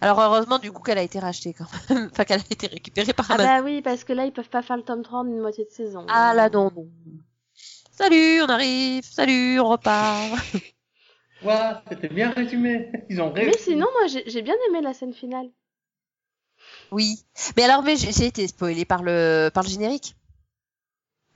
Alors 0.00 0.20
heureusement 0.20 0.58
du 0.58 0.70
coup 0.72 0.82
qu'elle 0.82 0.98
a 0.98 1.02
été 1.02 1.18
rachetée 1.18 1.52
quand 1.54 1.64
même, 1.90 2.08
enfin 2.12 2.24
qu'elle 2.24 2.40
a 2.40 2.44
été 2.50 2.66
récupérée 2.66 3.12
par 3.12 3.30
Ah 3.30 3.34
Amazon. 3.34 3.48
bah 3.48 3.62
oui, 3.64 3.82
parce 3.82 4.04
que 4.04 4.12
là, 4.12 4.24
ils 4.26 4.32
peuvent 4.32 4.48
pas 4.48 4.62
faire 4.62 4.76
le 4.76 4.82
tome 4.82 5.02
3 5.02 5.20
en 5.20 5.26
une 5.26 5.40
moitié 5.40 5.64
de 5.64 5.70
saison. 5.70 6.04
Ah 6.08 6.34
là 6.34 6.48
non 6.50 6.70
non. 6.74 6.88
Salut, 7.90 8.42
on 8.42 8.48
arrive. 8.48 9.04
Salut, 9.04 9.60
on 9.60 9.68
repart. 9.68 10.32
Ouah, 11.42 11.82
c'était 11.88 12.08
bien 12.08 12.30
résumé. 12.30 12.90
Ils 13.08 13.20
ont 13.20 13.32
Mais 13.32 13.44
réussi. 13.44 13.64
sinon, 13.64 13.86
moi, 13.92 14.06
j'ai 14.08 14.42
bien 14.42 14.54
aimé 14.68 14.80
la 14.80 14.94
scène 14.94 15.12
finale. 15.14 15.50
Oui. 16.90 17.24
Mais 17.56 17.64
alors, 17.64 17.82
mais 17.82 17.96
j'ai 17.96 18.26
été 18.26 18.46
spoilé 18.48 18.84
par 18.84 19.02
le 19.02 19.50
par 19.52 19.62
le 19.62 19.68
générique. 19.68 20.16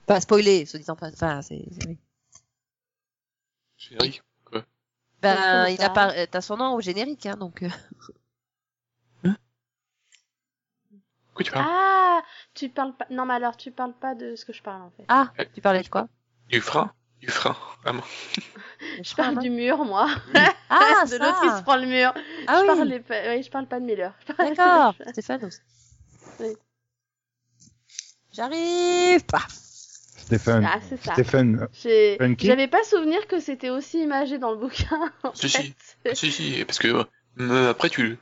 Pas 0.05 0.19
spoilé, 0.21 0.65
se 0.65 0.77
disant 0.77 0.95
pas. 0.95 1.09
Enfin, 1.09 1.41
c'est. 1.41 1.63
c'est- 1.79 1.87
oui. 1.87 1.97
Générique. 3.77 4.21
Ben, 5.21 5.67
il 5.69 5.81
a 5.81 5.89
pas. 5.89 6.27
T'as 6.27 6.41
son 6.41 6.57
nom 6.57 6.73
au 6.75 6.81
générique, 6.81 7.25
hein, 7.25 7.35
donc. 7.37 7.63
euh. 7.63 7.69
Quoi 11.33 11.43
tu 11.43 11.51
parles 11.51 11.65
Ah, 11.69 12.21
tu 12.53 12.69
parles 12.69 12.95
pas. 12.95 13.05
Non, 13.09 13.25
mais 13.25 13.33
alors 13.35 13.55
tu 13.57 13.71
parles 13.71 13.93
pas 13.93 14.15
de 14.15 14.35
ce 14.35 14.45
que 14.45 14.53
je 14.53 14.61
parle 14.61 14.81
en 14.81 14.91
fait. 14.91 15.05
Ah, 15.07 15.31
tu 15.53 15.61
parlais 15.61 15.81
de 15.83 15.87
quoi? 15.89 16.07
Du 16.49 16.59
frein 16.61 16.91
Du 17.21 17.27
frein, 17.27 17.55
vraiment. 17.83 18.03
je 19.03 19.15
parle 19.15 19.39
du 19.39 19.49
mur, 19.49 19.83
moi. 19.85 20.07
Ah, 20.69 21.03
de 21.09 21.17
l'autre 21.17 21.41
qui 21.41 21.57
se 21.57 21.63
prend 21.63 21.77
le 21.77 21.85
mur. 21.85 22.13
Ah 22.47 22.55
je 22.57 22.61
oui. 22.61 22.77
parlais 22.77 22.99
pas. 22.99 23.35
Oui, 23.35 23.43
je 23.43 23.49
parle 23.51 23.67
pas 23.67 23.79
de 23.79 23.85
Miller. 23.85 24.13
Parle- 24.37 24.55
D'accord. 24.55 24.95
Stéphanos. 25.11 25.61
Oui. 26.39 26.55
J'arrive. 28.33 29.25
Paf. 29.25 29.57
Stéphane. 30.29 30.65
Ah, 30.71 30.79
c'est 30.87 30.97
ça. 30.97 31.13
Stéphane. 31.13 31.67
J'ai- 31.73 32.17
Funky 32.17 32.47
J'avais 32.47 32.67
pas 32.67 32.83
souvenir 32.83 33.25
que 33.27 33.39
c'était 33.39 33.69
aussi 33.71 34.01
imagé 34.01 34.37
dans 34.37 34.51
le 34.51 34.57
bouquin. 34.57 35.11
En 35.23 35.33
Si, 35.33 35.49
fait. 35.49 35.63
si. 35.63 35.73
Ah, 36.05 36.15
si, 36.15 36.31
si, 36.31 36.65
parce 36.65 36.77
que 36.79 37.05
euh, 37.39 37.69
après 37.69 37.89
tu, 37.89 38.03
le- 38.03 38.17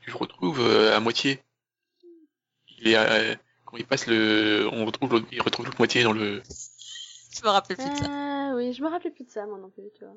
tu 0.00 0.10
le 0.10 0.16
retrouves 0.16 0.60
euh, 0.60 0.96
à 0.96 1.00
moitié. 1.00 1.40
Il 2.78 2.88
est, 2.88 2.96
euh, 2.96 3.34
quand 3.64 3.76
il 3.76 3.84
passe 3.86 4.06
le, 4.06 4.68
on 4.72 4.84
retrouve 4.86 5.10
l'autre- 5.12 5.26
il 5.32 5.42
retrouve 5.42 5.66
l'autre 5.66 5.78
moitié 5.78 6.02
dans 6.04 6.12
le. 6.12 6.42
Je 7.36 7.44
me 7.44 7.48
rappelle 7.50 7.76
plus 7.76 7.90
de 7.90 7.96
ça. 7.96 8.06
Ah 8.08 8.52
oui, 8.54 8.72
je 8.72 8.82
me 8.82 8.88
rappelais 8.88 9.10
plus 9.10 9.24
de 9.24 9.30
ça 9.30 9.46
moi 9.46 9.58
non 9.58 9.70
plus, 9.70 9.84
tu 9.98 10.04
vois. 10.04 10.14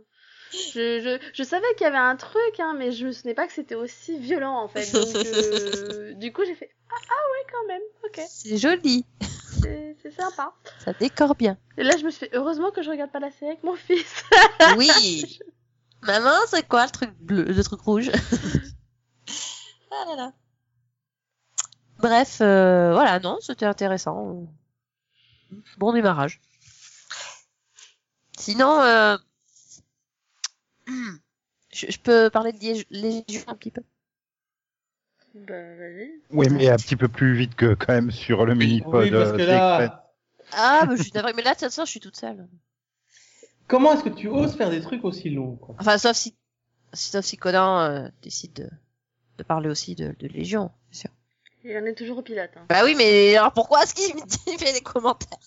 Je, 0.52 1.00
je, 1.02 1.20
je 1.34 1.44
savais 1.44 1.66
qu'il 1.78 1.86
y 1.86 1.88
avait 1.88 1.98
un 1.98 2.16
truc, 2.16 2.60
hein, 2.60 2.76
mais 2.78 2.92
je 2.92 3.08
me 3.08 3.12
souvenais 3.12 3.34
pas 3.34 3.48
que 3.48 3.54
c'était 3.54 3.76
aussi 3.76 4.18
violent 4.20 4.58
en 4.58 4.68
fait. 4.68 4.92
Donc, 4.94 5.16
euh, 5.26 6.14
du 6.18 6.32
coup, 6.32 6.44
j'ai 6.46 6.54
fait 6.56 6.70
ah, 6.92 6.96
ah 7.10 7.32
ouais 7.32 7.46
quand 7.52 7.68
même, 7.68 7.82
ok, 8.06 8.22
C'est 8.30 8.58
joli. 8.58 9.06
C'est 9.62 10.12
sympa. 10.12 10.54
Ça 10.80 10.94
décore 10.94 11.36
bien. 11.36 11.58
Et 11.78 11.84
là, 11.84 11.96
je 11.98 12.04
me 12.04 12.10
suis 12.12 12.28
fait 12.28 12.36
heureusement 12.36 12.72
que 12.72 12.82
je 12.82 12.90
regarde 12.90 13.12
pas 13.12 13.20
la 13.20 13.32
série 13.32 13.52
avec 13.52 13.64
mon 13.64 13.76
fils. 13.76 14.24
Oui. 14.78 15.40
Maman, 16.02 16.36
c'est 16.48 16.68
quoi 16.68 16.86
le 16.86 16.92
truc 16.92 17.12
bleu, 17.20 17.44
le 17.44 17.64
truc 17.64 17.82
rouge? 17.82 18.12
Ah 19.96 20.06
là 20.10 20.16
là. 20.16 20.34
Bref, 22.00 22.40
euh, 22.42 22.94
voilà, 22.94 23.20
non, 23.20 23.38
c'était 23.42 23.68
intéressant. 23.68 24.48
Bon 25.78 25.94
démarrage. 25.94 26.42
Sinon, 28.40 28.82
euh, 28.82 29.18
je, 31.72 31.92
je 31.92 32.00
peux 32.00 32.32
parler 32.32 32.54
de 32.54 32.84
Légion 32.90 33.44
un 33.48 33.56
petit 33.56 33.70
peu? 33.70 33.84
Bah 35.34 35.76
vas-y. 35.78 36.12
Oui, 36.32 36.48
mais 36.52 36.70
un 36.70 36.76
petit 36.76 36.96
peu 36.96 37.08
plus 37.08 37.36
vite 37.36 37.56
que 37.56 37.74
quand 37.74 37.94
même 37.94 38.12
sur 38.12 38.46
le 38.46 38.56
mini-pod. 38.56 39.04
Oui, 39.04 39.12
parce 39.12 39.30
euh, 39.32 39.38
que 39.38 39.42
là, 39.44 40.06
Ah, 40.52 40.86
mais 40.88 40.98
je 40.98 41.04
suis 41.04 41.12
mais 41.14 41.22
là, 41.22 41.32
de 41.32 41.56
toute 41.56 41.60
façon, 41.60 41.86
je 41.86 41.90
suis 41.92 42.00
toute 42.00 42.16
seule. 42.18 42.48
comment 43.68 43.94
est-ce 43.94 44.04
que 44.04 44.10
tu 44.10 44.28
oses 44.28 44.56
faire 44.56 44.70
des 44.70 44.82
trucs 44.82 45.04
aussi 45.04 45.30
longs 45.30 45.56
quoi? 45.56 45.76
Enfin, 45.80 45.98
sauf 45.98 46.16
si, 46.16 46.36
sauf 46.94 47.26
si 47.26 47.38
Conan 47.38 47.80
euh, 47.82 48.08
décide 48.22 48.54
de, 48.54 48.70
de 49.38 49.44
parler 49.44 49.70
aussi 49.70 49.96
de, 49.96 50.16
de 50.20 50.28
Légion, 50.28 50.72
bien 50.92 51.00
sûr. 51.02 51.10
Il 51.64 51.78
en 51.78 51.86
est 51.86 51.96
toujours 51.96 52.18
au 52.20 52.22
pilote. 52.22 52.52
Hein. 52.58 52.66
Bah 52.70 52.82
oui, 52.84 52.94
mais 52.98 53.36
alors 53.38 53.54
pourquoi 53.54 53.84
est-ce 53.84 53.96
qu'il 53.96 54.14
fait 54.60 54.74
des 54.74 54.82
commentaires? 54.82 55.40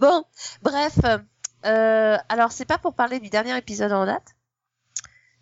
Bon, 0.00 0.24
bref. 0.62 0.98
Euh, 1.64 2.18
alors, 2.28 2.52
c'est 2.52 2.66
pas 2.66 2.76
pour 2.76 2.94
parler 2.94 3.20
du 3.20 3.30
dernier 3.30 3.56
épisode 3.56 3.92
en 3.92 4.04
date. 4.04 4.33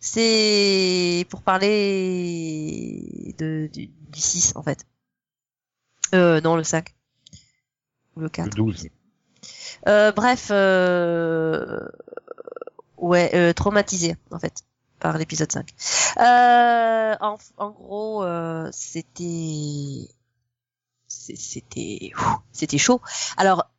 C'est 0.05 1.27
pour 1.31 1.43
parler 1.43 3.35
de, 3.39 3.71
du, 3.73 3.87
du 3.87 4.21
6, 4.21 4.55
en 4.57 4.63
fait. 4.63 4.85
Euh, 6.13 6.41
non, 6.41 6.57
le 6.57 6.65
5. 6.65 6.93
Ou 8.17 8.21
le 8.21 8.29
4. 8.29 8.47
Le 8.47 8.51
12. 8.51 8.89
Euh, 9.87 10.11
bref, 10.11 10.49
euh... 10.51 11.81
ouais, 12.99 13.31
euh, 13.35 13.53
traumatisé 13.53 14.17
en 14.33 14.39
fait 14.41 14.65
par 14.99 15.17
l'épisode 15.19 15.51
5. 15.51 15.71
Euh, 16.19 17.17
en, 17.21 17.37
en 17.57 17.71
gros, 17.71 18.25
euh, 18.25 18.69
c'était 18.73 20.09
c'était 21.09 22.13
c'était 22.53 22.79
chaud. 22.79 23.01
Alors 23.37 23.71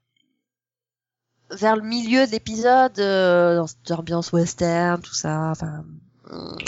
vers 1.51 1.75
le 1.75 1.83
milieu 1.83 2.25
de 2.25 2.31
l'épisode, 2.31 2.97
euh, 2.99 3.57
dans 3.57 3.67
cette 3.67 3.91
ambiance 3.91 4.31
western, 4.31 5.01
tout 5.01 5.13
ça, 5.13 5.51
enfin 5.51 5.85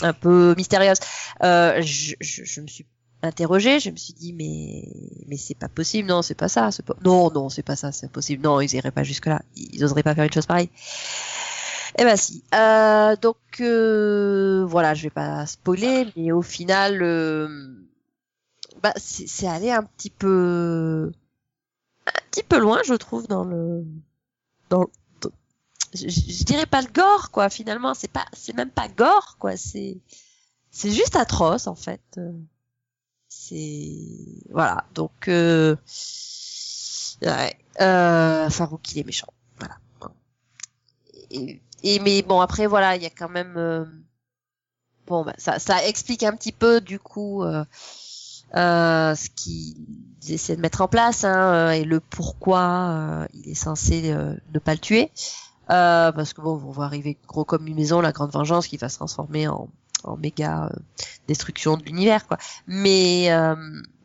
un 0.01 0.13
peu 0.13 0.53
mystérieuse, 0.57 0.97
euh, 1.43 1.81
je, 1.81 2.15
je, 2.19 2.43
je 2.43 2.61
me 2.61 2.67
suis 2.67 2.85
interrogée, 3.21 3.79
je 3.79 3.89
me 3.89 3.95
suis 3.95 4.13
dit 4.13 4.33
mais 4.33 4.83
mais 5.27 5.37
c'est 5.37 5.55
pas 5.57 5.69
possible, 5.69 6.07
non 6.07 6.21
c'est 6.21 6.35
pas 6.35 6.49
ça, 6.49 6.71
c'est 6.71 6.85
pas 6.85 6.95
non 7.03 7.31
non 7.31 7.49
c'est 7.49 7.63
pas 7.63 7.75
ça, 7.75 7.91
c'est 7.91 8.05
impossible, 8.07 8.43
non 8.43 8.61
ils 8.61 8.73
iraient 8.75 8.91
pas 8.91 9.03
jusque 9.03 9.25
là, 9.27 9.41
ils 9.55 9.83
oseraient 9.83 10.03
pas 10.03 10.13
faire 10.15 10.25
une 10.25 10.33
chose 10.33 10.45
pareille. 10.45 10.69
Eh 11.97 12.03
ben 12.03 12.17
si. 12.17 12.43
Euh, 12.53 13.15
donc 13.15 13.37
euh, 13.61 14.65
voilà, 14.67 14.93
je 14.93 15.03
vais 15.03 15.09
pas 15.09 15.45
spoiler, 15.45 16.07
mais 16.17 16.31
au 16.31 16.41
final, 16.41 17.01
euh, 17.01 17.47
bah 18.83 18.93
c'est 18.97 19.47
allé 19.47 19.71
un 19.71 19.83
petit 19.83 20.09
peu 20.09 21.11
un 22.07 22.11
petit 22.31 22.43
peu 22.43 22.59
loin, 22.59 22.81
je 22.85 22.93
trouve, 22.93 23.27
dans 23.27 23.43
le 23.43 23.83
dans- 24.69 24.87
je, 25.95 26.09
je- 26.09 26.43
dirais 26.43 26.65
pas 26.65 26.81
le 26.81 26.87
gore 26.91 27.31
quoi. 27.31 27.49
Finalement, 27.49 27.93
c'est 27.93 28.07
pas 28.11 28.25
c'est 28.33 28.53
même 28.55 28.69
pas 28.71 28.87
gore 28.87 29.37
quoi. 29.39 29.57
C'est 29.57 29.97
c'est 30.71 30.91
juste 30.91 31.15
atroce 31.15 31.67
en 31.67 31.75
fait. 31.75 32.01
C'est 33.29 33.97
voilà. 34.51 34.85
Donc 34.93 35.27
euh... 35.27 35.75
ouais. 37.21 37.57
Euh... 37.81 38.49
Farouk 38.49 38.91
il 38.93 38.99
est 38.99 39.03
méchant. 39.03 39.27
Voilà. 39.59 39.77
Et, 41.31 41.99
mais 41.99 42.21
bon 42.21 42.39
après 42.41 42.65
voilà 42.67 42.95
il 42.95 43.03
y 43.03 43.05
a 43.05 43.09
quand 43.11 43.29
même 43.29 43.55
euh, 43.57 43.85
bon 45.05 45.23
bah, 45.23 45.33
ça 45.37 45.59
ça 45.59 45.85
explique 45.85 46.23
un 46.23 46.35
petit 46.35 46.51
peu 46.51 46.81
du 46.81 46.97
coup 46.99 47.43
euh, 47.43 47.63
euh, 48.55 49.13
ce 49.15 49.29
qu'ils 49.29 49.75
essaient 50.29 50.55
de 50.55 50.61
mettre 50.61 50.81
en 50.81 50.87
place 50.87 51.23
hein, 51.23 51.71
et 51.71 51.83
le 51.83 51.99
pourquoi 51.99 52.61
euh, 52.61 53.27
il 53.33 53.49
est 53.49 53.55
censé 53.55 54.11
euh, 54.11 54.33
ne 54.53 54.59
pas 54.59 54.73
le 54.73 54.79
tuer 54.79 55.11
euh, 55.71 56.11
parce 56.11 56.33
que 56.33 56.41
bon 56.41 56.61
on 56.65 56.71
va 56.71 56.85
arriver 56.85 57.17
gros 57.27 57.45
comme 57.45 57.67
une 57.67 57.75
maison 57.75 58.01
la 58.01 58.11
grande 58.11 58.31
vengeance 58.31 58.67
qui 58.67 58.77
va 58.77 58.89
se 58.89 58.97
transformer 58.97 59.47
en 59.47 59.69
en 60.03 60.17
méga 60.17 60.65
euh, 60.71 60.75
destruction 61.27 61.77
de 61.77 61.83
l'univers 61.83 62.27
quoi. 62.27 62.37
Mais 62.67 63.31
euh, 63.31 63.55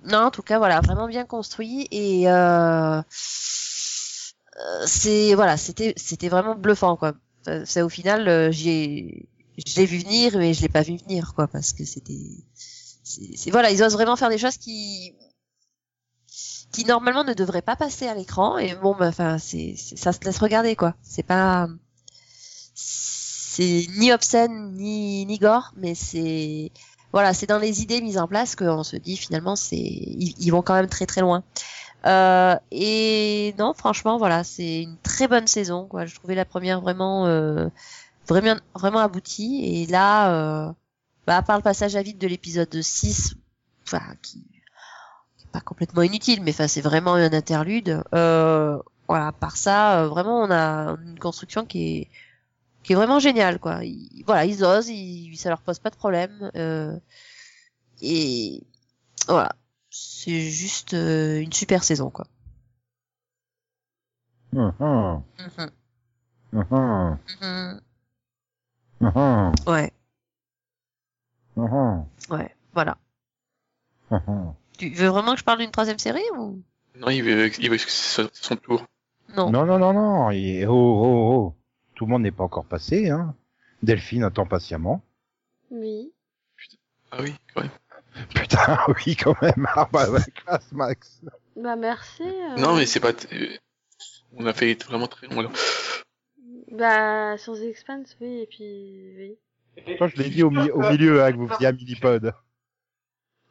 non 0.07 0.19
en 0.19 0.31
tout 0.31 0.43
cas 0.43 0.59
voilà 0.59 0.81
vraiment 0.81 1.07
bien 1.09 1.25
construit 1.27 1.87
et 1.91 2.29
euh, 2.31 3.03
euh, 3.03 3.03
c'est 4.87 5.35
voilà 5.35 5.57
c'était 5.57 5.95
c'était 5.97 6.29
vraiment 6.29 6.55
bluffant 6.55 6.97
quoi. 6.97 7.13
Enfin, 7.43 7.63
c'est 7.67 7.83
au 7.83 7.89
final 7.89 8.29
euh, 8.29 8.51
j'ai 8.51 9.29
je 9.67 9.77
l'ai 9.77 9.87
vu 9.87 9.99
venir 9.99 10.37
mais 10.39 10.55
je 10.55 10.63
l'ai 10.63 10.69
pas 10.69 10.83
vu 10.83 10.97
venir 10.97 11.35
quoi 11.35 11.47
parce 11.47 11.73
que 11.73 11.85
c'était 11.85 12.19
c'est- 13.03 13.51
voilà 13.51 13.71
ils 13.71 13.83
osent 13.83 13.93
vraiment 13.95 14.17
faire 14.17 14.31
des 14.31 14.39
choses 14.39 14.57
qui 14.57 15.15
qui 16.73 16.85
normalement 16.85 17.25
ne 17.25 17.35
devraient 17.35 17.63
pas 17.63 17.77
passer 17.77 18.07
à 18.07 18.15
l'écran 18.15 18.59
et 18.59 18.75
bon 18.75 18.95
bah 18.99 19.09
enfin 19.09 19.39
c'est 19.39 19.75
ça 19.77 20.13
se 20.13 20.21
laisse 20.25 20.39
regarder 20.39 20.77
quoi 20.77 20.95
c'est 21.03 21.23
pas 21.23 21.69
c'est 22.75 23.87
ni 23.99 24.13
obscène 24.13 24.73
ni 24.75 25.27
ni 25.27 25.39
gore 25.39 25.73
mais 25.77 25.95
c'est 25.95 26.71
voilà 27.13 27.35
c'est 27.35 27.47
dans 27.47 27.59
les 27.59 27.83
idées 27.83 28.01
mises 28.01 28.19
en 28.19 28.29
place 28.29 28.55
qu'on 28.55 28.85
se 28.85 28.97
dit 28.97 29.17
finalement 29.17 29.57
c'est 29.57 29.77
ils, 29.77 30.35
ils 30.39 30.51
vont 30.51 30.63
quand 30.63 30.75
même 30.75 30.89
très 30.89 31.07
très 31.07 31.21
loin 31.21 31.43
euh, 32.07 32.57
et 32.71 33.55
non, 33.59 33.75
franchement, 33.75 34.19
voilà, 34.19 34.45
c'est 34.45 34.83
une 34.83 34.97
très 34.99 35.29
bonne 35.29 35.47
saison. 35.47 35.87
Quoi. 35.87 36.07
Je 36.07 36.15
trouvais 36.15 36.35
la 36.35 36.45
première 36.45 36.81
vraiment, 36.81 37.27
euh, 37.27 37.69
vraiment, 38.29 38.57
vraiment 38.75 39.01
aboutie. 39.01 39.63
Et 39.65 39.87
là, 39.87 40.69
euh, 40.69 40.73
bah, 41.27 41.37
à 41.39 41.43
part 41.43 41.57
le 41.57 41.63
passage 41.63 41.97
à 41.97 42.03
vide 42.03 42.19
de 42.19 42.27
l'épisode 42.27 42.81
6, 42.81 43.35
enfin, 43.87 44.03
qui, 44.23 44.45
pas 45.53 45.61
complètement 45.61 46.03
inutile, 46.03 46.43
mais 46.43 46.51
enfin, 46.53 46.69
c'est 46.69 46.81
vraiment 46.81 47.15
un 47.15 47.33
interlude. 47.33 48.03
Euh, 48.15 48.79
voilà, 49.09 49.29
à 49.29 49.33
part 49.33 49.57
ça, 49.57 50.03
euh, 50.03 50.09
vraiment, 50.09 50.43
on 50.43 50.51
a 50.51 50.97
une 51.05 51.19
construction 51.19 51.65
qui 51.67 51.97
est, 51.99 52.09
qui 52.83 52.93
est 52.93 52.97
vraiment 52.97 53.19
géniale, 53.19 53.59
quoi. 53.59 53.85
Ils- 53.85 54.23
voilà, 54.27 54.45
ils 54.45 54.65
osent, 54.65 54.89
ils, 54.89 55.37
ça 55.37 55.49
leur 55.49 55.61
pose 55.63 55.79
pas 55.79 55.91
de 55.91 55.97
problème. 55.97 56.51
Euh, 56.57 56.99
et 58.03 58.63
voilà, 59.29 59.53
c'est 59.91 60.41
juste 60.51 60.95
euh, 60.95 61.41
une 61.41 61.53
super 61.53 61.85
saison, 61.85 62.11
quoi. 62.11 62.27
Mhm. 65.39 65.71
hum, 66.53 67.11
hum, 69.15 69.51
Ouais, 69.67 69.93
hum, 71.57 72.07
ouais, 72.31 72.55
voilà. 72.75 72.97
Tu 74.81 74.89
veux 74.95 75.09
vraiment 75.09 75.33
que 75.35 75.39
je 75.41 75.45
parle 75.45 75.59
d'une 75.59 75.71
troisième 75.71 75.99
série 75.99 76.23
ou? 76.37 76.63
Non, 76.97 77.09
il 77.11 77.23
veut, 77.23 77.51
il 77.59 77.71
veut 77.71 77.77
que 77.77 77.83
ce 77.83 78.23
soit 78.23 78.31
son 78.33 78.57
tour. 78.57 78.85
non, 79.37 79.51
Non, 79.51 79.65
non, 79.67 79.79
non, 79.79 79.93
non. 79.93 80.31
Et, 80.31 80.67
oh, 80.67 80.73
oh, 80.73 81.33
oh. 81.35 81.55
Tout 81.95 82.07
le 82.07 82.11
monde 82.13 82.23
n'est 82.23 82.31
pas 82.33 82.45
encore 82.45 82.65
passé, 82.65 83.11
hein. 83.11 83.35
Delphine 83.83 84.25
attend 84.25 84.47
patiemment. 84.47 85.03
Oui. 85.71 86.13
Ah 87.13 87.19
oui, 87.23 87.35
quand 87.55 87.63
même. 87.63 87.71
Putain, 88.35 88.79
oui, 89.07 89.17
quand 89.17 89.41
même. 89.43 89.69
Ah 89.75 89.89
bah, 89.93 90.11
ouais, 90.11 90.21
classe, 90.35 90.73
Max. 90.73 91.21
Bah 91.57 91.77
merci. 91.77 92.23
euh, 92.23 92.57
Non, 92.57 92.75
mais 92.77 92.87
c'est 92.87 93.01
pas. 93.01 93.13
t- 93.13 93.29
euh, 93.35 93.57
On 94.37 94.47
a 94.47 94.53
fait 94.53 94.83
vraiment 94.85 95.07
très 95.07 95.27
long. 95.29 95.41
là. 95.43 95.51
Bah 96.73 97.37
sur 97.39 97.55
The 97.55 97.63
Expanse, 97.65 98.17
oui, 98.21 98.41
et 98.43 98.47
puis 98.47 99.13
oui. 99.87 99.97
Toi, 99.97 100.09
je 100.09 100.17
l'ai 100.17 100.31
dit 100.31 100.43
au, 100.43 100.51
mi- 100.51 100.71
au 100.71 100.81
milieu, 100.91 101.23
hein, 101.23 101.33
que 101.33 101.37
vous 101.37 101.49
faisiez 101.49 101.67
un 101.69 101.73
mini-pod. 101.73 102.33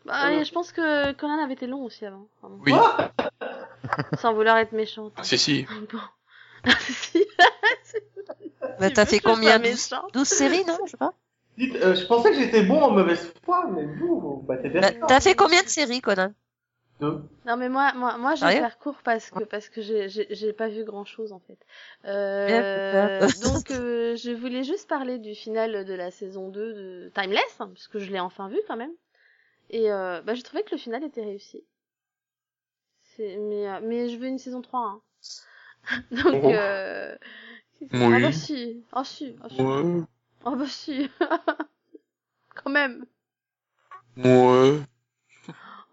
Bah 0.05 0.43
je 0.43 0.51
pense 0.51 0.71
que 0.71 1.11
Conan 1.13 1.43
avait 1.43 1.53
été 1.53 1.67
long 1.67 1.83
aussi 1.83 2.05
avant. 2.05 2.27
Pardon. 2.41 2.59
Oui. 2.65 2.73
Sans 4.19 4.33
vouloir 4.33 4.57
être 4.57 4.71
méchante. 4.71 5.13
Ah, 5.17 5.23
si, 5.23 5.37
si. 5.37 5.65
Bon. 5.91 5.99
Si. 6.79 7.25
Bah, 8.79 8.87
Tu 8.87 8.93
t'as 8.93 9.03
veux 9.03 9.09
fait 9.09 9.19
combien 9.19 9.57
sois 9.57 9.59
12, 9.59 9.71
méchante 9.71 10.13
12 10.13 10.27
séries, 10.27 10.65
non? 10.65 10.77
Je 10.85 10.91
sais 10.91 10.97
pas. 10.97 11.13
Dites, 11.57 11.75
euh, 11.75 11.95
je 11.95 12.05
pensais 12.05 12.29
que 12.31 12.35
j'étais 12.37 12.63
bon 12.63 12.81
en 12.81 12.91
mauvaise 12.91 13.33
foi, 13.43 13.67
mais 13.69 13.85
vous, 13.85 14.19
vous 14.19 14.41
battez 14.47 14.69
des 14.69 14.79
Bah. 14.79 14.91
T'as 15.07 15.19
fait 15.19 15.35
combien 15.35 15.61
de 15.63 15.67
séries, 15.67 16.01
Conan? 16.01 16.33
Deux. 16.99 17.21
Non 17.45 17.55
mais 17.55 17.69
moi, 17.69 17.93
moi, 17.95 18.17
moi, 18.17 18.35
je 18.35 18.45
vais 18.45 18.59
faire 18.59 18.77
court 18.77 18.97
parce 19.05 19.29
que 19.31 19.43
parce 19.45 19.69
que 19.69 19.81
j'ai 19.81 20.53
pas 20.53 20.67
vu 20.67 20.83
grand 20.83 21.05
chose 21.05 21.31
en 21.31 21.39
fait. 21.39 21.57
Euh, 22.05 23.19
Bien, 23.25 23.27
donc 23.51 23.71
euh, 23.71 24.17
je 24.17 24.31
voulais 24.31 24.63
juste 24.65 24.89
parler 24.89 25.17
du 25.17 25.33
final 25.33 25.85
de 25.85 25.93
la 25.93 26.11
saison 26.11 26.49
2 26.49 26.73
de 26.73 27.11
Timeless 27.15 27.55
hein, 27.59 27.69
puisque 27.73 27.99
je 27.99 28.11
l'ai 28.11 28.19
enfin 28.19 28.49
vu 28.49 28.59
quand 28.67 28.75
même. 28.75 28.91
Et 29.69 29.91
euh, 29.91 30.21
bah 30.21 30.33
j'ai 30.35 30.43
trouvé 30.43 30.63
que 30.63 30.71
le 30.71 30.77
final 30.77 31.03
était 31.03 31.23
réussi. 31.23 31.63
C'est 33.15 33.37
mais 33.37 33.67
euh, 33.69 33.79
mais 33.83 34.09
je 34.09 34.17
veux 34.17 34.27
une 34.27 34.39
saison 34.39 34.61
3 34.61 34.79
hein. 34.79 35.01
donc 36.11 36.41
Oh. 36.43 36.51
euh... 36.51 37.15
Ah 37.81 37.85
Oui. 37.93 38.21
bah 38.21 38.31
si, 38.33 38.83
ah 38.91 39.03
si, 39.05 39.35
ah 39.41 39.47
si, 39.49 39.61
Ouais. 39.61 40.01
ah 40.45 40.55
bah 40.55 40.65
si. 40.67 41.09
quand 42.55 42.69
même. 42.69 43.05
Ouais. 44.17 44.79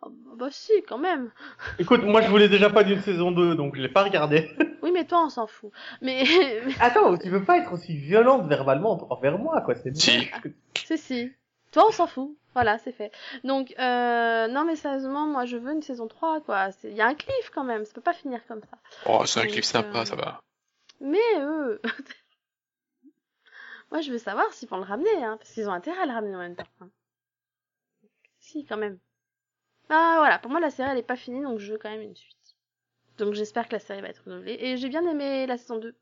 Ah 0.03 0.09
bah 0.37 0.49
si, 0.51 0.73
quand 0.89 0.99
même. 0.99 1.31
Écoute, 1.79 2.03
moi 2.03 2.23
je 2.23 2.29
voulais 2.29 2.49
déjà 2.49 2.71
pas 2.71 2.83
d'une 2.83 3.01
saison 3.03 3.31
2, 3.31 3.55
donc 3.55 3.77
je 3.77 3.83
l'ai 3.83 3.89
pas 3.89 4.03
regardé. 4.05 4.51
Oui, 4.83 4.93
mais 4.93 5.05
toi, 5.05 5.25
on 5.25 5.31
s'en 5.31 5.49
fout. 5.49 5.73
Mais, 6.01 6.23
Attends, 6.79 7.17
tu 7.19 7.29
veux 7.29 7.43
pas 7.43 7.59
être 7.59 7.73
aussi 7.73 7.97
violente 7.97 8.47
verbalement 8.47 9.05
envers 9.13 9.37
moi, 9.37 9.61
quoi. 9.63 9.75
C'est 9.75 9.97
Si. 9.97 10.31
que- 10.43 10.49
Si, 10.77 10.97
si. 10.99 11.33
Toi, 11.73 11.87
on 11.89 11.91
s'en 11.91 12.07
fout. 12.07 12.37
Voilà, 12.57 12.79
c'est 12.79 12.93
fait. 12.93 13.13
Donc, 13.45 13.75
euh, 13.79 14.49
non, 14.49 14.65
mais 14.65 14.77
sérieusement, 14.77 15.27
moi, 15.27 15.45
je 15.45 15.59
veux 15.59 15.73
une 15.75 15.83
saison 15.83 16.09
3, 16.09 16.41
quoi. 16.41 16.71
Il 16.85 16.95
y 16.95 17.03
a 17.03 17.07
un 17.07 17.15
cliff, 17.15 17.51
quand 17.53 17.65
même. 17.65 17.85
Ça 17.85 17.93
peut 17.93 18.01
pas 18.01 18.15
finir 18.15 18.41
comme 18.47 18.63
ça. 18.63 18.79
Oh, 19.05 19.27
c'est 19.27 19.41
un 19.41 19.47
clip 19.47 19.63
sympa, 19.63 20.01
euh, 20.01 20.05
ça 20.07 20.17
va. 20.17 20.41
Mais, 21.01 21.19
eux... 21.39 21.83
moi, 23.91 24.01
je 24.01 24.11
veux 24.11 24.17
savoir 24.17 24.51
s'ils 24.55 24.71
vont 24.71 24.79
le 24.79 24.85
ramener, 24.85 25.23
hein. 25.23 25.37
Parce 25.37 25.53
qu'ils 25.53 25.69
ont 25.69 25.73
intérêt 25.73 26.01
à 26.01 26.07
le 26.07 26.13
ramener 26.13 26.35
en 26.35 26.39
même 26.39 26.57
temps. 26.57 26.65
hein. 26.81 26.89
Si, 28.41 28.65
quand 28.65 28.79
même. 28.79 28.99
Ah, 29.91 30.15
voilà. 30.21 30.39
Pour 30.39 30.51
moi, 30.51 30.59
la 30.59 30.71
série, 30.71 30.89
elle 30.91 30.97
est 30.97 31.03
pas 31.03 31.17
finie, 31.17 31.43
donc 31.43 31.59
je 31.59 31.73
veux 31.73 31.79
quand 31.79 31.91
même 31.91 32.01
une 32.01 32.17
suite. 32.17 32.57
Donc, 33.19 33.35
j'espère 33.35 33.69
que 33.69 33.75
la 33.75 33.81
série 33.81 34.01
va 34.01 34.09
être 34.09 34.23
renouvelée. 34.25 34.57
Et 34.59 34.79
j'ai 34.79 34.89
bien 34.89 35.07
aimé 35.07 35.47
la 35.47 35.59
saison 35.59 35.77
2. 35.77 35.95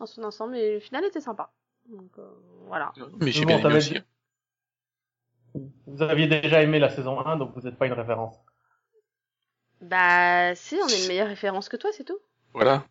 En 0.00 0.06
son 0.06 0.24
ensemble, 0.24 0.56
et 0.56 0.72
le 0.74 0.80
final 0.80 1.04
était 1.04 1.20
sympa. 1.20 1.52
Donc, 1.90 2.10
euh, 2.18 2.30
voilà. 2.68 2.94
Mais 3.20 3.30
j'ai 3.30 3.42
bon, 3.42 3.48
bien 3.48 3.58
aimé 3.58 3.76
aussi. 3.76 3.92
dit- 3.92 4.00
Vous 5.54 6.02
aviez 6.02 6.26
déjà 6.26 6.62
aimé 6.62 6.78
la 6.78 6.90
saison 6.90 7.20
1, 7.24 7.36
donc 7.36 7.52
vous 7.54 7.62
n'êtes 7.62 7.76
pas 7.78 7.86
une 7.86 7.92
référence. 7.92 8.36
Bah, 9.80 10.54
si, 10.54 10.76
on 10.82 10.88
est 10.88 11.02
une 11.02 11.08
meilleure 11.08 11.28
référence 11.28 11.68
que 11.68 11.76
toi, 11.76 11.90
c'est 11.92 12.04
tout. 12.04 12.18
Voilà. 12.52 12.84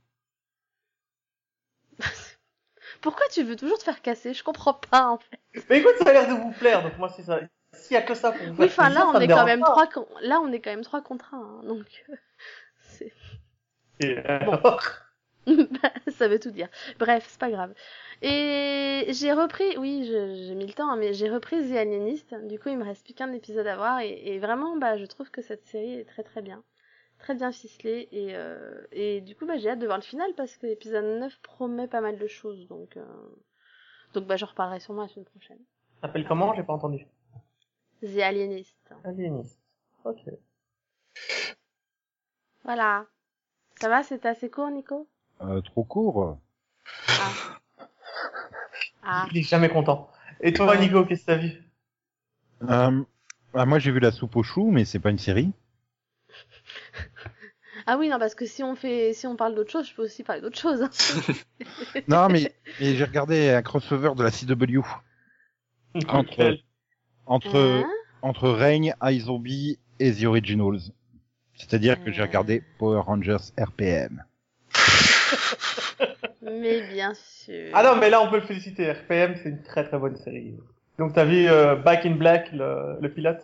Pourquoi 3.01 3.25
tu 3.31 3.43
veux 3.43 3.55
toujours 3.55 3.77
te 3.77 3.83
faire 3.83 4.01
casser? 4.01 4.33
Je 4.33 4.43
comprends 4.43 4.73
pas, 4.75 5.07
en 5.07 5.17
fait. 5.17 5.39
Mais 5.69 5.79
écoute, 5.79 5.95
ça 6.01 6.09
a 6.09 6.13
l'air 6.13 6.27
de 6.27 6.33
vous 6.41 6.51
plaire, 6.51 6.83
donc 6.83 6.97
moi, 6.97 7.09
si 7.09 7.23
ça... 7.23 7.39
S'il 7.73 7.95
y 7.95 7.97
a 7.97 8.03
que 8.03 8.13
ça 8.13 8.31
pour 8.31 8.45
vous 8.45 8.61
Oui, 8.61 8.69
faire 8.69 8.85
enfin, 8.85 8.89
là, 8.89 9.01
plaisir, 9.01 9.13
on 9.15 9.19
est 9.19 9.27
quand 9.27 9.45
même 9.45 9.59
pas. 9.61 9.87
trois, 9.87 10.05
là, 10.21 10.39
on 10.39 10.51
est 10.51 10.61
quand 10.61 10.69
même 10.69 10.83
trois 10.83 11.01
contre 11.01 11.33
un, 11.33 11.39
hein, 11.39 11.63
donc, 11.67 12.05
euh, 12.09 12.15
c'est, 12.81 13.11
Et 13.99 14.17
alors? 14.19 14.61
ça 16.17 16.27
veut 16.27 16.39
tout 16.39 16.51
dire. 16.51 16.69
Bref, 16.99 17.25
c'est 17.27 17.39
pas 17.39 17.51
grave. 17.51 17.73
Et 18.21 19.05
j'ai 19.09 19.33
repris, 19.33 19.77
oui, 19.77 20.05
je- 20.05 20.35
j'ai 20.47 20.55
mis 20.55 20.65
le 20.65 20.73
temps, 20.73 20.89
hein, 20.89 20.95
mais 20.97 21.13
j'ai 21.13 21.29
repris 21.29 21.57
The 21.69 21.75
Alienist. 21.75 22.33
Du 22.47 22.59
coup, 22.59 22.69
il 22.69 22.77
me 22.77 22.83
reste 22.85 23.03
plus 23.05 23.13
qu'un 23.13 23.31
épisode 23.33 23.67
à 23.67 23.75
voir, 23.75 23.99
et, 23.99 24.11
et 24.25 24.39
vraiment, 24.39 24.77
bah, 24.77 24.97
je 24.97 25.05
trouve 25.05 25.29
que 25.31 25.41
cette 25.41 25.65
série 25.67 25.95
est 25.99 26.05
très 26.05 26.23
très 26.23 26.41
bien. 26.41 26.63
Très 27.19 27.35
bien 27.35 27.51
ficelée, 27.51 28.09
et, 28.11 28.35
euh, 28.35 28.85
et 28.91 29.21
du 29.21 29.35
coup, 29.35 29.45
bah, 29.45 29.57
j'ai 29.57 29.69
hâte 29.69 29.79
de 29.79 29.85
voir 29.85 29.97
le 29.97 30.03
final, 30.03 30.33
parce 30.35 30.57
que 30.57 30.65
l'épisode 30.67 31.05
9 31.19 31.37
promet 31.41 31.87
pas 31.87 32.01
mal 32.01 32.17
de 32.17 32.27
choses, 32.27 32.67
donc, 32.67 32.97
euh, 32.97 33.03
donc, 34.13 34.25
bah, 34.25 34.35
j'en 34.37 34.47
reparlerai 34.47 34.79
sûrement 34.79 35.03
la 35.03 35.07
semaine 35.07 35.25
prochaine. 35.25 35.59
Ça 36.01 36.07
s'appelle 36.07 36.25
comment? 36.27 36.53
J'ai 36.53 36.63
pas 36.63 36.73
entendu. 36.73 37.05
The 38.01 38.17
Alienist. 38.19 38.75
Alieniste. 39.05 39.59
Ok. 40.03 40.19
Voilà. 42.63 43.05
Ça 43.79 43.89
va, 43.89 44.03
c'était 44.03 44.27
assez 44.29 44.49
court, 44.49 44.69
Nico? 44.69 45.07
Euh, 45.41 45.61
trop 45.61 45.83
court. 45.83 46.37
Ah. 49.03 49.27
Il 49.31 49.37
est 49.39 49.43
jamais 49.43 49.69
content. 49.69 50.09
Et 50.39 50.53
toi, 50.53 50.77
Nico, 50.77 51.03
qu'est-ce 51.05 51.21
que 51.21 51.25
t'as 51.27 51.35
vu? 51.37 51.51
Euh, 52.69 53.03
bah, 53.53 53.65
moi, 53.65 53.79
j'ai 53.79 53.91
vu 53.91 53.99
la 53.99 54.11
soupe 54.11 54.35
aux 54.35 54.43
choux, 54.43 54.71
mais 54.71 54.85
c'est 54.85 54.99
pas 54.99 55.09
une 55.09 55.19
série. 55.19 55.51
Ah 57.85 57.97
oui, 57.97 58.07
non, 58.07 58.17
parce 58.17 58.33
que 58.33 58.45
si 58.45 58.63
on 58.63 58.75
fait, 58.75 59.11
si 59.13 59.27
on 59.27 59.35
parle 59.35 59.55
d'autre 59.55 59.71
chose, 59.71 59.89
je 59.89 59.93
peux 59.93 60.03
aussi 60.03 60.23
parler 60.23 60.41
d'autre 60.41 60.57
chose. 60.57 60.81
hein. 60.83 60.89
Non, 62.07 62.29
mais, 62.29 62.53
mais 62.79 62.95
j'ai 62.95 63.03
regardé 63.03 63.49
un 63.49 63.61
crossover 63.61 64.11
de 64.15 64.23
la 64.23 64.31
CW 64.31 64.79
Entre- 66.07 66.59
entre 67.25 67.57
Hein 67.83 67.89
entre 68.21 68.49
Reign, 68.51 68.93
iZombie 69.03 69.79
et 69.99 70.13
The 70.13 70.23
Originals. 70.23 70.79
C'est-à-dire 71.55 72.01
que 72.01 72.09
j'ai 72.13 72.21
Euh. 72.21 72.25
regardé 72.25 72.63
Power 72.77 73.01
Rangers 73.01 73.51
RPM. 73.59 74.23
Mais 76.43 76.81
bien 76.91 77.13
sûr. 77.13 77.71
Ah 77.73 77.83
non, 77.83 77.99
mais 77.99 78.09
là, 78.09 78.21
on 78.21 78.29
peut 78.29 78.37
le 78.37 78.43
féliciter. 78.43 78.91
RPM, 78.91 79.35
c'est 79.41 79.49
une 79.49 79.61
très 79.61 79.83
très 79.83 79.97
bonne 79.97 80.15
série. 80.17 80.55
Donc, 80.99 81.13
t'as 81.13 81.25
vu 81.25 81.47
euh, 81.47 81.75
Back 81.75 82.05
in 82.05 82.15
Black, 82.15 82.51
le, 82.51 82.97
le 83.01 83.09
pilote? 83.09 83.43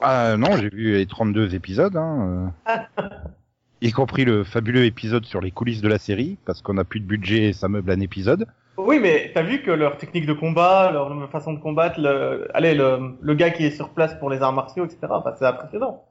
Ah 0.00 0.36
non, 0.36 0.56
j'ai 0.56 0.68
vu 0.68 0.92
les 0.92 1.06
32 1.06 1.54
épisodes, 1.54 1.96
hein, 1.96 2.52
euh, 2.68 3.02
y 3.80 3.90
compris 3.90 4.24
le 4.24 4.44
fabuleux 4.44 4.84
épisode 4.84 5.24
sur 5.24 5.40
les 5.40 5.50
coulisses 5.50 5.80
de 5.80 5.88
la 5.88 5.98
série, 5.98 6.38
parce 6.44 6.62
qu'on 6.62 6.74
n'a 6.74 6.84
plus 6.84 7.00
de 7.00 7.06
budget 7.06 7.48
et 7.48 7.52
ça 7.52 7.68
meuble 7.68 7.90
un 7.90 8.00
épisode. 8.00 8.46
Oui, 8.76 9.00
mais 9.00 9.32
t'as 9.34 9.42
vu 9.42 9.62
que 9.62 9.72
leur 9.72 9.96
technique 9.96 10.26
de 10.26 10.34
combat, 10.34 10.92
leur 10.92 11.28
façon 11.30 11.52
de 11.52 11.58
combattre, 11.58 11.98
le, 11.98 12.48
allez, 12.54 12.74
le, 12.74 13.16
le 13.20 13.34
gars 13.34 13.50
qui 13.50 13.64
est 13.64 13.72
sur 13.72 13.90
place 13.90 14.14
pour 14.20 14.30
les 14.30 14.40
arts 14.40 14.52
martiaux, 14.52 14.84
etc. 14.84 15.00
Enfin, 15.10 15.34
c'est 15.36 15.46
impressionnant. 15.46 16.04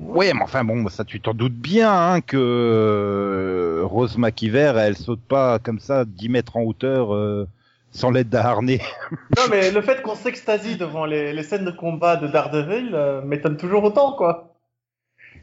Ouais, 0.00 0.32
mais 0.32 0.42
enfin 0.42 0.64
bon, 0.64 0.88
ça 0.88 1.04
tu 1.04 1.20
t'en 1.20 1.34
doutes 1.34 1.54
bien 1.54 1.92
hein, 1.92 2.20
que 2.20 2.36
euh, 2.38 3.82
Rose 3.84 4.16
McIver, 4.16 4.72
elle 4.78 4.96
saute 4.96 5.20
pas 5.20 5.58
comme 5.58 5.78
ça 5.78 6.04
10 6.04 6.28
mètres 6.30 6.56
en 6.56 6.62
hauteur 6.62 7.14
euh, 7.14 7.46
sans 7.92 8.10
l'aide 8.10 8.28
d'un 8.28 8.40
harnais. 8.40 8.80
Non, 9.36 9.44
mais 9.50 9.70
le 9.70 9.80
fait 9.82 10.02
qu'on 10.02 10.14
s'extasie 10.14 10.76
devant 10.76 11.04
les, 11.04 11.32
les 11.32 11.42
scènes 11.42 11.64
de 11.64 11.70
combat 11.70 12.16
de 12.16 12.26
Daredevil 12.26 12.90
euh, 12.94 13.22
m'étonne 13.22 13.56
toujours 13.56 13.84
autant, 13.84 14.12
quoi. 14.12 14.54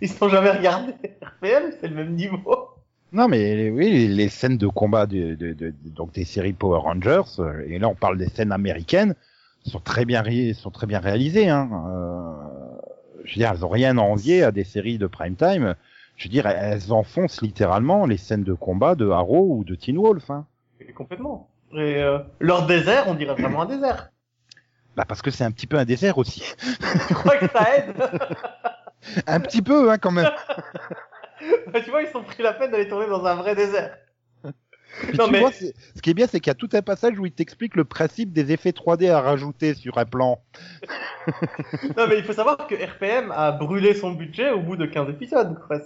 Ils 0.01 0.09
sont 0.09 0.27
jamais 0.27 0.51
regardés. 0.51 0.93
RPM, 1.21 1.71
c'est 1.79 1.87
le 1.87 1.95
même 1.95 2.13
niveau. 2.13 2.69
Non, 3.13 3.27
mais 3.27 3.69
oui, 3.69 4.07
les, 4.07 4.27
scènes 4.27 4.57
de 4.57 4.67
combat 4.67 5.05
de, 5.05 5.35
de- 5.35 5.53
de- 5.53 5.73
donc 5.85 6.11
des 6.11 6.25
séries 6.25 6.53
Power 6.53 6.79
Rangers, 6.79 7.21
euh, 7.39 7.63
et 7.67 7.79
là 7.79 7.87
on 7.87 7.95
parle 7.95 8.17
des 8.17 8.27
scènes 8.27 8.51
américaines, 8.51 9.15
sont 9.65 9.79
très 9.79 10.03
bien 10.03 10.23
sont 10.53 10.71
très 10.71 10.87
bien 10.87 10.99
réalisées. 10.99 11.47
Hein. 11.47 11.69
Euh, 11.89 12.46
je 13.27 13.33
veux 13.33 13.39
dire, 13.39 13.51
elles 13.53 13.65
ont 13.65 13.69
rien 13.69 13.97
à 13.97 14.01
envier 14.01 14.43
à 14.43 14.51
des 14.51 14.63
séries 14.63 14.97
de 14.97 15.05
prime 15.05 15.35
time. 15.35 15.75
Je 16.15 16.23
veux 16.23 16.29
dire, 16.29 16.47
elles 16.47 16.91
enfoncent 16.91 17.41
littéralement 17.41 18.05
les 18.05 18.17
scènes 18.17 18.43
de 18.43 18.53
combat 18.53 18.95
de 18.95 19.09
Arrow 19.09 19.57
ou 19.57 19.63
de 19.63 19.75
Teen 19.75 19.97
Wolf. 19.97 20.29
Hein. 20.31 20.45
Et 20.79 20.91
complètement. 20.93 21.49
Et 21.73 21.97
euh, 21.97 22.19
leur 22.39 22.65
désert, 22.65 23.03
on 23.07 23.13
dirait 23.13 23.35
vraiment 23.35 23.61
un 23.63 23.65
désert. 23.65 24.09
Bah 24.95 25.03
parce 25.07 25.21
que 25.21 25.29
c'est 25.29 25.43
un 25.43 25.51
petit 25.51 25.67
peu 25.67 25.77
un 25.77 25.85
désert 25.85 26.17
aussi. 26.17 26.41
Tu 27.07 27.13
crois 27.13 27.37
que 27.37 27.47
ça 27.47 27.75
aide 27.75 27.93
un 29.27 29.39
petit 29.41 29.61
peu, 29.61 29.91
hein, 29.91 29.97
quand 29.97 30.11
même. 30.11 30.29
Bah, 31.71 31.81
Tu 31.81 31.91
vois, 31.91 32.01
ils 32.01 32.09
sont 32.09 32.23
pris 32.23 32.41
la 32.41 32.51
peine 32.53 32.71
d'aller 32.71 32.87
tourner 32.87 33.05
dans 33.05 33.23
un 33.23 33.35
vrai 33.35 33.53
désert. 33.53 33.95
Puis 35.01 35.17
Non, 35.17 35.25
tu 35.25 35.31
mais- 35.31 35.39
vois, 35.39 35.51
c'est- 35.51 35.73
ce 35.95 36.01
qui 36.01 36.09
est 36.09 36.13
bien, 36.13 36.27
c'est 36.27 36.39
qu'il 36.39 36.49
y 36.49 36.51
a 36.51 36.55
tout 36.55 36.69
un 36.73 36.81
passage 36.81 37.19
où 37.19 37.25
il 37.25 37.31
t'explique 37.31 37.75
le 37.75 37.83
principe 37.85 38.31
des 38.33 38.51
effets 38.51 38.71
3D 38.71 39.09
à 39.09 39.21
rajouter 39.21 39.73
sur 39.73 39.97
un 39.97 40.05
plan. 40.05 40.39
Non, 41.97 42.07
mais 42.07 42.17
il 42.17 42.23
faut 42.23 42.33
savoir 42.33 42.67
que 42.67 42.75
RPM 42.75 43.31
a 43.31 43.51
brûlé 43.51 43.93
son 43.93 44.11
budget 44.11 44.51
au 44.51 44.61
bout 44.61 44.75
de 44.77 44.85
15 44.85 45.09
épisodes, 45.09 45.57
quoi. 45.67 45.79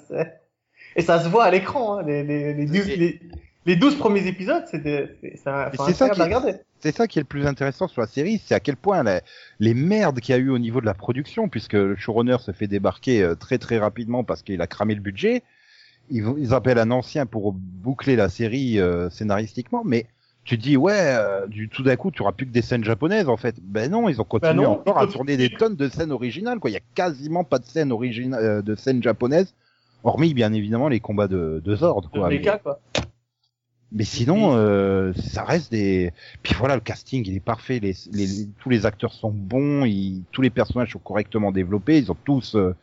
Et 0.95 1.01
ça 1.01 1.19
se 1.21 1.27
voit 1.29 1.45
à 1.45 1.51
l'écran, 1.51 1.97
hein. 1.99 2.03
les, 2.05 2.23
les, 2.23 2.53
les, 2.53 2.65
12, 2.65 2.89
Et- 2.89 2.95
les, 2.95 3.19
les 3.65 3.75
12 3.75 3.97
premiers 3.97 4.27
épisodes, 4.27 4.63
c'est 4.69 4.77
incroyable 5.47 6.13
qui- 6.13 6.21
à 6.21 6.23
regarder. 6.25 6.53
C'est 6.79 6.95
ça 6.95 7.07
qui 7.07 7.19
est 7.19 7.21
le 7.21 7.27
plus 7.27 7.45
intéressant 7.45 7.87
sur 7.87 8.01
la 8.01 8.07
série, 8.07 8.41
c'est 8.43 8.55
à 8.55 8.59
quel 8.59 8.75
point 8.75 9.03
la- 9.03 9.21
les 9.59 9.73
merdes 9.73 10.19
qu'il 10.19 10.33
y 10.33 10.37
a 10.37 10.41
eu 10.41 10.49
au 10.49 10.57
niveau 10.59 10.81
de 10.81 10.85
la 10.85 10.93
production, 10.95 11.47
puisque 11.47 11.73
le 11.73 11.95
showrunner 11.95 12.37
se 12.39 12.51
fait 12.51 12.67
débarquer 12.67 13.21
euh, 13.23 13.35
très 13.35 13.57
très 13.59 13.77
rapidement 13.77 14.23
parce 14.23 14.41
qu'il 14.41 14.61
a 14.61 14.67
cramé 14.67 14.95
le 14.95 15.01
budget. 15.01 15.43
Ils, 16.11 16.25
ils 16.37 16.53
appellent 16.53 16.77
un 16.79 16.91
ancien 16.91 17.25
pour 17.25 17.53
boucler 17.53 18.15
la 18.15 18.29
série 18.29 18.79
euh, 18.79 19.09
scénaristiquement, 19.09 19.83
mais 19.85 20.05
tu 20.43 20.57
te 20.57 20.63
dis 20.63 20.75
ouais, 20.77 20.93
euh, 20.97 21.47
du 21.47 21.69
tout 21.69 21.83
d'un 21.83 21.95
coup, 21.95 22.11
tu 22.11 22.21
auras 22.21 22.31
plus 22.33 22.45
que 22.45 22.51
des 22.51 22.61
scènes 22.61 22.83
japonaises 22.83 23.29
en 23.29 23.37
fait. 23.37 23.55
Ben 23.61 23.89
non, 23.91 24.09
ils 24.09 24.19
ont 24.19 24.25
continué 24.25 24.55
non, 24.55 24.71
encore 24.71 24.97
à 24.99 25.07
tourner 25.07 25.37
des 25.37 25.49
tonnes 25.49 25.75
de 25.75 25.87
scènes 25.87 26.11
originales 26.11 26.59
quoi. 26.59 26.69
Il 26.69 26.73
y 26.73 26.77
a 26.77 26.81
quasiment 26.95 27.43
pas 27.43 27.59
de 27.59 27.65
scènes 27.65 27.91
originales, 27.91 28.43
euh, 28.43 28.61
de 28.61 28.75
scènes 28.75 29.01
japonaises, 29.01 29.53
hormis 30.03 30.33
bien 30.33 30.51
évidemment 30.53 30.87
les 30.89 30.99
combats 30.99 31.27
de, 31.27 31.61
de 31.63 31.75
Zord 31.75 32.01
De 32.01 32.07
quoi. 32.07 32.27
Mais, 32.27 32.39
mecha, 32.39 32.57
quoi. 32.57 32.79
mais 33.91 34.03
sinon, 34.03 34.55
euh, 34.55 35.13
ça 35.13 35.43
reste 35.43 35.71
des. 35.71 36.11
Puis 36.43 36.55
voilà, 36.55 36.75
le 36.75 36.81
casting 36.81 37.23
il 37.27 37.35
est 37.35 37.39
parfait. 37.39 37.79
Les, 37.79 37.93
les- 38.11 38.47
tous 38.59 38.69
les 38.69 38.85
acteurs 38.85 39.13
sont 39.13 39.31
bons, 39.31 39.85
ils, 39.85 40.23
tous 40.31 40.41
les 40.41 40.49
personnages 40.49 40.91
sont 40.93 40.99
correctement 40.99 41.51
développés. 41.51 41.99
Ils 41.99 42.11
ont 42.11 42.17
tous 42.25 42.55
euh, 42.55 42.75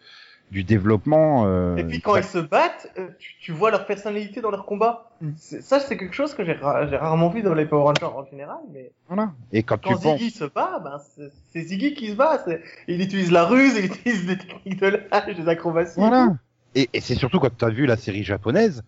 du 0.51 0.65
développement. 0.65 1.45
euh, 1.47 1.77
Et 1.77 1.85
puis 1.85 2.01
quand 2.01 2.17
ils 2.17 2.25
se 2.25 2.39
battent, 2.39 2.91
euh, 2.99 3.09
tu, 3.19 3.35
tu 3.41 3.53
vois 3.53 3.71
leur 3.71 3.85
personnalité 3.87 4.41
dans 4.41 4.51
leur 4.51 4.65
combat. 4.65 5.11
C'est- 5.37 5.61
Ça, 5.63 5.79
c'est 5.81 5.97
quelque 5.99 6.15
chose 6.15 6.35
que 6.35 6.45
j'ai 6.45 6.55
ra- 6.55 6.87
j'ai 6.87 6.97
rarement 6.97 7.29
vu 7.29 7.43
dans 7.43 7.55
les 7.55 7.67
Power 7.67 7.83
Rangers 7.85 8.15
en 8.17 8.25
général. 8.25 8.59
Mais 8.73 8.93
Voilà. 9.09 9.33
Et 9.53 9.63
quand, 9.63 9.77
quand 9.83 9.95
tu 9.97 10.03
penses, 10.03 10.19
Ziggy 10.21 10.31
se 10.31 10.45
bat, 10.45 10.81
ben 10.83 10.99
c'est- 11.15 11.31
c'est 11.53 11.61
Ziggy 11.63 11.95
qui 11.95 12.11
se 12.11 12.15
bat. 12.17 12.43
c'est- 12.45 12.63
Il 12.87 13.01
utilise 13.03 13.31
la 13.31 13.45
ruse, 13.45 13.75
il 13.77 13.87
utilise 13.87 14.27
des 14.27 14.39
techniques 14.39 14.81
de 14.81 14.87
l'âge, 15.11 15.37
des 15.37 15.49
acrobaties. 15.49 15.93
Voilà. 15.97 16.35
Et, 16.75 16.89
et 16.93 17.01
c'est 17.01 17.15
surtout 17.15 17.41
quand 17.41 17.55
tu 17.57 17.65
as 17.65 17.71
vu 17.71 17.85
la 17.87 17.97
série 17.97 18.25
japonaise, 18.25 18.83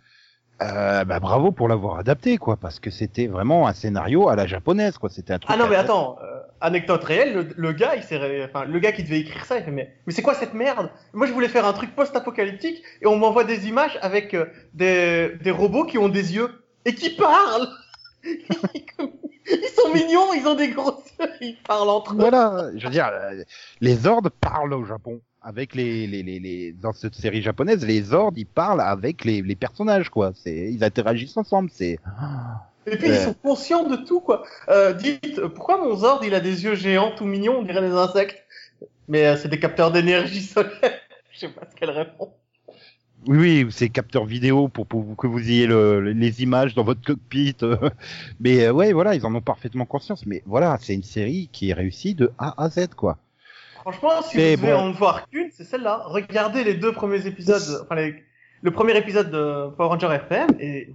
euh, 0.62 1.04
bah 1.04 1.20
bravo 1.20 1.52
pour 1.52 1.68
l'avoir 1.68 1.98
adapté, 1.98 2.36
quoi, 2.36 2.56
parce 2.56 2.80
que 2.80 2.90
c'était 2.90 3.26
vraiment 3.26 3.66
un 3.66 3.72
scénario 3.72 4.28
à 4.28 4.36
la 4.36 4.46
japonaise, 4.46 4.98
quoi. 4.98 5.08
C'était 5.08 5.32
un 5.32 5.38
truc. 5.38 5.54
Ah 5.54 5.58
non 5.62 5.68
mais 5.68 5.76
à- 5.76 5.80
attends, 5.80 6.18
euh, 6.22 6.39
anecdote 6.60 7.04
réelle, 7.04 7.34
le, 7.34 7.48
le 7.56 7.72
gars, 7.72 7.94
il 7.96 8.02
s'est, 8.02 8.44
enfin 8.44 8.64
le 8.64 8.78
gars 8.78 8.92
qui 8.92 9.02
devait 9.02 9.20
écrire 9.20 9.44
ça, 9.44 9.58
il 9.58 9.64
fait 9.64 9.70
mais, 9.70 9.94
mais 10.06 10.12
c'est 10.12 10.22
quoi 10.22 10.34
cette 10.34 10.54
merde? 10.54 10.90
Moi 11.12 11.26
je 11.26 11.32
voulais 11.32 11.48
faire 11.48 11.64
un 11.66 11.72
truc 11.72 11.94
post-apocalyptique 11.94 12.82
et 13.02 13.06
on 13.06 13.16
m'envoie 13.16 13.44
des 13.44 13.68
images 13.68 13.98
avec 14.02 14.34
euh, 14.34 14.46
des, 14.74 15.32
des 15.42 15.50
robots 15.50 15.84
qui 15.84 15.98
ont 15.98 16.08
des 16.08 16.34
yeux 16.34 16.50
et 16.84 16.94
qui 16.94 17.10
parlent. 17.10 17.68
ils 18.24 19.68
sont 19.74 19.92
mignons, 19.92 20.32
ils 20.34 20.46
ont 20.46 20.54
des 20.54 20.68
gros 20.68 21.02
yeux, 21.18 21.28
ils 21.40 21.56
parlent 21.66 21.88
entre 21.88 22.12
eux. 22.12 22.18
Voilà. 22.18 22.70
Je 22.76 22.84
veux 22.84 22.92
dire, 22.92 23.08
euh, 23.12 23.42
les 23.80 23.94
Zords 23.96 24.30
parlent 24.40 24.74
au 24.74 24.84
Japon. 24.84 25.20
Avec 25.42 25.74
les, 25.74 26.06
les, 26.06 26.22
les, 26.22 26.38
les, 26.38 26.72
dans 26.72 26.92
cette 26.92 27.14
série 27.14 27.40
japonaise, 27.40 27.82
les 27.86 28.02
Zords, 28.02 28.34
ils 28.36 28.44
parlent 28.44 28.82
avec 28.82 29.24
les, 29.24 29.40
les 29.40 29.56
personnages, 29.56 30.10
quoi. 30.10 30.32
C'est, 30.34 30.70
ils 30.70 30.84
interagissent 30.84 31.38
ensemble. 31.38 31.70
C'est, 31.72 31.98
Et 32.86 32.96
puis 32.96 33.08
Ouais. 33.08 33.14
ils 33.16 33.24
sont 33.24 33.34
conscients 33.34 33.84
de 33.86 33.96
tout 33.96 34.20
quoi. 34.20 34.42
Euh, 34.68 34.92
dites, 34.94 35.40
pourquoi 35.48 35.78
mon 35.78 35.94
Zord 35.96 36.22
il 36.24 36.34
a 36.34 36.40
des 36.40 36.64
yeux 36.64 36.74
géants 36.74 37.12
tout 37.16 37.24
mignons, 37.26 37.58
on 37.58 37.62
dirait 37.62 37.82
des 37.82 37.94
insectes 37.94 38.42
Mais 39.08 39.26
euh, 39.26 39.36
c'est 39.36 39.48
des 39.48 39.58
capteurs 39.60 39.90
d'énergie 39.92 40.42
solaire. 40.42 40.72
Je 41.32 41.40
sais 41.40 41.48
pas 41.48 41.62
ce 41.70 41.76
qu'elle 41.76 41.90
répond. 41.90 42.32
oui, 43.26 43.64
oui, 43.64 43.66
c'est 43.70 43.88
capteur 43.90 44.24
vidéo 44.24 44.68
pour, 44.68 44.86
pour 44.86 45.16
que 45.16 45.26
vous 45.26 45.38
ayez 45.40 45.66
le, 45.66 46.00
le- 46.00 46.12
les 46.12 46.42
images 46.42 46.74
dans 46.74 46.82
votre 46.84 47.02
cockpit. 47.02 47.56
Mais 48.40 48.64
euh, 48.66 48.72
ouais, 48.72 48.92
voilà, 48.92 49.14
ils 49.14 49.24
en 49.26 49.34
ont 49.34 49.40
parfaitement 49.42 49.84
conscience. 49.84 50.24
Mais 50.26 50.42
voilà, 50.46 50.78
c'est 50.80 50.94
une 50.94 51.02
série 51.02 51.48
qui 51.52 51.70
est 51.70 51.74
réussie 51.74 52.14
de 52.14 52.32
A 52.38 52.62
à 52.62 52.70
Z, 52.70 52.88
quoi. 52.96 53.18
Franchement, 53.82 54.22
si 54.22 54.36
Mais 54.38 54.56
vous 54.56 54.62
devez 54.62 54.72
bon. 54.74 54.78
en 54.80 54.92
voir 54.92 55.28
qu'une, 55.28 55.50
c'est 55.52 55.64
celle-là. 55.64 56.02
Regardez 56.06 56.64
les 56.64 56.74
deux 56.74 56.92
premiers 56.92 57.26
épisodes, 57.26 57.80
enfin 57.82 57.94
les- 57.94 58.22
le 58.62 58.70
premier 58.72 58.96
épisode 58.96 59.30
de 59.30 59.70
Power 59.76 59.88
Ranger 59.88 60.12
FM 60.28 60.48
et 60.60 60.90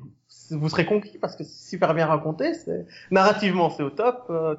vous 0.51 0.69
serez 0.69 0.85
conquis 0.85 1.17
parce 1.17 1.35
que 1.35 1.43
c'est 1.43 1.69
super 1.69 1.93
bien 1.93 2.07
raconté. 2.07 2.51
Narrativement 3.11 3.69
c'est 3.69 3.83
au 3.83 3.89
top. 3.89 4.25
euh, 4.29 4.55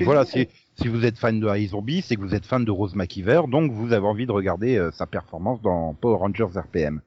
Voilà, 0.00 0.24
si, 0.24 0.48
si 0.74 0.88
vous 0.88 1.04
êtes 1.04 1.18
fan 1.18 1.40
de 1.40 1.48
iZombie, 1.56 2.02
c'est 2.02 2.16
que 2.16 2.20
vous 2.20 2.34
êtes 2.34 2.46
fan 2.46 2.64
de 2.64 2.70
Rose 2.70 2.94
McIver, 2.94 3.42
donc 3.48 3.72
vous 3.72 3.92
avez 3.92 4.06
envie 4.06 4.26
de 4.26 4.32
regarder 4.32 4.76
euh, 4.76 4.90
sa 4.92 5.06
performance 5.06 5.60
dans 5.62 5.94
Power 5.94 6.18
Rangers 6.18 6.58
RPM. 6.58 7.00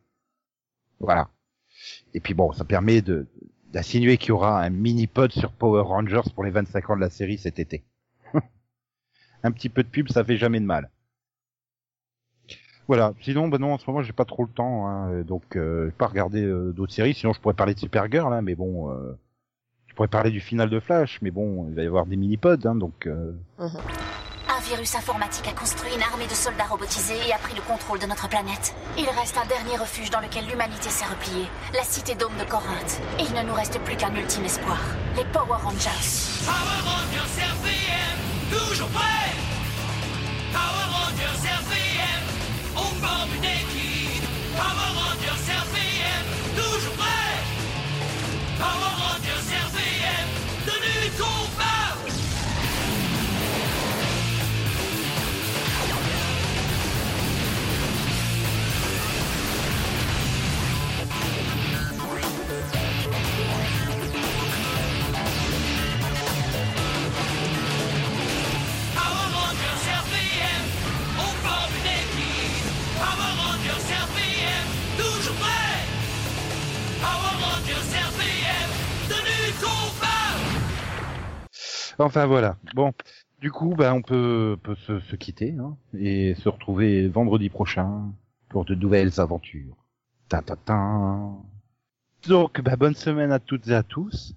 Voilà. 1.00 1.30
Et 2.14 2.20
puis 2.20 2.34
bon, 2.34 2.52
ça 2.54 2.66
permet 2.66 3.02
de 3.02 3.28
d'insinuer 3.72 4.18
qu'il 4.18 4.30
y 4.30 4.32
aura 4.32 4.62
un 4.64 4.70
mini-pod 4.72 5.32
sur 5.32 5.52
Power 5.54 5.84
Rangers 5.84 6.30
pour 6.34 6.44
les 6.44 6.52
25 6.52 6.90
ans 6.90 6.96
de 6.96 7.02
la 7.02 7.10
série 7.12 7.38
cet 7.38 7.60
été. 7.60 7.84
un 9.44 9.52
petit 9.52 9.70
peu 9.70 9.84
de 9.84 9.90
pub, 9.90 10.10
ça 10.10 10.24
fait 10.24 10.38
jamais 10.38 10.60
de 10.60 10.66
mal. 10.66 10.90
Voilà. 12.90 13.14
Sinon, 13.22 13.48
ben 13.48 13.60
non, 13.60 13.74
en 13.74 13.78
ce 13.78 13.86
moment, 13.90 14.02
j'ai 14.02 14.14
pas 14.14 14.26
trop 14.26 14.44
le 14.44 14.50
temps, 14.50 14.88
hein, 14.88 15.22
donc 15.22 15.56
euh, 15.56 15.86
j'ai 15.86 15.92
pas 15.92 16.08
regardé 16.08 16.42
euh, 16.44 16.74
d'autres 16.74 16.92
séries. 16.92 17.14
Sinon, 17.14 17.34
je 17.34 17.40
pourrais 17.40 17.54
parler 17.54 17.76
de 17.76 17.80
Supergirl, 17.80 18.34
hein, 18.34 18.42
mais 18.42 18.56
bon, 18.56 18.90
euh, 18.92 19.16
je 19.88 19.94
pourrais 19.94 20.08
parler 20.08 20.32
du 20.32 20.40
final 20.42 20.72
de 20.72 20.80
Flash, 20.80 21.20
mais 21.22 21.30
bon, 21.30 21.68
il 21.70 21.76
va 21.76 21.84
y 21.84 21.86
avoir 21.88 22.08
des 22.08 22.16
mini-pods, 22.16 22.66
hein, 22.66 22.74
donc. 22.74 23.06
euh, 23.06 23.32
Un 23.60 24.60
virus 24.68 24.96
informatique 24.96 25.48
a 25.48 25.54
construit 25.54 25.94
une 25.96 26.02
armée 26.02 26.26
de 26.26 26.34
soldats 26.34 26.66
robotisés 26.66 27.20
et 27.30 27.32
a 27.32 27.38
pris 27.38 27.54
le 27.56 27.62
contrôle 27.62 28.00
de 28.00 28.08
notre 28.08 28.28
planète. 28.28 28.74
Il 28.98 29.06
reste 29.06 29.38
un 29.38 29.46
dernier 29.46 29.78
refuge 29.78 30.10
dans 30.10 30.20
lequel 30.20 30.48
l'humanité 30.48 30.90
s'est 30.90 31.06
repliée, 31.06 31.46
la 31.76 31.84
cité 31.84 32.16
dôme 32.16 32.36
de 32.40 32.46
Corinthe. 32.50 33.00
Et 33.20 33.24
il 33.30 33.34
ne 33.38 33.48
nous 33.48 33.54
reste 33.54 33.80
plus 33.82 33.96
qu'un 33.98 34.14
ultime 34.16 34.46
espoir, 34.46 34.82
les 35.16 35.26
Power 35.26 35.62
Rangers. 35.62 36.42
Power 36.50 36.82
Rangers 36.90 37.38
RPM, 37.54 38.18
toujours 38.50 38.90
prêt 38.90 39.49
Enfin 82.00 82.26
voilà. 82.26 82.58
Bon, 82.74 82.94
du 83.40 83.52
coup, 83.52 83.76
bah, 83.76 83.94
on 83.94 84.02
peut, 84.02 84.58
peut 84.64 84.76
se, 84.76 85.00
se 85.02 85.16
quitter 85.16 85.56
hein, 85.60 85.78
et 85.98 86.34
se 86.36 86.48
retrouver 86.50 87.08
vendredi 87.08 87.50
prochain 87.50 88.12
pour 88.48 88.66
de 88.66 88.74
nouvelles 88.74 89.20
aventures. 89.20 89.76
Ta 90.30 90.42
ta 90.42 90.56
ta. 90.56 91.20
Donc, 92.28 92.62
bah, 92.62 92.76
bonne 92.78 92.96
semaine 92.96 93.32
à 93.32 93.40
toutes 93.40 93.68
et 93.68 93.74
à 93.74 93.84
tous. 93.84 94.34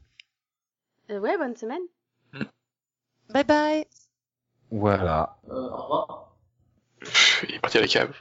Euh, 1.10 1.20
ouais, 1.20 1.38
bonne 1.38 1.56
semaine. 1.56 1.82
Bye 3.32 3.44
bye. 3.44 3.84
Voilà. 4.70 5.36
Euh, 5.48 5.70
au 5.70 5.76
revoir. 5.76 6.36
Pff, 7.00 7.44
Il 7.48 7.54
est 7.54 7.60
parti 7.60 7.78
à 7.78 7.80
la 7.80 7.86
cave. 7.86 8.14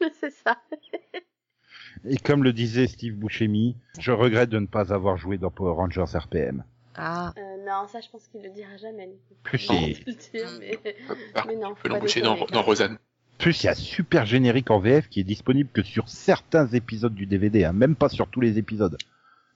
c'est 0.20 0.30
ça. 0.30 0.56
Et 2.04 2.18
comme 2.18 2.44
le 2.44 2.52
disait 2.52 2.86
Steve 2.86 3.14
Buscemi, 3.14 3.76
je 3.98 4.12
regrette 4.12 4.50
de 4.50 4.58
ne 4.58 4.66
pas 4.66 4.92
avoir 4.92 5.16
joué 5.16 5.38
dans 5.38 5.50
Power 5.50 5.74
Rangers 5.74 6.04
RPM. 6.14 6.62
Ah. 6.94 7.32
Euh, 7.38 7.55
non, 7.66 7.88
ça, 7.88 8.00
je 8.00 8.08
pense 8.08 8.26
qu'il 8.28 8.42
le 8.42 8.50
dira 8.50 8.76
jamais. 8.76 9.10
Plus, 9.42 9.68
Non. 9.68 9.80
il 9.80 9.94
Je 9.96 10.04
peux 10.04 10.10
le 10.10 10.16
dire, 10.16 10.50
mais... 10.60 10.94
Ah, 11.34 11.44
mais 11.48 11.56
non, 11.56 11.70
on 11.72 11.74
faut 11.74 11.88
l'embaucher 11.88 12.20
dans, 12.20 12.36
dans. 12.46 12.62
Rosanne. 12.62 12.98
plus, 13.38 13.62
il 13.62 13.66
y 13.66 13.68
a 13.68 13.74
super 13.74 14.24
générique 14.24 14.70
en 14.70 14.78
VF 14.78 15.08
qui 15.08 15.20
est 15.20 15.24
disponible 15.24 15.68
que 15.72 15.82
sur 15.82 16.08
certains 16.08 16.66
épisodes 16.68 17.14
du 17.14 17.26
DVD, 17.26 17.64
hein, 17.64 17.72
même 17.72 17.96
pas 17.96 18.08
sur 18.08 18.28
tous 18.28 18.40
les 18.40 18.58
épisodes. 18.58 18.96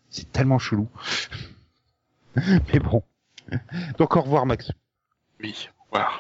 C'est 0.08 0.32
tellement 0.32 0.58
chelou. 0.58 0.88
Mais 2.36 2.80
bon. 2.80 3.02
Donc 3.98 4.16
au 4.16 4.20
revoir 4.20 4.46
Max. 4.46 4.70
Oui, 5.40 5.68
voilà. 5.90 6.18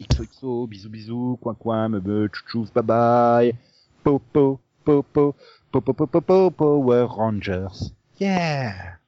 XOXO, 0.00 0.66
bisous 0.66 0.90
bisous, 0.90 1.38
coin 1.40 1.54
coin, 1.54 1.88
me 1.88 2.00
me, 2.00 2.28
tchou 2.28 2.66
bye 2.74 2.82
bye. 2.82 3.54
Popo, 4.02 4.60
popo, 4.84 5.34
popo, 5.70 5.94
popo, 5.94 6.06
popo, 6.06 6.50
Power 6.50 7.06
Rangers. 7.08 7.92
Yeah! 8.20 8.98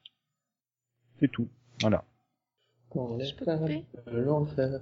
C'est 1.19 1.31
tout. 1.31 1.47
Voilà. 1.81 2.03
Couper? 2.89 3.33
de 4.11 4.17
l'enfer, 4.19 4.79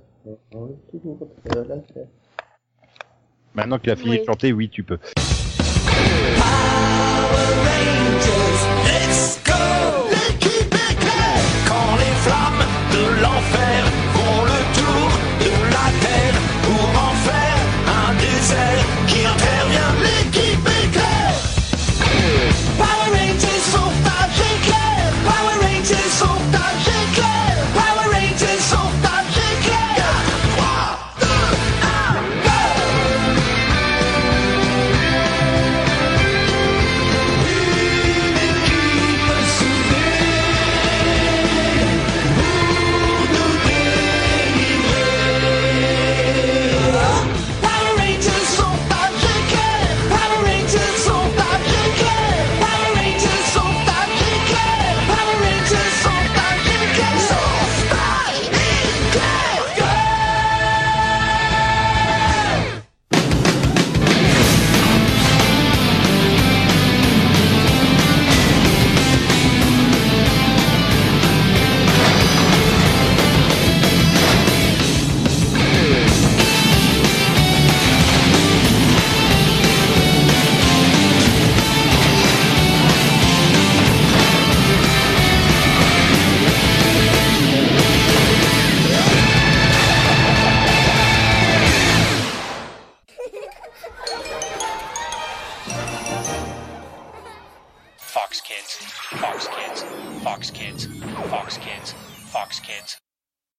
on 0.53 0.67
est 0.67 0.91
toujours 0.91 1.17
de 1.45 1.59
la 1.61 1.77
terre. 1.77 2.07
Maintenant 3.53 3.79
qu'il 3.79 3.91
a 3.91 3.95
fini 3.95 4.11
Oui. 4.11 4.19
de 4.19 4.25
chanter, 4.25 4.53
oui, 4.53 4.69
tu 4.69 4.83
peux. 4.83 4.99
Let's 8.85 9.39
go 9.43 9.53
L'équipe 10.11 10.73
est 10.73 10.95
claire 10.95 11.43
Quand 11.67 11.95
les 11.97 12.13
flammes 12.23 12.65
de 12.91 13.21
l'enfer 13.21 13.84